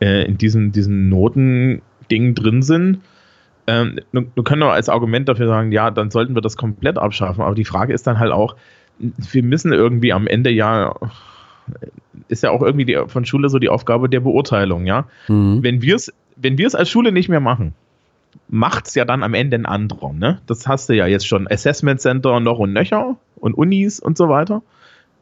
äh, 0.00 0.24
in 0.24 0.38
diesem, 0.38 0.72
diesen 0.72 1.08
Notending 1.10 2.34
drin 2.34 2.62
sind. 2.62 3.00
Ähm, 3.66 3.98
du, 4.12 4.22
du 4.34 4.42
können 4.42 4.62
doch 4.62 4.70
als 4.70 4.88
Argument 4.88 5.28
dafür 5.28 5.48
sagen, 5.48 5.72
ja, 5.72 5.90
dann 5.90 6.10
sollten 6.10 6.34
wir 6.34 6.40
das 6.40 6.56
komplett 6.56 6.98
abschaffen, 6.98 7.42
aber 7.42 7.54
die 7.54 7.64
Frage 7.64 7.92
ist 7.92 8.06
dann 8.06 8.18
halt 8.18 8.32
auch, 8.32 8.56
wir 8.98 9.42
müssen 9.42 9.72
irgendwie 9.72 10.12
am 10.14 10.26
Ende 10.26 10.50
ja, 10.50 10.94
ist 12.28 12.42
ja 12.42 12.50
auch 12.50 12.62
irgendwie 12.62 12.84
die, 12.84 13.00
von 13.06 13.24
Schule 13.24 13.48
so 13.48 13.58
die 13.58 13.68
Aufgabe 13.68 14.08
der 14.08 14.20
Beurteilung, 14.20 14.86
ja. 14.86 15.06
Mhm. 15.28 15.62
Wenn 15.62 15.82
wir 15.82 15.96
es 15.96 16.12
wenn 16.36 16.58
wir 16.58 16.66
es 16.66 16.74
als 16.74 16.90
Schule 16.90 17.12
nicht 17.12 17.28
mehr 17.28 17.40
machen, 17.40 17.74
macht 18.48 18.86
es 18.86 18.94
ja 18.94 19.04
dann 19.04 19.22
am 19.22 19.34
Ende 19.34 19.56
ein 19.56 19.66
anderer. 19.66 20.12
Ne? 20.12 20.40
Das 20.46 20.68
hast 20.68 20.88
du 20.88 20.94
ja 20.94 21.06
jetzt 21.06 21.26
schon. 21.26 21.48
Assessment 21.50 22.00
Center 22.00 22.38
noch 22.40 22.58
und 22.58 22.72
nöcher 22.72 23.16
und 23.36 23.54
Unis 23.54 23.98
und 23.98 24.16
so 24.16 24.28
weiter. 24.28 24.62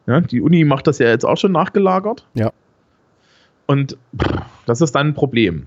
Ja, 0.07 0.21
die 0.21 0.41
Uni 0.41 0.65
macht 0.65 0.87
das 0.87 0.99
ja 0.99 1.07
jetzt 1.07 1.25
auch 1.25 1.37
schon 1.37 1.51
nachgelagert. 1.51 2.27
Ja. 2.35 2.51
Und 3.65 3.97
das 4.65 4.81
ist 4.81 4.93
dann 4.93 5.07
ein 5.07 5.13
Problem. 5.15 5.65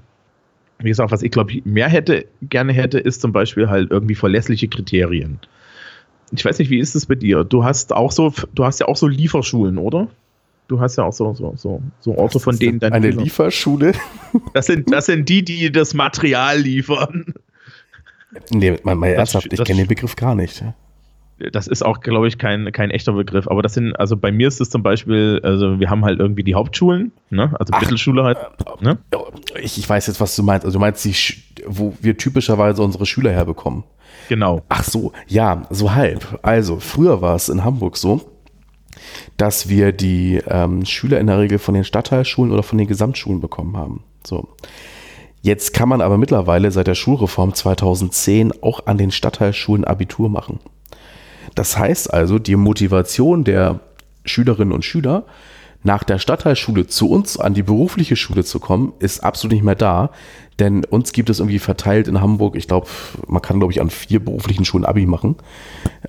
Wie 0.78 0.88
gesagt, 0.88 1.10
was 1.10 1.22
ich 1.22 1.32
glaube, 1.32 1.50
ich 1.52 1.64
mehr 1.64 1.88
hätte, 1.88 2.26
gerne 2.42 2.72
hätte, 2.72 3.00
ist 3.00 3.20
zum 3.20 3.32
Beispiel 3.32 3.68
halt 3.68 3.90
irgendwie 3.90 4.14
verlässliche 4.14 4.68
Kriterien. 4.68 5.40
Ich 6.30 6.44
weiß 6.44 6.58
nicht, 6.60 6.70
wie 6.70 6.78
ist 6.78 6.94
es 6.94 7.06
bei 7.06 7.16
dir? 7.16 7.42
Du 7.42 7.64
hast 7.64 7.92
auch 7.92 8.12
so, 8.12 8.32
du 8.54 8.64
hast 8.64 8.78
ja 8.78 8.86
auch 8.86 8.96
so 8.96 9.08
Lieferschulen, 9.08 9.78
oder? 9.78 10.06
Du 10.68 10.78
hast 10.78 10.96
ja 10.96 11.04
auch 11.04 11.12
so, 11.12 11.32
so, 11.32 11.54
so, 11.56 11.82
so 11.98 12.16
Orte, 12.16 12.38
von 12.38 12.58
denen 12.58 12.78
dann 12.78 12.92
Eine 12.92 13.10
Lieferschule? 13.10 13.92
das 14.54 14.66
sind, 14.66 14.92
das 14.92 15.06
sind 15.06 15.28
die, 15.28 15.42
die 15.42 15.72
das 15.72 15.94
Material 15.94 16.58
liefern. 16.58 17.32
Nee, 18.50 18.76
mal, 18.82 18.94
mal 18.94 19.08
ernsthaft, 19.08 19.50
ich 19.50 19.64
kenne 19.64 19.80
den 19.80 19.88
Begriff 19.88 20.14
gar 20.14 20.34
nicht. 20.34 20.62
Das 21.52 21.68
ist 21.68 21.82
auch, 21.82 22.00
glaube 22.00 22.28
ich, 22.28 22.36
kein, 22.36 22.70
kein 22.72 22.90
echter 22.90 23.12
Begriff. 23.12 23.48
Aber 23.48 23.62
das 23.62 23.74
sind, 23.74 23.94
also 23.98 24.16
bei 24.16 24.30
mir 24.30 24.48
ist 24.48 24.60
es 24.60 24.68
zum 24.68 24.82
Beispiel, 24.82 25.40
also 25.42 25.80
wir 25.80 25.88
haben 25.88 26.04
halt 26.04 26.18
irgendwie 26.18 26.42
die 26.42 26.54
Hauptschulen, 26.54 27.12
ne? 27.30 27.54
also 27.58 27.72
Ach. 27.72 27.80
Mittelschule 27.80 28.24
halt. 28.24 28.38
Ne? 28.80 28.98
Ich, 29.62 29.78
ich 29.78 29.88
weiß 29.88 30.08
jetzt, 30.08 30.20
was 30.20 30.36
du 30.36 30.42
meinst. 30.42 30.66
Also 30.66 30.78
du 30.78 30.80
meinst, 30.80 31.02
die, 31.04 31.14
wo 31.64 31.94
wir 32.00 32.16
typischerweise 32.18 32.82
unsere 32.82 33.06
Schüler 33.06 33.30
herbekommen. 33.30 33.84
Genau. 34.28 34.62
Ach 34.68 34.84
so, 34.84 35.12
ja, 35.26 35.62
so 35.70 35.94
halb. 35.94 36.38
Also, 36.42 36.80
früher 36.80 37.22
war 37.22 37.36
es 37.36 37.48
in 37.48 37.64
Hamburg 37.64 37.96
so, 37.96 38.20
dass 39.36 39.68
wir 39.68 39.92
die 39.92 40.40
ähm, 40.48 40.84
Schüler 40.84 41.20
in 41.20 41.26
der 41.26 41.38
Regel 41.38 41.58
von 41.58 41.74
den 41.74 41.84
Stadtteilschulen 41.84 42.52
oder 42.52 42.62
von 42.62 42.78
den 42.78 42.86
Gesamtschulen 42.86 43.40
bekommen 43.40 43.76
haben. 43.76 44.02
So. 44.24 44.48
Jetzt 45.40 45.72
kann 45.72 45.88
man 45.88 46.00
aber 46.00 46.18
mittlerweile 46.18 46.70
seit 46.70 46.88
der 46.88 46.94
Schulreform 46.94 47.54
2010 47.54 48.62
auch 48.62 48.86
an 48.86 48.98
den 48.98 49.10
Stadtteilschulen 49.10 49.84
Abitur 49.84 50.28
machen. 50.28 50.58
Das 51.54 51.78
heißt 51.78 52.12
also, 52.12 52.38
die 52.38 52.56
Motivation 52.56 53.44
der 53.44 53.80
Schülerinnen 54.24 54.72
und 54.72 54.84
Schüler, 54.84 55.24
nach 55.82 56.02
der 56.02 56.18
Stadtteilschule 56.18 56.86
zu 56.86 57.10
uns 57.10 57.38
an 57.38 57.54
die 57.54 57.62
berufliche 57.62 58.16
Schule 58.16 58.44
zu 58.44 58.58
kommen, 58.58 58.92
ist 58.98 59.20
absolut 59.20 59.52
nicht 59.52 59.64
mehr 59.64 59.74
da. 59.74 60.10
Denn 60.58 60.84
uns 60.84 61.12
gibt 61.12 61.30
es 61.30 61.38
irgendwie 61.38 61.60
verteilt 61.60 62.08
in 62.08 62.20
Hamburg, 62.20 62.56
ich 62.56 62.66
glaube, 62.66 62.88
man 63.28 63.40
kann, 63.42 63.60
glaube 63.60 63.72
ich, 63.72 63.80
an 63.80 63.90
vier 63.90 64.24
beruflichen 64.24 64.64
Schulen 64.64 64.84
Abi 64.84 65.06
machen, 65.06 65.36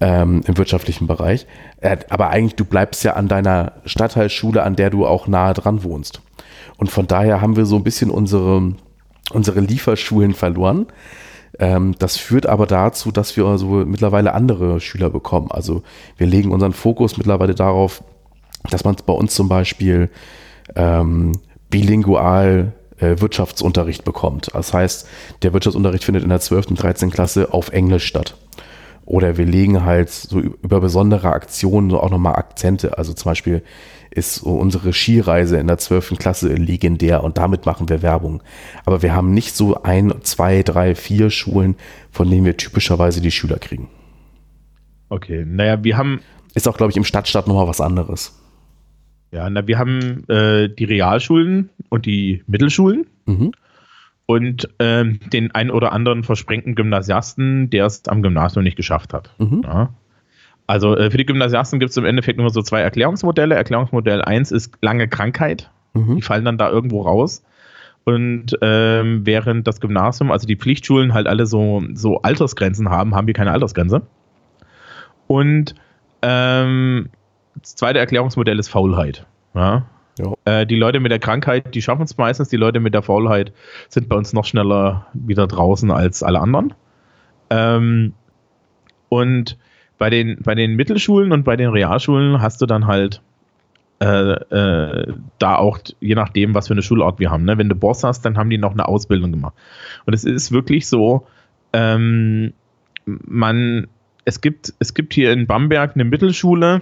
ähm, 0.01 0.41
im 0.47 0.57
wirtschaftlichen 0.57 1.05
Bereich. 1.05 1.45
Äh, 1.81 1.97
aber 2.09 2.29
eigentlich, 2.29 2.55
du 2.55 2.65
bleibst 2.65 3.03
ja 3.03 3.13
an 3.13 3.27
deiner 3.27 3.73
Stadtteilschule, 3.85 4.63
an 4.63 4.75
der 4.75 4.89
du 4.89 5.05
auch 5.05 5.27
nahe 5.27 5.53
dran 5.53 5.83
wohnst. 5.83 6.21
Und 6.77 6.89
von 6.89 7.05
daher 7.05 7.41
haben 7.41 7.57
wir 7.57 7.65
so 7.65 7.75
ein 7.75 7.83
bisschen 7.83 8.09
unsere, 8.09 8.73
unsere 9.31 9.59
Lieferschulen 9.59 10.33
verloren. 10.33 10.87
Ähm, 11.59 11.93
das 11.99 12.17
führt 12.17 12.47
aber 12.47 12.65
dazu, 12.65 13.11
dass 13.11 13.37
wir 13.37 13.45
also 13.45 13.67
mittlerweile 13.85 14.33
andere 14.33 14.79
Schüler 14.79 15.11
bekommen. 15.11 15.51
Also 15.51 15.83
wir 16.17 16.25
legen 16.25 16.51
unseren 16.51 16.73
Fokus 16.73 17.17
mittlerweile 17.17 17.53
darauf, 17.53 18.03
dass 18.69 18.83
man 18.83 18.95
bei 19.05 19.13
uns 19.13 19.33
zum 19.33 19.49
Beispiel 19.49 20.09
ähm, 20.75 21.33
bilingual 21.69 22.73
äh, 22.99 23.19
Wirtschaftsunterricht 23.19 24.03
bekommt. 24.03 24.49
Das 24.53 24.73
heißt, 24.73 25.07
der 25.41 25.53
Wirtschaftsunterricht 25.53 26.03
findet 26.03 26.23
in 26.23 26.29
der 26.29 26.39
12. 26.39 26.67
und 26.67 26.81
13. 26.81 27.11
Klasse 27.11 27.53
auf 27.53 27.69
Englisch 27.69 28.05
statt. 28.05 28.35
Oder 29.05 29.37
wir 29.37 29.45
legen 29.45 29.83
halt 29.85 30.09
so 30.11 30.39
über 30.39 30.81
besondere 30.81 31.31
Aktionen 31.31 31.89
so 31.89 31.99
auch 31.99 32.11
nochmal 32.11 32.35
Akzente. 32.35 32.97
Also 32.97 33.13
zum 33.13 33.31
Beispiel 33.31 33.63
ist 34.11 34.35
so 34.35 34.51
unsere 34.51 34.93
Skireise 34.93 35.57
in 35.57 35.67
der 35.67 35.77
12. 35.77 36.17
Klasse 36.19 36.53
legendär 36.53 37.23
und 37.23 37.37
damit 37.37 37.65
machen 37.65 37.89
wir 37.89 38.01
Werbung. 38.01 38.43
Aber 38.85 39.01
wir 39.01 39.15
haben 39.15 39.33
nicht 39.33 39.55
so 39.55 39.81
ein, 39.81 40.13
zwei, 40.21 40.61
drei, 40.63 40.93
vier 40.95 41.29
Schulen, 41.29 41.75
von 42.11 42.29
denen 42.29 42.45
wir 42.45 42.57
typischerweise 42.57 43.21
die 43.21 43.31
Schüler 43.31 43.57
kriegen. 43.57 43.89
Okay, 45.09 45.43
naja, 45.47 45.83
wir 45.83 45.97
haben. 45.97 46.21
Ist 46.53 46.67
auch, 46.67 46.77
glaube 46.77 46.91
ich, 46.91 46.97
im 46.97 47.03
Stadtstaat 47.03 47.47
nochmal 47.47 47.67
was 47.67 47.81
anderes. 47.81 48.38
Ja, 49.31 49.49
na, 49.49 49.67
wir 49.67 49.77
haben 49.77 50.27
äh, 50.27 50.69
die 50.69 50.85
Realschulen 50.85 51.69
und 51.89 52.05
die 52.05 52.43
Mittelschulen 52.47 53.05
Mhm. 53.25 53.51
und 54.25 54.69
ähm, 54.79 55.19
den 55.31 55.51
ein 55.53 55.69
oder 55.69 55.91
anderen 55.91 56.23
versprengten 56.23 56.73
Gymnasiasten, 56.75 57.69
der 57.69 57.85
es 57.85 58.07
am 58.07 58.23
Gymnasium 58.23 58.63
nicht 58.63 58.75
geschafft 58.77 59.13
hat. 59.13 59.29
Mhm. 59.37 59.61
Ja. 59.63 59.93
Also 60.65 60.95
äh, 60.97 61.11
für 61.11 61.17
die 61.17 61.25
Gymnasiasten 61.25 61.79
gibt 61.79 61.91
es 61.91 61.97
im 61.97 62.05
Endeffekt 62.05 62.37
nur 62.39 62.49
so 62.49 62.61
zwei 62.61 62.81
Erklärungsmodelle. 62.81 63.55
Erklärungsmodell 63.55 64.21
1 64.21 64.51
ist 64.51 64.77
lange 64.81 65.07
Krankheit. 65.07 65.69
Mhm. 65.93 66.15
Die 66.17 66.21
fallen 66.21 66.45
dann 66.45 66.57
da 66.57 66.69
irgendwo 66.69 67.01
raus. 67.01 67.43
Und 68.03 68.57
ähm, 68.61 69.25
während 69.25 69.67
das 69.67 69.79
Gymnasium, 69.81 70.31
also 70.31 70.47
die 70.47 70.55
Pflichtschulen 70.55 71.13
halt 71.13 71.27
alle 71.27 71.45
so, 71.45 71.83
so 71.93 72.21
Altersgrenzen 72.21 72.89
haben, 72.89 73.13
haben 73.15 73.27
wir 73.27 73.33
keine 73.35 73.51
Altersgrenze. 73.51 74.01
Und 75.27 75.75
ähm, 76.21 77.09
das 77.61 77.75
zweite 77.75 77.99
Erklärungsmodell 77.99 78.59
ist 78.59 78.69
Faulheit. 78.69 79.25
Ja? 79.53 79.85
Äh, 80.45 80.65
die 80.65 80.75
Leute 80.75 80.99
mit 80.99 81.11
der 81.11 81.19
Krankheit, 81.19 81.73
die 81.75 81.81
schaffen 81.81 82.03
es 82.03 82.17
meistens. 82.17 82.49
Die 82.49 82.57
Leute 82.57 82.79
mit 82.79 82.93
der 82.93 83.03
Faulheit 83.03 83.53
sind 83.87 84.09
bei 84.09 84.15
uns 84.15 84.33
noch 84.33 84.45
schneller 84.45 85.07
wieder 85.13 85.47
draußen 85.47 85.91
als 85.91 86.23
alle 86.23 86.39
anderen. 86.39 86.73
Ähm, 87.49 88.13
und 89.09 89.57
bei 89.97 90.09
den, 90.09 90.41
bei 90.41 90.55
den 90.55 90.75
Mittelschulen 90.75 91.31
und 91.31 91.43
bei 91.43 91.55
den 91.55 91.69
Realschulen 91.69 92.41
hast 92.41 92.61
du 92.61 92.65
dann 92.65 92.87
halt 92.87 93.21
äh, 94.01 94.31
äh, 94.31 95.13
da 95.39 95.55
auch, 95.55 95.79
je 95.99 96.15
nachdem, 96.15 96.53
was 96.55 96.67
für 96.67 96.73
eine 96.73 96.81
Schulart 96.81 97.19
wir 97.19 97.31
haben. 97.31 97.43
Ne? 97.43 97.57
Wenn 97.57 97.69
du 97.69 97.75
Boss 97.75 98.03
hast, 98.03 98.23
dann 98.23 98.37
haben 98.37 98.49
die 98.49 98.57
noch 98.57 98.71
eine 98.71 98.87
Ausbildung 98.87 99.31
gemacht. 99.31 99.53
Und 100.05 100.13
es 100.13 100.23
ist 100.23 100.51
wirklich 100.51 100.87
so, 100.87 101.27
ähm, 101.73 102.53
man, 103.05 103.87
es 104.23 104.39
gibt, 104.41 104.73
es 104.79 104.93
gibt 104.93 105.13
hier 105.13 105.33
in 105.33 105.47
Bamberg 105.47 105.95
eine 105.95 106.05
Mittelschule, 106.05 106.81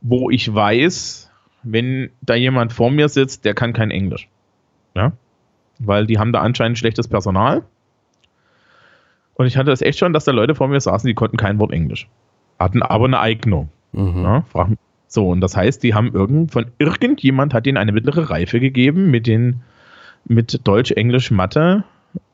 wo 0.00 0.30
ich 0.30 0.52
weiß, 0.52 1.30
wenn 1.62 2.10
da 2.22 2.34
jemand 2.34 2.72
vor 2.72 2.90
mir 2.90 3.08
sitzt, 3.08 3.44
der 3.44 3.54
kann 3.54 3.72
kein 3.72 3.90
Englisch. 3.90 4.28
Ja? 4.94 5.12
Weil 5.78 6.06
die 6.06 6.18
haben 6.18 6.32
da 6.32 6.40
anscheinend 6.40 6.78
schlechtes 6.78 7.08
Personal. 7.08 7.62
Und 9.34 9.46
ich 9.46 9.56
hatte 9.56 9.70
das 9.70 9.82
echt 9.82 9.98
schon, 9.98 10.12
dass 10.12 10.24
da 10.24 10.32
Leute 10.32 10.54
vor 10.54 10.68
mir 10.68 10.80
saßen, 10.80 11.06
die 11.06 11.14
konnten 11.14 11.36
kein 11.36 11.58
Wort 11.58 11.72
Englisch. 11.72 12.08
Hatten 12.58 12.82
aber 12.82 13.06
eine 13.06 13.20
Eignung. 13.20 13.70
Mhm. 13.92 14.22
Ja, 14.22 14.44
so, 15.06 15.28
und 15.28 15.40
das 15.40 15.56
heißt, 15.56 15.82
die 15.82 15.94
haben 15.94 16.12
irgend, 16.14 16.52
von 16.52 16.66
irgendjemand 16.78 17.52
hat 17.52 17.66
ihnen 17.66 17.78
eine 17.78 17.92
mittlere 17.92 18.30
Reife 18.30 18.60
gegeben 18.60 19.10
mit 19.10 19.26
den 19.26 19.62
mit 20.24 20.66
Deutsch, 20.68 20.92
Englisch, 20.92 21.30
Mathe 21.30 21.84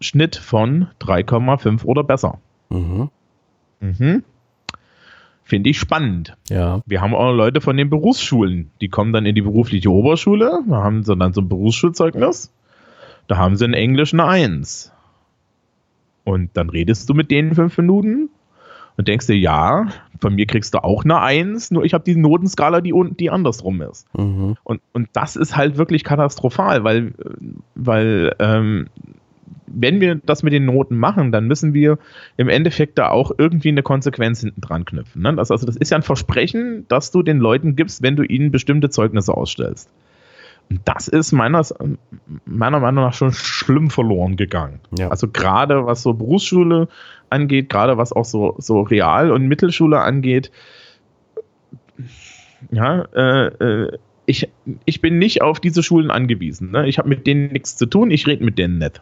Schnitt 0.00 0.36
von 0.36 0.88
3,5 1.00 1.84
oder 1.84 2.02
besser. 2.02 2.38
Mhm. 2.68 3.10
Mhm. 3.80 4.24
Finde 5.46 5.70
ich 5.70 5.78
spannend. 5.78 6.36
Ja. 6.50 6.82
Wir 6.86 7.00
haben 7.00 7.14
auch 7.14 7.32
Leute 7.32 7.60
von 7.60 7.76
den 7.76 7.88
Berufsschulen, 7.88 8.72
die 8.80 8.88
kommen 8.88 9.12
dann 9.12 9.26
in 9.26 9.36
die 9.36 9.42
berufliche 9.42 9.92
Oberschule, 9.92 10.64
da 10.68 10.82
haben 10.82 11.04
sie 11.04 11.14
dann 11.14 11.32
so 11.32 11.40
ein 11.40 11.48
Berufsschulzeugnis, 11.48 12.52
da 13.28 13.36
haben 13.36 13.54
sie 13.54 13.64
in 13.64 13.72
Englisch 13.72 14.12
eine 14.12 14.24
1. 14.24 14.92
Und 16.24 16.50
dann 16.54 16.68
redest 16.68 17.08
du 17.08 17.14
mit 17.14 17.30
denen 17.30 17.54
fünf 17.54 17.78
Minuten 17.78 18.28
und 18.96 19.06
denkst 19.06 19.28
dir, 19.28 19.38
ja, 19.38 19.86
von 20.20 20.34
mir 20.34 20.46
kriegst 20.46 20.74
du 20.74 20.82
auch 20.82 21.04
eine 21.04 21.20
1, 21.20 21.70
nur 21.70 21.84
ich 21.84 21.94
habe 21.94 22.02
die 22.02 22.16
Notenskala, 22.16 22.80
die, 22.80 22.92
die 23.16 23.30
andersrum 23.30 23.82
ist. 23.82 24.12
Mhm. 24.18 24.56
Und, 24.64 24.80
und 24.94 25.08
das 25.12 25.36
ist 25.36 25.56
halt 25.56 25.78
wirklich 25.78 26.02
katastrophal, 26.02 26.82
weil, 26.82 27.14
weil 27.76 28.34
ähm, 28.40 28.88
wenn 29.66 30.00
wir 30.00 30.16
das 30.16 30.42
mit 30.42 30.52
den 30.52 30.64
Noten 30.64 30.96
machen, 30.96 31.32
dann 31.32 31.46
müssen 31.46 31.74
wir 31.74 31.98
im 32.36 32.48
Endeffekt 32.48 32.98
da 32.98 33.10
auch 33.10 33.32
irgendwie 33.36 33.68
eine 33.68 33.82
Konsequenz 33.82 34.40
hinten 34.40 34.60
dran 34.60 34.84
knüpfen. 34.84 35.22
Ne? 35.22 35.34
Das, 35.34 35.50
also 35.50 35.66
das 35.66 35.76
ist 35.76 35.90
ja 35.90 35.98
ein 35.98 36.02
Versprechen, 36.02 36.86
das 36.88 37.10
du 37.10 37.22
den 37.22 37.38
Leuten 37.38 37.76
gibst, 37.76 38.02
wenn 38.02 38.16
du 38.16 38.22
ihnen 38.22 38.50
bestimmte 38.50 38.90
Zeugnisse 38.90 39.34
ausstellst. 39.34 39.90
Und 40.68 40.80
das 40.84 41.08
ist 41.08 41.32
meiner, 41.32 41.64
meiner 42.44 42.80
Meinung 42.80 43.04
nach 43.04 43.14
schon 43.14 43.32
schlimm 43.32 43.90
verloren 43.90 44.36
gegangen. 44.36 44.80
Ja. 44.98 45.08
Also 45.08 45.28
gerade 45.28 45.86
was 45.86 46.02
so 46.02 46.14
Berufsschule 46.14 46.88
angeht, 47.30 47.68
gerade 47.70 47.98
was 47.98 48.12
auch 48.12 48.24
so, 48.24 48.56
so 48.58 48.80
Real- 48.80 49.30
und 49.30 49.46
Mittelschule 49.46 50.00
angeht, 50.00 50.50
ja, 52.72 53.02
äh, 53.14 53.46
äh, 53.46 53.98
ich, 54.26 54.48
ich 54.84 55.00
bin 55.00 55.18
nicht 55.18 55.42
auf 55.42 55.60
diese 55.60 55.84
Schulen 55.84 56.10
angewiesen. 56.10 56.72
Ne? 56.72 56.88
Ich 56.88 56.98
habe 56.98 57.08
mit 57.08 57.26
denen 57.26 57.52
nichts 57.52 57.76
zu 57.76 57.86
tun, 57.86 58.10
ich 58.10 58.26
rede 58.26 58.44
mit 58.44 58.58
denen 58.58 58.78
nicht. 58.78 59.00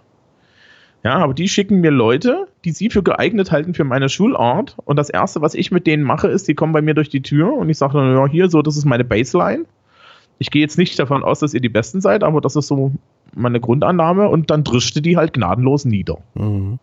Ja, 1.05 1.19
aber 1.19 1.35
die 1.35 1.49
schicken 1.49 1.81
mir 1.81 1.91
Leute, 1.91 2.49
die 2.65 2.71
sie 2.71 2.89
für 2.89 3.03
geeignet 3.03 3.53
halten 3.53 3.75
für 3.75 3.85
meine 3.85 4.09
Schulart. 4.09 4.77
Und 4.87 4.97
das 4.97 5.11
Erste, 5.11 5.43
was 5.43 5.55
ich 5.55 5.71
mit 5.71 5.87
denen 5.87 6.03
mache, 6.03 6.29
ist, 6.29 6.49
die 6.49 6.55
kommen 6.55 6.73
bei 6.73 6.81
mir 6.81 6.95
durch 6.95 7.11
die 7.11 7.21
Tür 7.21 7.53
und 7.53 7.69
ich 7.69 7.77
sage 7.77 7.99
dann, 7.99 8.17
ja, 8.17 8.27
hier, 8.27 8.49
so, 8.49 8.63
das 8.63 8.79
ist 8.79 8.87
meine 8.87 9.05
Baseline. 9.05 9.67
Ich 10.39 10.51
gehe 10.51 10.63
jetzt 10.63 10.79
nicht 10.79 10.99
davon 10.99 11.23
aus, 11.23 11.41
dass 11.41 11.53
ihr 11.53 11.61
die 11.61 11.69
Besten 11.69 12.01
seid, 12.01 12.25
aber 12.25 12.41
das 12.41 12.57
ist 12.57 12.69
so 12.69 12.93
meine 13.35 13.61
Grundannahme 13.61 14.29
und 14.29 14.51
dann 14.51 14.65
drischte 14.65 15.03
die 15.03 15.19
halt 15.19 15.35
gnadenlos 15.35 15.85
nieder. 15.85 16.19
Mhm. 16.35 16.79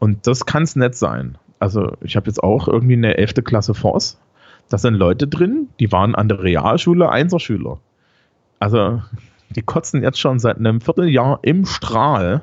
Und 0.00 0.26
das 0.26 0.44
kann 0.44 0.64
es 0.64 0.74
nicht 0.74 0.94
sein. 0.96 1.38
Also 1.60 1.92
ich 2.00 2.16
habe 2.16 2.26
jetzt 2.26 2.42
auch 2.42 2.66
irgendwie 2.66 2.94
eine 2.94 3.16
11. 3.16 3.44
Klasse 3.44 3.74
Voss. 3.74 4.18
Da 4.68 4.78
sind 4.78 4.94
Leute 4.94 5.28
drin, 5.28 5.68
die 5.78 5.92
waren 5.92 6.16
an 6.16 6.28
der 6.28 6.42
Realschule 6.42 7.10
Einserschüler. 7.10 7.78
Also 8.58 9.02
die 9.50 9.62
kotzen 9.62 10.02
jetzt 10.02 10.18
schon 10.18 10.38
seit 10.40 10.58
einem 10.58 10.80
Vierteljahr 10.80 11.40
im 11.42 11.64
Strahl, 11.66 12.42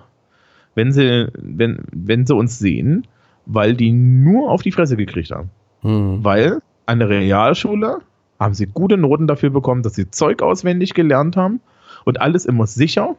wenn 0.77 0.91
sie, 0.91 1.27
wenn, 1.33 1.79
wenn 1.91 2.27
sie 2.27 2.35
uns 2.35 2.59
sehen, 2.59 3.07
weil 3.47 3.73
die 3.73 3.91
nur 3.91 4.51
auf 4.51 4.61
die 4.61 4.71
Fresse 4.71 4.95
gekriegt 4.95 5.31
haben. 5.31 5.49
Mhm. 5.81 6.23
Weil 6.23 6.61
an 6.85 6.99
der 6.99 7.09
Realschule 7.09 8.01
haben 8.39 8.53
sie 8.53 8.67
gute 8.67 8.95
Noten 8.95 9.25
dafür 9.25 9.49
bekommen, 9.49 9.81
dass 9.81 9.95
sie 9.95 10.11
Zeug 10.11 10.43
auswendig 10.43 10.93
gelernt 10.93 11.35
haben 11.35 11.61
und 12.05 12.21
alles 12.21 12.45
immer 12.45 12.67
sicher. 12.67 13.15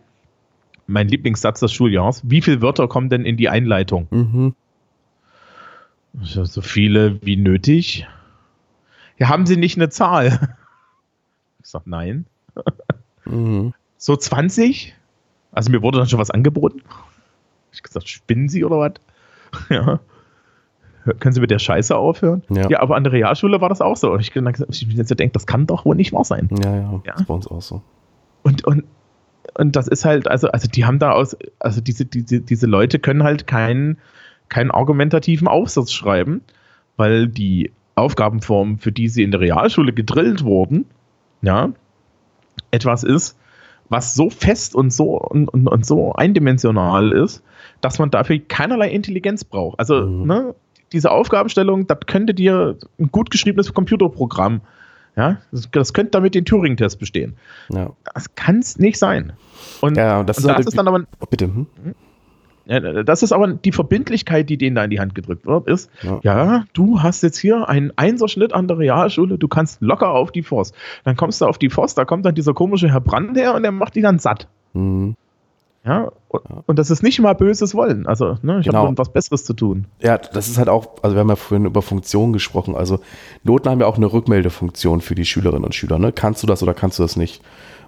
Mein 0.86 1.08
Lieblingssatz 1.08 1.58
des 1.58 1.72
Schuljahres. 1.72 2.22
Wie 2.24 2.40
viele 2.40 2.62
Wörter 2.62 2.86
kommen 2.86 3.08
denn 3.08 3.26
in 3.26 3.36
die 3.36 3.48
Einleitung? 3.48 4.06
Mhm. 4.10 4.54
So 6.22 6.44
so 6.44 6.62
viele 6.62 7.20
wie 7.22 7.36
nötig. 7.36 8.06
Ja, 9.18 9.28
haben 9.28 9.46
Sie 9.46 9.56
nicht 9.56 9.76
eine 9.76 9.90
Zahl? 9.90 10.56
Ich 11.60 11.72
sag 11.72 11.86
nein. 11.86 12.24
Mhm. 13.26 13.74
So 13.98 14.16
20? 14.16 14.94
Also 15.52 15.70
mir 15.70 15.82
wurde 15.82 15.98
dann 15.98 16.08
schon 16.08 16.20
was 16.20 16.30
angeboten. 16.30 16.82
Ich 17.72 17.82
gesagt, 17.82 18.08
spinnen 18.08 18.48
Sie 18.48 18.64
oder 18.64 18.78
was? 18.78 18.92
Ja. 19.70 20.00
Können 21.20 21.32
Sie 21.32 21.40
mit 21.40 21.50
der 21.50 21.58
Scheiße 21.58 21.96
aufhören? 21.96 22.42
Ja. 22.50 22.80
aber 22.80 22.96
an 22.96 23.04
der 23.04 23.12
Realschule 23.14 23.60
war 23.62 23.70
das 23.70 23.80
auch 23.80 23.96
so. 23.96 24.12
Und 24.12 24.20
ich, 24.20 24.28
ich 24.36 24.88
bin 24.88 24.96
jetzt 24.96 25.08
gedacht, 25.08 25.34
das 25.34 25.46
kann 25.46 25.66
doch 25.66 25.86
wohl 25.86 25.96
nicht 25.96 26.12
wahr 26.12 26.24
sein. 26.24 26.50
Ja, 26.62 26.76
ja, 26.76 27.00
Ja. 27.06 27.14
ist 27.14 27.26
bei 27.26 27.32
uns 27.34 27.46
auch 27.46 27.62
so. 27.62 27.80
Und, 28.42 28.66
und, 28.66 28.84
und 29.56 29.74
das 29.74 29.88
ist 29.88 30.04
halt, 30.04 30.28
also, 30.28 30.48
also 30.50 30.68
die 30.68 30.84
haben 30.84 30.98
da 30.98 31.12
aus, 31.12 31.34
also 31.60 31.80
diese, 31.80 32.04
diese, 32.04 32.40
diese 32.40 32.66
Leute 32.66 32.98
können 32.98 33.22
halt 33.22 33.46
keinen, 33.46 33.96
keinen 34.50 34.70
argumentativen 34.70 35.48
Aufsatz 35.48 35.92
schreiben, 35.92 36.42
weil 36.98 37.28
die 37.28 37.72
Aufgabenform, 37.94 38.78
für 38.78 38.92
die 38.92 39.08
sie 39.08 39.22
in 39.22 39.30
der 39.30 39.40
Realschule 39.40 39.94
gedrillt 39.94 40.44
wurden, 40.44 40.84
ja, 41.40 41.70
etwas 42.70 43.02
ist, 43.02 43.38
was 43.88 44.14
so 44.14 44.28
fest 44.28 44.74
und 44.74 44.92
so 44.92 45.18
und, 45.18 45.48
und, 45.48 45.68
und 45.68 45.86
so 45.86 46.12
eindimensional 46.12 47.12
ist, 47.12 47.42
dass 47.80 47.98
man 47.98 48.10
dafür 48.10 48.38
keinerlei 48.38 48.88
Intelligenz 48.90 49.44
braucht. 49.44 49.78
Also, 49.78 50.06
Mhm. 50.06 50.26
ne, 50.26 50.54
diese 50.92 51.10
Aufgabenstellung, 51.10 51.86
das 51.86 51.98
könnte 52.06 52.34
dir 52.34 52.76
ein 52.98 53.10
gut 53.12 53.30
geschriebenes 53.30 53.74
Computerprogramm, 53.74 54.60
ja, 55.16 55.38
das, 55.50 55.68
das 55.72 55.92
könnte 55.92 56.12
damit 56.12 56.34
den 56.34 56.44
Turing-Test 56.44 56.98
bestehen. 56.98 57.34
Ja, 57.70 57.90
Das 58.14 58.34
kann 58.36 58.60
es 58.60 58.78
nicht 58.78 58.98
sein. 58.98 59.32
Und, 59.80 59.96
ja 59.96 60.22
das, 60.22 60.38
und 60.38 60.42
ist, 60.44 60.48
das 60.48 60.56
halt 60.56 60.66
ist 60.68 60.78
dann 60.78 60.88
aber, 60.88 61.04
oh, 61.20 61.26
bitte. 61.28 61.46
Hm? 61.46 61.66
ja, 62.66 63.02
das 63.02 63.22
ist 63.22 63.32
aber 63.32 63.48
die 63.48 63.72
Verbindlichkeit, 63.72 64.48
die 64.48 64.56
denen 64.58 64.76
da 64.76 64.84
in 64.84 64.90
die 64.90 65.00
Hand 65.00 65.14
gedrückt 65.14 65.44
wird, 65.46 65.66
ist, 65.66 65.90
Ja. 66.02 66.20
ja, 66.22 66.64
du 66.72 67.02
hast 67.02 67.22
jetzt 67.22 67.38
hier 67.38 67.68
einen 67.68 67.92
Einserschnitt 67.96 68.52
an 68.52 68.68
der 68.68 68.78
Realschule, 68.78 69.38
du 69.38 69.48
kannst 69.48 69.80
locker 69.82 70.10
auf 70.10 70.30
die 70.32 70.42
Forst. 70.42 70.74
Dann 71.04 71.16
kommst 71.16 71.40
du 71.40 71.46
auf 71.46 71.58
die 71.58 71.68
Forst, 71.70 71.98
da 71.98 72.04
kommt 72.04 72.24
dann 72.24 72.34
dieser 72.34 72.54
komische 72.54 72.88
Herr 72.90 73.00
Brand 73.00 73.36
her 73.36 73.54
und 73.54 73.62
der 73.62 73.72
macht 73.72 73.94
die 73.96 74.02
dann 74.02 74.18
satt. 74.18 74.46
Mhm. 74.74 75.16
Ja, 75.88 76.12
und, 76.28 76.42
Ja. 76.48 76.62
und 76.66 76.78
das 76.78 76.90
ist 76.90 77.02
nicht 77.02 77.18
mal 77.20 77.32
böses 77.32 77.74
Wollen. 77.74 78.06
Also, 78.06 78.36
ne, 78.42 78.60
ich 78.60 78.66
Genau. 78.66 78.86
habe 78.86 78.98
was 78.98 79.10
Besseres 79.12 79.44
zu 79.44 79.54
tun. 79.54 79.86
Ja, 80.02 80.18
das 80.18 80.48
ist 80.48 80.58
halt 80.58 80.68
auch, 80.68 81.02
also 81.02 81.16
wir 81.16 81.20
haben 81.20 81.28
ja 81.30 81.36
vorhin 81.36 81.64
über 81.66 81.80
Funktionen 81.82 82.32
gesprochen. 82.34 82.76
Also 82.76 83.00
Noten 83.42 83.68
haben 83.70 83.80
ja 83.80 83.86
auch 83.86 83.96
eine 83.96 84.12
Rückmeldefunktion 84.12 85.00
für 85.00 85.14
die 85.14 85.24
Schülerinnen 85.24 85.64
und 85.64 85.74
Schüler. 85.74 85.98
Ne? 85.98 86.12
Kannst 86.12 86.42
du 86.42 86.46
das 86.46 86.62
oder 86.62 86.74
kannst 86.74 86.98
du 86.98 87.02
das 87.02 87.16
nicht? 87.16 87.42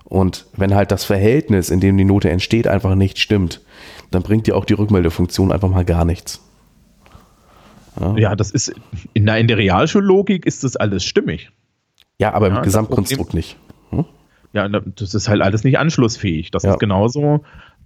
Und 0.04 0.46
wenn 0.56 0.74
halt 0.74 0.90
das 0.90 1.04
Verhältnis, 1.04 1.68
in 1.70 1.78
dem 1.80 1.96
die 1.98 2.04
Note 2.06 2.30
entsteht, 2.30 2.66
einfach 2.66 2.94
nicht 2.94 3.18
stimmt, 3.18 3.60
dann 4.10 4.22
bringt 4.22 4.46
dir 4.46 4.56
auch 4.56 4.64
die 4.64 4.72
Rückmeldefunktion 4.74 5.52
einfach 5.52 5.68
mal 5.68 5.84
gar 5.84 6.04
nichts. 6.04 6.40
Ja, 8.16 8.34
das 8.34 8.50
ist, 8.50 8.72
in, 9.12 9.26
der- 9.26 9.38
in 9.38 9.46
der 9.48 9.58
Realschullogik 9.58 10.46
ist 10.46 10.64
das 10.64 10.76
alles 10.76 11.04
stimmig. 11.04 11.50
Ja, 12.18 12.32
aber 12.32 12.48
im 12.48 12.62
Gesamtkonstrukt 12.62 13.34
nicht. 13.34 13.56
Hm? 13.90 14.04
Ja, 14.52 14.68
das 14.68 15.14
ist 15.14 15.28
halt 15.28 15.42
alles 15.42 15.64
nicht 15.64 15.78
anschlussfähig. 15.78 16.50
Das 16.50 16.62
ja. 16.62 16.72
ist 16.72 16.78
genauso. 16.80 17.40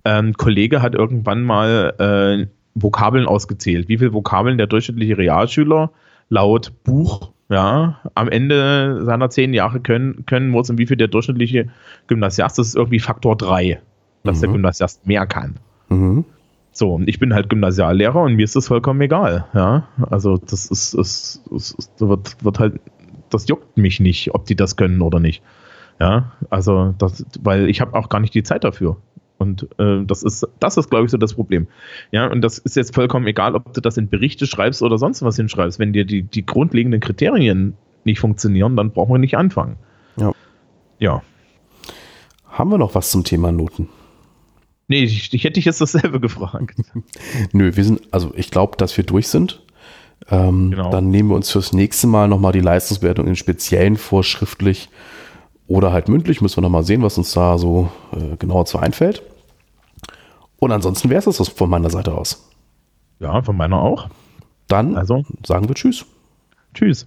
Ein 0.05 0.27
ähm, 0.27 0.33
Kollege 0.35 0.83
hat 0.83 0.95
irgendwann 0.95 1.43
mal 1.43 1.95
äh, 1.99 2.47
Vokabeln 2.75 3.27
ausgezählt. 3.27 3.89
Wie 3.89 3.99
viele 3.99 4.13
Vokabeln 4.13 4.59
der 4.59 4.67
durchschnittliche 4.67 5.17
Realschüler 5.19 5.91
laut 6.29 6.73
Buch 6.85 7.33
ja, 7.49 8.01
am 8.15 8.29
Ende 8.29 9.05
seiner 9.05 9.31
zehn 9.31 9.53
Jahre 9.53 9.81
können, 9.81 10.25
können 10.27 10.49
muss 10.49 10.71
und 10.71 10.79
wie 10.79 10.87
viel 10.87 10.97
der 10.97 11.09
durchschnittliche 11.09 11.69
Gymnasiast, 12.07 12.59
das 12.59 12.69
ist 12.69 12.77
irgendwie 12.77 13.01
Faktor 13.01 13.37
3, 13.37 13.81
dass 14.23 14.39
mhm. 14.39 14.41
der 14.41 14.51
Gymnasiast 14.51 15.07
mehr 15.07 15.27
kann. 15.27 15.57
Mhm. 15.89 16.25
So, 16.73 16.95
und 16.95 17.09
ich 17.09 17.21
bin 17.21 17.35
halt 17.35 17.51
Gymnasiallehrer 17.51 18.23
und 18.23 18.35
mir 18.35 18.45
ist 18.45 18.57
das 18.57 18.67
vollkommen 18.67 19.01
egal. 19.01 19.47
Ja, 19.55 19.87
also 20.11 20.39
das 20.39 20.67
ist, 20.67 20.95
ist, 20.95 21.43
ist, 21.51 21.79
ist 21.79 22.01
wird, 22.01 22.43
wird 22.43 22.59
halt, 22.59 22.81
das 23.31 23.47
juckt 23.47 23.77
mich 23.77 24.01
nicht, 24.01 24.35
ob 24.35 24.47
die 24.47 24.57
das 24.57 24.77
können 24.77 25.01
oder 25.01 25.21
nicht. 25.21 25.43
Ja, 26.01 26.33
also 26.51 26.95
das, 26.99 27.25
weil 27.43 27.69
ich 27.69 27.81
habe 27.81 27.95
auch 27.95 28.09
gar 28.09 28.21
nicht 28.21 28.35
die 28.35 28.43
Zeit 28.43 28.65
dafür. 28.65 28.97
Und 29.45 29.69
äh, 29.79 30.05
das 30.05 30.23
ist, 30.23 30.47
das 30.59 30.77
ist, 30.79 30.89
glaube 30.89 31.05
ich, 31.05 31.11
so 31.11 31.19
das 31.19 31.35
Problem. 31.35 31.67
Ja, 32.11 32.27
und 32.27 32.41
das 32.41 32.59
ist 32.59 32.77
jetzt 32.77 32.95
vollkommen 32.95 33.27
egal, 33.27 33.55
ob 33.55 33.75
du 33.75 33.81
das 33.83 33.99
in 33.99 34.09
Berichte 34.09 34.47
schreibst 34.47 34.83
oder 34.83 34.97
sonst 34.97 35.23
was 35.23 35.37
hinschreibst. 35.37 35.79
Wenn 35.79 35.93
dir 35.93 36.07
die, 36.07 36.23
die 36.23 36.47
grundlegenden 36.47 37.01
Kriterien 37.01 37.75
nicht 38.05 38.21
funktionieren, 38.21 38.75
dann 38.77 38.91
brauchen 38.91 39.13
wir 39.13 39.19
nicht 39.19 39.37
anfangen. 39.37 39.77
Ja. 40.17 40.33
Ja. 40.99 41.23
Haben 42.49 42.71
wir 42.71 42.79
noch 42.79 42.95
was 42.95 43.11
zum 43.11 43.25
Thema 43.25 43.53
Noten? 43.53 43.89
Nee, 44.89 45.05
ich, 45.05 45.33
ich 45.33 45.45
hätte 45.45 45.55
dich 45.55 45.67
jetzt 45.67 45.81
dasselbe 45.81 46.21
gefragt. 46.21 46.77
Nö, 47.53 47.77
wir 47.77 47.85
sind, 47.85 48.01
also 48.11 48.33
ich 48.35 48.51
glaube, 48.51 48.77
dass 48.79 48.97
wir 48.97 49.05
durch 49.05 49.29
sind. 49.29 49.63
Ähm, 50.31 50.71
genau. 50.71 50.91
Dann 50.91 51.11
nehmen 51.11 51.29
wir 51.29 51.37
uns 51.37 51.51
fürs 51.51 51.73
nächste 51.75 52.07
Mal 52.07 52.29
nochmal 52.29 52.53
die 52.53 52.61
Leistungswertung 52.61 53.27
in 53.27 53.37
speziellen 53.37 53.97
vorschriftlich 53.97 54.89
oder 55.67 55.93
halt 55.93 56.09
mündlich. 56.09 56.41
Müssen 56.41 56.59
wir 56.59 56.63
nochmal 56.63 56.85
sehen, 56.85 57.03
was 57.03 57.19
uns 57.19 57.33
da 57.33 57.59
so 57.59 57.91
äh, 58.13 58.37
genauer 58.37 58.65
zu 58.67 58.79
einfällt. 58.79 59.23
Und 60.65 60.73
ansonsten 60.73 61.11
wäre 61.11 61.29
es 61.29 61.37
das 61.37 61.49
von 61.49 61.69
meiner 61.69 61.91
Seite 61.91 62.15
aus. 62.15 62.51
Ja, 63.21 63.43
von 63.43 63.55
meiner 63.55 63.83
auch. 63.83 64.09
Dann 64.67 64.97
also. 64.97 65.23
sagen 65.45 65.69
wir 65.69 65.75
Tschüss. 65.75 66.07
Tschüss. 66.73 67.07